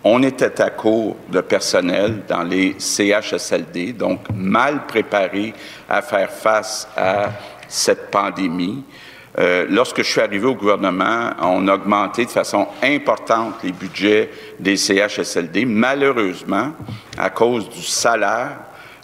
On 0.03 0.23
était 0.23 0.63
à 0.63 0.71
court 0.71 1.17
de 1.29 1.43
personnel 1.43 2.23
dans 2.27 2.43
les 2.43 2.77
CHSLD, 2.79 3.93
donc 3.93 4.21
mal 4.35 4.87
préparés 4.87 5.53
à 5.89 6.01
faire 6.01 6.31
face 6.31 6.89
à 6.97 7.31
cette 7.69 8.11
pandémie. 8.11 8.83
Euh, 9.39 9.67
lorsque 9.69 9.99
je 9.99 10.11
suis 10.11 10.21
arrivé 10.21 10.47
au 10.47 10.55
gouvernement, 10.55 11.31
on 11.43 11.69
a 11.69 11.75
augmenté 11.75 12.25
de 12.25 12.31
façon 12.31 12.67
importante 12.83 13.57
les 13.63 13.73
budgets 13.73 14.31
des 14.59 14.77
CHSLD. 14.77 15.67
Malheureusement, 15.67 16.73
à 17.19 17.29
cause 17.29 17.69
du 17.69 17.83
salaire, 17.83 18.57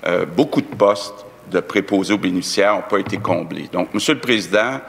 euh, 0.06 0.24
beaucoup 0.24 0.62
de 0.62 0.74
postes 0.74 1.26
de 1.50 1.60
préposés 1.60 2.14
aux 2.14 2.18
bénéficiaires 2.18 2.74
n'ont 2.74 2.82
pas 2.88 2.98
été 2.98 3.18
comblés. 3.18 3.68
Donc, 3.70 3.92
Monsieur 3.92 4.14
le 4.14 4.20
Président, 4.20 4.80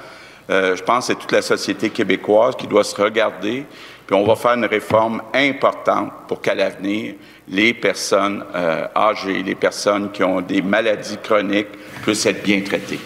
euh, 0.49 0.75
je 0.75 0.83
pense 0.83 1.07
que 1.07 1.13
c'est 1.13 1.19
toute 1.19 1.31
la 1.33 1.41
société 1.41 1.89
québécoise 1.89 2.55
qui 2.55 2.65
doit 2.65 2.85
se 2.85 2.95
regarder 2.99 3.65
puis 4.07 4.15
on 4.15 4.23
va 4.23 4.35
faire 4.37 4.53
une 4.53 4.65
réforme 4.65 5.21
importante 5.33 6.13
pour 6.29 6.41
qu'à 6.41 6.55
l'avenir, 6.55 7.15
les 7.49 7.73
personnes 7.73 8.41
euh, 8.55 8.87
âgées, 8.95 9.43
les 9.43 9.53
personnes 9.53 10.11
qui 10.11 10.23
ont 10.23 10.39
des 10.39 10.61
maladies 10.61 11.17
chroniques 11.21 11.67
puissent 12.03 12.25
être 12.25 12.41
bien 12.41 12.61
traitées. 12.61 12.99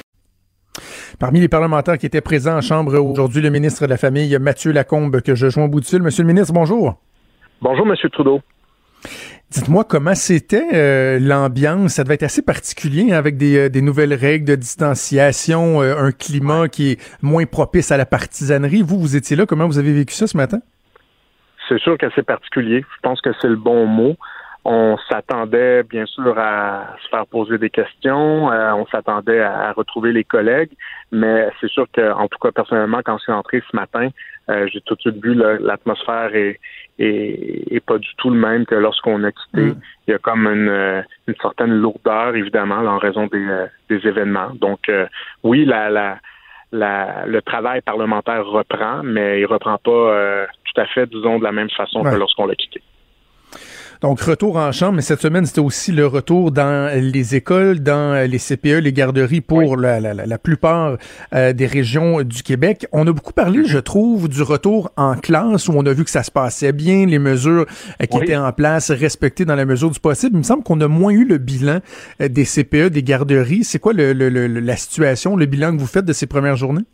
Parmi 1.18 1.40
les 1.40 1.48
parlementaires 1.48 1.98
qui 1.98 2.06
étaient 2.06 2.22
présents 2.22 2.58
en 2.58 2.62
Chambre 2.62 3.00
aujourd'hui, 3.00 3.42
le 3.42 3.50
ministre 3.50 3.82
de 3.84 3.90
la 3.90 3.98
Famille, 3.98 4.38
Mathieu 4.40 4.72
Lacombe, 4.72 5.22
que 5.22 5.34
je 5.34 5.50
joins 5.50 5.66
au 5.66 5.68
bout 5.68 5.80
de 5.80 5.86
fil. 5.86 6.04
Monsieur 6.04 6.22
le 6.22 6.28
ministre, 6.28 6.54
bonjour. 6.54 7.00
Bonjour, 7.62 7.86
Monsieur 7.86 8.10
Trudeau. 8.10 8.42
Dites-moi 9.50 9.84
comment 9.84 10.16
c'était 10.16 10.68
euh, 10.74 11.20
l'ambiance. 11.20 11.94
Ça 11.94 12.04
devait 12.04 12.14
être 12.14 12.24
assez 12.24 12.44
particulier 12.44 13.12
hein, 13.12 13.18
avec 13.18 13.38
des, 13.38 13.58
euh, 13.58 13.70
des, 13.70 13.82
nouvelles 13.82 14.14
règles 14.14 14.46
de 14.46 14.56
distanciation, 14.56 15.82
un 15.82 16.12
climat 16.12 16.70
qui 16.70 16.92
est 16.92 17.18
moins 17.24 17.46
propice 17.46 17.92
à 17.92 17.98
la 17.98 18.06
partisanerie. 18.06 18.84
Vous, 18.84 19.00
vous 19.00 19.16
étiez 19.16 19.36
là. 19.36 19.48
Comment 19.48 19.68
vous 19.68 19.80
avez 19.80 19.94
vécu 19.94 20.14
ça 20.14 20.28
ce 20.28 20.38
matin? 20.38 20.60
C'est 21.72 21.80
sûr 21.80 21.98
que 21.98 22.08
c'est 22.16 22.26
particulier. 22.26 22.82
Je 22.82 23.02
pense 23.02 23.22
que 23.22 23.30
c'est 23.40 23.48
le 23.48 23.56
bon 23.56 23.86
mot. 23.86 24.16
On 24.64 24.98
s'attendait 25.10 25.82
bien 25.84 26.06
sûr 26.06 26.38
à 26.38 26.96
se 27.02 27.10
faire 27.10 27.26
poser 27.26 27.58
des 27.58 27.72
questions, 27.72 28.52
euh, 28.52 28.74
on 28.74 28.86
s'attendait 28.88 29.42
à 29.42 29.72
retrouver 29.72 30.12
les 30.12 30.24
collègues, 30.24 30.70
mais 31.12 31.50
c'est 31.60 31.70
sûr 31.70 31.88
que, 31.92 32.12
en 32.12 32.28
tout 32.28 32.38
cas 32.38 32.52
personnellement, 32.52 33.00
quand 33.04 33.18
je 33.18 33.24
suis 33.24 33.32
entré 33.32 33.64
ce 33.72 33.76
matin, 33.76 34.10
euh, 34.50 34.68
j'ai 34.72 34.82
tout 34.82 34.94
de 34.94 35.02
suite 35.02 35.24
vu 35.24 35.34
l'atmosphère 35.34 36.36
est, 36.36 36.60
est, 37.00 37.84
pas 37.84 37.98
du 37.98 38.10
tout 38.18 38.30
le 38.30 38.38
même 38.38 38.68
que 38.68 38.76
lorsqu'on 38.76 39.24
a 39.24 39.32
quitté. 39.32 39.62
Mm. 39.62 39.76
Il 40.08 40.12
y 40.12 40.14
a 40.14 40.20
comme 40.20 40.46
une, 40.46 40.70
euh, 40.70 41.02
une 41.28 41.36
certaine 41.42 41.74
lourdeur, 41.74 42.36
évidemment, 42.36 42.86
en 42.86 43.00
raison 43.00 43.26
des, 43.26 43.66
des 43.90 44.08
événements. 44.08 44.52
Donc 44.54 44.92
oui, 45.42 45.66
la, 45.66 45.90
la 45.90 46.20
le 46.72 47.40
travail 47.42 47.82
parlementaire 47.82 48.46
reprend, 48.46 49.02
mais 49.04 49.40
il 49.40 49.46
reprend 49.46 49.78
pas 49.78 50.48
tout 50.66 50.82
à 50.82 50.86
fait, 50.86 51.08
disons, 51.08 51.40
de 51.40 51.44
la 51.44 51.52
même 51.52 51.70
façon 51.70 52.04
que 52.04 52.16
lorsqu'on 52.16 52.46
l'a 52.46 52.56
quitté. 52.56 52.82
Donc, 54.02 54.20
retour 54.22 54.58
en 54.58 54.72
chambre, 54.72 54.94
mais 54.94 55.04
cette 55.04 55.22
semaine, 55.22 55.46
c'était 55.46 55.62
aussi 55.62 55.92
le 55.92 56.08
retour 56.08 56.52
dans 56.52 56.92
les 57.00 57.36
écoles, 57.36 57.82
dans 57.82 58.28
les 58.28 58.40
CPE, 58.40 58.82
les 58.82 58.94
garderies 58.94 59.42
pour 59.42 59.78
la, 59.78 60.00
la, 60.00 60.16
la, 60.16 60.38
plupart 60.40 60.98
euh, 61.36 61.54
des 61.54 61.68
régions 61.68 62.24
du 62.24 62.42
Québec. 62.42 62.88
On 62.94 63.06
a 63.06 63.12
beaucoup 63.12 63.32
parlé, 63.32 63.64
je 63.64 63.78
trouve, 63.78 64.28
du 64.28 64.42
retour 64.42 64.90
en 64.98 65.14
classe 65.14 65.68
où 65.68 65.74
on 65.76 65.86
a 65.86 65.94
vu 65.94 66.04
que 66.04 66.10
ça 66.10 66.24
se 66.24 66.32
passait 66.32 66.72
bien, 66.72 67.06
les 67.06 67.20
mesures 67.20 67.68
euh, 68.02 68.06
qui 68.08 68.18
étaient 68.18 68.36
en 68.36 68.52
place 68.52 68.90
respectées 68.90 69.46
dans 69.46 69.56
la 69.56 69.66
mesure 69.66 69.92
du 69.92 70.00
possible. 70.00 70.34
Il 70.34 70.40
me 70.40 70.44
semble 70.44 70.64
qu'on 70.64 70.82
a 70.82 70.88
moins 70.88 71.12
eu 71.12 71.24
le 71.24 71.38
bilan 71.38 71.82
euh, 72.22 72.28
des 72.28 72.46
CPE, 72.46 72.90
des 72.90 73.04
garderies. 73.04 73.64
C'est 73.64 73.78
quoi 73.78 73.94
le, 73.94 74.14
la 74.14 74.76
situation, 74.78 75.36
le 75.36 75.46
bilan 75.46 75.76
que 75.76 75.80
vous 75.80 75.86
faites 75.86 76.06
de 76.06 76.14
ces 76.14 76.26
premières 76.26 76.56
journées? 76.56 76.86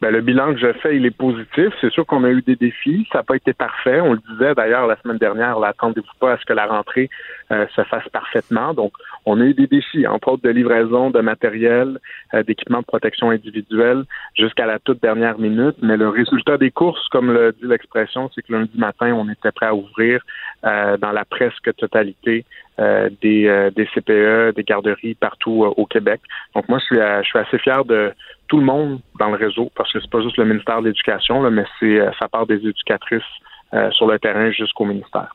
Ben, 0.00 0.12
le 0.12 0.20
bilan 0.20 0.54
que 0.54 0.60
je 0.60 0.72
fais, 0.74 0.96
il 0.96 1.04
est 1.06 1.16
positif. 1.16 1.74
C'est 1.80 1.90
sûr 1.90 2.06
qu'on 2.06 2.22
a 2.22 2.30
eu 2.30 2.40
des 2.42 2.54
défis. 2.54 3.08
Ça 3.10 3.18
n'a 3.18 3.24
pas 3.24 3.34
été 3.34 3.52
parfait. 3.52 4.00
On 4.00 4.12
le 4.12 4.20
disait 4.30 4.54
d'ailleurs 4.54 4.86
la 4.86 4.96
semaine 5.02 5.18
dernière. 5.18 5.60
Attendez-vous 5.60 6.06
pas 6.20 6.34
à 6.34 6.38
ce 6.38 6.44
que 6.44 6.52
la 6.52 6.66
rentrée 6.66 7.10
euh, 7.50 7.66
se 7.74 7.82
fasse 7.82 8.08
parfaitement. 8.10 8.74
Donc, 8.74 8.92
on 9.26 9.40
a 9.40 9.44
eu 9.44 9.54
des 9.54 9.66
défis, 9.66 10.06
entre 10.06 10.28
autres 10.28 10.44
de 10.44 10.50
livraison 10.50 11.10
de 11.10 11.20
matériel, 11.20 11.98
euh, 12.32 12.44
d'équipement 12.44 12.78
de 12.78 12.84
protection 12.84 13.30
individuelle, 13.30 14.04
jusqu'à 14.36 14.66
la 14.66 14.78
toute 14.78 15.02
dernière 15.02 15.36
minute. 15.38 15.76
Mais 15.82 15.96
le 15.96 16.08
résultat 16.08 16.58
des 16.58 16.70
courses, 16.70 17.08
comme 17.08 17.32
le 17.32 17.52
dit 17.52 17.66
l'expression, 17.66 18.30
c'est 18.34 18.42
que 18.42 18.52
lundi 18.52 18.78
matin, 18.78 19.12
on 19.14 19.28
était 19.28 19.50
prêt 19.50 19.66
à 19.66 19.74
ouvrir 19.74 20.22
euh, 20.64 20.96
dans 20.96 21.12
la 21.12 21.24
presque 21.24 21.74
totalité 21.76 22.44
des, 22.78 23.70
des 23.74 23.86
CPE, 23.86 24.54
des 24.54 24.62
garderies 24.62 25.14
partout 25.14 25.64
au 25.76 25.86
Québec. 25.86 26.20
Donc, 26.54 26.68
moi, 26.68 26.78
je 26.78 26.84
suis, 26.84 26.96
je 26.96 27.26
suis 27.26 27.38
assez 27.38 27.58
fier 27.58 27.84
de 27.84 28.12
tout 28.48 28.58
le 28.58 28.64
monde 28.64 29.00
dans 29.18 29.28
le 29.28 29.36
réseau, 29.36 29.70
parce 29.76 29.92
que 29.92 30.00
c'est 30.00 30.10
pas 30.10 30.22
juste 30.22 30.38
le 30.38 30.46
ministère 30.46 30.80
de 30.80 30.88
l'Éducation, 30.88 31.48
mais 31.50 31.64
c'est 31.78 32.00
euh, 32.00 32.10
ça 32.18 32.28
part 32.28 32.46
des 32.46 32.56
éducatrices 32.56 33.22
euh, 33.74 33.90
sur 33.92 34.06
le 34.06 34.18
terrain 34.18 34.50
jusqu'au 34.50 34.86
ministère. 34.86 35.34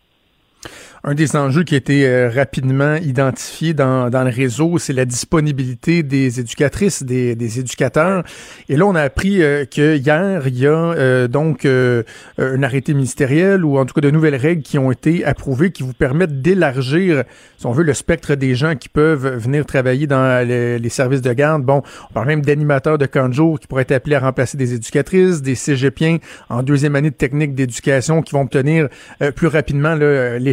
Un 1.06 1.16
des 1.16 1.36
enjeux 1.36 1.64
qui 1.64 1.74
a 1.74 1.78
été 1.78 2.08
euh, 2.08 2.30
rapidement 2.30 2.96
identifié 2.96 3.74
dans, 3.74 4.10
dans 4.10 4.24
le 4.24 4.30
réseau, 4.30 4.78
c'est 4.78 4.94
la 4.94 5.04
disponibilité 5.04 6.02
des 6.02 6.40
éducatrices, 6.40 7.04
des, 7.04 7.36
des 7.36 7.60
éducateurs. 7.60 8.24
Et 8.70 8.78
là, 8.78 8.86
on 8.86 8.96
a 8.96 9.02
appris 9.02 9.44
euh, 9.44 9.66
que 9.66 9.98
hier, 9.98 10.48
il 10.48 10.58
y 10.58 10.66
a 10.66 10.72
euh, 10.72 11.28
donc 11.28 11.66
un 11.66 12.64
arrêté 12.64 12.94
ministériel 12.94 13.66
ou 13.66 13.78
en 13.80 13.86
tout 13.86 13.94
cas 13.94 14.00
de 14.00 14.12
nouvelles 14.12 14.38
règles 14.38 14.62
qui 14.62 14.78
ont 14.78 14.94
été 14.94 15.26
approuvées 15.26 15.72
qui 15.72 15.84
vous 15.84 15.92
permettent 15.92 16.42
d'élargir, 16.42 17.26
si 17.58 17.66
on 17.66 17.74
veut, 17.74 17.84
le 17.84 17.94
spectre 17.94 18.36
des 18.36 18.56
gens 18.56 18.76
qui 18.76 18.88
peuvent 18.88 19.28
venir 19.38 19.66
travailler 19.66 20.08
dans 20.08 20.48
les, 20.48 20.90
services 20.90 21.22
de 21.22 21.34
garde. 21.34 21.64
Bon, 21.64 21.82
on 22.12 22.14
parle 22.14 22.28
même 22.28 22.44
d'animateurs 22.44 22.98
de 22.98 23.08
camp 23.08 23.28
de 23.28 23.34
jour 23.34 23.60
qui 23.60 23.68
pourraient 23.68 23.82
être 23.82 23.92
appelés 23.92 24.16
à 24.16 24.20
remplacer 24.20 24.58
des 24.58 24.74
éducatrices, 24.74 25.42
des 25.42 25.56
cégepiens 25.56 26.20
en 26.50 26.64
deuxième 26.64 26.96
année 26.96 27.10
de 27.10 27.16
technique 27.16 27.56
d'éducation 27.56 28.22
qui 28.22 28.32
vont 28.32 28.42
obtenir 28.42 28.88
plus 29.36 29.48
rapidement 29.48 29.96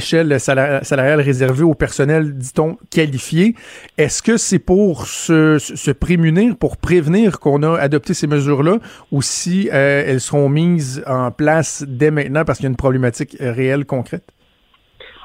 l'échelle 0.01 0.41
salariale 0.41 1.21
réservée 1.21 1.63
au 1.63 1.75
personnel, 1.75 2.33
dit-on, 2.33 2.79
qualifié. 2.91 3.55
Est-ce 3.99 4.23
que 4.23 4.39
c'est 4.39 4.59
pour 4.59 5.05
se, 5.05 5.93
prémunir, 5.93 6.57
pour 6.59 6.79
prévenir 6.79 7.39
qu'on 7.39 7.63
a 7.63 7.79
adopté 7.79 8.15
ces 8.15 8.27
mesures-là, 8.27 8.79
ou 9.13 9.21
si 9.21 9.69
euh, 9.69 10.05
elles 10.07 10.21
seront 10.21 10.49
mises 10.49 11.05
en 11.07 11.31
place 11.31 11.85
dès 11.87 12.11
maintenant 12.11 12.45
parce 12.47 12.59
qu'il 12.59 12.65
y 12.65 12.69
a 12.69 12.71
une 12.71 12.77
problématique 12.77 13.37
euh, 13.43 13.53
réelle, 13.53 13.85
concrète? 13.85 14.25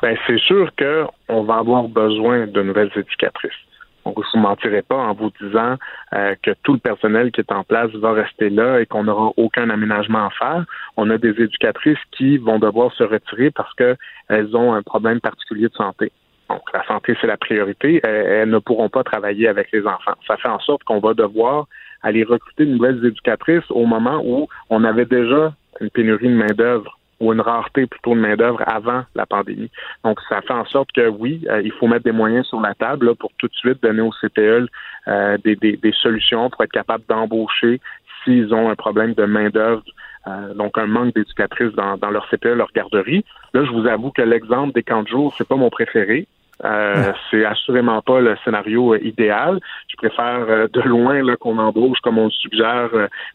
Ben, 0.01 0.17
c'est 0.27 0.39
sûr 0.39 0.69
qu'on 0.77 1.43
va 1.43 1.55
avoir 1.55 1.87
besoin 1.87 2.47
de 2.47 2.61
nouvelles 2.61 2.91
éducatrices. 2.95 3.64
Donc, 4.05 4.15
je 4.17 4.37
ne 4.37 4.41
vous 4.41 4.47
mentirai 4.47 4.81
pas 4.83 4.97
en 4.97 5.13
vous 5.13 5.31
disant 5.41 5.75
euh, 6.13 6.35
que 6.43 6.51
tout 6.63 6.73
le 6.73 6.79
personnel 6.79 7.31
qui 7.31 7.41
est 7.41 7.51
en 7.51 7.63
place 7.63 7.89
va 7.91 8.11
rester 8.13 8.49
là 8.49 8.79
et 8.79 8.85
qu'on 8.85 9.03
n'aura 9.03 9.31
aucun 9.37 9.69
aménagement 9.69 10.27
à 10.27 10.29
faire. 10.29 10.65
On 10.95 11.09
a 11.09 11.17
des 11.17 11.31
éducatrices 11.41 11.97
qui 12.11 12.37
vont 12.37 12.59
devoir 12.59 12.93
se 12.93 13.03
retirer 13.03 13.49
parce 13.49 13.73
qu'elles 13.73 14.55
ont 14.55 14.73
un 14.73 14.83
problème 14.83 15.19
particulier 15.19 15.69
de 15.69 15.73
santé. 15.73 16.11
Donc, 16.49 16.61
la 16.73 16.85
santé, 16.85 17.17
c'est 17.19 17.27
la 17.27 17.37
priorité. 17.37 17.99
Elles, 18.03 18.49
ne 18.49 18.59
pourront 18.59 18.89
pas 18.89 19.03
travailler 19.03 19.47
avec 19.47 19.71
les 19.71 19.87
enfants. 19.87 20.13
Ça 20.27 20.37
fait 20.37 20.49
en 20.49 20.59
sorte 20.59 20.83
qu'on 20.83 20.99
va 20.99 21.15
devoir 21.15 21.65
aller 22.03 22.23
recruter 22.23 22.65
de 22.65 22.71
nouvelles 22.71 23.03
éducatrices 23.03 23.69
au 23.71 23.87
moment 23.87 24.21
où 24.23 24.47
on 24.69 24.83
avait 24.83 25.05
déjà 25.05 25.53
une 25.81 25.89
pénurie 25.89 26.29
de 26.29 26.35
main-d'œuvre 26.35 26.99
ou 27.19 27.31
une 27.33 27.41
rareté 27.41 27.85
plutôt 27.87 28.13
de 28.15 28.19
main-d'œuvre 28.19 28.61
avant 28.67 29.03
la 29.15 29.25
pandémie. 29.25 29.71
Donc, 30.03 30.19
ça 30.27 30.41
fait 30.41 30.53
en 30.53 30.65
sorte 30.65 30.91
que 30.91 31.07
oui, 31.07 31.45
euh, 31.49 31.61
il 31.63 31.71
faut 31.71 31.87
mettre 31.87 32.03
des 32.03 32.11
moyens 32.11 32.45
sur 32.47 32.59
la 32.59 32.73
table 32.73 33.15
pour 33.15 33.31
tout 33.37 33.47
de 33.47 33.53
suite 33.53 33.81
donner 33.81 34.01
aux 34.01 34.11
CPE 34.11 34.67
euh, 35.07 35.37
des, 35.43 35.55
des, 35.55 35.77
des, 35.77 35.93
solutions 35.93 36.49
pour 36.49 36.63
être 36.63 36.71
capable 36.71 37.03
d'embaucher 37.07 37.79
s'ils 38.23 38.53
ont 38.53 38.69
un 38.69 38.75
problème 38.75 39.13
de 39.13 39.25
main-d'œuvre. 39.25 39.83
Euh, 40.27 40.53
donc 40.55 40.77
un 40.77 40.87
manque 40.87 41.13
d'éducatrices 41.13 41.73
dans, 41.73 41.97
dans 41.97 42.09
leur 42.09 42.27
CPE, 42.29 42.55
leur 42.55 42.71
garderie. 42.73 43.23
Là, 43.53 43.63
je 43.63 43.71
vous 43.71 43.85
avoue 43.87 44.09
que 44.09 44.23
l'exemple 44.23 44.73
des 44.73 44.83
camps 44.83 45.03
de 45.03 45.07
jour, 45.07 45.33
c'est 45.37 45.47
pas 45.47 45.55
mon 45.55 45.69
préféré. 45.69 46.27
Euh, 46.63 47.11
c'est 47.29 47.43
assurément 47.45 48.01
pas 48.01 48.21
le 48.21 48.37
scénario 48.43 48.93
euh, 48.93 48.99
idéal. 49.03 49.59
Je 49.89 49.95
préfère 49.97 50.45
euh, 50.47 50.67
de 50.71 50.81
loin 50.81 51.21
là 51.21 51.35
qu'on 51.35 51.57
embauche, 51.57 51.99
comme 52.01 52.17
on 52.17 52.25
le 52.25 52.31
suggère, 52.31 52.89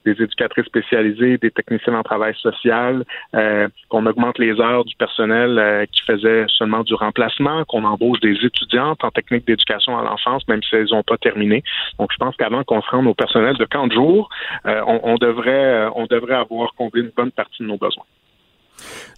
des 0.05 0.13
éducatrices 0.13 0.67
spécialisées, 0.67 1.39
des 1.39 1.51
techniciens 1.51 1.95
en 1.95 2.03
travail 2.03 2.35
social, 2.37 3.05
qu'on 3.89 4.07
augmente 4.07 4.39
les 4.39 4.61
heures 4.61 4.85
du 4.85 4.95
personnel 4.97 5.87
qui 5.93 6.03
faisait 6.05 6.47
seulement 6.49 6.83
du 6.83 6.95
remplacement, 6.95 7.65
qu'on 7.65 7.85
embauche 7.85 8.21
des 8.21 8.37
étudiantes 8.45 9.03
en 9.05 9.11
technique 9.11 9.47
d'éducation 9.47 9.99
à 9.99 10.03
l'enfance, 10.03 10.47
même 10.49 10.63
si 10.63 10.77
elles 10.77 10.89
n'ont 10.91 11.03
pas 11.03 11.17
terminé. 11.17 11.63
Donc, 11.99 12.11
je 12.13 12.17
pense 12.19 12.37
qu'avant 12.37 12.65
qu'on 12.65 12.83
se 12.83 12.91
rende 12.91 13.07
au 13.07 13.15
personnel 13.15 13.57
de 13.57 13.65
camp 13.65 13.87
de 13.87 13.93
jour, 13.93 14.29
on, 14.65 15.01
on, 15.03 15.15
devrait 15.17 15.89
on 15.95 16.07
devrait 16.07 16.37
avoir 16.37 16.75
comblé 16.75 17.03
une 17.03 17.13
bonne 17.17 17.33
partie 17.33 17.63
de 17.63 17.69
nos 17.69 17.79
besoins. 17.79 18.05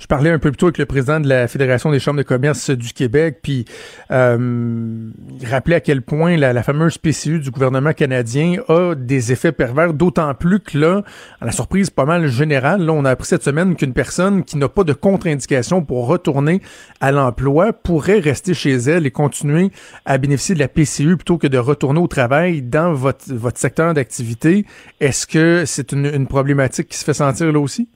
Je 0.00 0.06
parlais 0.06 0.30
un 0.30 0.38
peu 0.38 0.50
plus 0.50 0.56
tôt 0.56 0.66
avec 0.66 0.78
le 0.78 0.86
président 0.86 1.20
de 1.20 1.28
la 1.28 1.48
Fédération 1.48 1.90
des 1.90 1.98
chambres 1.98 2.18
de 2.18 2.22
commerce 2.24 2.70
du 2.70 2.92
Québec, 2.92 3.38
puis 3.42 3.64
euh, 4.10 5.10
il 5.40 5.46
rappelait 5.46 5.76
à 5.76 5.80
quel 5.80 6.02
point 6.02 6.36
la, 6.36 6.62
fameuse 6.62 6.98
PCU 6.98 7.38
du 7.38 7.50
gouvernement 7.50 7.92
canadien 7.92 8.60
a 8.68 8.94
des 8.94 9.32
effets 9.32 9.52
pervers, 9.52 9.94
d'autant 9.94 10.32
plus 10.34 10.60
que 10.60 10.78
là, 10.78 11.02
à 11.40 11.46
la 11.46 11.52
surprise 11.52 11.90
pas 11.90 12.04
mal 12.04 12.26
générale, 12.28 12.84
là, 12.84 12.92
on 12.92 13.04
a 13.04 13.10
appris 13.10 13.26
cette 13.26 13.42
semaine 13.42 13.76
qu'une 13.76 13.92
personne 13.92 14.44
qui 14.44 14.56
n'a 14.56 14.68
pas 14.68 14.84
de 14.84 14.92
contre-indication 14.92 15.84
pour 15.84 16.06
retourner 16.06 16.60
à 17.00 17.12
l'emploi 17.12 17.72
pourrait 17.72 18.20
rester 18.20 18.54
chez 18.54 18.74
elle 18.74 19.06
et 19.06 19.10
continuer 19.10 19.70
à 20.04 20.18
bénéficier 20.18 20.54
de 20.54 20.60
la 20.60 20.68
PCU 20.68 21.16
plutôt 21.16 21.38
que 21.38 21.46
de 21.46 21.58
retourner 21.58 22.00
au 22.00 22.08
travail 22.08 22.62
dans 22.62 22.92
votre, 22.92 23.22
secteur 23.54 23.94
d'activité. 23.94 24.66
Est-ce 25.00 25.26
que 25.26 25.64
c'est 25.66 25.92
une 25.92 26.26
problématique 26.26 26.88
qui 26.88 26.98
se 26.98 27.04
fait 27.04 27.14
sentir 27.14 27.52
là 27.52 27.60
aussi? 27.60 27.88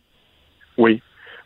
Oui, 0.78 1.02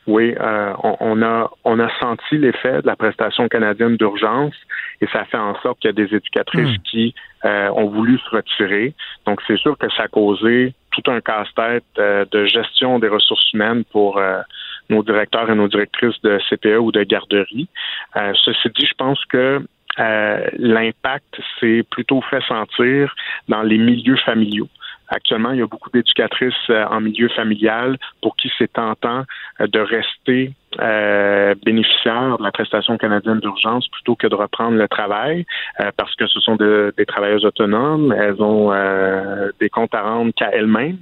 oui, 0.06 0.34
euh, 0.40 0.72
on, 0.82 1.22
a 1.22 1.50
on 1.64 1.78
a 1.78 1.88
senti 2.00 2.38
l'effet 2.38 2.82
de 2.82 2.86
la 2.86 2.96
prestation 2.96 3.48
canadienne 3.48 3.96
d'urgence 3.96 4.54
et 5.00 5.06
ça 5.08 5.24
fait 5.26 5.36
en 5.36 5.54
sorte 5.60 5.78
qu'il 5.78 5.88
y 5.88 5.92
a 5.92 6.06
des 6.06 6.14
éducatrices 6.14 6.70
Hmm. 6.78 6.82
qui 6.84 7.14
euh, 7.44 7.68
ont 7.70 7.88
voulu 7.88 8.18
se 8.18 8.30
retirer. 8.30 8.94
Donc 9.26 9.40
c'est 9.46 9.56
sûr 9.56 9.76
que 9.78 9.88
ça 9.90 10.04
a 10.04 10.08
causé 10.08 10.74
tout 10.92 11.10
un 11.10 11.20
casse-tête 11.20 11.84
euh, 11.98 12.24
de 12.30 12.44
gestion 12.46 12.98
des 12.98 13.08
ressources 13.08 13.52
humaines 13.52 13.84
pour 13.84 14.18
euh, 14.18 14.40
nos 14.88 15.02
directeurs 15.02 15.50
et 15.50 15.54
nos 15.54 15.68
directrices 15.68 16.20
de 16.22 16.38
CPE 16.48 16.78
ou 16.80 16.92
de 16.92 17.02
garderie. 17.04 17.68
Euh, 18.16 18.32
ceci 18.44 18.68
dit, 18.76 18.86
je 18.86 18.94
pense 18.94 19.24
que 19.26 19.62
euh, 19.98 20.46
l'impact 20.58 21.40
s'est 21.58 21.84
plutôt 21.90 22.20
fait 22.22 22.42
sentir 22.42 23.14
dans 23.48 23.62
les 23.62 23.78
milieux 23.78 24.16
familiaux. 24.16 24.68
Actuellement, 25.10 25.50
il 25.50 25.58
y 25.58 25.62
a 25.62 25.66
beaucoup 25.66 25.90
d'éducatrices 25.90 26.54
euh, 26.70 26.84
en 26.86 27.00
milieu 27.00 27.28
familial 27.28 27.98
pour 28.22 28.36
qui 28.36 28.50
c'est 28.56 28.72
tentant 28.72 29.24
euh, 29.60 29.66
de 29.66 29.80
rester 29.80 30.52
euh, 30.78 31.54
bénéficiaires 31.64 32.38
de 32.38 32.44
la 32.44 32.52
prestation 32.52 32.96
canadienne 32.96 33.40
d'urgence 33.40 33.88
plutôt 33.88 34.14
que 34.14 34.28
de 34.28 34.36
reprendre 34.36 34.76
le 34.78 34.86
travail 34.86 35.44
euh, 35.80 35.90
parce 35.96 36.14
que 36.14 36.28
ce 36.28 36.38
sont 36.38 36.54
de- 36.54 36.94
des 36.96 37.06
travailleuses 37.06 37.44
autonomes. 37.44 38.12
Elles 38.16 38.40
ont 38.40 38.72
euh, 38.72 39.50
des 39.58 39.68
comptes 39.68 39.94
à 39.94 40.02
rendre 40.02 40.32
qu'à 40.32 40.50
elles-mêmes. 40.52 40.98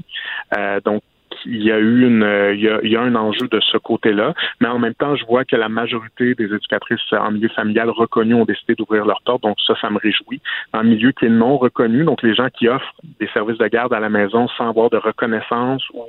Euh, 0.57 0.81
donc, 0.81 1.03
il 1.47 1.63
y 1.63 1.73
a 1.73 1.79
eu 1.79 2.07
une, 2.07 2.23
euh, 2.23 2.55
il 2.55 2.61
y 2.61 2.69
a, 2.69 2.81
il 2.83 2.91
y 2.91 2.97
a 2.97 3.01
un 3.01 3.15
enjeu 3.15 3.49
de 3.49 3.61
ce 3.61 3.79
côté-là, 3.79 4.35
mais 4.61 4.69
en 4.69 4.79
même 4.79 4.95
temps, 4.95 5.17
je 5.17 5.25
vois 5.25 5.45
que 5.45 5.57
la 5.57 5.69
majorité 5.69 6.35
des 6.35 6.45
éducatrices 6.45 7.01
en 7.13 7.31
milieu 7.31 7.49
familial 7.49 7.91
reconnues 7.91 8.35
ont 8.35 8.45
décidé 8.45 8.75
d'ouvrir 8.75 9.07
leur 9.07 9.23
porte, 9.23 9.43
donc 9.43 9.57
ça, 9.67 9.75
ça 9.81 9.89
me 9.91 9.99
réjouit. 9.99 10.41
En 10.73 10.85
milieu 10.85 11.13
qui 11.13 11.27
est 11.27 11.31
non 11.31 11.57
reconnu, 11.57 12.05
donc 12.05 12.23
les 12.23 12.35
gens 12.35 12.49
qui 12.51 12.69
offrent 12.69 12.95
des 13.21 13.29
services 13.29 13.59
de 13.59 13.67
garde 13.69 13.93
à 13.95 14.01
la 14.01 14.11
maison 14.11 14.49
sans 14.57 14.69
avoir 14.69 14.91
de 14.91 14.99
reconnaissance 14.99 15.83
ou 15.95 16.03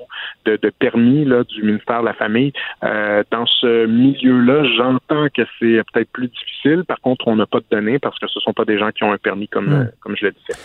de, 0.45 0.57
de 0.61 0.69
permis 0.69 1.25
là, 1.25 1.43
du 1.43 1.63
ministère 1.63 2.01
de 2.01 2.05
la 2.05 2.13
Famille, 2.13 2.51
euh, 2.83 3.23
dans 3.31 3.45
ce 3.45 3.85
milieu-là, 3.85 4.65
j'entends 4.77 5.27
que 5.33 5.43
c'est 5.59 5.81
peut-être 5.93 6.11
plus 6.11 6.27
difficile. 6.27 6.83
Par 6.85 6.99
contre, 6.99 7.27
on 7.27 7.35
n'a 7.35 7.45
pas 7.45 7.59
de 7.59 7.65
données 7.71 7.99
parce 7.99 8.17
que 8.19 8.27
ce 8.27 8.39
sont 8.39 8.53
pas 8.53 8.65
des 8.65 8.77
gens 8.77 8.91
qui 8.91 9.03
ont 9.03 9.13
un 9.13 9.17
permis 9.17 9.47
comme, 9.47 9.69
Hmm. 9.69 9.81
euh, 9.81 9.85
comme 10.01 10.15
je 10.15 10.25
le 10.25 10.31
disais. 10.31 10.59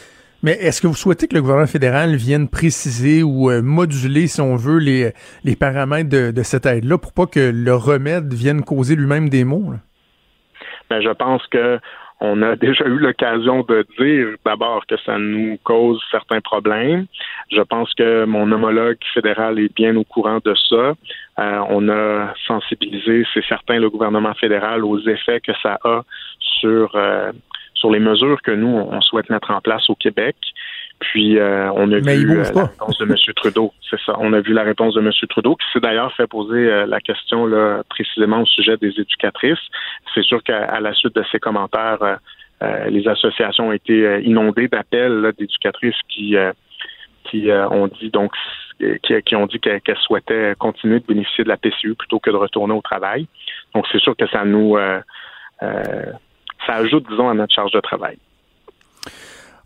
Mais 0.44 0.52
est-ce 0.60 0.82
que 0.82 0.86
vous 0.86 0.94
souhaitez 0.94 1.26
que 1.26 1.34
le 1.34 1.40
gouvernement 1.40 1.66
fédéral 1.66 2.16
vienne 2.16 2.50
préciser 2.50 3.22
ou 3.22 3.50
euh, 3.50 3.62
moduler, 3.62 4.26
si 4.26 4.42
on 4.42 4.56
veut, 4.56 4.78
les, 4.78 5.56
paramètres 5.56 6.10
de, 6.10 6.42
cette 6.42 6.66
aide-là 6.66 6.98
pour 6.98 7.14
pas 7.14 7.24
que 7.24 7.50
le 7.50 7.74
remède 7.74 8.30
vienne 8.34 8.62
causer 8.62 8.94
lui-même 8.94 9.30
des 9.30 9.44
maux? 9.44 9.72
Ben, 10.90 11.00
je 11.00 11.08
pense 11.08 11.46
que 11.46 11.80
on 12.20 12.42
a 12.42 12.56
déjà 12.68 12.84
eu 12.84 12.98
l'occasion 12.98 13.62
de 13.62 13.86
dire 13.98 14.36
d'abord 14.44 14.84
que 14.86 14.96
ça 14.98 15.16
nous 15.16 15.56
cause 15.64 15.98
certains 16.10 16.42
problèmes. 16.42 17.06
Je 17.50 17.62
pense 17.62 17.94
que 17.94 18.26
mon 18.26 18.52
homologue 18.52 18.98
fédéral 19.14 19.58
est 19.58 19.74
bien 19.74 19.96
au 19.96 20.04
courant 20.04 20.40
de 20.44 20.54
ça. 20.68 20.92
Euh, 21.38 21.60
on 21.70 21.88
a 21.88 22.34
sensibilisé, 22.46 23.24
c'est 23.32 23.44
certain, 23.46 23.78
le 23.78 23.88
gouvernement 23.88 24.34
fédéral 24.34 24.84
aux 24.84 25.00
effets 25.08 25.40
que 25.40 25.52
ça 25.62 25.78
a 25.84 26.02
sur 26.60 26.94
euh, 26.96 27.32
sur 27.84 27.92
les 27.92 28.00
mesures 28.00 28.40
que 28.40 28.50
nous 28.50 28.68
on 28.68 29.00
souhaite 29.02 29.28
mettre 29.28 29.50
en 29.50 29.60
place 29.60 29.90
au 29.90 29.94
Québec. 29.94 30.36
Puis 31.00 31.38
euh, 31.38 31.70
on 31.72 31.92
a 31.92 32.00
Mais 32.00 32.16
vu 32.16 32.38
euh, 32.38 32.44
la 32.54 32.64
réponse 32.64 32.96
de 32.96 33.04
M. 33.04 33.14
Trudeau. 33.36 33.74
C'est 33.90 34.00
ça. 34.06 34.14
On 34.18 34.32
a 34.32 34.40
vu 34.40 34.54
la 34.54 34.62
réponse 34.62 34.94
de 34.94 35.00
M. 35.00 35.10
Trudeau 35.28 35.54
qui 35.56 35.66
s'est 35.70 35.80
d'ailleurs 35.80 36.14
fait 36.14 36.26
poser 36.26 36.66
euh, 36.66 36.86
la 36.86 37.00
question 37.00 37.44
là, 37.44 37.82
précisément 37.90 38.40
au 38.40 38.46
sujet 38.46 38.78
des 38.78 38.88
éducatrices. 38.98 39.58
C'est 40.14 40.24
sûr 40.24 40.42
qu'à 40.42 40.80
la 40.80 40.94
suite 40.94 41.14
de 41.14 41.24
ces 41.30 41.38
commentaires, 41.38 42.18
les 42.88 43.06
associations 43.06 43.68
ont 43.68 43.72
été 43.72 44.22
inondées 44.22 44.68
d'appels 44.68 45.32
d'éducatrices 45.38 46.00
qui 46.08 46.34
qui 47.24 47.50
ont 47.52 47.88
dit 47.88 48.08
donc 48.10 48.32
qui, 49.02 49.12
qui 49.22 49.36
ont 49.36 49.46
dit 49.46 49.60
qu'elles 49.60 49.98
souhaitaient 50.00 50.54
continuer 50.58 51.00
de 51.00 51.04
bénéficier 51.04 51.44
de 51.44 51.50
la 51.50 51.58
PCU 51.58 51.94
plutôt 51.94 52.20
que 52.20 52.30
de 52.30 52.36
retourner 52.36 52.72
au 52.72 52.80
travail. 52.80 53.26
Donc 53.74 53.84
c'est 53.92 54.00
sûr 54.00 54.16
que 54.16 54.26
ça 54.28 54.46
nous 54.46 54.78
euh, 55.62 56.12
ça 56.66 56.74
ajoute 56.74 57.06
disons 57.08 57.28
à 57.28 57.34
notre 57.34 57.54
charge 57.54 57.72
de 57.72 57.80
travail. 57.80 58.18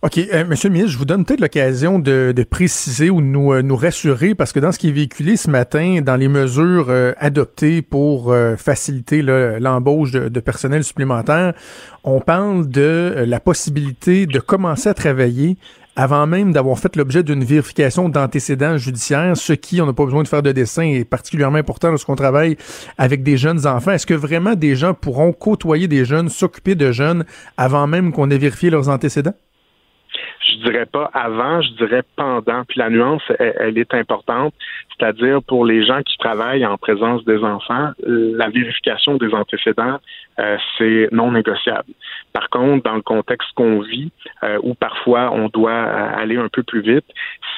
OK. 0.01 0.17
Euh, 0.17 0.45
Monsieur 0.45 0.69
le 0.69 0.75
ministre, 0.75 0.93
je 0.93 0.99
vous 0.99 1.05
donne 1.05 1.25
peut-être 1.25 1.41
l'occasion 1.41 1.99
de, 1.99 2.33
préciser 2.49 3.11
ou 3.11 3.21
de 3.21 3.27
nous, 3.27 3.53
euh, 3.53 3.63
nous 3.63 3.75
rassurer, 3.75 4.37
parce 4.37 4.53
que 4.53 4.61
dans 4.61 4.71
ce 4.71 4.79
qui 4.79 4.91
est 4.91 4.93
véhiculé 4.93 5.37
ce 5.37 5.51
matin, 5.51 6.03
dans 6.03 6.15
les 6.15 6.29
mesures 6.29 6.87
euh, 6.89 7.15
adoptées 7.19 7.83
pour 7.83 8.33
faciliter 8.57 9.23
l'embauche 9.23 10.13
de, 10.13 10.41
personnel 10.41 10.85
supplémentaire, 10.85 11.53
on 12.05 12.21
parle 12.21 12.69
de 12.69 13.25
la 13.27 13.41
possibilité 13.41 14.27
de 14.27 14.39
commencer 14.39 14.89
à 14.89 14.95
travailler 14.95 15.57
avant 15.99 16.29
même 16.29 16.53
d'avoir 16.53 16.79
fait 16.79 16.95
l'objet 16.95 17.25
d'une 17.25 17.43
vérification 17.43 18.09
d'antécédents 18.09 18.79
judiciaires, 18.79 19.37
ce 19.37 19.53
qui, 19.53 19.83
on 19.83 19.87
n'a 19.87 19.93
pas 19.93 20.05
besoin 20.05 20.23
de 20.23 20.29
faire 20.29 20.45
de 20.45 20.53
dessin, 20.53 20.85
est 20.85 21.05
particulièrement 21.05 21.59
important 21.59 21.91
lorsqu'on 21.91 22.15
travaille 22.15 22.57
avec 22.99 23.25
des 23.25 23.37
jeunes 23.37 23.67
enfants. 23.67 23.91
Est-ce 23.91 24.07
que 24.07 24.15
vraiment 24.15 24.55
des 24.55 24.77
gens 24.77 24.95
pourront 24.95 25.33
côtoyer 25.33 25.89
des 25.89 26.05
jeunes, 26.05 26.29
s'occuper 26.29 26.77
de 26.77 26.93
jeunes 26.93 27.25
avant 27.57 27.89
même 27.89 28.13
qu'on 28.13 28.31
ait 28.31 28.39
vérifié 28.39 28.71
leurs 28.71 28.89
antécédents? 28.89 29.35
je 30.49 30.71
dirais 30.71 30.87
pas 30.87 31.11
avant, 31.13 31.61
je 31.61 31.71
dirais 31.85 32.03
pendant. 32.17 32.65
Puis 32.65 32.79
la 32.79 32.91
nuance, 32.91 33.23
elle, 33.39 33.55
elle 33.61 33.79
est 33.79 33.93
importante, 33.93 34.55
c'est-à-dire 34.97 35.43
pour 35.43 35.65
les 35.65 35.85
gens 35.85 36.03
qui 36.03 36.17
travaillent 36.19 36.65
en 36.65 36.77
présence 36.79 37.25
des 37.25 37.39
enfants, 37.39 37.91
la 38.07 38.49
vérification 38.49 39.17
des 39.17 39.33
antécédents, 39.35 39.99
c'est 40.77 41.09
non 41.13 41.33
négociable. 41.33 41.93
Par 42.33 42.49
contre, 42.51 42.85
dans 42.85 42.95
le 42.95 43.03
contexte 43.03 43.49
qu'on 43.55 43.81
vit, 43.81 44.13
euh, 44.45 44.59
où 44.63 44.75
parfois 44.75 45.33
on 45.33 45.49
doit 45.49 45.73
euh, 45.73 46.11
aller 46.17 46.37
un 46.37 46.49
peu 46.49 46.63
plus 46.63 46.81
vite, 46.81 47.07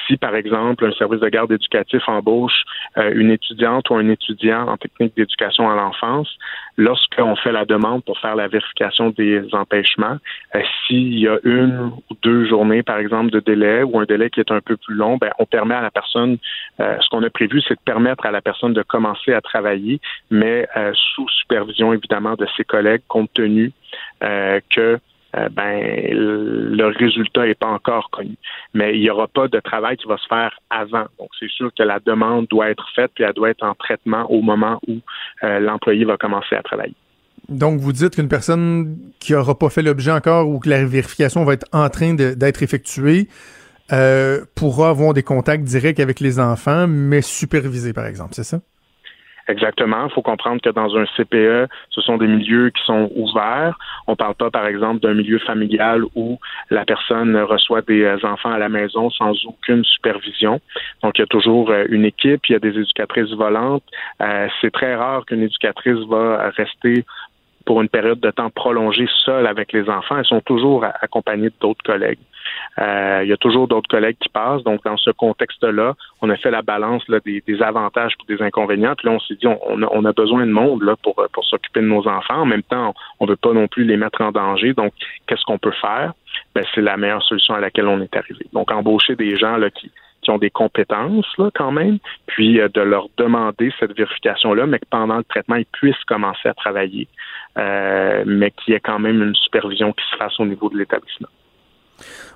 si 0.07 0.17
par 0.17 0.35
exemple 0.35 0.85
un 0.85 0.91
service 0.93 1.19
de 1.19 1.29
garde 1.29 1.51
éducatif 1.51 2.01
embauche 2.07 2.63
euh, 2.97 3.11
une 3.13 3.31
étudiante 3.31 3.89
ou 3.89 3.95
un 3.95 4.09
étudiant 4.09 4.67
en 4.67 4.77
technique 4.77 5.15
d'éducation 5.15 5.69
à 5.69 5.75
l'enfance, 5.75 6.29
lorsqu'on 6.77 7.35
fait 7.35 7.51
la 7.51 7.65
demande 7.65 8.03
pour 8.03 8.17
faire 8.19 8.35
la 8.35 8.47
vérification 8.47 9.09
des 9.11 9.43
empêchements, 9.53 10.17
euh, 10.55 10.61
s'il 10.87 11.19
y 11.19 11.27
a 11.27 11.37
une 11.43 11.91
ou 12.09 12.15
deux 12.23 12.45
journées, 12.47 12.83
par 12.83 12.97
exemple, 12.97 13.31
de 13.31 13.39
délai 13.39 13.83
ou 13.83 13.99
un 13.99 14.05
délai 14.05 14.29
qui 14.29 14.39
est 14.39 14.51
un 14.51 14.61
peu 14.61 14.77
plus 14.77 14.95
long, 14.95 15.17
ben, 15.17 15.31
on 15.39 15.45
permet 15.45 15.75
à 15.75 15.81
la 15.81 15.91
personne, 15.91 16.37
euh, 16.79 16.97
ce 16.99 17.09
qu'on 17.09 17.23
a 17.23 17.29
prévu, 17.29 17.61
c'est 17.67 17.75
de 17.75 17.83
permettre 17.85 18.25
à 18.25 18.31
la 18.31 18.41
personne 18.41 18.73
de 18.73 18.81
commencer 18.81 19.33
à 19.33 19.41
travailler, 19.41 19.99
mais 20.29 20.67
euh, 20.75 20.91
sous 21.13 21.27
supervision 21.29 21.93
évidemment 21.93 22.35
de 22.35 22.47
ses 22.57 22.63
collègues, 22.71 23.01
compte 23.07 23.31
tenu 23.33 23.71
euh, 24.23 24.59
que 24.73 24.97
euh, 25.37 25.47
ben 25.49 25.79
le 26.11 26.87
résultat 26.87 27.45
n'est 27.45 27.55
pas 27.55 27.67
encore 27.67 28.09
connu. 28.09 28.35
Mais 28.73 28.95
il 28.95 29.01
n'y 29.01 29.09
aura 29.09 29.27
pas 29.27 29.47
de 29.47 29.59
travail 29.59 29.97
qui 29.97 30.07
va 30.07 30.17
se 30.17 30.27
faire 30.27 30.51
avant. 30.69 31.05
Donc, 31.19 31.29
c'est 31.39 31.49
sûr 31.49 31.71
que 31.77 31.83
la 31.83 31.99
demande 31.99 32.47
doit 32.47 32.69
être 32.69 32.87
faite 32.95 33.11
puis 33.15 33.23
elle 33.23 33.33
doit 33.33 33.49
être 33.49 33.63
en 33.63 33.73
traitement 33.75 34.29
au 34.29 34.41
moment 34.41 34.79
où 34.87 34.97
euh, 35.43 35.59
l'employé 35.59 36.03
va 36.05 36.17
commencer 36.17 36.55
à 36.55 36.63
travailler. 36.63 36.95
Donc, 37.49 37.79
vous 37.79 37.91
dites 37.91 38.15
qu'une 38.15 38.29
personne 38.29 38.97
qui 39.19 39.33
n'aura 39.33 39.57
pas 39.57 39.69
fait 39.69 39.81
l'objet 39.81 40.11
encore 40.11 40.47
ou 40.47 40.59
que 40.59 40.69
la 40.69 40.85
vérification 40.85 41.43
va 41.43 41.53
être 41.53 41.67
en 41.73 41.89
train 41.89 42.13
d'être 42.13 42.63
effectuée 42.63 43.27
pourra 44.55 44.89
avoir 44.89 45.13
des 45.13 45.23
contacts 45.23 45.65
directs 45.65 45.99
avec 45.99 46.21
les 46.21 46.39
enfants, 46.39 46.87
mais 46.87 47.21
supervisés, 47.21 47.91
par 47.91 48.05
exemple, 48.05 48.35
c'est 48.35 48.45
ça? 48.45 48.61
Exactement. 49.51 50.05
Il 50.05 50.11
faut 50.13 50.21
comprendre 50.21 50.61
que 50.61 50.69
dans 50.69 50.95
un 50.95 51.05
CPE, 51.17 51.67
ce 51.89 52.01
sont 52.01 52.17
des 52.17 52.27
milieux 52.27 52.69
qui 52.69 52.81
sont 52.85 53.11
ouverts. 53.15 53.77
On 54.07 54.13
ne 54.13 54.15
parle 54.15 54.35
pas, 54.35 54.49
par 54.49 54.65
exemple, 54.65 55.01
d'un 55.01 55.13
milieu 55.13 55.39
familial 55.39 56.03
où 56.15 56.39
la 56.69 56.85
personne 56.85 57.35
reçoit 57.35 57.81
des 57.81 58.07
enfants 58.23 58.51
à 58.51 58.57
la 58.57 58.69
maison 58.69 59.09
sans 59.09 59.33
aucune 59.45 59.83
supervision. 59.83 60.61
Donc, 61.03 61.17
il 61.17 61.21
y 61.21 61.23
a 61.23 61.27
toujours 61.27 61.73
une 61.89 62.05
équipe, 62.05 62.47
il 62.47 62.53
y 62.53 62.55
a 62.55 62.59
des 62.59 62.79
éducatrices 62.79 63.31
volantes. 63.31 63.83
Euh, 64.21 64.47
c'est 64.61 64.71
très 64.71 64.95
rare 64.95 65.25
qu'une 65.25 65.43
éducatrice 65.43 65.99
va 66.07 66.49
rester 66.55 67.03
pour 67.65 67.81
une 67.81 67.89
période 67.89 68.19
de 68.19 68.31
temps 68.31 68.49
prolongée 68.49 69.07
seule 69.25 69.47
avec 69.47 69.71
les 69.73 69.89
enfants. 69.89 70.17
Elles 70.17 70.25
sont 70.25 70.41
toujours 70.41 70.85
accompagnées 71.01 71.49
d'autres 71.59 71.83
collègues. 71.83 72.19
Euh, 72.79 73.21
il 73.23 73.29
y 73.29 73.33
a 73.33 73.37
toujours 73.37 73.67
d'autres 73.67 73.89
collègues 73.89 74.17
qui 74.19 74.29
passent. 74.29 74.63
Donc, 74.63 74.83
dans 74.83 74.97
ce 74.97 75.11
contexte-là, 75.11 75.95
on 76.21 76.29
a 76.29 76.37
fait 76.37 76.51
la 76.51 76.61
balance 76.61 77.03
des, 77.25 77.61
avantages 77.61 78.13
et 78.27 78.35
des 78.35 78.41
inconvénients. 78.41 78.93
Puis 78.97 79.07
là, 79.07 79.13
on 79.13 79.19
s'est 79.19 79.35
dit, 79.35 79.47
on, 79.47 79.83
a, 79.83 79.87
on 79.91 80.05
a 80.05 80.13
besoin 80.13 80.45
de 80.45 80.51
monde 80.51 80.83
là, 80.83 80.95
pour, 81.01 81.15
pour 81.31 81.45
s'occuper 81.45 81.81
de 81.81 81.87
nos 81.87 82.07
enfants. 82.07 82.41
En 82.41 82.45
même 82.45 82.63
temps, 82.63 82.93
on 83.19 83.25
ne 83.25 83.31
veut 83.31 83.35
pas 83.35 83.53
non 83.53 83.67
plus 83.67 83.83
les 83.83 83.97
mettre 83.97 84.21
en 84.21 84.31
danger. 84.31 84.73
Donc, 84.73 84.93
qu'est-ce 85.27 85.43
qu'on 85.45 85.59
peut 85.59 85.73
faire? 85.81 86.13
Ben, 86.55 86.63
c'est 86.73 86.81
la 86.81 86.97
meilleure 86.97 87.23
solution 87.23 87.53
à 87.53 87.59
laquelle 87.59 87.87
on 87.87 88.01
est 88.01 88.15
arrivé. 88.15 88.45
Donc, 88.53 88.71
embaucher 88.71 89.15
des 89.15 89.37
gens 89.37 89.57
là, 89.57 89.69
qui, 89.69 89.91
qui 90.21 90.31
ont 90.31 90.37
des 90.37 90.49
compétences 90.49 91.25
là, 91.37 91.49
quand 91.53 91.71
même, 91.71 91.99
puis 92.27 92.59
euh, 92.59 92.69
de 92.69 92.81
leur 92.81 93.07
demander 93.17 93.73
cette 93.79 93.95
vérification-là, 93.95 94.65
mais 94.65 94.79
que 94.79 94.85
pendant 94.89 95.17
le 95.17 95.23
traitement, 95.23 95.55
ils 95.55 95.65
puissent 95.65 96.03
commencer 96.07 96.47
à 96.47 96.53
travailler, 96.53 97.07
euh, 97.57 98.23
mais 98.25 98.51
qu'il 98.51 98.73
y 98.73 98.77
ait 98.77 98.81
quand 98.81 98.99
même 98.99 99.21
une 99.21 99.35
supervision 99.35 99.93
qui 99.93 100.05
se 100.11 100.15
fasse 100.17 100.39
au 100.39 100.45
niveau 100.45 100.69
de 100.69 100.77
l'établissement. 100.77 101.29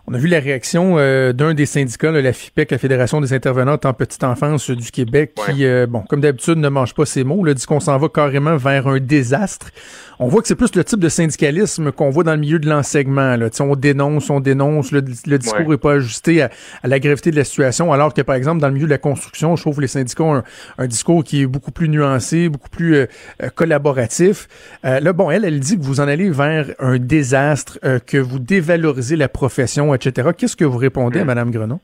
On 0.08 0.14
a 0.14 0.20
vu 0.20 0.28
la 0.28 0.40
réaction 0.40 0.98
euh, 1.00 1.34
d'un 1.34 1.56
des 1.56 1.66
syndicats, 1.66 2.12
là, 2.12 2.22
la 2.22 2.32
FIPEC, 2.32 2.70
la 2.70 2.78
Fédération 2.78 3.22
des 3.22 3.34
intervenantes 3.34 3.88
en 3.88 3.94
petite 3.94 4.24
enfance 4.24 4.70
du 4.70 4.92
Québec, 4.92 5.34
qui, 5.34 5.66
euh, 5.66 5.88
bon, 5.88 6.04
comme 6.08 6.22
d'habitude, 6.22 6.58
ne 6.58 6.70
mange 6.70 6.94
pas 6.94 7.06
ses 7.06 7.24
mots, 7.24 7.44
là, 7.44 7.56
dit 7.56 7.66
qu'on 7.66 7.80
s'en 7.80 7.98
va 7.98 8.08
carrément 8.08 8.56
vers 8.56 8.88
un 8.88 9.00
désastre. 9.00 9.72
On 10.20 10.28
voit 10.28 10.42
que 10.42 10.48
c'est 10.48 10.56
plus 10.56 10.74
le 10.76 10.84
type 10.84 11.00
de 11.00 11.10
syndicalisme 11.10 11.92
qu'on 11.92 12.10
voit 12.10 12.24
dans 12.24 12.34
le 12.34 12.40
milieu 12.40 12.60
de 12.60 12.70
l'enseignement. 12.70 13.36
Là. 13.36 13.50
On 13.60 13.76
dénonce, 13.76 14.30
on 14.30 14.40
dénonce, 14.40 14.92
le, 14.92 15.04
le 15.26 15.38
discours 15.40 15.70
n'est 15.70 15.78
pas 15.78 15.94
ajusté 15.94 16.44
à, 16.44 16.52
à, 16.84 16.88
la 16.88 17.00
gravité 17.00 17.32
de 17.32 17.36
la 17.36 17.44
situation, 17.44 17.92
alors 17.92 18.14
que, 18.14 18.22
par 18.22 18.36
exemple, 18.36 18.62
dans 18.62 18.68
le 18.68 18.76
milieu 18.76 18.86
de 18.86 18.92
la 18.92 19.00
construction, 19.00 19.56
je 19.56 19.64
trouve 19.64 19.78
que 19.78 19.82
les 19.82 19.88
syndicats 19.88 20.24
ont 20.24 20.36
un, 20.36 20.44
un 20.78 20.88
discours 20.88 21.24
qui 21.24 21.42
est 21.42 21.48
beaucoup 21.48 21.72
plus 21.72 21.90
nuancé, 21.90 22.48
beaucoup 22.48 22.70
plus 22.70 22.96
euh, 22.96 23.08
collaboratif. 23.56 24.48
là, 24.84 25.14
bon, 25.14 25.32
elle, 25.32 25.46
elle 25.46 25.60
dit 25.60 25.78
que 25.78 25.84
vous 25.84 26.00
en 26.00 26.08
allez 26.08 26.30
vers 26.30 26.68
un 26.80 27.00
désastre, 27.00 27.80
que 28.06 28.18
vous 28.18 28.40
dévalorisez 28.40 29.16
la 29.16 29.28
profession, 29.28 29.55
etc. 29.96 30.30
Qu'est-ce 30.38 30.56
que 30.56 30.66
vous 30.66 30.78
répondez 30.78 31.20
à 31.20 31.26
Mme 31.26 31.52
Grenon? 31.52 31.80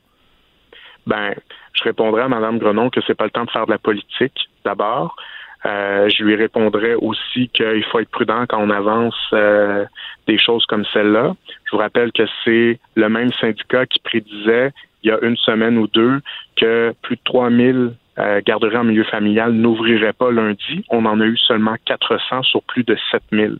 Ben, 1.06 1.34
je 1.72 1.84
répondrai 1.84 2.22
à 2.22 2.28
Mme 2.28 2.58
Grenon 2.58 2.90
que 2.90 3.00
c'est 3.06 3.14
pas 3.14 3.24
le 3.24 3.30
temps 3.30 3.44
de 3.44 3.50
faire 3.50 3.66
de 3.66 3.72
la 3.72 3.78
politique, 3.78 4.48
d'abord. 4.64 5.16
Euh, 5.64 6.08
je 6.08 6.24
lui 6.24 6.34
répondrai 6.34 6.94
aussi 6.96 7.48
qu'il 7.50 7.84
faut 7.90 8.00
être 8.00 8.10
prudent 8.10 8.46
quand 8.48 8.60
on 8.60 8.70
avance 8.70 9.14
euh, 9.32 9.84
des 10.26 10.38
choses 10.38 10.66
comme 10.66 10.84
celle-là. 10.92 11.34
Je 11.64 11.70
vous 11.72 11.78
rappelle 11.78 12.10
que 12.12 12.24
c'est 12.44 12.80
le 12.96 13.08
même 13.08 13.32
syndicat 13.34 13.86
qui 13.86 14.00
prédisait 14.00 14.72
il 15.04 15.08
y 15.08 15.12
a 15.12 15.18
une 15.22 15.36
semaine 15.36 15.78
ou 15.78 15.86
deux 15.86 16.20
que 16.56 16.94
plus 17.02 17.16
de 17.16 17.20
3000 17.24 17.94
euh, 18.18 18.40
garderies 18.44 18.76
en 18.76 18.84
milieu 18.84 19.04
familial 19.04 19.52
n'ouvriraient 19.52 20.12
pas 20.12 20.30
lundi. 20.30 20.84
On 20.90 21.04
en 21.06 21.20
a 21.20 21.24
eu 21.24 21.36
seulement 21.36 21.76
400 21.84 22.42
sur 22.42 22.62
plus 22.62 22.84
de 22.84 22.96
7000. 23.10 23.58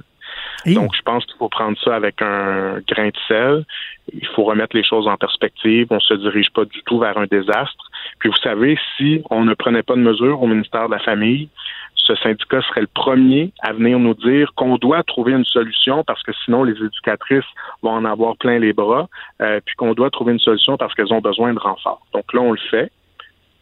Donc, 0.67 0.95
je 0.95 1.03
pense 1.03 1.25
qu'il 1.27 1.37
faut 1.37 1.49
prendre 1.49 1.77
ça 1.83 1.95
avec 1.95 2.23
un 2.23 2.81
grain 2.89 3.09
de 3.09 3.19
sel. 3.29 3.65
Il 4.13 4.27
faut 4.29 4.45
remettre 4.45 4.77
les 4.77 4.85
choses 4.85 5.07
en 5.07 5.17
perspective. 5.17 5.87
On 5.91 6.01
se 6.01 6.15
dirige 6.15 6.51
pas 6.51 6.65
du 6.65 6.83
tout 6.85 6.99
vers 6.99 7.17
un 7.19 7.27
désastre. 7.27 7.91
Puis, 8.19 8.29
vous 8.29 8.43
savez, 8.43 8.79
si 8.97 9.23
on 9.31 9.45
ne 9.45 9.55
prenait 9.55 9.83
pas 9.83 9.95
de 9.95 10.01
mesures 10.01 10.43
au 10.43 10.47
ministère 10.47 10.87
de 10.89 10.95
la 10.95 11.01
Famille, 11.01 11.49
ce 12.07 12.15
syndicat 12.17 12.61
serait 12.63 12.81
le 12.81 12.89
premier 12.89 13.53
à 13.61 13.73
venir 13.73 13.99
nous 13.99 14.15
dire 14.15 14.53
qu'on 14.55 14.77
doit 14.77 15.03
trouver 15.03 15.33
une 15.33 15.45
solution 15.45 16.03
parce 16.05 16.23
que 16.23 16.33
sinon 16.45 16.65
les 16.65 16.73
éducatrices 16.73 17.45
vont 17.83 17.93
en 17.93 18.05
avoir 18.05 18.37
plein 18.37 18.59
les 18.59 18.73
bras, 18.73 19.09
euh, 19.41 19.61
puis 19.65 19.75
qu'on 19.77 19.95
doit 19.95 20.11
trouver 20.11 20.33
une 20.33 20.41
solution 20.41 20.77
parce 20.77 20.95
qu'elles 20.95 21.13
ont 21.13 21.21
besoin 21.21 21.55
de 21.55 21.59
renfort. 21.59 22.05
Donc 22.13 22.33
là, 22.33 22.41
on 22.41 22.53
le 22.53 22.59
fait. 22.71 22.91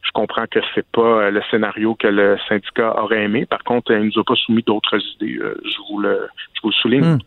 Je 0.03 0.11
comprends 0.13 0.47
que 0.47 0.61
c'est 0.75 0.87
pas 0.87 1.03
euh, 1.03 1.31
le 1.31 1.43
scénario 1.51 1.95
que 1.95 2.07
le 2.07 2.39
syndicat 2.49 3.01
aurait 3.03 3.25
aimé. 3.25 3.47
Par 3.47 3.63
contre, 3.65 3.93
il 3.93 4.01
nous 4.01 4.19
a 4.19 4.25
pas 4.25 4.35
soumis 4.35 4.63
d'autres 4.63 4.99
idées. 5.15 5.39
Euh, 5.39 5.61
je 5.65 5.77
vous 5.89 6.01
le, 6.01 6.29
je 6.55 6.61
vous 6.63 6.71
le 6.71 6.75
souligne. 6.75 7.05
Hmm. 7.05 7.19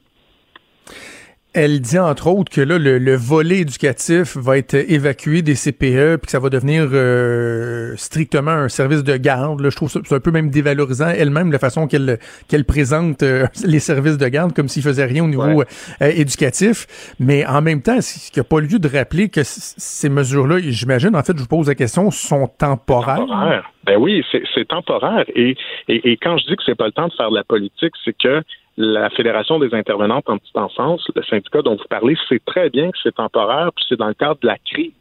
Elle 1.54 1.82
dit 1.82 2.00
entre 2.00 2.28
autres 2.28 2.52
que 2.52 2.62
là, 2.62 2.80
le, 2.80 2.98
le, 2.98 3.16
volet 3.16 3.60
éducatif 3.60 4.36
va 4.38 4.58
être 4.58 4.74
évacué 4.74 5.44
des 5.44 5.54
CPE 5.54 6.18
puis 6.18 6.26
que 6.26 6.32
ça 6.32 6.40
va 6.40 6.50
devenir 6.50 6.90
euh, 6.92 7.94
strictement 7.96 8.52
un 8.52 8.70
service 8.70 9.04
de 9.04 9.16
garde. 9.18 9.62
Là, 9.62 9.70
je 9.70 9.76
trouve 9.76 9.90
ça 9.90 10.00
c'est 10.04 10.16
un 10.16 10.20
peu 10.20 10.32
même 10.32 10.50
dévalorisant 10.50 11.10
elle-même 11.10 11.52
la 11.52 11.60
façon 11.60 11.88
qu'elle 11.88 12.18
qu'elle 12.48 12.66
présente 12.66 13.22
euh, 13.22 13.46
les 13.66 13.80
services 13.80 14.18
de 14.18 14.28
garde 14.28 14.54
comme 14.54 14.68
s'ils 14.68 14.82
faisaient 14.82 15.06
rien 15.06 15.24
au 15.24 15.28
niveau 15.28 15.44
ouais. 15.44 15.66
euh, 16.02 16.12
éducatif. 16.16 17.14
Mais 17.20 17.46
en 17.46 17.62
même 17.62 17.84
temps, 17.84 18.00
il 18.00 18.32
n'y 18.36 18.42
a 18.42 18.44
pas 18.44 18.60
lieu 18.60 18.80
de 18.80 18.88
rappeler 18.88 19.30
que 19.30 19.42
ces 19.44 20.10
mesures-là, 20.10 20.58
j'imagine, 20.60 21.16
en 21.16 21.22
fait, 21.22 21.34
je 21.36 21.42
vous 21.42 21.48
pose 21.48 21.68
la 21.68 21.76
question, 21.76 22.10
sont 22.10 22.48
temporaires. 22.48 23.18
Temporaire. 23.18 23.70
Ben 23.86 23.98
oui, 23.98 24.24
c'est 24.32 24.68
temporaire. 24.68 25.26
Et, 25.36 25.56
et, 25.88 26.12
et 26.12 26.18
quand 26.18 26.38
je 26.38 26.46
dis 26.48 26.56
que 26.56 26.64
c'est 26.66 26.76
pas 26.76 26.86
le 26.86 26.94
temps 26.94 27.10
de 27.10 27.14
faire 27.14 27.30
de 27.30 27.36
la 27.36 27.44
politique, 27.44 27.94
c'est 28.04 28.16
que 28.18 28.42
la 28.78 29.10
Fédération 29.12 29.60
des 29.60 29.74
intervenantes 29.74 30.28
en 30.30 30.38
petite 30.38 30.58
enfance, 30.58 31.06
le 31.16 31.24
syndicat 31.24 31.62
dont 31.62 31.76
vous 31.76 31.88
parlez, 31.90 32.18
sait 32.28 32.42
très 32.46 32.70
bien 32.70 32.92
que 32.92 32.98
c'est 33.02 33.16
temporaire, 33.16 33.72
puis 33.76 33.86
c'est 33.88 34.00
dans 34.00 34.08
le 34.08 34.14
cadre 34.14 34.40
de 34.42 34.48
la 34.48 34.58
crise. 34.58 34.94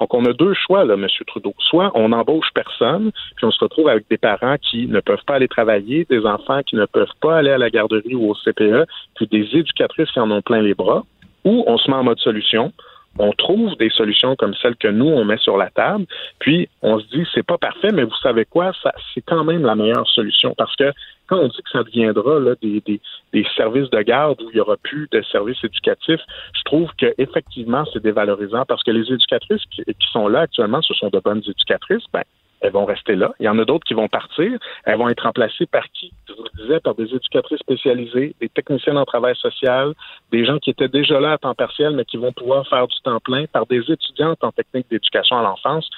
Donc, 0.00 0.14
on 0.14 0.24
a 0.26 0.32
deux 0.32 0.54
choix, 0.54 0.84
là, 0.84 0.94
M. 0.94 1.06
Trudeau. 1.26 1.54
Soit 1.58 1.90
on 1.94 2.10
n'embauche 2.10 2.50
personne, 2.54 3.10
puis 3.36 3.46
on 3.46 3.50
se 3.50 3.58
retrouve 3.58 3.88
avec 3.88 4.08
des 4.08 4.16
parents 4.16 4.56
qui 4.56 4.86
ne 4.86 5.00
peuvent 5.00 5.24
pas 5.26 5.34
aller 5.34 5.48
travailler, 5.48 6.06
des 6.08 6.24
enfants 6.24 6.62
qui 6.62 6.76
ne 6.76 6.86
peuvent 6.86 7.08
pas 7.20 7.38
aller 7.38 7.50
à 7.50 7.58
la 7.58 7.68
garderie 7.68 8.14
ou 8.14 8.30
au 8.30 8.34
CPE, 8.34 8.86
puis 9.16 9.26
des 9.26 9.48
éducatrices 9.56 10.10
qui 10.12 10.20
en 10.20 10.30
ont 10.30 10.42
plein 10.42 10.62
les 10.62 10.74
bras, 10.74 11.04
ou 11.44 11.64
on 11.66 11.78
se 11.78 11.90
met 11.90 11.96
en 11.96 12.04
mode 12.04 12.20
solution, 12.20 12.72
on 13.18 13.32
trouve 13.32 13.76
des 13.76 13.90
solutions 13.90 14.36
comme 14.36 14.54
celles 14.54 14.76
que 14.76 14.88
nous 14.88 15.06
on 15.06 15.24
met 15.24 15.38
sur 15.38 15.56
la 15.56 15.70
table, 15.70 16.06
puis 16.38 16.68
on 16.82 16.98
se 16.98 17.06
dit 17.08 17.26
c'est 17.34 17.46
pas 17.46 17.58
parfait, 17.58 17.90
mais 17.92 18.04
vous 18.04 18.16
savez 18.22 18.44
quoi, 18.44 18.72
ça 18.82 18.92
c'est 19.14 19.22
quand 19.22 19.44
même 19.44 19.64
la 19.64 19.74
meilleure 19.74 20.08
solution. 20.08 20.54
Parce 20.56 20.74
que 20.76 20.92
quand 21.26 21.38
on 21.38 21.48
dit 21.48 21.62
que 21.62 21.70
ça 21.70 21.82
deviendra 21.82 22.38
là, 22.38 22.54
des, 22.62 22.80
des, 22.80 23.00
des 23.32 23.46
services 23.56 23.90
de 23.90 24.00
garde 24.00 24.40
où 24.40 24.50
il 24.50 24.56
y 24.56 24.60
aura 24.60 24.76
plus 24.76 25.08
de 25.10 25.22
services 25.22 25.62
éducatifs, 25.62 26.20
je 26.54 26.62
trouve 26.64 26.90
que 26.96 27.14
effectivement 27.18 27.84
c'est 27.92 28.02
dévalorisant 28.02 28.64
parce 28.66 28.82
que 28.82 28.90
les 28.90 29.12
éducatrices 29.12 29.64
qui, 29.70 29.84
qui 29.84 30.08
sont 30.12 30.28
là 30.28 30.40
actuellement, 30.40 30.82
ce 30.82 30.94
sont 30.94 31.08
de 31.08 31.18
bonnes 31.20 31.42
éducatrices, 31.46 32.04
ben 32.12 32.22
elles 32.60 32.72
vont 32.72 32.84
rester 32.84 33.14
là. 33.14 33.32
Il 33.40 33.46
y 33.46 33.48
en 33.48 33.58
a 33.58 33.64
d'autres 33.64 33.84
qui 33.84 33.94
vont 33.94 34.08
partir. 34.08 34.58
Elles 34.84 34.98
vont 34.98 35.08
être 35.08 35.22
remplacées 35.22 35.66
par 35.66 35.84
qui? 35.90 36.12
Je 36.28 36.34
vous 36.34 36.44
le 36.44 36.62
disais, 36.62 36.80
par 36.80 36.94
des 36.94 37.04
éducatrices 37.14 37.60
spécialisées, 37.60 38.34
des 38.40 38.48
techniciens 38.48 38.96
en 38.96 39.04
travail 39.04 39.36
social, 39.36 39.94
des 40.32 40.44
gens 40.44 40.58
qui 40.58 40.70
étaient 40.70 40.88
déjà 40.88 41.20
là 41.20 41.32
à 41.32 41.38
temps 41.38 41.54
partiel, 41.54 41.94
mais 41.94 42.04
qui 42.04 42.16
vont 42.16 42.32
pouvoir 42.32 42.66
faire 42.68 42.86
du 42.86 42.96
temps 43.02 43.20
plein, 43.20 43.46
par 43.46 43.66
des 43.66 43.82
étudiantes 43.90 44.42
en 44.42 44.52
technique 44.52 44.86
d'éducation 44.90 45.38
à 45.38 45.42
l'enfance. 45.42 45.88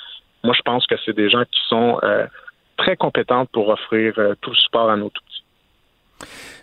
Moi, 0.44 0.54
je 0.56 0.62
pense 0.62 0.86
que 0.86 0.96
c'est 1.04 1.14
des 1.14 1.30
gens 1.30 1.44
qui 1.44 1.60
sont 1.68 1.98
euh, 2.02 2.26
très 2.76 2.96
compétentes 2.96 3.50
pour 3.52 3.68
offrir 3.68 4.14
euh, 4.18 4.34
tout 4.40 4.50
le 4.50 4.56
support 4.56 4.90
à 4.90 4.96
nos 4.96 5.10
tout. 5.10 5.22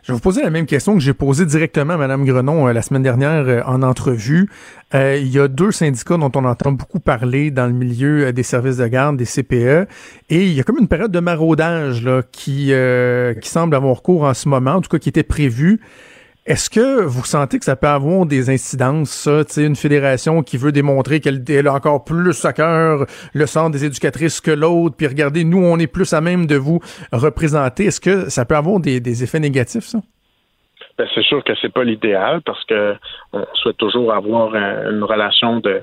Je 0.07 0.13
vais 0.13 0.15
vous 0.15 0.21
poser 0.21 0.41
la 0.41 0.49
même 0.49 0.65
question 0.65 0.93
que 0.93 1.01
j'ai 1.01 1.13
posée 1.13 1.45
directement 1.45 1.95
à 1.95 1.97
Mme 1.97 2.23
Grenon 2.23 2.67
euh, 2.67 2.71
la 2.71 2.81
semaine 2.81 3.03
dernière 3.03 3.45
euh, 3.45 3.61
en 3.65 3.83
entrevue. 3.83 4.49
Euh, 4.93 5.17
il 5.19 5.27
y 5.27 5.37
a 5.37 5.49
deux 5.49 5.73
syndicats 5.73 6.15
dont 6.15 6.31
on 6.33 6.45
entend 6.45 6.71
beaucoup 6.71 7.01
parler 7.01 7.51
dans 7.51 7.67
le 7.67 7.73
milieu 7.73 8.31
des 8.31 8.43
services 8.43 8.77
de 8.77 8.87
garde, 8.87 9.17
des 9.17 9.25
CPE, 9.25 9.87
et 10.29 10.45
il 10.45 10.53
y 10.53 10.61
a 10.61 10.63
comme 10.63 10.77
une 10.77 10.87
période 10.87 11.11
de 11.11 11.19
maraudage 11.19 12.03
là, 12.03 12.21
qui, 12.31 12.71
qui 13.41 13.49
semble 13.49 13.75
avoir 13.75 14.01
cours 14.01 14.23
en 14.23 14.33
ce 14.33 14.47
moment, 14.47 14.75
en 14.75 14.81
tout 14.81 14.89
cas 14.89 14.97
qui 14.97 15.09
était 15.09 15.23
prévue. 15.23 15.81
Est-ce 16.47 16.69
que 16.69 17.03
vous 17.03 17.25
sentez 17.25 17.59
que 17.59 17.65
ça 17.65 17.75
peut 17.75 17.87
avoir 17.87 18.25
des 18.25 18.49
incidences, 18.49 19.09
ça, 19.09 19.41
une 19.61 19.75
fédération 19.75 20.43
qui 20.43 20.55
veut 20.57 20.71
démontrer 20.71 21.19
qu'elle 21.19 21.67
a 21.67 21.73
encore 21.73 22.05
plus 22.05 22.45
à 22.45 22.53
cœur 22.53 23.05
le 23.33 23.45
centre 23.45 23.71
des 23.71 23.83
éducatrices 23.83 24.39
que 24.39 24.51
l'autre, 24.51 24.95
puis 24.95 25.07
regardez, 25.07 25.43
nous, 25.43 25.61
on 25.61 25.77
est 25.77 25.91
plus 25.91 26.13
à 26.13 26.21
même 26.21 26.45
de 26.45 26.55
vous 26.55 26.79
représenter. 27.11 27.87
Est-ce 27.87 27.99
que 27.99 28.29
ça 28.29 28.45
peut 28.45 28.55
avoir 28.55 28.79
des, 28.79 29.01
des 29.01 29.25
effets 29.25 29.41
négatifs, 29.41 29.83
ça? 29.83 29.99
Ben, 30.97 31.05
c'est 31.13 31.23
sûr 31.23 31.43
que 31.43 31.51
c'est 31.61 31.73
pas 31.73 31.83
l'idéal 31.83 32.41
parce 32.45 32.63
que 32.63 32.95
on 33.33 33.45
souhaite 33.55 33.77
toujours 33.77 34.13
avoir 34.13 34.55
un, 34.55 34.89
une 34.89 35.03
relation 35.03 35.59
de, 35.59 35.81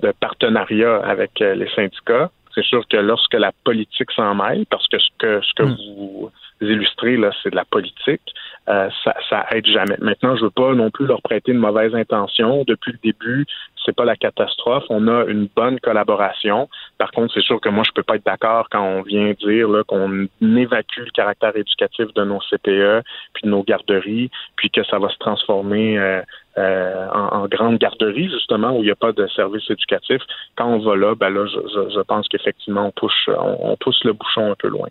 de 0.00 0.12
partenariat 0.20 1.02
avec 1.04 1.42
euh, 1.42 1.54
les 1.54 1.68
syndicats. 1.76 2.30
C'est 2.54 2.64
sûr 2.64 2.88
que 2.88 2.96
lorsque 2.96 3.34
la 3.34 3.52
politique 3.62 4.10
s'en 4.12 4.34
mêle, 4.34 4.64
parce 4.70 4.88
que 4.88 4.98
ce 4.98 5.08
que 5.18 5.40
ce 5.42 5.52
que 5.54 5.62
mm. 5.64 5.76
vous 5.98 6.30
illustrez 6.62 7.18
là, 7.18 7.30
c'est 7.42 7.50
de 7.50 7.56
la 7.56 7.66
politique. 7.66 8.22
Euh, 8.68 8.90
ça, 9.02 9.14
ça 9.30 9.46
aide 9.52 9.66
jamais. 9.66 9.96
Maintenant, 9.98 10.36
je 10.36 10.44
veux 10.44 10.50
pas 10.50 10.74
non 10.74 10.90
plus 10.90 11.06
leur 11.06 11.22
prêter 11.22 11.52
une 11.52 11.58
mauvaise 11.58 11.94
intention. 11.94 12.64
Depuis 12.66 12.92
le 12.92 12.98
début, 13.02 13.46
c'est 13.84 13.96
pas 13.96 14.04
la 14.04 14.16
catastrophe. 14.16 14.84
On 14.90 15.08
a 15.08 15.24
une 15.24 15.48
bonne 15.56 15.80
collaboration. 15.80 16.68
Par 16.98 17.10
contre, 17.12 17.32
c'est 17.32 17.42
sûr 17.42 17.60
que 17.60 17.70
moi, 17.70 17.82
je 17.86 17.92
peux 17.92 18.02
pas 18.02 18.16
être 18.16 18.26
d'accord 18.26 18.68
quand 18.70 18.82
on 18.82 19.02
vient 19.02 19.32
dire 19.32 19.68
qu'on 19.86 20.28
évacue 20.42 21.00
le 21.00 21.10
caractère 21.12 21.56
éducatif 21.56 22.12
de 22.14 22.24
nos 22.24 22.40
CPE, 22.40 23.04
puis 23.32 23.44
de 23.44 23.48
nos 23.48 23.62
garderies, 23.62 24.30
puis 24.56 24.68
que 24.70 24.84
ça 24.84 24.98
va 24.98 25.08
se 25.08 25.18
transformer 25.18 25.98
euh, 25.98 26.20
euh, 26.58 27.06
en, 27.10 27.38
en, 27.38 27.46
grande 27.46 27.78
garderie, 27.78 28.28
justement, 28.30 28.76
où 28.76 28.82
il 28.82 28.86
n'y 28.86 28.90
a 28.90 28.96
pas 28.96 29.12
de 29.12 29.26
service 29.28 29.70
éducatif. 29.70 30.20
Quand 30.56 30.66
on 30.66 30.78
va 30.80 30.94
là, 30.94 31.14
ben 31.14 31.30
là, 31.30 31.46
je, 31.46 31.58
je, 31.72 31.94
je 31.94 32.00
pense 32.00 32.28
qu'effectivement, 32.28 32.86
on 32.86 32.90
pousse, 32.90 33.28
on, 33.28 33.56
on 33.60 33.76
pousse 33.76 34.04
le 34.04 34.12
bouchon 34.12 34.50
un 34.50 34.56
peu 34.56 34.68
loin. 34.68 34.88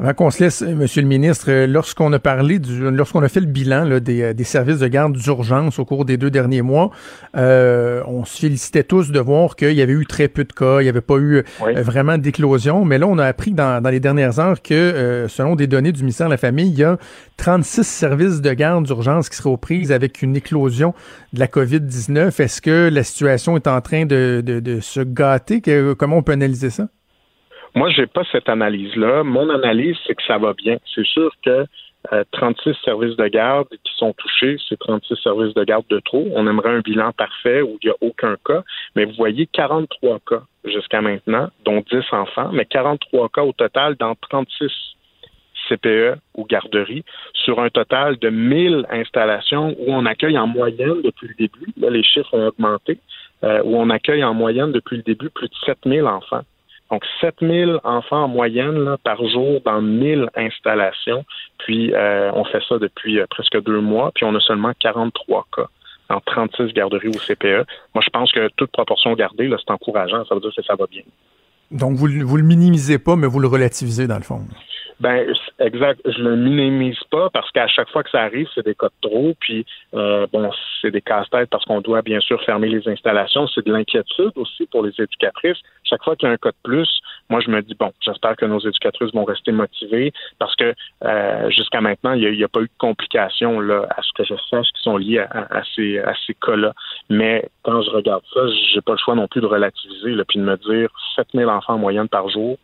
Avant 0.00 0.12
qu'on 0.14 0.30
se 0.30 0.42
laisse, 0.42 0.62
Monsieur 0.62 1.02
le 1.02 1.08
ministre, 1.08 1.66
lorsqu'on 1.66 2.12
a 2.12 2.18
parlé 2.18 2.58
du, 2.58 2.90
lorsqu'on 2.90 3.22
a 3.22 3.28
fait 3.28 3.38
le 3.40 3.46
bilan 3.46 3.84
là, 3.84 4.00
des, 4.00 4.34
des, 4.34 4.44
services 4.44 4.78
de 4.78 4.88
garde 4.88 5.16
d'urgence 5.16 5.78
au 5.78 5.84
cours 5.84 6.04
des 6.04 6.16
deux 6.16 6.30
derniers 6.30 6.62
mois, 6.62 6.90
euh, 7.36 8.02
on 8.06 8.24
se 8.24 8.40
félicitait 8.40 8.82
tous 8.82 9.12
de 9.12 9.20
voir 9.20 9.54
qu'il 9.54 9.72
y 9.72 9.82
avait 9.82 9.92
eu 9.92 10.06
très 10.06 10.26
peu 10.26 10.42
de 10.42 10.52
cas, 10.52 10.80
il 10.80 10.84
n'y 10.84 10.88
avait 10.88 11.00
pas 11.00 11.18
eu 11.18 11.44
oui. 11.64 11.74
vraiment 11.74 12.18
d'éclosion. 12.18 12.84
Mais 12.84 12.98
là, 12.98 13.06
on 13.06 13.18
a 13.18 13.24
appris 13.24 13.52
dans, 13.52 13.80
dans 13.80 13.90
les 13.90 14.00
dernières 14.00 14.40
heures 14.40 14.60
que, 14.60 14.74
euh, 14.74 15.28
selon 15.28 15.54
des 15.54 15.68
données 15.68 15.92
du 15.92 16.00
ministère 16.00 16.26
de 16.26 16.32
la 16.32 16.38
Famille, 16.38 16.70
il 16.70 16.78
y 16.78 16.84
a 16.84 16.98
36 17.36 17.84
services 17.84 18.40
de 18.40 18.52
garde 18.52 18.84
d'urgence 18.86 19.28
qui 19.28 19.36
seraient 19.36 19.50
aux 19.50 19.56
prises 19.56 19.92
avec 19.92 20.22
une 20.22 20.34
éclosion 20.34 20.94
de 21.32 21.38
la 21.38 21.46
COVID-19. 21.46 22.42
Est-ce 22.42 22.60
que 22.60 22.88
la 22.92 23.04
situation 23.04 23.56
est 23.56 23.68
en 23.68 23.80
train 23.80 24.04
de, 24.04 24.42
de, 24.44 24.58
de 24.58 24.80
se 24.80 25.00
gâter? 25.00 25.62
Comment 25.96 26.16
on 26.16 26.22
peut 26.22 26.32
analyser 26.32 26.70
ça? 26.70 26.88
Moi, 27.74 27.90
j'ai 27.90 28.06
pas 28.06 28.22
cette 28.30 28.48
analyse-là. 28.48 29.24
Mon 29.24 29.50
analyse, 29.50 29.96
c'est 30.06 30.14
que 30.14 30.22
ça 30.22 30.38
va 30.38 30.52
bien. 30.52 30.78
C'est 30.94 31.04
sûr 31.04 31.32
que 31.44 31.66
euh, 32.12 32.22
36 32.32 32.74
services 32.84 33.16
de 33.16 33.26
garde 33.26 33.68
qui 33.68 33.92
sont 33.96 34.12
touchés, 34.12 34.58
c'est 34.68 34.78
36 34.78 35.16
services 35.22 35.54
de 35.54 35.64
garde 35.64 35.86
de 35.88 36.00
trop. 36.00 36.24
On 36.34 36.46
aimerait 36.46 36.70
un 36.70 36.80
bilan 36.80 37.12
parfait 37.12 37.62
où 37.62 37.78
il 37.82 37.86
n'y 37.86 37.90
a 37.90 37.96
aucun 38.00 38.36
cas, 38.44 38.62
mais 38.94 39.06
vous 39.06 39.14
voyez 39.14 39.46
43 39.46 40.20
cas 40.28 40.42
jusqu'à 40.64 41.00
maintenant, 41.00 41.48
dont 41.64 41.82
10 41.90 42.04
enfants, 42.12 42.50
mais 42.52 42.66
43 42.66 43.28
cas 43.30 43.42
au 43.42 43.52
total 43.52 43.96
dans 43.96 44.14
36 44.14 44.70
CPE 45.68 46.18
ou 46.34 46.44
garderies, 46.44 47.04
sur 47.32 47.58
un 47.58 47.70
total 47.70 48.18
de 48.18 48.28
1000 48.28 48.86
installations 48.90 49.74
où 49.78 49.94
on 49.94 50.04
accueille 50.04 50.38
en 50.38 50.46
moyenne 50.46 51.00
depuis 51.02 51.28
le 51.28 51.34
début, 51.34 51.72
là 51.78 51.88
les 51.88 52.02
chiffres 52.02 52.34
ont 52.34 52.48
augmenté, 52.48 52.98
euh, 53.42 53.62
où 53.64 53.76
on 53.76 53.88
accueille 53.88 54.22
en 54.22 54.34
moyenne 54.34 54.72
depuis 54.72 54.98
le 54.98 55.02
début 55.02 55.30
plus 55.30 55.48
de 55.48 55.54
7000 55.64 56.04
enfants. 56.04 56.42
Donc 56.90 57.02
7000 57.20 57.78
enfants 57.82 58.24
en 58.24 58.28
moyenne 58.28 58.96
par 59.04 59.26
jour 59.26 59.60
dans 59.64 59.80
1000 59.80 60.28
installations, 60.36 61.24
puis 61.58 61.92
euh, 61.94 62.30
on 62.34 62.44
fait 62.44 62.62
ça 62.68 62.78
depuis 62.78 63.18
euh, 63.18 63.26
presque 63.28 63.60
deux 63.62 63.80
mois, 63.80 64.12
puis 64.14 64.24
on 64.24 64.34
a 64.34 64.40
seulement 64.40 64.72
43 64.78 65.46
cas 65.56 65.68
en 66.10 66.20
36 66.20 66.72
garderies 66.72 67.08
au 67.08 67.12
CPE. 67.12 67.66
Moi, 67.94 68.02
je 68.04 68.10
pense 68.10 68.30
que 68.32 68.48
toute 68.56 68.70
proportion 68.70 69.14
gardée, 69.14 69.50
c'est 69.58 69.72
encourageant. 69.72 70.24
Ça 70.26 70.34
veut 70.34 70.40
dire 70.40 70.52
que 70.54 70.62
ça 70.62 70.74
va 70.74 70.86
bien. 70.86 71.02
Donc, 71.70 71.96
vous, 71.96 72.08
vous 72.24 72.36
le 72.36 72.42
minimisez 72.42 72.98
pas, 72.98 73.16
mais 73.16 73.26
vous 73.26 73.40
le 73.40 73.48
relativisez 73.48 74.06
dans 74.06 74.16
le 74.16 74.22
fond. 74.22 74.42
Ben, 75.04 75.34
exact. 75.58 76.00
Je 76.06 76.22
le 76.22 76.34
minimise 76.34 76.98
pas 77.10 77.28
parce 77.28 77.50
qu'à 77.50 77.66
chaque 77.66 77.90
fois 77.90 78.02
que 78.02 78.08
ça 78.08 78.22
arrive, 78.22 78.48
c'est 78.54 78.64
des 78.64 78.74
cas 78.74 78.86
de 78.86 79.06
trop. 79.06 79.34
Puis, 79.38 79.66
euh, 79.92 80.26
bon, 80.32 80.50
c'est 80.80 80.90
des 80.90 81.02
casse-têtes 81.02 81.50
parce 81.50 81.62
qu'on 81.66 81.82
doit 81.82 82.00
bien 82.00 82.20
sûr 82.20 82.42
fermer 82.42 82.68
les 82.68 82.88
installations. 82.88 83.46
C'est 83.48 83.66
de 83.66 83.70
l'inquiétude 83.70 84.32
aussi 84.36 84.64
pour 84.64 84.82
les 84.82 84.98
éducatrices. 84.98 85.58
Chaque 85.82 86.02
fois 86.02 86.16
qu'il 86.16 86.26
y 86.26 86.30
a 86.30 86.32
un 86.32 86.38
cas 86.38 86.52
de 86.52 86.56
plus, 86.62 86.88
moi, 87.28 87.40
je 87.40 87.50
me 87.50 87.60
dis, 87.60 87.74
bon, 87.78 87.92
j'espère 88.00 88.34
que 88.34 88.46
nos 88.46 88.60
éducatrices 88.60 89.12
vont 89.12 89.24
rester 89.24 89.52
motivées 89.52 90.10
parce 90.38 90.56
que 90.56 90.72
euh, 91.04 91.50
jusqu'à 91.50 91.82
maintenant, 91.82 92.14
il 92.14 92.38
n'y 92.38 92.42
a, 92.42 92.48
pas 92.48 92.60
eu 92.60 92.68
de 92.68 92.78
complications, 92.78 93.60
là, 93.60 93.86
à 93.90 94.00
ce 94.00 94.10
que 94.14 94.24
je 94.24 94.34
sache, 94.48 94.68
qui 94.74 94.82
sont 94.84 94.96
liées 94.96 95.18
à, 95.18 95.60
ces, 95.76 95.98
à 95.98 96.14
ces 96.26 96.32
cas-là. 96.32 96.72
Mais 97.10 97.46
quand 97.62 97.82
je 97.82 97.90
regarde 97.90 98.24
ça, 98.32 98.40
j'ai 98.72 98.80
pas 98.80 98.92
le 98.92 98.98
choix 99.04 99.16
non 99.16 99.28
plus 99.28 99.42
de 99.42 99.46
relativiser, 99.46 100.12
là, 100.12 100.24
puis 100.26 100.38
de 100.38 100.44
me 100.44 100.56
dire 100.56 100.88
7000 101.16 101.46
enfants 101.50 101.74
en 101.74 101.78
moyenne 101.78 102.08
par 102.08 102.30
jour, 102.30 102.56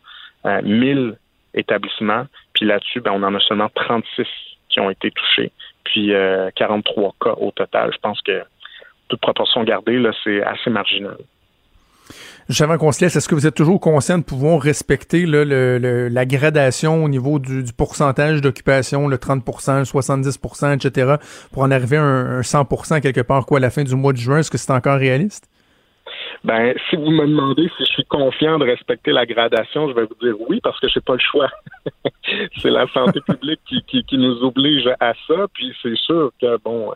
euh, 0.47 0.59
1000 0.63 1.17
établissements. 1.53 2.25
Puis 2.53 2.65
là-dessus, 2.65 3.01
ben, 3.01 3.11
on 3.11 3.23
en 3.23 3.35
a 3.35 3.39
seulement 3.39 3.69
36 3.73 4.25
qui 4.69 4.79
ont 4.79 4.89
été 4.89 5.11
touchés, 5.11 5.51
puis 5.83 6.11
43 6.55 7.03
euh, 7.03 7.09
cas 7.21 7.35
au 7.39 7.51
total. 7.51 7.91
Je 7.93 7.99
pense 7.99 8.21
que 8.21 8.41
toute 9.09 9.19
proportion 9.19 9.63
gardée, 9.63 9.99
là, 9.99 10.11
c'est 10.23 10.41
assez 10.43 10.69
marginal. 10.69 11.17
Avant 12.59 12.77
qu'on 12.77 12.91
se 12.91 13.03
laisse, 13.03 13.15
est-ce 13.15 13.29
que 13.29 13.35
vous 13.35 13.47
êtes 13.47 13.55
toujours 13.55 13.79
conscient 13.79 14.17
de 14.17 14.23
pouvoir 14.23 14.61
respecter 14.61 15.25
le, 15.25 16.09
la 16.09 16.25
gradation 16.25 17.03
au 17.03 17.07
niveau 17.07 17.39
du, 17.39 17.63
pourcentage 17.75 18.41
d'occupation, 18.41 19.07
le 19.07 19.17
30 19.17 19.43
le 19.45 19.83
70% 19.83 20.75
etc., 20.75 21.15
pour 21.53 21.63
en 21.63 21.71
arriver 21.71 21.97
à 21.97 22.03
un, 22.03 22.39
un 22.39 22.43
100 22.43 23.01
quelque 23.01 23.21
part 23.21 23.45
quoi, 23.45 23.59
à 23.59 23.61
la 23.61 23.69
fin 23.69 23.83
du 23.83 23.95
mois 23.95 24.11
de 24.11 24.17
juin? 24.17 24.39
Est-ce 24.39 24.51
que 24.51 24.57
c'est 24.57 24.71
encore 24.71 24.97
réaliste? 24.97 25.50
Ben, 26.43 26.73
si 26.89 26.95
vous 26.95 27.11
me 27.11 27.27
demandez 27.27 27.69
si 27.77 27.85
je 27.85 27.91
suis 27.91 28.05
confiant 28.05 28.57
de 28.57 28.65
respecter 28.65 29.11
la 29.11 29.27
gradation, 29.27 29.89
je 29.89 29.93
vais 29.93 30.05
vous 30.05 30.15
dire 30.19 30.35
oui, 30.49 30.59
parce 30.63 30.79
que 30.79 30.87
j'ai 30.87 30.99
pas 30.99 31.13
le 31.13 31.19
choix. 31.19 31.49
c'est 32.57 32.71
la 32.71 32.87
santé 32.87 33.21
publique 33.27 33.59
qui, 33.67 33.83
qui, 33.83 34.03
qui, 34.03 34.17
nous 34.17 34.43
oblige 34.43 34.89
à 34.99 35.13
ça. 35.27 35.45
Puis 35.53 35.71
c'est 35.83 35.95
sûr 35.97 36.31
que 36.41 36.57
bon, 36.63 36.93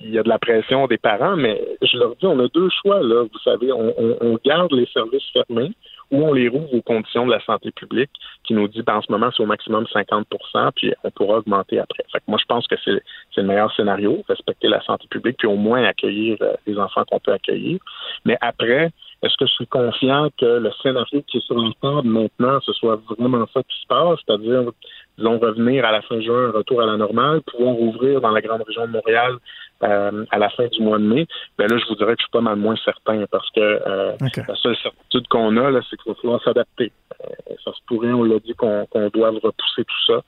il 0.00 0.10
y 0.10 0.18
a 0.18 0.24
de 0.24 0.28
la 0.28 0.38
pression 0.38 0.88
des 0.88 0.98
parents, 0.98 1.36
mais 1.36 1.62
je 1.80 1.96
leur 1.96 2.16
dis, 2.16 2.26
on 2.26 2.40
a 2.40 2.48
deux 2.48 2.68
choix 2.82 3.00
là. 3.02 3.22
Vous 3.22 3.38
savez, 3.44 3.72
on, 3.72 3.94
on, 3.96 4.16
on 4.20 4.38
garde 4.44 4.72
les 4.72 4.86
services 4.86 5.30
fermés 5.32 5.72
ou 6.12 6.22
on 6.22 6.32
les 6.32 6.48
rouvre 6.48 6.72
aux 6.74 6.82
conditions 6.82 7.26
de 7.26 7.32
la 7.32 7.40
santé 7.40 7.72
publique 7.72 8.10
qui 8.44 8.54
nous 8.54 8.68
dit 8.68 8.82
ben, 8.82 8.96
en 8.96 9.02
ce 9.02 9.10
moment 9.10 9.30
c'est 9.36 9.42
au 9.42 9.46
maximum 9.46 9.84
50% 9.84 10.70
puis 10.76 10.92
on 11.02 11.10
pourra 11.10 11.38
augmenter 11.38 11.78
après. 11.78 12.04
Fait 12.12 12.18
que 12.18 12.24
moi 12.28 12.38
je 12.40 12.44
pense 12.46 12.66
que 12.68 12.76
c'est 12.84 13.02
le 13.36 13.42
meilleur 13.42 13.74
scénario, 13.74 14.22
respecter 14.28 14.68
la 14.68 14.82
santé 14.82 15.06
publique 15.08 15.38
puis 15.38 15.48
au 15.48 15.56
moins 15.56 15.82
accueillir 15.84 16.36
euh, 16.42 16.54
les 16.66 16.78
enfants 16.78 17.04
qu'on 17.10 17.18
peut 17.18 17.32
accueillir. 17.32 17.80
Mais 18.24 18.36
après, 18.40 18.90
est-ce 19.22 19.36
que 19.36 19.46
je 19.46 19.52
suis 19.52 19.66
confiant 19.66 20.28
que 20.38 20.44
le 20.44 20.70
scénario 20.82 21.22
qui 21.28 21.38
est 21.38 21.46
sur 21.46 21.56
la 21.56 21.70
table 21.80 22.08
maintenant, 22.08 22.60
ce 22.60 22.72
soit 22.72 23.00
vraiment 23.18 23.46
ça 23.54 23.62
qui 23.62 23.80
se 23.80 23.86
passe, 23.86 24.18
c'est-à-dire 24.26 24.70
disons 25.18 25.38
revenir 25.38 25.84
à 25.84 25.92
la 25.92 26.02
fin 26.02 26.20
juin, 26.20 26.50
retour 26.50 26.82
à 26.82 26.86
la 26.86 26.96
normale, 26.96 27.40
pouvoir 27.42 27.74
rouvrir 27.74 28.20
dans 28.20 28.30
la 28.30 28.40
grande 28.40 28.62
région 28.62 28.86
de 28.86 28.92
Montréal 28.92 29.36
euh, 29.82 30.24
à 30.30 30.38
la 30.38 30.48
fin 30.50 30.66
du 30.68 30.80
mois 30.80 30.98
de 30.98 31.04
mai, 31.04 31.26
ben 31.58 31.68
là, 31.68 31.76
je 31.76 31.86
vous 31.86 31.96
dirais 31.96 32.14
que 32.14 32.20
je 32.20 32.24
suis 32.24 32.30
pas 32.30 32.40
mal 32.40 32.56
moins 32.56 32.76
certain 32.84 33.24
parce 33.30 33.50
que 33.50 33.60
euh, 33.60 34.12
la 34.20 34.54
seule 34.54 34.76
certitude 34.76 35.26
qu'on 35.28 35.56
a, 35.56 35.70
là, 35.70 35.80
c'est 35.90 35.96
qu'il 36.00 36.12
va 36.12 36.20
falloir 36.20 36.42
s'adapter. 36.42 36.92
Euh, 37.20 37.54
ça 37.64 37.72
se 37.72 37.80
pourrait, 37.86 38.12
on 38.12 38.22
l'a 38.22 38.38
dit, 38.38 38.54
qu'on 38.54 38.86
doive 39.12 39.34
repousser 39.42 39.84
tout 39.84 40.04
ça 40.06 40.22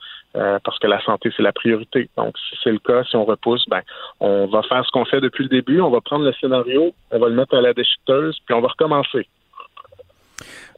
parce 0.64 0.80
que 0.80 0.88
la 0.88 1.00
santé, 1.02 1.30
c'est 1.36 1.44
la 1.44 1.52
priorité. 1.52 2.10
Donc, 2.16 2.36
si 2.36 2.56
c'est 2.64 2.72
le 2.72 2.80
cas, 2.80 3.04
si 3.04 3.14
on 3.14 3.24
repousse, 3.24 3.64
ben, 3.68 3.82
on 4.18 4.46
va 4.46 4.62
faire 4.62 4.84
ce 4.84 4.90
qu'on 4.90 5.04
fait 5.04 5.20
depuis 5.20 5.44
le 5.44 5.48
début, 5.48 5.80
on 5.80 5.90
va 5.90 6.00
prendre 6.00 6.24
le 6.24 6.32
scénario, 6.32 6.92
on 7.12 7.18
va 7.20 7.28
le 7.28 7.36
mettre 7.36 7.54
à 7.54 7.60
la 7.60 7.72
déchiqueteuse, 7.72 8.36
puis 8.44 8.54
on 8.54 8.60
va 8.60 8.66
recommencer. 8.66 9.28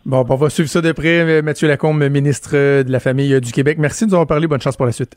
Bon, 0.07 0.25
on 0.29 0.37
va 0.37 0.51
suivre 0.51 0.69
ça 0.69 0.81
de 0.81 0.93
près. 0.93 1.43
Mathieu 1.43 1.67
Lacombe, 1.67 2.01
ministre 2.05 2.53
de 2.53 2.93
la 2.93 3.01
Famille 3.01 3.41
du 3.41 3.51
Québec. 3.51 3.77
Merci 3.77 4.05
de 4.05 4.11
nous 4.11 4.15
avoir 4.15 4.29
parlé. 4.29 4.47
Bonne 4.47 4.61
chance 4.61 4.77
pour 4.77 4.87
la 4.87 4.93
suite. 4.93 5.17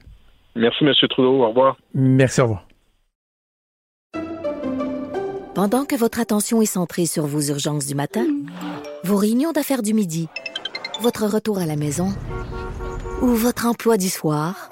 Merci, 0.55 0.83
M. 0.83 0.91
Trudeau. 1.11 1.43
Au 1.43 1.49
revoir. 1.49 1.77
Merci, 1.93 2.41
au 2.41 2.45
revoir. 2.45 2.67
Pendant 5.53 5.85
que 5.85 5.95
votre 5.95 6.19
attention 6.19 6.63
est 6.63 6.65
centrée 6.65 7.05
sur 7.05 7.27
vos 7.27 7.39
urgences 7.39 7.85
du 7.85 7.93
matin, 7.93 8.25
vos 9.03 9.17
réunions 9.17 9.51
d'affaires 9.51 9.83
du 9.83 9.93
midi, 9.93 10.27
votre 11.01 11.27
retour 11.27 11.59
à 11.59 11.67
la 11.67 11.75
maison 11.75 12.07
ou 13.21 13.27
votre 13.27 13.67
emploi 13.67 13.97
du 13.97 14.09
soir, 14.09 14.71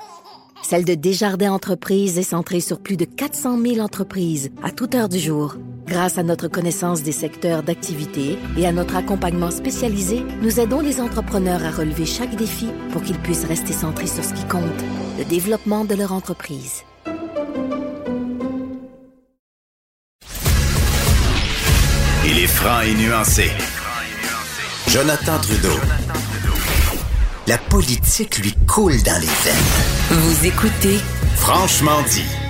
celle 0.63 0.83
de 0.83 0.95
Desjardins 0.95 1.51
Entreprises 1.51 2.17
est 2.17 2.23
centrée 2.23 2.61
sur 2.61 2.81
plus 2.81 2.97
de 2.97 3.05
400 3.05 3.59
000 3.59 3.79
entreprises 3.81 4.49
à 4.63 4.71
toute 4.71 4.95
heure 4.95 5.09
du 5.09 5.19
jour. 5.19 5.57
Grâce 5.87 6.17
à 6.17 6.23
notre 6.23 6.49
connaissance 6.49 7.01
des 7.01 7.13
secteurs 7.13 7.63
d'activité 7.63 8.37
et 8.57 8.67
à 8.67 8.73
notre 8.73 8.97
accompagnement 8.97 9.51
spécialisé, 9.51 10.21
nous 10.41 10.59
aidons 10.59 10.81
les 10.81 10.99
entrepreneurs 10.99 11.63
à 11.63 11.71
relever 11.71 12.05
chaque 12.05 12.35
défi 12.35 12.67
pour 12.91 13.01
qu'ils 13.01 13.17
puissent 13.19 13.45
rester 13.45 13.71
centrés 13.71 14.07
sur 14.07 14.23
ce 14.23 14.33
qui 14.33 14.43
compte, 14.47 14.63
le 15.17 15.23
développement 15.23 15.85
de 15.85 15.95
leur 15.95 16.11
entreprise. 16.11 16.83
Il 22.25 22.37
est 22.37 22.47
franc 22.47 22.81
et 22.81 22.93
nuancé. 22.93 23.49
Jonathan 24.89 25.39
Trudeau. 25.39 25.79
La 27.47 27.57
politique 27.57 28.39
lui 28.39 28.53
coule 28.67 29.01
dans 29.03 29.21
les 29.21 29.27
veines. 29.27 30.19
Vous 30.19 30.45
écoutez 30.45 30.97
Franchement 31.37 32.01
dit. 32.09 32.46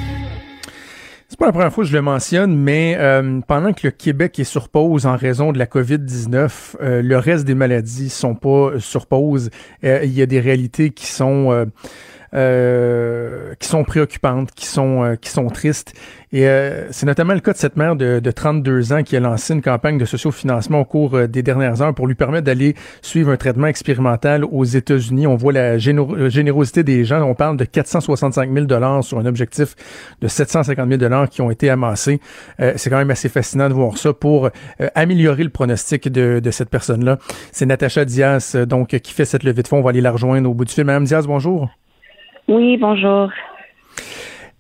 C'est 1.37 1.41
pas 1.41 1.45
la 1.49 1.53
première 1.53 1.71
fois 1.71 1.83
que 1.83 1.89
je 1.91 1.95
le 1.95 2.01
mentionne, 2.01 2.57
mais 2.57 2.95
euh, 2.97 3.41
pendant 3.47 3.71
que 3.71 3.81
le 3.83 3.91
Québec 3.91 4.39
est 4.39 4.43
sur 4.43 4.69
pause 4.69 5.05
en 5.05 5.15
raison 5.15 5.51
de 5.51 5.59
la 5.59 5.67
COVID-19, 5.67 6.77
euh, 6.81 7.03
le 7.03 7.17
reste 7.19 7.45
des 7.45 7.53
maladies 7.53 8.09
sont 8.09 8.33
pas 8.33 8.79
sur 8.79 9.05
pause. 9.05 9.51
Euh, 9.83 9.99
il 10.03 10.13
y 10.13 10.23
a 10.23 10.25
des 10.25 10.39
réalités 10.39 10.89
qui 10.89 11.05
sont 11.05 11.67
euh, 12.33 13.53
qui 13.59 13.69
sont 13.69 13.83
préoccupantes, 13.85 14.51
qui 14.51 14.65
sont, 14.65 15.03
euh, 15.03 15.15
qui 15.15 15.29
sont 15.29 15.47
tristes. 15.47 15.93
Et 16.33 16.47
euh, 16.47 16.91
c'est 16.91 17.05
notamment 17.05 17.33
le 17.33 17.39
cas 17.39 17.53
de 17.53 17.57
cette 17.57 17.77
mère 17.77 17.95
de, 17.95 18.19
de, 18.19 18.31
32 18.31 18.91
ans 18.91 19.03
qui 19.03 19.15
a 19.15 19.21
lancé 19.21 19.53
une 19.53 19.61
campagne 19.61 19.97
de 19.97 20.03
sociofinancement 20.03 20.81
au 20.81 20.85
cours 20.85 21.27
des 21.27 21.41
dernières 21.41 21.81
heures 21.81 21.93
pour 21.93 22.05
lui 22.05 22.15
permettre 22.15 22.43
d'aller 22.43 22.75
suivre 23.01 23.31
un 23.31 23.37
traitement 23.37 23.67
expérimental 23.67 24.43
aux 24.43 24.65
États-Unis. 24.65 25.25
On 25.25 25.37
voit 25.37 25.53
la 25.53 25.77
générosité 25.77 26.83
des 26.83 27.05
gens. 27.05 27.23
On 27.23 27.33
parle 27.33 27.55
de 27.55 27.63
465 27.63 28.51
000 28.53 28.65
dollars 28.65 29.05
sur 29.05 29.19
un 29.19 29.25
objectif 29.25 29.75
de 30.21 30.27
750 30.27 30.85
000 30.85 30.99
dollars 30.99 31.29
qui 31.29 31.41
ont 31.41 31.49
été 31.49 31.69
amassés. 31.69 32.19
c'est 32.75 32.89
quand 32.89 32.97
même 32.97 33.11
assez 33.11 33.29
fascinant 33.29 33.69
de 33.69 33.73
voir 33.73 33.97
ça 33.97 34.11
pour 34.11 34.49
améliorer 34.95 35.43
le 35.43 35.49
pronostic 35.49 36.09
de, 36.09 36.41
de 36.43 36.51
cette 36.51 36.69
personne-là. 36.69 37.19
C'est 37.53 37.65
Natacha 37.65 38.03
Diaz, 38.03 38.55
donc, 38.55 38.89
qui 38.89 39.13
fait 39.13 39.25
cette 39.25 39.43
levée 39.43 39.63
de 39.63 39.67
fonds. 39.67 39.77
On 39.77 39.81
va 39.81 39.91
aller 39.91 40.01
la 40.01 40.11
rejoindre 40.11 40.49
au 40.49 40.53
bout 40.53 40.65
du 40.65 40.73
fil. 40.73 40.83
Madame 40.83 41.05
Diaz, 41.05 41.25
bonjour. 41.25 41.69
Oui, 42.47 42.77
bonjour. 42.77 43.29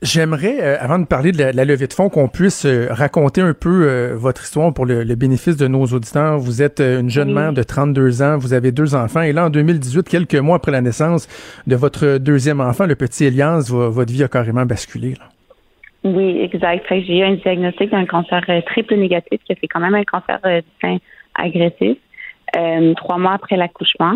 J'aimerais, 0.01 0.61
euh, 0.61 0.77
avant 0.79 0.99
de 0.99 1.05
parler 1.05 1.31
de 1.31 1.41
la, 1.41 1.65
levée 1.65 1.87
de 1.87 1.93
fonds, 1.93 2.09
qu'on 2.09 2.27
puisse 2.27 2.65
euh, 2.65 2.87
raconter 2.91 3.41
un 3.41 3.53
peu 3.53 3.87
euh, 3.87 4.15
votre 4.15 4.43
histoire 4.43 4.71
pour 4.71 4.85
le, 4.85 5.03
bénéfice 5.15 5.57
de 5.57 5.67
nos 5.67 5.85
auditeurs. 5.85 6.37
Vous 6.37 6.61
êtes 6.61 6.81
une 6.81 7.09
jeune 7.09 7.33
mère 7.33 7.51
de 7.51 7.63
32 7.63 8.21
ans, 8.21 8.37
vous 8.37 8.53
avez 8.53 8.71
deux 8.71 8.93
enfants, 8.93 9.21
et 9.21 9.31
là, 9.31 9.45
en 9.45 9.49
2018, 9.49 10.07
quelques 10.07 10.35
mois 10.35 10.57
après 10.57 10.71
la 10.71 10.81
naissance 10.81 11.27
de 11.65 11.75
votre 11.75 12.19
deuxième 12.19 12.61
enfant, 12.61 12.85
le 12.85 12.95
petit 12.95 13.25
Elias, 13.25 13.69
votre 13.71 14.11
vie 14.11 14.23
a 14.23 14.27
carrément 14.27 14.65
basculé. 14.65 15.15
Oui, 16.03 16.41
exact. 16.41 16.85
J'ai 16.89 17.17
eu 17.17 17.23
un 17.23 17.33
diagnostic 17.35 17.89
d'un 17.89 18.05
cancer 18.05 18.41
triple 18.67 18.95
négatif, 18.97 19.39
qui 19.45 19.55
fait 19.55 19.67
quand 19.67 19.79
même 19.79 19.95
un 19.95 20.03
cancer 20.03 20.39
du 20.43 20.61
sein 20.79 20.97
agressif, 21.33 21.97
trois 22.97 23.17
mois 23.17 23.33
après 23.33 23.57
l'accouchement. 23.57 24.13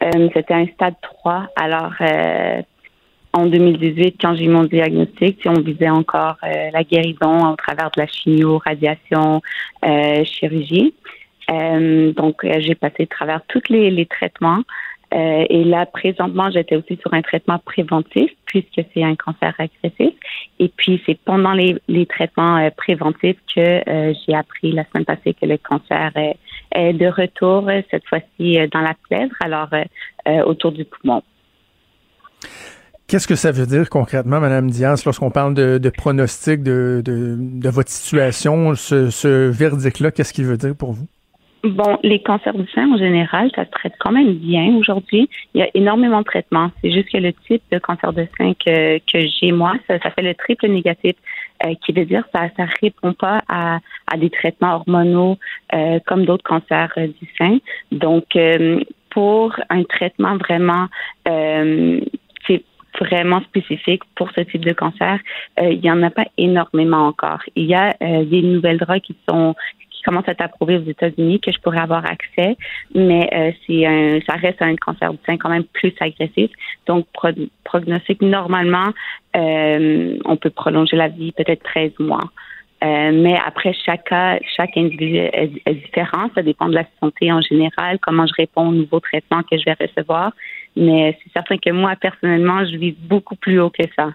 C'était 0.00 0.54
un 0.54 0.66
stade 0.66 0.94
3. 1.02 1.48
Alors, 1.56 1.92
en 3.34 3.46
2018, 3.46 4.16
quand 4.20 4.36
j'ai 4.36 4.44
eu 4.44 4.48
mon 4.48 4.62
diagnostic, 4.62 5.40
on 5.44 5.60
visait 5.60 5.90
encore 5.90 6.36
euh, 6.44 6.70
la 6.72 6.84
guérison 6.84 7.52
au 7.52 7.56
travers 7.56 7.90
de 7.90 8.00
la 8.00 8.06
chimio, 8.06 8.58
radiation, 8.58 9.42
euh, 9.84 10.24
chirurgie. 10.24 10.94
Euh, 11.50 12.12
donc, 12.12 12.46
j'ai 12.60 12.76
passé 12.76 13.02
à 13.02 13.06
travers 13.06 13.40
tous 13.48 13.62
les, 13.70 14.06
traitements. 14.06 14.62
et 15.12 15.64
là, 15.64 15.84
présentement, 15.84 16.48
j'étais 16.50 16.76
aussi 16.76 16.96
sur 17.00 17.12
un 17.12 17.22
traitement 17.22 17.58
préventif 17.58 18.30
puisque 18.46 18.80
c'est 18.94 19.02
un 19.02 19.16
cancer 19.16 19.52
agressif. 19.58 20.14
Et 20.60 20.68
puis, 20.68 21.02
c'est 21.04 21.18
pendant 21.24 21.52
les, 21.52 22.06
traitements 22.06 22.70
préventifs 22.76 23.36
que 23.54 23.82
j'ai 23.84 24.34
appris 24.34 24.70
la 24.70 24.84
semaine 24.84 25.04
passée 25.04 25.34
que 25.34 25.46
le 25.46 25.58
cancer 25.58 26.12
est 26.72 26.92
de 26.92 27.06
retour, 27.06 27.68
cette 27.90 28.06
fois-ci 28.06 28.58
dans 28.72 28.80
la 28.80 28.94
plèvre, 29.08 29.34
alors 29.40 29.70
autour 30.46 30.70
du 30.72 30.84
poumon. 30.84 31.22
Qu'est-ce 33.06 33.28
que 33.28 33.34
ça 33.34 33.52
veut 33.52 33.66
dire 33.66 33.90
concrètement, 33.90 34.40
Madame 34.40 34.70
Diaz, 34.70 35.04
lorsqu'on 35.04 35.30
parle 35.30 35.54
de, 35.54 35.90
pronostic 35.90 36.62
de, 36.62 37.02
de, 37.04 37.68
votre 37.68 37.90
situation, 37.90 38.74
ce, 38.74 39.50
verdict-là, 39.50 40.10
qu'est-ce 40.10 40.32
qu'il 40.32 40.46
veut 40.46 40.56
dire 40.56 40.74
pour 40.74 40.92
vous? 40.92 41.06
Bon, 41.64 41.98
les 42.02 42.22
cancers 42.22 42.54
du 42.54 42.66
sein 42.74 42.90
en 42.92 42.98
général, 42.98 43.50
ça 43.54 43.64
se 43.64 43.70
traite 43.70 43.94
quand 43.98 44.12
même 44.12 44.34
bien 44.34 44.74
aujourd'hui. 44.76 45.30
Il 45.54 45.60
y 45.60 45.62
a 45.62 45.68
énormément 45.74 46.18
de 46.18 46.24
traitements. 46.24 46.70
C'est 46.82 46.92
juste 46.92 47.10
que 47.10 47.16
le 47.16 47.32
type 47.46 47.62
de 47.72 47.78
cancer 47.78 48.12
de 48.12 48.26
sein 48.36 48.52
que, 48.54 48.98
que 48.98 49.26
j'ai 49.40 49.50
moi, 49.50 49.72
ça, 49.86 49.98
fait 49.98 50.22
le 50.22 50.34
triple 50.34 50.68
négatif, 50.68 51.14
euh, 51.64 51.74
qui 51.84 51.92
veut 51.92 52.04
dire 52.04 52.24
ça 52.34 52.48
ça 52.56 52.66
répond 52.82 53.14
pas 53.14 53.42
à, 53.48 53.78
à 54.12 54.16
des 54.18 54.28
traitements 54.28 54.74
hormonaux 54.74 55.38
euh, 55.74 56.00
comme 56.06 56.26
d'autres 56.26 56.44
cancers 56.44 56.92
euh, 56.98 57.06
du 57.06 57.28
sein. 57.38 57.58
Donc 57.92 58.36
pour 59.10 59.54
un 59.70 59.84
traitement 59.84 60.36
vraiment 60.36 60.88
vraiment 63.00 63.40
spécifique 63.42 64.02
pour 64.14 64.30
ce 64.32 64.42
type 64.42 64.64
de 64.64 64.72
cancer, 64.72 65.18
il 65.60 65.84
y 65.84 65.90
en 65.90 66.02
a 66.02 66.10
pas 66.10 66.26
énormément 66.38 67.06
encore. 67.06 67.40
Il 67.56 67.66
y 67.66 67.74
a 67.74 67.92
des 68.00 68.42
nouvelles 68.42 68.78
drogues 68.78 69.00
qui 69.00 69.16
sont 69.28 69.54
commence 70.04 70.28
à 70.28 70.32
être 70.32 70.42
approuvé 70.42 70.76
aux 70.76 70.88
États-Unis 70.88 71.40
que 71.40 71.50
je 71.50 71.58
pourrais 71.58 71.80
avoir 71.80 72.04
accès, 72.04 72.56
mais 72.94 73.28
euh, 73.32 73.50
c'est 73.66 73.86
un, 73.86 74.20
ça 74.28 74.34
reste 74.34 74.62
un 74.62 74.76
cancer 74.76 75.12
du 75.12 75.18
sein 75.26 75.36
quand 75.36 75.48
même 75.48 75.64
plus 75.64 75.92
agressif. 75.98 76.50
Donc, 76.86 77.06
prognostic, 77.64 78.22
normalement, 78.22 78.90
euh, 79.36 80.18
on 80.24 80.36
peut 80.36 80.50
prolonger 80.50 80.96
la 80.96 81.08
vie 81.08 81.32
peut-être 81.32 81.62
13 81.64 81.92
mois. 81.98 82.30
Euh, 82.84 83.12
mais 83.14 83.38
après, 83.44 83.72
chaque 83.86 84.04
cas, 84.04 84.38
chaque 84.56 84.76
individu 84.76 85.16
est, 85.16 85.50
différent. 85.66 86.28
Ça 86.34 86.42
dépend 86.42 86.68
de 86.68 86.74
la 86.74 86.84
santé 87.00 87.32
en 87.32 87.40
général, 87.40 87.98
comment 88.00 88.26
je 88.26 88.34
réponds 88.36 88.68
aux 88.68 88.74
nouveaux 88.74 89.00
traitements 89.00 89.42
que 89.42 89.56
je 89.56 89.64
vais 89.64 89.76
recevoir. 89.80 90.32
Mais 90.76 91.16
c'est 91.22 91.32
certain 91.32 91.56
que 91.56 91.70
moi, 91.70 91.94
personnellement, 91.96 92.64
je 92.64 92.76
vis 92.76 92.92
beaucoup 92.92 93.36
plus 93.36 93.60
haut 93.60 93.70
que 93.70 93.84
ça. 93.94 94.10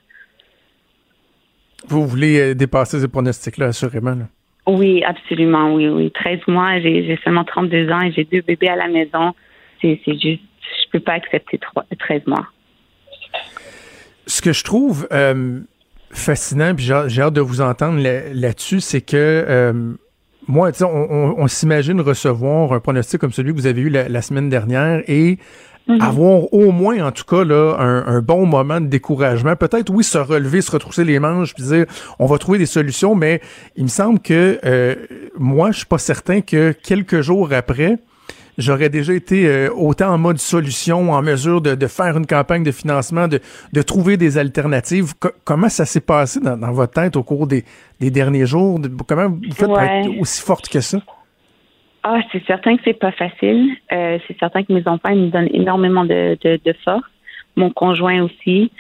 Vous 1.88 2.06
voulez 2.06 2.56
dépasser 2.56 2.99
ces 2.99 3.07
pronostics-là, 3.07 3.68
assurément. 3.68 4.15
Là. 4.15 4.26
Oui, 4.69 5.03
absolument, 5.03 5.73
oui, 5.73 5.88
oui. 5.88 6.11
13 6.11 6.41
mois, 6.48 6.80
j'ai 6.80 7.18
seulement 7.23 7.44
32 7.44 7.90
ans 7.90 8.02
et 8.02 8.11
j'ai 8.11 8.23
deux 8.23 8.41
bébés 8.41 8.69
à 8.69 8.76
la 8.76 8.88
maison. 8.88 9.34
C'est 9.81 9.99
juste, 10.06 10.44
je 10.61 10.90
peux 10.91 10.99
pas 10.99 11.14
accepter 11.14 11.57
3, 11.57 11.86
13 11.98 12.27
mois. 12.27 12.45
Ce 14.27 14.41
que 14.41 14.53
je 14.53 14.64
trouve 14.64 15.07
euh, 15.11 15.61
fascinant, 16.11 16.76
puis 16.76 16.86
j'ai 16.86 17.22
hâte 17.22 17.34
de 17.34 17.41
vous 17.41 17.61
entendre 17.61 17.99
là-dessus, 18.02 18.81
c'est 18.81 19.02
que 19.02 19.15
euh, 19.15 19.94
moi, 20.48 20.72
on, 20.81 20.86
on, 20.86 21.36
on 21.40 21.48
s'imagine 21.48 21.99
recevoir 22.02 22.73
un 22.73 22.80
pronostic 22.80 23.19
comme 23.19 23.31
celui 23.31 23.53
que 23.53 23.57
vous 23.57 23.68
avez 23.68 23.81
eu 23.81 23.90
la 23.90 24.22
semaine 24.22 24.49
dernière 24.49 25.02
et 25.07 25.40
Mhm. 25.90 26.02
Avoir 26.02 26.53
au 26.53 26.72
moins, 26.72 27.03
en 27.03 27.11
tout 27.11 27.24
cas, 27.24 27.44
là, 27.44 27.76
un, 27.80 28.22
bon 28.22 28.45
moment 28.45 28.80
de 28.80 28.86
découragement. 28.86 29.56
Peut-être, 29.56 29.90
oui, 29.90 30.03
se 30.03 30.20
relever, 30.20 30.61
se 30.61 30.70
retrousser 30.70 31.03
les 31.03 31.18
manches, 31.18 31.56
puis 31.56 31.64
dire, 31.64 31.86
on 32.20 32.28
va 32.28 32.38
trouver 32.38 32.60
des 32.60 32.68
solutions, 32.68 33.16
mais 33.16 33.41
il 33.76 33.86
me 33.86 33.90
semble 33.90 34.20
que 34.20 34.60
euh, 34.64 34.95
moi, 35.38 35.72
je 35.72 35.78
suis 35.78 35.88
pas 35.88 35.98
certain 35.98 36.41
que 36.41 36.74
quelques 36.74 37.22
jours 37.22 37.49
après, 37.53 37.98
j'aurais 38.60 38.90
déjà 38.90 39.14
été 39.14 39.48
euh, 39.48 39.70
autant 39.74 40.14
en 40.14 40.20
mode 40.20 40.38
solution, 40.38 41.11
en 41.11 41.24
mesure 41.24 41.60
de, 41.60 41.88
faire 41.88 42.16
une 42.18 42.28
campagne 42.28 42.64
de 42.64 42.72
financement, 42.72 43.28
de, 43.28 43.40
de 43.74 43.82
trouver 43.82 44.16
des 44.16 44.38
alternatives. 44.38 45.14
comment 45.44 45.70
ça 45.70 45.86
s'est 45.86 46.02
passé 46.02 46.40
dans, 46.40 46.72
votre 46.72 46.94
tête 46.94 47.16
au 47.16 47.24
cours 47.24 47.48
des, 47.48 47.64
derniers 47.99 48.45
jours? 48.45 48.80
comment 49.07 49.30
vous 49.30 49.40
faites 49.56 49.66
pour 49.68 49.80
être 49.80 50.20
aussi 50.20 50.41
forte 50.41 50.70
que 50.70 50.82
ça? 50.82 50.99
Ah, 52.04 52.22
c'est 52.32 52.46
certain 52.46 52.78
que 52.78 52.84
c'est 52.86 53.00
pas 53.00 53.12
facile. 53.12 53.76
Euh, 53.92 54.20
c'est 54.28 54.38
certain 54.40 54.64
que 54.64 54.72
mes 54.72 54.88
enfants 54.88 55.10
ils 55.10 55.24
me 55.24 55.30
donnent 55.30 55.50
énormément 55.54 56.06
de, 56.06 56.38
de, 56.42 56.74
force. 56.84 57.04
Mon 57.56 57.72
conjoint 57.72 58.24
aussi. 58.24 58.72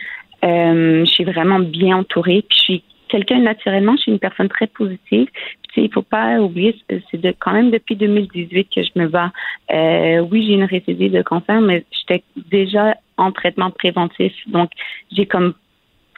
Euh, 0.43 1.03
je 1.05 1.11
suis 1.11 1.25
vraiment 1.25 1.59
bien 1.59 1.97
entourée. 1.97 2.43
Puis 2.47 2.57
je 2.57 2.63
suis 2.63 2.83
quelqu'un 3.09 3.39
naturellement, 3.39 3.97
je 3.97 4.03
suis 4.03 4.11
une 4.11 4.19
personne 4.19 4.47
très 4.47 4.67
positive. 4.67 5.27
Puis, 5.69 5.83
il 5.83 5.93
faut 5.93 6.01
pas 6.01 6.39
oublier, 6.39 6.75
c'est 7.11 7.21
de, 7.21 7.33
quand 7.37 7.51
même 7.51 7.69
depuis 7.69 7.95
2018 7.95 8.69
que 8.73 8.81
je 8.81 8.89
me 8.95 9.07
bats. 9.07 9.31
Euh, 9.71 10.19
oui, 10.19 10.45
j'ai 10.47 10.53
une 10.53 10.63
récidive 10.63 11.11
de 11.11 11.21
cancer, 11.21 11.61
mais 11.61 11.83
j'étais 11.91 12.23
déjà 12.49 12.95
en 13.17 13.31
traitement 13.31 13.69
préventif. 13.69 14.33
Donc, 14.47 14.71
j'ai 15.11 15.25
comme 15.25 15.53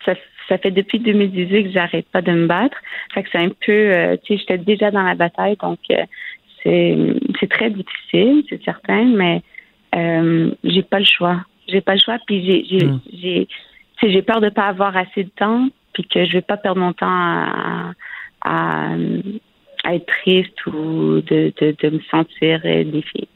ça, 0.05 0.13
ça 0.47 0.57
fait 0.57 0.71
depuis 0.71 0.99
2018 0.99 1.63
que 1.65 1.71
j'arrête 1.71 2.07
pas 2.09 2.21
de 2.21 2.31
me 2.31 2.47
battre. 2.47 2.77
Fait 3.13 3.23
que 3.23 3.29
c'est 3.31 3.39
un 3.39 3.49
peu, 3.49 3.71
euh, 3.71 4.15
tu 4.23 4.33
sais, 4.33 4.39
j'étais 4.39 4.57
déjà 4.57 4.91
dans 4.91 5.03
la 5.03 5.15
bataille, 5.15 5.57
donc 5.57 5.79
euh, 5.91 6.03
c'est 6.63 7.49
très 7.49 7.69
difficile, 7.69 8.43
c'est 8.49 8.63
certain, 8.63 9.05
mais 9.05 9.41
euh, 9.95 10.51
j'ai 10.63 10.83
pas 10.83 10.99
le 10.99 11.05
choix. 11.05 11.41
J'ai 11.67 11.81
pas 11.81 11.95
le 11.95 11.99
choix, 11.99 12.17
puis 12.25 12.45
j'ai 12.45 12.65
j'ai 12.65 12.85
hmm. 12.85 12.99
j'ai 13.13 13.47
j'ai 14.03 14.21
peur 14.21 14.41
de 14.41 14.49
pas 14.49 14.67
avoir 14.67 14.95
assez 14.97 15.23
de 15.23 15.29
temps, 15.29 15.69
puis 15.93 16.07
que 16.07 16.25
je 16.25 16.33
vais 16.33 16.41
pas 16.41 16.57
perdre 16.57 16.81
mon 16.81 16.93
temps 16.93 17.07
à, 17.07 17.91
à, 18.41 18.95
être 19.85 20.05
triste 20.23 20.65
ou 20.67 21.21
de, 21.21 21.53
de, 21.59 21.75
de 21.81 21.89
me 21.89 21.99
sentir 22.09 22.61
défiée. 22.61 23.27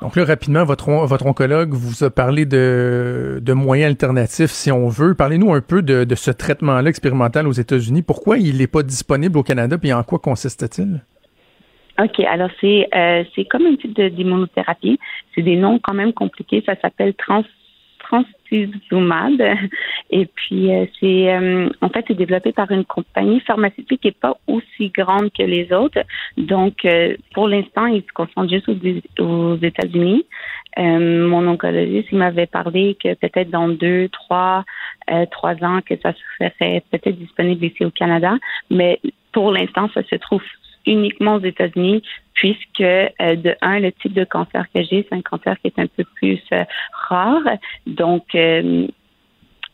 Donc 0.00 0.14
là, 0.14 0.24
rapidement, 0.24 0.64
votre, 0.64 0.90
votre 0.90 1.26
oncologue 1.26 1.72
vous 1.72 2.04
a 2.04 2.10
parlé 2.10 2.46
de, 2.46 3.40
de 3.42 3.52
moyens 3.52 3.90
alternatifs, 3.90 4.50
si 4.50 4.70
on 4.70 4.88
veut. 4.88 5.14
Parlez-nous 5.14 5.52
un 5.52 5.60
peu 5.60 5.82
de, 5.82 6.04
de 6.04 6.14
ce 6.14 6.30
traitement-là 6.30 6.88
expérimental 6.88 7.48
aux 7.48 7.52
États-Unis. 7.52 8.02
Pourquoi 8.02 8.38
il 8.38 8.58
n'est 8.58 8.68
pas 8.68 8.84
disponible 8.84 9.36
au 9.38 9.42
Canada, 9.42 9.76
puis 9.76 9.92
en 9.92 10.04
quoi 10.04 10.20
consiste-t-il? 10.20 11.02
OK, 12.00 12.20
alors 12.20 12.50
c'est 12.60 12.88
euh, 12.94 13.24
c'est 13.34 13.44
comme 13.44 13.66
un 13.66 13.76
type 13.76 14.00
d'immunothérapie. 14.00 14.98
C'est 15.34 15.42
des 15.42 15.56
noms 15.56 15.78
quand 15.78 15.94
même 15.94 16.12
compliqués. 16.12 16.62
Ça 16.64 16.74
s'appelle 16.80 17.14
trans. 17.14 17.44
Et 20.10 20.26
puis 20.26 20.72
euh, 20.72 20.86
c'est 20.98 21.32
euh, 21.32 21.68
en 21.80 21.88
fait 21.88 22.04
c'est 22.08 22.14
développé 22.14 22.52
par 22.52 22.70
une 22.70 22.84
compagnie 22.84 23.40
pharmaceutique 23.40 24.00
qui 24.00 24.08
n'est 24.08 24.12
pas 24.12 24.36
aussi 24.46 24.90
grande 24.90 25.30
que 25.32 25.42
les 25.42 25.72
autres. 25.72 26.00
Donc 26.36 26.84
euh, 26.84 27.16
pour 27.34 27.48
l'instant, 27.48 27.86
ils 27.86 28.02
se 28.02 28.12
concentrent 28.14 28.50
juste 28.50 28.68
aux, 28.68 29.24
aux 29.24 29.56
États-Unis. 29.56 30.24
mon 30.76 31.46
oncologiste 31.48 32.08
il 32.12 32.18
m'avait 32.18 32.46
parlé 32.46 32.96
que 33.02 33.14
peut-être 33.14 33.50
dans 33.50 33.68
deux, 33.68 34.08
trois, 34.08 34.64
trois 35.30 35.54
ans 35.64 35.80
que 35.84 35.94
ça 36.02 36.12
serait 36.38 36.82
peut-être 36.90 37.18
disponible 37.18 37.64
ici 37.64 37.84
au 37.84 37.90
Canada. 37.90 38.34
Mais 38.70 39.00
pour 39.32 39.52
l'instant, 39.52 39.90
ça 39.92 40.02
se 40.04 40.16
trouve 40.16 40.42
uniquement 40.88 41.34
aux 41.36 41.44
États-Unis, 41.44 42.02
puisque 42.34 42.80
euh, 42.80 43.36
de 43.36 43.54
un, 43.60 43.80
le 43.80 43.92
type 43.92 44.14
de 44.14 44.24
cancer 44.24 44.64
que 44.74 44.82
j'ai, 44.82 45.06
c'est 45.08 45.14
un 45.14 45.22
cancer 45.22 45.56
qui 45.60 45.68
est 45.68 45.78
un 45.78 45.86
peu 45.86 46.04
plus 46.16 46.40
euh, 46.52 46.64
rare. 46.92 47.42
Donc, 47.86 48.24
euh, 48.34 48.86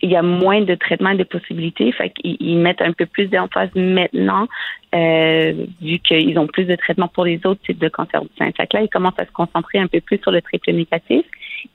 il 0.03 0.11
y 0.11 0.17
a 0.17 0.23
moins 0.23 0.61
de 0.61 0.75
traitements 0.75 1.11
et 1.11 1.17
de 1.17 1.25
possibilités. 1.25 1.91
Fait 1.93 2.11
qu'ils 2.11 2.59
mettent 2.59 2.83
un 2.83 2.93
peu 2.93 3.07
plus 3.07 3.27
d'emphase 3.27 3.71
maintenant, 3.75 4.47
vu 4.93 5.99
qu'ils 6.01 6.39
ont 6.39 6.47
plus 6.47 6.65
de 6.65 6.77
traitements 6.77 7.09
pour 7.09 7.25
les 7.25 7.41
autres 7.47 7.63
types 7.63 7.79
de 7.79 7.89
cancer 7.89 8.21
du 8.21 8.29
sein. 8.37 8.51
Fait 8.55 8.67
que 8.67 8.77
là, 8.77 8.83
ils 8.83 8.91
commencent 8.91 9.19
à 9.19 9.25
se 9.25 9.33
concentrer 9.33 9.79
un 9.79 9.87
peu 9.87 10.03
plus 10.03 10.19
sur 10.19 10.31
le 10.31 10.43
triple 10.43 10.73
négatif. 10.73 11.25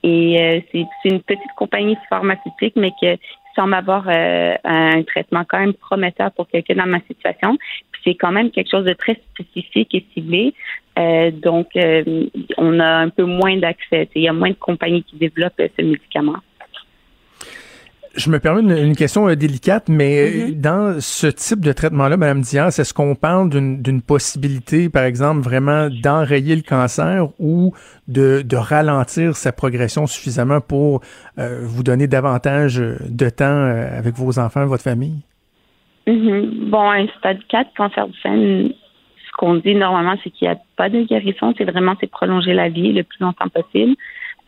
Et 0.03 0.63
c'est 0.71 1.09
une 1.09 1.21
petite 1.21 1.53
compagnie 1.55 1.97
pharmaceutique, 2.07 2.75
mais 2.75 2.91
qui 2.99 3.07
semble 3.55 3.73
avoir 3.73 4.07
un 4.07 5.03
traitement 5.03 5.43
quand 5.47 5.59
même 5.59 5.73
prometteur 5.73 6.31
pour 6.31 6.47
quelqu'un 6.47 6.75
dans 6.75 6.85
ma 6.85 6.99
situation 7.01 7.57
c'est 8.03 8.15
quand 8.15 8.31
même 8.31 8.51
quelque 8.51 8.69
chose 8.69 8.85
de 8.85 8.93
très 8.93 9.19
spécifique 9.33 9.93
et 9.93 10.05
ciblé. 10.13 10.53
Euh, 10.97 11.31
donc, 11.31 11.67
euh, 11.75 12.27
on 12.57 12.79
a 12.79 12.87
un 12.87 13.09
peu 13.09 13.23
moins 13.23 13.57
d'accès. 13.57 14.09
Il 14.15 14.23
y 14.23 14.27
a 14.27 14.33
moins 14.33 14.49
de 14.49 14.55
compagnies 14.55 15.03
qui 15.03 15.17
développent 15.17 15.61
ce 15.77 15.81
médicament. 15.81 16.37
Je 18.15 18.29
me 18.29 18.39
permets 18.39 18.81
une, 18.81 18.95
question 18.95 19.29
euh, 19.29 19.35
délicate, 19.35 19.87
mais 19.87 20.29
mm-hmm. 20.29 20.61
dans 20.61 20.99
ce 20.99 21.27
type 21.27 21.61
de 21.61 21.71
traitement-là, 21.71 22.17
Mme 22.17 22.41
Diaz, 22.41 22.79
est-ce 22.79 22.93
qu'on 22.93 23.15
parle 23.15 23.49
d'une 23.49 24.01
possibilité, 24.01 24.89
par 24.89 25.03
exemple, 25.03 25.41
vraiment 25.41 25.89
d'enrayer 25.89 26.55
le 26.55 26.63
cancer 26.63 27.27
ou 27.39 27.73
de, 28.07 28.43
ralentir 28.55 29.35
sa 29.35 29.51
progression 29.51 30.07
suffisamment 30.07 30.59
pour 30.59 31.01
vous 31.37 31.83
donner 31.83 32.07
davantage 32.07 32.77
de 32.77 33.29
temps 33.29 33.63
avec 33.97 34.15
vos 34.15 34.39
enfants, 34.39 34.65
votre 34.65 34.83
famille? 34.83 35.21
Mhm. 36.09 36.69
Bon, 36.69 36.89
un 36.89 37.07
stade 37.19 37.39
4, 37.49 37.73
cancer 37.75 38.07
du 38.07 38.19
sein, 38.21 38.35
ce 38.35 39.31
qu'on 39.37 39.55
dit 39.55 39.75
normalement, 39.75 40.15
c'est 40.23 40.31
qu'il 40.31 40.47
n'y 40.47 40.53
a 40.53 40.57
pas 40.75 40.89
de 40.89 41.03
guérison. 41.03 41.53
C'est 41.57 41.65
vraiment 41.65 41.95
c'est 41.99 42.09
prolonger 42.09 42.53
la 42.53 42.69
vie 42.69 42.93
le 42.93 43.03
plus 43.03 43.19
longtemps 43.21 43.49
possible, 43.49 43.95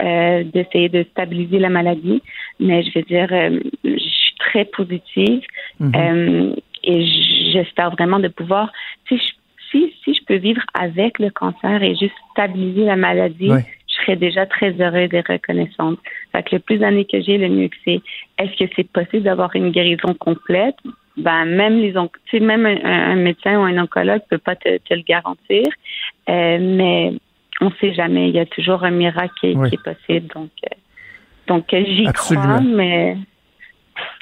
euh, 0.01 0.43
d'essayer 0.43 0.89
de 0.89 1.03
stabiliser 1.11 1.59
la 1.59 1.69
maladie. 1.69 2.21
Mais 2.59 2.83
je 2.83 2.91
veux 2.95 3.03
dire, 3.03 3.27
euh, 3.31 3.59
je 3.83 3.97
suis 3.97 4.35
très 4.39 4.65
positive 4.65 5.41
mhm. 5.79 5.91
euh, 5.95 6.55
et 6.83 7.05
j'espère 7.53 7.91
vraiment 7.91 8.19
de 8.19 8.27
pouvoir, 8.27 8.71
si 9.07 9.17
je, 9.17 9.33
si, 9.69 9.93
si 10.03 10.13
je 10.13 10.23
peux 10.25 10.35
vivre 10.35 10.63
avec 10.73 11.19
le 11.19 11.29
cancer 11.29 11.83
et 11.83 11.95
juste 11.95 12.15
stabiliser 12.31 12.85
la 12.85 12.95
maladie, 12.95 13.49
je 13.49 13.95
serais 14.01 14.15
déjà 14.15 14.45
très 14.45 14.71
heureuse 14.81 15.09
et 15.13 15.21
reconnaissante. 15.21 15.99
Fait 16.31 16.43
que 16.43 16.55
le 16.55 16.59
plus 16.59 16.77
d'années 16.77 17.05
que 17.05 17.21
j'ai, 17.21 17.37
le 17.37 17.49
mieux 17.49 17.67
que 17.67 17.77
c'est. 17.85 18.01
Est-ce 18.37 18.57
que 18.57 18.71
c'est 18.75 18.89
possible 18.91 19.23
d'avoir 19.23 19.55
une 19.55 19.71
guérison 19.71 20.13
complète? 20.15 20.75
ben 21.17 21.45
même 21.45 21.79
les 21.79 21.93
même 22.39 22.65
un, 22.65 23.15
médecin 23.15 23.59
ou 23.59 23.63
un 23.63 23.77
oncologue 23.77 24.21
peut 24.29 24.37
pas 24.37 24.55
te, 24.55 24.69
le 24.89 25.03
garantir, 25.03 25.65
euh, 26.29 26.57
mais 26.59 27.13
on 27.61 27.71
sait 27.79 27.93
jamais. 27.93 28.29
Il 28.29 28.35
y 28.35 28.39
a 28.39 28.45
toujours 28.45 28.83
un 28.83 28.91
miracle 28.91 29.33
qui, 29.39 29.47
est 29.47 29.83
possible. 29.83 30.27
Donc, 30.33 30.49
euh, 30.65 30.75
Donc, 31.47 31.65
j'y 31.71 32.05
crois, 32.13 32.61
mais, 32.61 33.17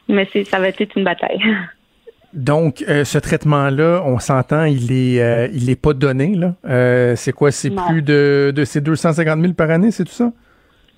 mais 0.08 0.28
c'est, 0.32 0.44
ça 0.44 0.60
va 0.60 0.68
être 0.68 0.96
une 0.96 1.04
bataille. 1.04 1.42
Donc, 2.34 2.84
euh, 2.88 3.06
ce 3.06 3.18
traitement-là, 3.18 4.04
on 4.06 4.20
s'entend, 4.20 4.66
il 4.66 4.92
est, 4.92 5.22
euh, 5.22 5.48
il 5.52 5.70
est 5.70 5.82
pas 5.82 5.94
donné, 5.94 6.36
là. 6.36 6.54
Euh, 6.66 7.16
c'est 7.16 7.32
quoi? 7.32 7.52
C'est 7.52 7.72
plus 7.72 8.04
de, 8.04 8.54
de 8.56 8.64
ces 8.66 8.82
250 8.82 9.42
000 9.42 9.54
par 9.54 9.72
année, 9.72 9.90
c'est 9.90 10.04
tout 10.04 10.12
ça? 10.12 10.32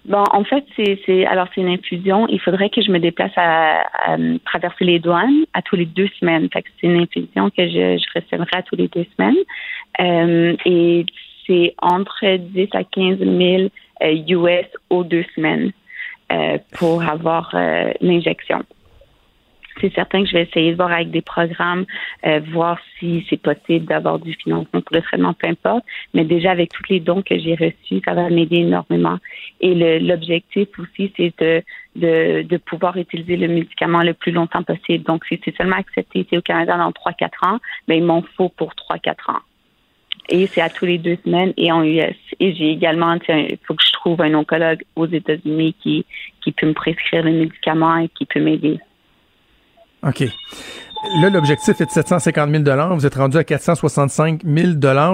Bon, 0.03 0.23
en 0.31 0.43
fait, 0.43 0.65
c'est, 0.75 0.99
c'est 1.05 1.25
alors 1.27 1.47
c'est 1.53 1.61
une 1.61 1.69
infusion. 1.69 2.27
Il 2.27 2.41
faudrait 2.41 2.69
que 2.69 2.81
je 2.81 2.91
me 2.91 2.99
déplace 2.99 3.31
à, 3.37 3.83
à, 4.05 4.17
traverser 4.45 4.83
les 4.83 4.99
douanes 4.99 5.45
à 5.53 5.61
tous 5.61 5.75
les 5.75 5.85
deux 5.85 6.09
semaines. 6.19 6.49
Fait 6.51 6.63
que 6.63 6.69
c'est 6.81 6.87
une 6.87 6.99
infusion 7.01 7.49
que 7.51 7.67
je, 7.67 7.97
je 7.97 8.19
recevrai 8.19 8.49
à 8.51 8.63
tous 8.63 8.75
les 8.75 8.87
deux 8.87 9.05
semaines. 9.15 10.57
Et 10.65 11.05
c'est 11.51 11.75
entre 11.81 12.37
10 12.37 12.69
à 12.73 12.83
15 12.83 13.19
000 13.19 13.69
euh, 14.01 14.13
US 14.27 14.65
aux 14.89 15.03
deux 15.03 15.25
semaines 15.35 15.71
euh, 16.31 16.57
pour 16.77 17.03
avoir 17.03 17.51
euh, 17.53 17.91
l'injection. 17.99 18.63
C'est 19.79 19.93
certain 19.93 20.23
que 20.23 20.29
je 20.29 20.33
vais 20.33 20.43
essayer 20.43 20.71
de 20.71 20.75
voir 20.75 20.91
avec 20.91 21.09
des 21.11 21.21
programmes, 21.21 21.85
euh, 22.25 22.39
voir 22.51 22.77
si 22.99 23.25
c'est 23.29 23.41
possible 23.41 23.85
d'avoir 23.85 24.19
du 24.19 24.33
financement 24.33 24.81
pour 24.81 24.95
le 24.95 25.01
traitement, 25.01 25.33
peu 25.33 25.47
importe. 25.47 25.83
Mais 26.13 26.23
déjà, 26.23 26.51
avec 26.51 26.71
tous 26.71 26.83
les 26.89 26.99
dons 26.99 27.21
que 27.21 27.37
j'ai 27.37 27.55
reçus, 27.55 28.01
ça 28.05 28.13
va 28.13 28.29
m'aider 28.29 28.57
énormément. 28.57 29.17
Et 29.59 29.99
l'objectif 29.99 30.67
aussi, 30.77 31.11
c'est 31.17 31.33
de, 31.95 32.57
pouvoir 32.57 32.95
utiliser 32.97 33.37
le 33.37 33.47
médicament 33.47 34.03
le 34.03 34.13
plus 34.13 34.31
longtemps 34.31 34.63
possible. 34.63 35.03
Donc, 35.05 35.25
si 35.25 35.39
c'est 35.43 35.55
seulement 35.57 35.77
accepté 35.77 36.19
ici 36.19 36.37
au 36.37 36.41
Canada 36.41 36.77
dans 36.77 36.91
3-4 36.91 37.29
ans, 37.55 37.59
ben, 37.87 37.95
il 37.95 38.03
m'en 38.03 38.21
faut 38.37 38.49
pour 38.49 38.73
3-4 38.73 39.31
ans. 39.31 39.41
Et 40.31 40.47
c'est 40.47 40.61
à 40.61 40.69
tous 40.69 40.85
les 40.85 40.97
deux 40.97 41.17
semaines 41.25 41.53
et 41.57 41.71
en 41.71 41.83
US. 41.83 42.15
Et 42.39 42.55
j'ai 42.55 42.71
également, 42.71 43.13
il 43.27 43.57
faut 43.67 43.75
que 43.75 43.83
je 43.85 43.91
trouve 43.91 44.21
un 44.21 44.33
oncologue 44.33 44.81
aux 44.95 45.05
États-Unis 45.05 45.75
qui, 45.83 46.05
qui 46.41 46.53
peut 46.53 46.67
me 46.67 46.73
prescrire 46.73 47.23
le 47.23 47.31
médicament 47.31 47.97
et 47.97 48.07
qui 48.07 48.25
peut 48.25 48.39
m'aider. 48.39 48.79
OK. 50.03 50.23
Là, 51.19 51.29
l'objectif 51.31 51.81
est 51.81 51.85
de 51.85 51.89
750 51.89 52.49
000 52.51 52.95
Vous 52.95 53.05
êtes 53.07 53.15
rendu 53.15 53.35
à 53.37 53.43
465 53.43 54.41
000 54.45 54.67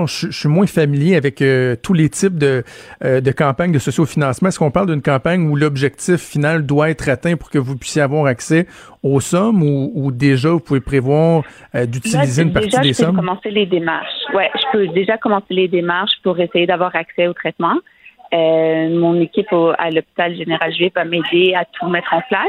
Je, 0.06 0.28
je 0.30 0.38
suis 0.38 0.50
moins 0.50 0.68
familier 0.68 1.16
avec 1.16 1.42
euh, 1.42 1.76
tous 1.82 1.94
les 1.94 2.10
types 2.10 2.38
de, 2.38 2.64
euh, 3.06 3.22
de 3.22 3.32
campagnes 3.32 3.72
de 3.72 3.80
sociofinancement. 3.80 4.50
Est-ce 4.50 4.60
qu'on 4.60 4.70
parle 4.70 4.88
d'une 4.88 5.02
campagne 5.02 5.50
où 5.50 5.56
l'objectif 5.56 6.18
final 6.18 6.66
doit 6.66 6.90
être 6.90 7.08
atteint 7.08 7.38
pour 7.38 7.50
que 7.50 7.58
vous 7.58 7.78
puissiez 7.78 8.02
avoir 8.02 8.26
accès 8.26 8.68
aux 9.02 9.22
sommes 9.22 9.64
ou, 9.64 9.92
ou 9.96 10.12
déjà 10.12 10.50
vous 10.50 10.60
pouvez 10.60 10.82
prévoir 10.82 11.44
euh, 11.74 11.86
d'utiliser 11.86 12.44
une 12.44 12.52
partie 12.52 12.68
déjà, 12.68 12.82
des 12.82 12.92
je 12.94 12.98
peux 13.00 13.04
sommes? 13.06 13.16
commencer 13.16 13.50
les 13.52 13.66
démarches. 13.66 14.14
Ouais, 14.34 14.52
je 14.56 14.66
peux 14.74 14.88
déjà 14.90 15.18
commencer 15.18 15.46
les 15.54 15.70
démarches 15.70 16.16
pour 16.22 16.38
essayer 16.40 16.68
d'avoir 16.68 16.94
accès 16.98 17.28
au 17.28 17.34
traitement. 17.34 17.76
Euh, 18.34 18.90
mon 18.90 19.20
équipe 19.22 19.52
au- 19.54 19.72
à 19.78 19.90
l'hôpital 19.90 20.36
général 20.36 20.74
juif 20.74 20.92
va 20.94 21.06
m'aider 21.06 21.54
à 21.56 21.64
tout 21.64 21.88
mettre 21.88 22.14
en 22.14 22.22
place. 22.28 22.44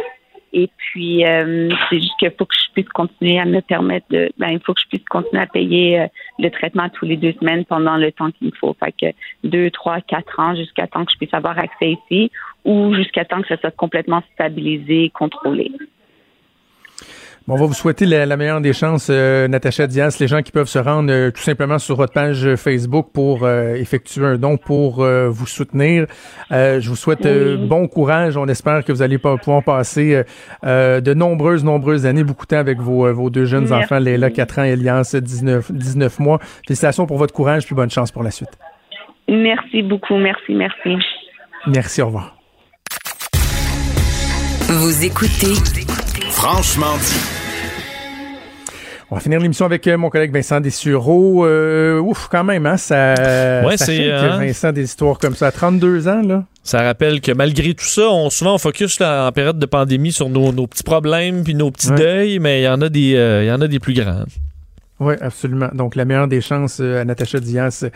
Et 0.53 0.71
puis, 0.77 1.27
euh, 1.27 1.71
c'est 1.89 2.01
juste 2.01 2.17
qu'il 2.19 2.31
faut 2.39 2.47
que 2.47 2.55
je 2.55 2.73
puisse 2.73 2.89
continuer 2.89 3.39
à 3.39 3.45
me 3.45 3.61
permettre 3.61 4.07
de, 4.11 4.31
ben, 4.39 4.49
il 4.49 4.61
faut 4.61 4.73
que 4.73 4.81
je 4.81 4.89
puisse 4.89 5.05
continuer 5.05 5.43
à 5.43 5.47
payer 5.47 6.01
euh, 6.01 6.07
le 6.39 6.51
traitement 6.51 6.89
tous 6.89 7.05
les 7.05 7.17
deux 7.17 7.33
semaines 7.33 7.65
pendant 7.67 7.97
le 7.97 8.11
temps 8.13 8.31
qu'il 8.31 8.49
me 8.49 8.53
faut. 8.53 8.75
Fait 8.83 8.93
que 8.93 9.17
deux, 9.45 9.71
trois, 9.71 10.01
quatre 10.01 10.41
ans 10.41 10.55
jusqu'à 10.55 10.87
temps 10.87 11.05
que 11.05 11.13
je 11.13 11.19
puisse 11.19 11.35
avoir 11.35 11.59
accès 11.59 11.93
ici 11.93 12.31
ou 12.65 12.95
jusqu'à 12.95 13.25
temps 13.25 13.43
que 13.43 13.49
ça 13.49 13.59
soit 13.59 13.71
complètement 13.71 14.23
stabilisé 14.35 15.05
et 15.05 15.11
contrôlé. 15.11 15.71
Bon, 17.49 17.55
on 17.55 17.57
va 17.57 17.65
vous 17.65 17.73
souhaiter 17.73 18.05
la, 18.05 18.27
la 18.27 18.37
meilleure 18.37 18.61
des 18.61 18.75
chances, 18.75 19.07
euh, 19.11 19.49
Natacha 19.49 19.87
Diaz. 19.87 20.19
Les 20.21 20.29
gens 20.29 20.43
qui 20.43 20.53
peuvent 20.53 20.69
se 20.69 20.79
rendre 20.79 21.11
euh, 21.11 21.31
tout 21.31 21.41
simplement 21.41 21.79
sur 21.79 21.97
votre 21.97 22.13
page 22.13 22.55
Facebook 22.57 23.09
pour 23.15 23.45
euh, 23.45 23.73
effectuer 23.75 24.27
un 24.27 24.37
don 24.37 24.59
pour 24.59 25.03
euh, 25.03 25.31
vous 25.31 25.47
soutenir. 25.47 26.05
Euh, 26.53 26.79
je 26.79 26.91
vous 26.91 26.95
souhaite 26.95 27.25
euh, 27.25 27.57
Oui. 27.59 27.67
bon 27.67 27.89
courage. 27.89 28.37
On 28.37 28.47
espère 28.49 28.85
que 28.85 28.93
vous 28.93 29.01
allez 29.01 29.17
pas 29.17 29.35
pouvoir 29.39 29.63
passer 29.65 30.15
euh, 30.15 30.25
euh, 30.67 31.01
de 31.01 31.15
nombreuses, 31.15 31.65
nombreuses 31.65 32.05
années, 32.05 32.23
beaucoup 32.23 32.45
de 32.45 32.49
temps 32.51 32.59
avec 32.59 32.81
vos, 32.81 33.07
euh, 33.07 33.13
vos 33.15 33.31
deux 33.31 33.47
jeunes 33.47 33.67
Merci. 33.67 33.83
enfants, 33.85 33.99
Léla, 33.99 34.29
4 34.31 34.59
ans, 34.59 34.65
Elias, 34.65 35.17
19, 35.19 35.73
19 35.73 36.19
mois. 36.19 36.41
Félicitations 36.67 37.07
pour 37.07 37.17
votre 37.17 37.33
courage, 37.33 37.65
puis 37.65 37.75
bonne 37.75 37.91
chance 37.91 38.13
pour 38.13 38.23
la 38.25 38.31
suite. 38.31 38.51
Merci 39.27 39.81
beaucoup. 39.83 40.19
Merci, 40.19 40.53
merci. 40.55 40.97
Merci, 41.67 42.03
au 42.03 42.07
revoir. 42.09 42.37
Vous 44.69 45.03
écoutez 45.03 45.55
Franchement 46.31 46.95
dit. 46.99 47.38
On 49.11 49.15
va 49.15 49.21
finir 49.23 49.41
l'émission 49.41 49.65
avec 49.65 49.87
euh, 49.87 49.97
mon 49.97 50.11
collègue 50.11 50.33
Vincent 50.35 50.61
Dessureau. 50.61 51.47
Euh, 51.47 51.99
ouf, 51.99 52.29
quand 52.31 52.45
même, 52.45 52.67
hein, 52.67 52.77
ça, 52.77 53.15
Ouais, 53.65 53.79
ça 53.79 53.87
c'est, 53.87 53.97
shake, 53.97 54.13
hein. 54.13 54.39
Vincent, 54.39 54.73
des 54.73 54.85
histoires 54.85 55.19
comme 55.19 55.35
ça. 55.35 55.47
À 55.47 55.53
32 55.53 56.09
ans, 56.09 56.21
là. 56.23 56.45
Ça 56.63 56.83
rappelle 56.83 57.23
que 57.23 57.33
malgré 57.33 57.73
tout 57.73 57.87
ça, 57.87 58.03
on 58.11 58.29
souvent 58.29 58.55
on 58.55 58.59
focus 58.59 59.01
là, 59.01 59.27
en 59.27 59.33
période 59.33 59.59
de 59.59 59.65
pandémie 59.65 60.13
sur 60.13 60.29
nos, 60.29 60.53
nos 60.53 60.67
petits 60.67 60.83
problèmes 60.83 61.43
puis 61.43 61.55
nos 61.55 61.71
petits 61.71 61.89
Ouais. 61.89 61.97
deuils, 61.97 62.39
mais 62.39 62.61
il 62.61 62.65
y 62.65 62.69
en 62.69 62.83
a 62.83 62.91
des 62.91 63.15
euh, 63.17 63.45
il 63.45 63.49
y 63.49 63.51
en 63.51 63.63
a 63.63 63.67
des 63.69 63.79
plus 63.79 63.95
grands. 63.95 64.25
Oui, 65.01 65.15
absolument. 65.21 65.69
Donc, 65.73 65.95
la 65.95 66.05
meilleure 66.05 66.29
des 66.29 66.41
chances 66.41 66.79
euh, 66.81 67.01
à 67.01 67.05
Natacha 67.05 67.39
Diaz 67.39 67.89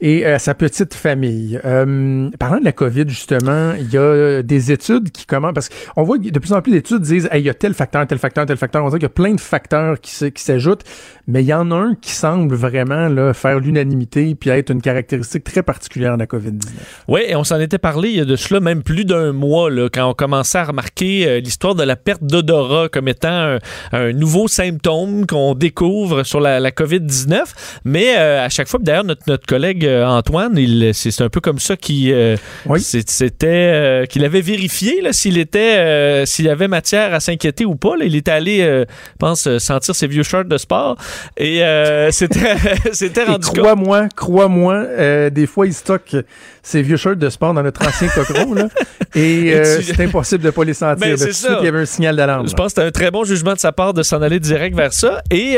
et 0.00 0.24
à 0.24 0.38
sa 0.38 0.54
petite 0.54 0.94
famille. 0.94 1.58
Euh, 1.64 2.30
parlant 2.38 2.60
de 2.60 2.64
la 2.64 2.72
COVID, 2.72 3.08
justement, 3.08 3.72
il 3.78 3.92
y 3.92 3.96
a 3.96 4.00
euh, 4.00 4.42
des 4.42 4.70
études 4.70 5.10
qui 5.10 5.26
commencent, 5.26 5.54
parce 5.54 5.68
qu'on 5.68 6.04
voit 6.04 6.18
de 6.18 6.38
plus 6.38 6.52
en 6.52 6.62
plus 6.62 6.72
d'études 6.72 7.00
disent, 7.00 7.28
hey, 7.32 7.42
il 7.42 7.46
y 7.46 7.50
a 7.50 7.54
tel 7.54 7.74
facteur, 7.74 8.06
tel 8.06 8.18
facteur, 8.18 8.46
tel 8.46 8.56
facteur. 8.56 8.84
On 8.84 8.88
dirait 8.88 8.98
qu'il 8.98 9.04
y 9.04 9.06
a 9.06 9.08
plein 9.08 9.34
de 9.34 9.40
facteurs 9.40 10.00
qui 10.00 10.12
s'ajoutent, 10.36 10.84
mais 11.26 11.42
il 11.42 11.46
y 11.46 11.54
en 11.54 11.70
a 11.70 11.76
un 11.76 11.94
qui 11.96 12.12
semble 12.12 12.54
vraiment 12.54 13.32
faire 13.32 13.58
l'unanimité 13.58 14.34
puis 14.34 14.50
être 14.50 14.70
une 14.70 14.82
caractéristique 14.82 15.44
très 15.44 15.62
particulière 15.62 16.14
de 16.14 16.20
la 16.20 16.26
COVID-19. 16.26 16.66
Oui, 17.08 17.22
et 17.26 17.36
on 17.36 17.44
s'en 17.44 17.60
était 17.60 17.78
parlé 17.78 18.10
il 18.10 18.16
y 18.16 18.20
a 18.20 18.24
de 18.24 18.36
cela 18.36 18.60
même 18.60 18.82
plus 18.82 19.04
d'un 19.04 19.32
mois, 19.32 19.70
là, 19.70 19.88
quand 19.92 20.08
on 20.08 20.14
commençait 20.14 20.58
à 20.58 20.64
remarquer 20.64 21.26
euh, 21.26 21.40
l'histoire 21.40 21.74
de 21.74 21.82
la 21.82 21.96
perte 21.96 22.22
d'odorat 22.22 22.88
comme 22.88 23.08
étant 23.08 23.28
un, 23.28 23.58
un 23.92 24.12
nouveau 24.12 24.48
symptôme 24.48 25.26
qu'on 25.26 25.54
découvre 25.54 26.22
sur 26.22 26.40
la, 26.44 26.60
la 26.60 26.70
COVID-19. 26.70 27.40
Mais 27.84 28.16
euh, 28.16 28.44
à 28.44 28.48
chaque 28.48 28.68
fois, 28.68 28.78
d'ailleurs, 28.82 29.04
notre, 29.04 29.22
notre 29.26 29.46
collègue 29.46 29.84
euh, 29.84 30.04
Antoine, 30.06 30.52
il, 30.56 30.92
c'est, 30.94 31.20
un 31.20 31.28
peu 31.28 31.40
comme 31.40 31.58
ça 31.58 31.76
qu'il, 31.76 32.12
euh, 32.12 32.36
c'était, 32.78 33.46
euh, 33.46 34.06
qu'il 34.06 34.24
avait 34.24 34.40
vérifié 34.40 35.00
là, 35.02 35.12
s'il 35.12 35.38
était, 35.38 36.24
s'il 36.26 36.44
y 36.44 36.48
avait 36.48 36.68
matière 36.68 37.12
à 37.14 37.20
s'inquiéter 37.20 37.64
ou 37.64 37.74
pas. 37.76 37.96
là. 37.96 38.04
Il 38.04 38.14
était 38.16 38.30
allé, 38.30 38.58
je 38.58 38.84
pense, 39.18 39.48
sentir 39.58 39.94
ses 39.94 40.06
vieux 40.06 40.22
shirts 40.22 40.48
de 40.48 40.56
sport 40.58 40.96
et 41.36 41.60
c'était, 42.10 42.54
c'était 42.92 43.24
rendu 43.24 43.46
compte. 43.46 43.58
crois-moi, 43.58 44.08
crois-moi, 44.14 45.30
des 45.30 45.46
fois, 45.46 45.66
ils 45.66 45.74
stockent 45.74 46.16
ces 46.62 46.82
vieux 46.82 46.96
shirts 46.96 47.18
de 47.18 47.28
sport 47.28 47.52
dans 47.54 47.62
notre 47.62 47.86
ancien 47.86 48.08
coquereau, 48.08 48.54
là, 48.54 48.68
et, 49.14 49.48
Et 49.48 49.62
tu- 49.62 49.82
c'est 49.82 50.00
impossible 50.02 50.42
de 50.44 50.50
pas 50.50 50.64
les 50.64 50.72
sentir. 50.74 50.96
Ben, 50.96 51.16
c'est 51.16 51.32
ça. 51.32 51.58
il 51.60 51.64
y 51.64 51.68
avait 51.68 51.80
un 51.80 51.84
signal 51.86 52.16
d'alarme. 52.16 52.48
Je 52.48 52.54
pense 52.54 52.66
que 52.66 52.80
c'était 52.80 52.86
un 52.86 52.90
très 52.90 53.10
bon 53.10 53.24
jugement 53.24 53.52
de 53.52 53.58
sa 53.58 53.72
part 53.72 53.92
de 53.94 54.02
s'en 54.02 54.22
aller 54.22 54.40
direct 54.40 54.74
vers 54.76 54.92
ça. 54.92 55.22
Et 55.30 55.56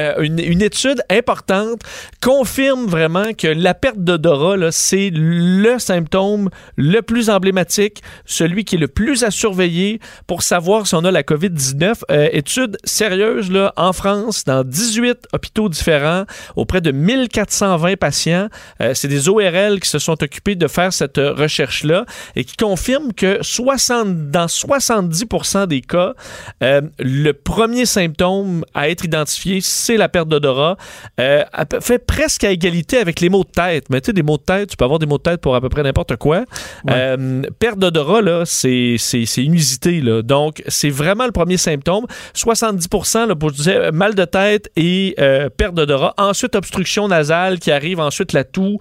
euh, 0.00 0.22
une, 0.22 0.62
étude 0.62 1.02
importante 1.10 1.80
confirme 2.22 2.86
vraiment 2.86 3.32
que 3.32 3.46
la 3.46 3.74
perte 3.74 3.98
d'odorat, 3.98 4.70
c'est 4.70 5.10
le 5.12 5.78
symptôme 5.78 6.50
le 6.76 7.00
plus 7.00 7.30
emblématique, 7.30 8.02
celui 8.24 8.64
qui 8.64 8.76
est 8.76 8.78
le 8.78 8.88
plus 8.88 9.24
à 9.24 9.30
surveiller 9.30 10.00
pour 10.26 10.42
savoir 10.42 10.86
si 10.86 10.94
on 10.94 11.04
a 11.04 11.10
la 11.10 11.22
COVID-19. 11.22 12.02
Euh, 12.10 12.28
étude 12.32 12.76
sérieuse 12.84 13.50
là, 13.50 13.72
en 13.76 13.92
France, 13.92 14.44
dans 14.44 14.64
18 14.64 15.28
hôpitaux 15.32 15.68
différents, 15.68 16.24
auprès 16.56 16.80
de 16.80 16.90
1420 16.90 17.96
patients. 17.96 18.48
Euh, 18.80 18.94
c'est 18.94 19.08
des 19.08 19.28
ORL 19.28 19.80
qui 19.80 19.88
se 19.88 19.98
sont 19.98 20.22
occupés 20.22 20.54
de 20.54 20.68
faire 20.68 20.92
cette 20.92 21.18
recherche-là 21.18 22.04
et 22.36 22.44
qui 22.44 22.56
confirment 22.56 23.12
que 23.12 23.38
60, 23.40 24.30
dans 24.30 24.46
70% 24.46 25.66
des 25.66 25.80
cas, 25.80 26.14
euh, 26.62 26.82
le 26.98 27.32
premier 27.32 27.86
symptôme 27.86 28.64
à 28.74 28.88
être 28.88 29.04
identifié, 29.04 29.60
c'est 29.60 29.89
la 29.96 30.08
perte 30.08 30.28
d'odorat. 30.28 30.76
Euh, 31.20 31.42
fait 31.80 31.98
presque 31.98 32.44
à 32.44 32.50
égalité 32.50 32.98
avec 32.98 33.20
les 33.20 33.28
maux 33.28 33.44
de 33.44 33.50
tête. 33.50 33.86
Mais 33.90 34.00
tu 34.00 34.06
sais, 34.06 34.12
des 34.12 34.22
maux 34.22 34.36
de 34.36 34.42
tête, 34.42 34.70
tu 34.70 34.76
peux 34.76 34.84
avoir 34.84 34.98
des 34.98 35.06
maux 35.06 35.18
de 35.18 35.22
tête 35.22 35.40
pour 35.40 35.54
à 35.54 35.60
peu 35.60 35.68
près 35.68 35.82
n'importe 35.82 36.16
quoi. 36.16 36.44
Euh, 36.90 37.42
perte 37.58 37.78
d'odorat, 37.78 38.22
là, 38.22 38.42
c'est 38.44 38.96
c'est- 38.98 39.26
c'est 39.26 39.42
une 39.44 39.54
usité. 39.54 40.00
Là. 40.00 40.22
Donc, 40.22 40.62
c'est 40.68 40.90
vraiment 40.90 41.26
le 41.26 41.32
premier 41.32 41.56
symptôme. 41.56 42.06
70%, 42.34 43.26
là, 43.26 43.34
pour, 43.36 43.50
je 43.50 43.54
disais, 43.56 43.90
mal 43.92 44.14
de 44.14 44.24
tête 44.24 44.70
et 44.76 45.14
euh, 45.18 45.48
perte 45.48 45.74
d'odorat. 45.74 46.14
Ensuite, 46.18 46.54
obstruction 46.56 47.08
nasale 47.08 47.58
qui 47.58 47.70
arrive. 47.70 48.00
Ensuite, 48.00 48.32
la 48.32 48.44
toux. 48.44 48.78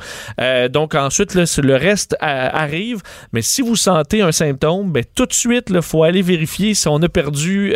Donc, 0.72 0.96
ensuite, 0.96 1.34
là, 1.36 1.44
le 1.62 1.76
reste 1.76 2.16
arrive. 2.20 3.02
Mais 3.34 3.42
si 3.42 3.62
vous 3.62 3.76
sentez 3.76 4.22
un 4.22 4.32
symptôme, 4.32 4.92
ben, 4.92 5.04
tout 5.16 5.26
de 5.26 5.34
suite, 5.34 5.68
il 5.70 5.82
faut 5.82 6.04
aller 6.04 6.22
vérifier 6.22 6.74
si 6.74 6.88
on 6.88 6.98
a 7.02 7.10
perdu 7.10 7.74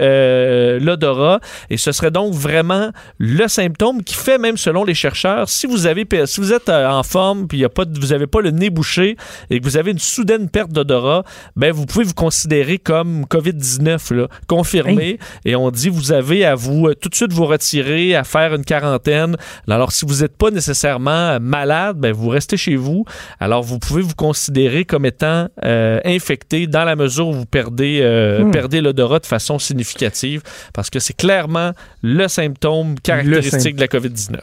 l'odorat. 0.80 1.40
Et 1.70 1.78
ce 1.78 1.92
serait 1.92 2.12
donc 2.12 2.34
vraiment 2.34 2.92
le 3.26 3.48
symptôme 3.48 4.04
qui 4.04 4.16
fait 4.16 4.38
même 4.38 4.58
selon 4.58 4.84
les 4.84 4.94
chercheurs, 4.94 5.48
si 5.48 5.66
vous 5.66 5.88
avez 5.88 6.06
si 6.26 6.42
vous 6.42 6.52
êtes 6.52 6.68
euh, 6.68 6.90
en 6.90 7.04
forme 7.04 7.48
puis 7.48 7.60
y 7.60 7.64
a 7.64 7.70
pas 7.70 7.86
vous 7.90 8.08
n'avez 8.08 8.28
pas 8.28 8.42
le 8.42 8.52
nez 8.52 8.70
bouché 8.70 9.16
et 9.50 9.60
que 9.60 9.64
vous 9.64 9.78
avez 9.78 9.92
une 9.92 10.00
soudaine 10.00 10.50
perte 10.50 10.72
d'odorat, 10.72 11.24
ben 11.56 11.72
vous 11.72 11.86
pouvez 11.86 12.04
vous 12.04 12.14
considérer 12.14 12.78
comme 12.78 13.26
COVID-19 13.26 14.14
là, 14.14 14.28
confirmé 14.48 15.20
et 15.46 15.56
on 15.56 15.72
dit 15.72 15.88
vous 15.88 16.12
avez 16.12 16.46
à 16.46 16.56
vous 16.56 16.88
euh, 16.88 16.96
tout 16.96 17.08
de 17.08 17.16
suite 17.16 17.32
vous 17.32 17.46
retirer, 17.46 18.16
à 18.16 18.26
faire 18.26 18.54
une 18.54 18.66
quarantaine. 18.66 19.38
Alors 19.70 19.94
si 19.94 20.06
vous 20.06 20.22
n'êtes 20.22 20.36
pas 20.36 20.52
nécessairement 20.52 21.12
euh, 21.12 21.40
malade, 21.40 21.98
ben 21.98 22.12
vous 22.14 22.30
restez 22.30 22.58
chez 22.58 22.76
vous. 22.76 23.06
Alors 23.40 23.64
vous 23.64 23.80
pouvez 23.80 24.02
vous 24.02 24.16
considérer 24.16 24.84
comme 24.84 25.06
étant 25.06 25.48
euh, 25.64 26.00
infecté 26.04 26.68
dans 26.68 26.84
la 26.84 26.98
mesure 26.98 27.30
où 27.30 27.34
vous 27.34 27.46
perdez 27.46 28.02
euh, 28.02 28.44
Hmm. 28.44 28.52
perdez 28.52 28.82
l'odorat 28.82 29.20
de 29.20 29.26
façon 29.26 29.60
significative 29.60 30.42
parce 30.74 30.90
que 30.90 31.00
c'est 31.00 31.16
clairement 31.16 31.72
le 32.02 32.28
symptôme 32.28 33.00
caractéristique 33.18 33.76
de 33.76 33.82
la 33.82 33.88
COVID-19. 33.88 34.40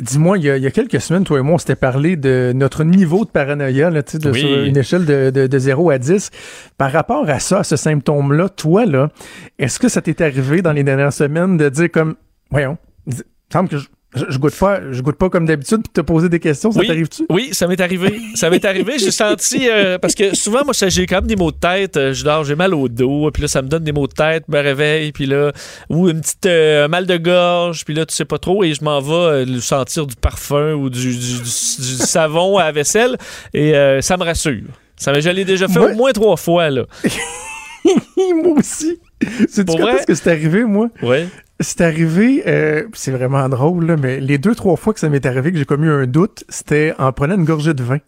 Dis-moi, 0.00 0.38
il 0.38 0.44
y, 0.44 0.50
a, 0.50 0.56
il 0.56 0.62
y 0.62 0.66
a 0.66 0.70
quelques 0.70 1.02
semaines, 1.02 1.22
toi 1.24 1.38
et 1.38 1.42
moi, 1.42 1.56
on 1.56 1.58
s'était 1.58 1.76
parlé 1.76 2.16
de 2.16 2.52
notre 2.54 2.82
niveau 2.82 3.26
de 3.26 3.30
paranoïa, 3.30 3.90
là, 3.90 4.00
de, 4.00 4.30
Oui. 4.30 4.40
sur 4.40 4.62
une 4.64 4.76
échelle 4.78 5.04
de, 5.04 5.28
de, 5.28 5.46
de 5.46 5.58
0 5.58 5.90
à 5.90 5.98
10. 5.98 6.30
Par 6.78 6.90
rapport 6.92 7.28
à 7.28 7.38
ça, 7.40 7.58
à 7.58 7.62
ce 7.64 7.76
symptôme-là, 7.76 8.48
toi, 8.48 8.86
là, 8.86 9.10
est-ce 9.58 9.78
que 9.78 9.88
ça 9.88 10.00
t'est 10.00 10.22
arrivé 10.22 10.62
dans 10.62 10.72
les 10.72 10.82
dernières 10.82 11.12
semaines 11.12 11.58
de 11.58 11.68
dire 11.68 11.90
comme, 11.92 12.14
voyons, 12.50 12.78
il 13.06 13.14
semble 13.52 13.68
que 13.68 13.76
je, 13.76 13.88
je, 14.14 14.24
je 14.28 14.38
goûte 14.38 14.54
pas, 14.56 14.80
je 14.92 15.00
goûte 15.00 15.16
pas 15.16 15.28
comme 15.30 15.46
d'habitude, 15.46 15.78
puis 15.82 15.92
te 15.92 16.00
poser 16.02 16.28
des 16.28 16.38
questions, 16.40 16.70
ça 16.70 16.80
oui, 16.80 16.86
t'arrive-tu? 16.86 17.24
Oui, 17.30 17.50
ça 17.52 17.66
m'est 17.66 17.80
arrivé. 17.80 18.20
Ça 18.34 18.50
m'est 18.50 18.64
arrivé. 18.64 18.98
J'ai 18.98 19.10
senti. 19.10 19.68
euh, 19.70 19.98
parce 19.98 20.14
que 20.14 20.34
souvent, 20.36 20.64
moi, 20.64 20.74
j'ai 20.86 21.06
quand 21.06 21.16
même 21.16 21.26
des 21.26 21.36
maux 21.36 21.50
de 21.50 21.56
tête. 21.56 21.96
euh, 21.96 22.12
Je 22.12 22.22
dors, 22.24 22.44
j'ai 22.44 22.54
mal 22.54 22.74
au 22.74 22.88
dos. 22.88 23.30
Puis 23.32 23.42
là, 23.42 23.48
ça 23.48 23.62
me 23.62 23.68
donne 23.68 23.84
des 23.84 23.92
maux 23.92 24.06
de 24.06 24.12
tête, 24.12 24.48
me 24.48 24.58
réveille. 24.60 25.12
Puis 25.12 25.26
là, 25.26 25.52
ou 25.88 26.08
une 26.10 26.20
petite 26.20 26.44
euh, 26.46 26.88
mal 26.88 27.06
de 27.06 27.16
gorge. 27.16 27.84
Puis 27.84 27.94
là, 27.94 28.04
tu 28.04 28.14
sais 28.14 28.24
pas 28.26 28.38
trop. 28.38 28.62
Et 28.64 28.74
je 28.74 28.84
m'en 28.84 29.00
vais 29.00 29.12
euh, 29.46 29.60
sentir 29.60 30.06
du 30.06 30.16
parfum 30.16 30.72
ou 30.74 30.90
du, 30.90 31.08
du- 31.16 31.38
du- 31.38 31.42
du 31.42 31.96
savon 31.96 32.58
à 32.58 32.64
la 32.64 32.72
vaisselle. 32.72 33.16
Et 33.54 33.74
euh, 33.74 34.00
ça 34.02 34.16
me 34.16 34.24
rassure. 34.24 34.60
Ça, 34.96 35.18
je 35.18 35.30
l'ai 35.30 35.44
déjà 35.44 35.66
fait 35.68 35.78
au 35.80 35.94
moins 35.94 36.12
trois 36.12 36.36
fois, 36.36 36.70
là. 36.70 36.84
moi 38.44 38.58
aussi. 38.58 38.98
C'est 39.48 39.64
Pour 39.64 39.78
vrai? 39.78 39.94
est-ce 39.96 40.06
que 40.06 40.14
c'est 40.14 40.30
arrivé, 40.30 40.64
moi? 40.64 40.88
Oui. 41.02 41.28
C'est 41.60 41.80
arrivé, 41.80 42.42
euh, 42.46 42.84
c'est 42.92 43.12
vraiment 43.12 43.48
drôle, 43.48 43.86
là, 43.86 43.96
mais 43.96 44.18
les 44.20 44.38
deux, 44.38 44.54
trois 44.54 44.76
fois 44.76 44.92
que 44.94 45.00
ça 45.00 45.08
m'est 45.08 45.24
arrivé, 45.26 45.52
que 45.52 45.58
j'ai 45.58 45.64
commis 45.64 45.88
un 45.88 46.06
doute, 46.06 46.44
c'était 46.48 46.92
en 46.98 47.12
prenant 47.12 47.34
une 47.36 47.44
gorgée 47.44 47.72
de 47.74 47.82
vin. 47.84 47.98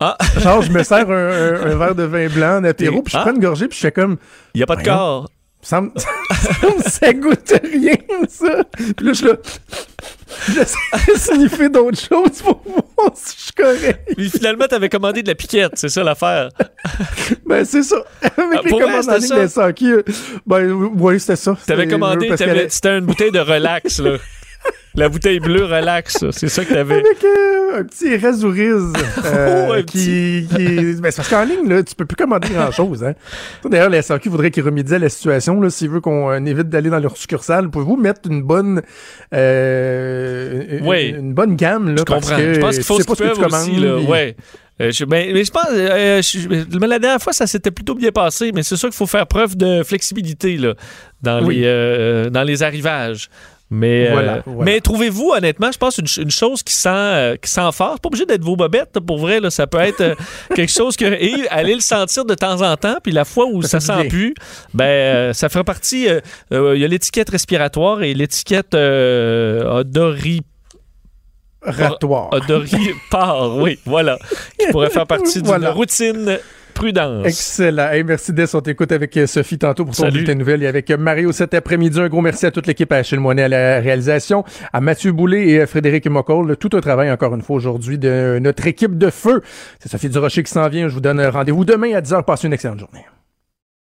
Ah! 0.00 0.16
Genre, 0.38 0.62
je 0.62 0.70
me 0.70 0.82
sers 0.82 1.08
un, 1.10 1.14
un- 1.14 1.72
un 1.72 1.76
verre 1.78 1.94
de 1.94 2.02
vin 2.04 2.28
blanc 2.28 2.58
en 2.58 2.64
apéro, 2.64 3.02
puis 3.02 3.12
je 3.12 3.16
Ah. 3.18 3.22
prends 3.22 3.32
une 3.34 3.40
gorgée, 3.40 3.66
puis 3.68 3.76
je 3.76 3.82
fais 3.82 3.92
comme... 3.92 4.16
Il 4.54 4.58
n'y 4.58 4.62
a 4.62 4.66
pas 4.66 4.76
de 4.76 4.82
corps. 4.84 5.28
Ça 5.64 5.80
me, 5.80 5.90
ça 6.86 7.12
goûte 7.14 7.52
rien, 7.62 7.96
ça. 8.28 8.64
Puis 8.74 9.06
là, 9.06 9.12
je 9.12 9.14
suis 9.14 9.26
là... 9.26 9.32
J'essaie 10.52 11.16
sniffer 11.16 11.68
d'autres 11.70 11.98
choses 11.98 12.42
pour 12.42 12.60
voir 12.66 13.10
si 13.14 13.34
je 13.36 13.42
suis 13.44 13.52
correct. 13.52 14.10
Puis 14.16 14.28
finalement, 14.30 14.66
t'avais 14.66 14.90
commandé 14.90 15.22
de 15.22 15.28
la 15.28 15.34
piquette. 15.34 15.72
C'est 15.76 15.88
ça 15.88 16.02
l'affaire. 16.04 16.50
Ben, 17.46 17.64
c'est 17.64 17.82
ça. 17.82 17.96
Avec 18.22 18.36
Ah, 18.38 18.60
les 18.62 18.70
commandes 18.70 18.92
en 18.94 19.02
c'était 19.02 19.18
ligne 19.18 19.28
ça? 19.28 19.36
de 19.42 19.46
SAQ, 19.46 19.86
euh, 19.92 20.02
ben, 20.46 20.70
oui, 20.98 21.18
c'était 21.18 21.36
ça. 21.36 21.56
T'avais 21.66 21.88
commandé, 21.88 22.30
c'était 22.68 22.98
une 22.98 23.06
bouteille 23.06 23.30
de 23.32 23.40
relax, 23.40 24.00
là. 24.00 24.16
La 24.96 25.08
bouteille 25.08 25.40
bleue 25.40 25.64
relax, 25.64 26.18
ça. 26.18 26.28
c'est 26.30 26.48
ça 26.48 26.64
que 26.64 26.72
t'avais. 26.72 26.94
Avec 26.94 27.24
euh, 27.24 27.80
un 27.80 27.84
petit 27.84 28.16
rasouriz 28.16 28.92
euh, 29.24 29.66
Oh, 29.80 29.82
qui, 29.84 30.46
qui- 30.54 30.94
ben, 31.00 31.10
c'est 31.10 31.16
parce 31.16 31.28
qu'en 31.28 31.44
ligne, 31.44 31.68
là, 31.68 31.82
tu 31.82 31.94
peux 31.96 32.04
plus 32.04 32.14
commander 32.16 32.48
grand-chose. 32.50 33.02
Hein. 33.02 33.14
D'ailleurs, 33.68 33.90
la 33.90 34.02
SAQ 34.02 34.28
voudrait 34.28 34.52
qu'il 34.52 34.62
remédie 34.62 34.94
à 34.94 35.00
la 35.00 35.08
situation. 35.08 35.60
là, 35.60 35.68
S'il 35.70 35.90
veut 35.90 36.00
qu'on 36.00 36.30
euh, 36.30 36.36
évite 36.44 36.68
d'aller 36.68 36.90
dans 36.90 37.00
leur 37.00 37.16
succursale, 37.16 37.70
pouvez-vous 37.70 37.96
mettre 37.96 38.20
une 38.30 38.42
bonne 38.42 38.82
une- 39.32 40.86
Oui. 40.86 41.08
une, 41.08 41.34
bonne 41.34 41.56
gamme 41.56 41.88
là, 41.88 41.96
Je 41.98 42.04
parce 42.04 42.26
comprends. 42.30 42.36
que 42.42 42.54
je 42.54 42.60
pense 42.60 42.74
qu'il 42.76 42.84
faut 42.84 42.96
tu 42.96 43.02
sais 43.02 43.06
qu'ils 43.08 43.16
pas 43.16 43.16
ce 43.16 43.22
que 43.30 43.34
tu 43.34 43.40
peuvent 43.50 43.60
aussi, 43.60 43.76
là. 43.80 43.96
puis- 43.98 44.06
Ouais. 44.06 44.36
Euh, 44.80 44.90
je, 44.90 45.04
ben, 45.04 45.30
mais 45.32 45.44
je 45.44 45.50
pense, 45.52 45.66
euh, 45.70 46.20
je- 46.20 46.78
mais 46.78 46.86
la 46.88 46.98
dernière 46.98 47.20
fois, 47.22 47.32
ça 47.32 47.46
s'était 47.46 47.70
plutôt 47.70 47.94
bien 47.94 48.10
passé, 48.10 48.50
mais 48.52 48.64
c'est 48.64 48.74
sûr 48.76 48.88
qu'il 48.88 48.96
faut 48.96 49.06
faire 49.06 49.26
preuve 49.28 49.56
de 49.56 49.84
flexibilité 49.84 50.56
là, 50.56 50.74
dans, 51.22 51.44
Oui. 51.44 51.56
les, 51.58 51.62
euh, 51.66 52.28
dans 52.30 52.42
les 52.42 52.62
arrivages. 52.64 53.28
Mais, 53.74 54.06
euh, 54.08 54.12
Voilà, 54.12 54.42
voilà. 54.46 54.64
mais 54.64 54.80
trouvez-vous, 54.80 55.32
honnêtement, 55.36 55.72
je 55.72 55.78
pense 55.78 55.98
une, 55.98 56.06
une 56.22 56.30
chose 56.30 56.62
qui 56.62 56.72
sent, 56.72 56.88
euh, 56.90 57.36
qui 57.36 57.50
sent 57.50 57.72
fort? 57.72 57.98
Pas 57.98 58.06
obligé 58.06 58.24
d'être 58.24 58.44
vos 58.44 58.54
bobettes, 58.54 59.00
pour 59.00 59.18
vrai. 59.18 59.40
Là, 59.40 59.50
ça 59.50 59.66
peut 59.66 59.78
être 59.80 60.00
euh, 60.00 60.14
quelque 60.54 60.70
chose 60.70 60.96
que. 60.96 61.04
Et 61.06 61.48
aller 61.48 61.74
le 61.74 61.80
sentir 61.80 62.24
de 62.24 62.34
temps 62.34 62.62
en 62.62 62.76
temps. 62.76 62.96
Puis 63.02 63.10
la 63.12 63.24
fois 63.24 63.46
où 63.46 63.62
ça, 63.62 63.80
sent 63.80 64.08
plus, 64.08 64.34
ben, 64.74 64.84
euh, 64.84 65.32
ça 65.32 65.48
fait 65.48 65.64
partie. 65.64 66.06
Il 66.52 66.56
y 66.76 66.84
a 66.84 66.88
l'étiquette 66.88 67.30
respiratoire 67.30 68.02
et 68.04 68.14
l'étiquette 68.14 68.74
odori 68.74 70.42
Ratoire. 71.62 72.28
Odoripare, 72.32 73.56
oui, 73.62 73.78
voilà. 73.86 74.18
Qui 74.58 74.66
pourrait 74.70 74.90
faire 74.90 75.06
partie 75.06 75.40
Voilà. 75.42 75.68
d'une 75.68 75.76
routine 75.76 76.38
prudence. 76.74 77.26
Excellent. 77.26 77.88
Hey, 77.90 78.04
merci 78.04 78.32
Des. 78.32 78.54
On 78.54 78.60
t'écoute 78.60 78.92
avec 78.92 79.16
euh, 79.16 79.26
Sophie 79.26 79.58
tantôt 79.58 79.84
pour 79.84 79.94
son 79.94 80.08
bulletin 80.08 80.34
de 80.34 80.38
nouvelles 80.38 80.62
et 80.62 80.66
avec 80.66 80.90
euh, 80.90 80.96
Mario 80.96 81.32
cet 81.32 81.54
après-midi. 81.54 82.00
Un 82.00 82.08
gros 82.08 82.20
merci 82.20 82.44
à 82.46 82.50
toute 82.50 82.66
l'équipe, 82.66 82.92
à 82.92 82.96
Achille 82.96 83.18
Moinet 83.18 83.44
à 83.44 83.48
la 83.48 83.80
réalisation, 83.80 84.44
à 84.72 84.80
Mathieu 84.80 85.12
Boulay 85.12 85.48
et 85.48 85.62
à 85.62 85.66
Frédéric 85.66 86.06
Mocoll. 86.06 86.56
Tout 86.56 86.70
un 86.74 86.80
travail 86.80 87.10
encore 87.10 87.34
une 87.34 87.42
fois 87.42 87.56
aujourd'hui 87.56 87.98
de 87.98 88.38
notre 88.40 88.66
équipe 88.66 88.98
de 88.98 89.10
feu. 89.10 89.40
C'est 89.80 89.88
Sophie 89.88 90.08
Durocher 90.08 90.42
qui 90.42 90.52
s'en 90.52 90.68
vient. 90.68 90.88
Je 90.88 90.94
vous 90.94 91.00
donne 91.00 91.20
rendez-vous 91.24 91.64
demain 91.64 91.94
à 91.94 92.00
10h. 92.00 92.24
Passez 92.24 92.46
une 92.46 92.52
excellente 92.52 92.80
journée. 92.80 93.04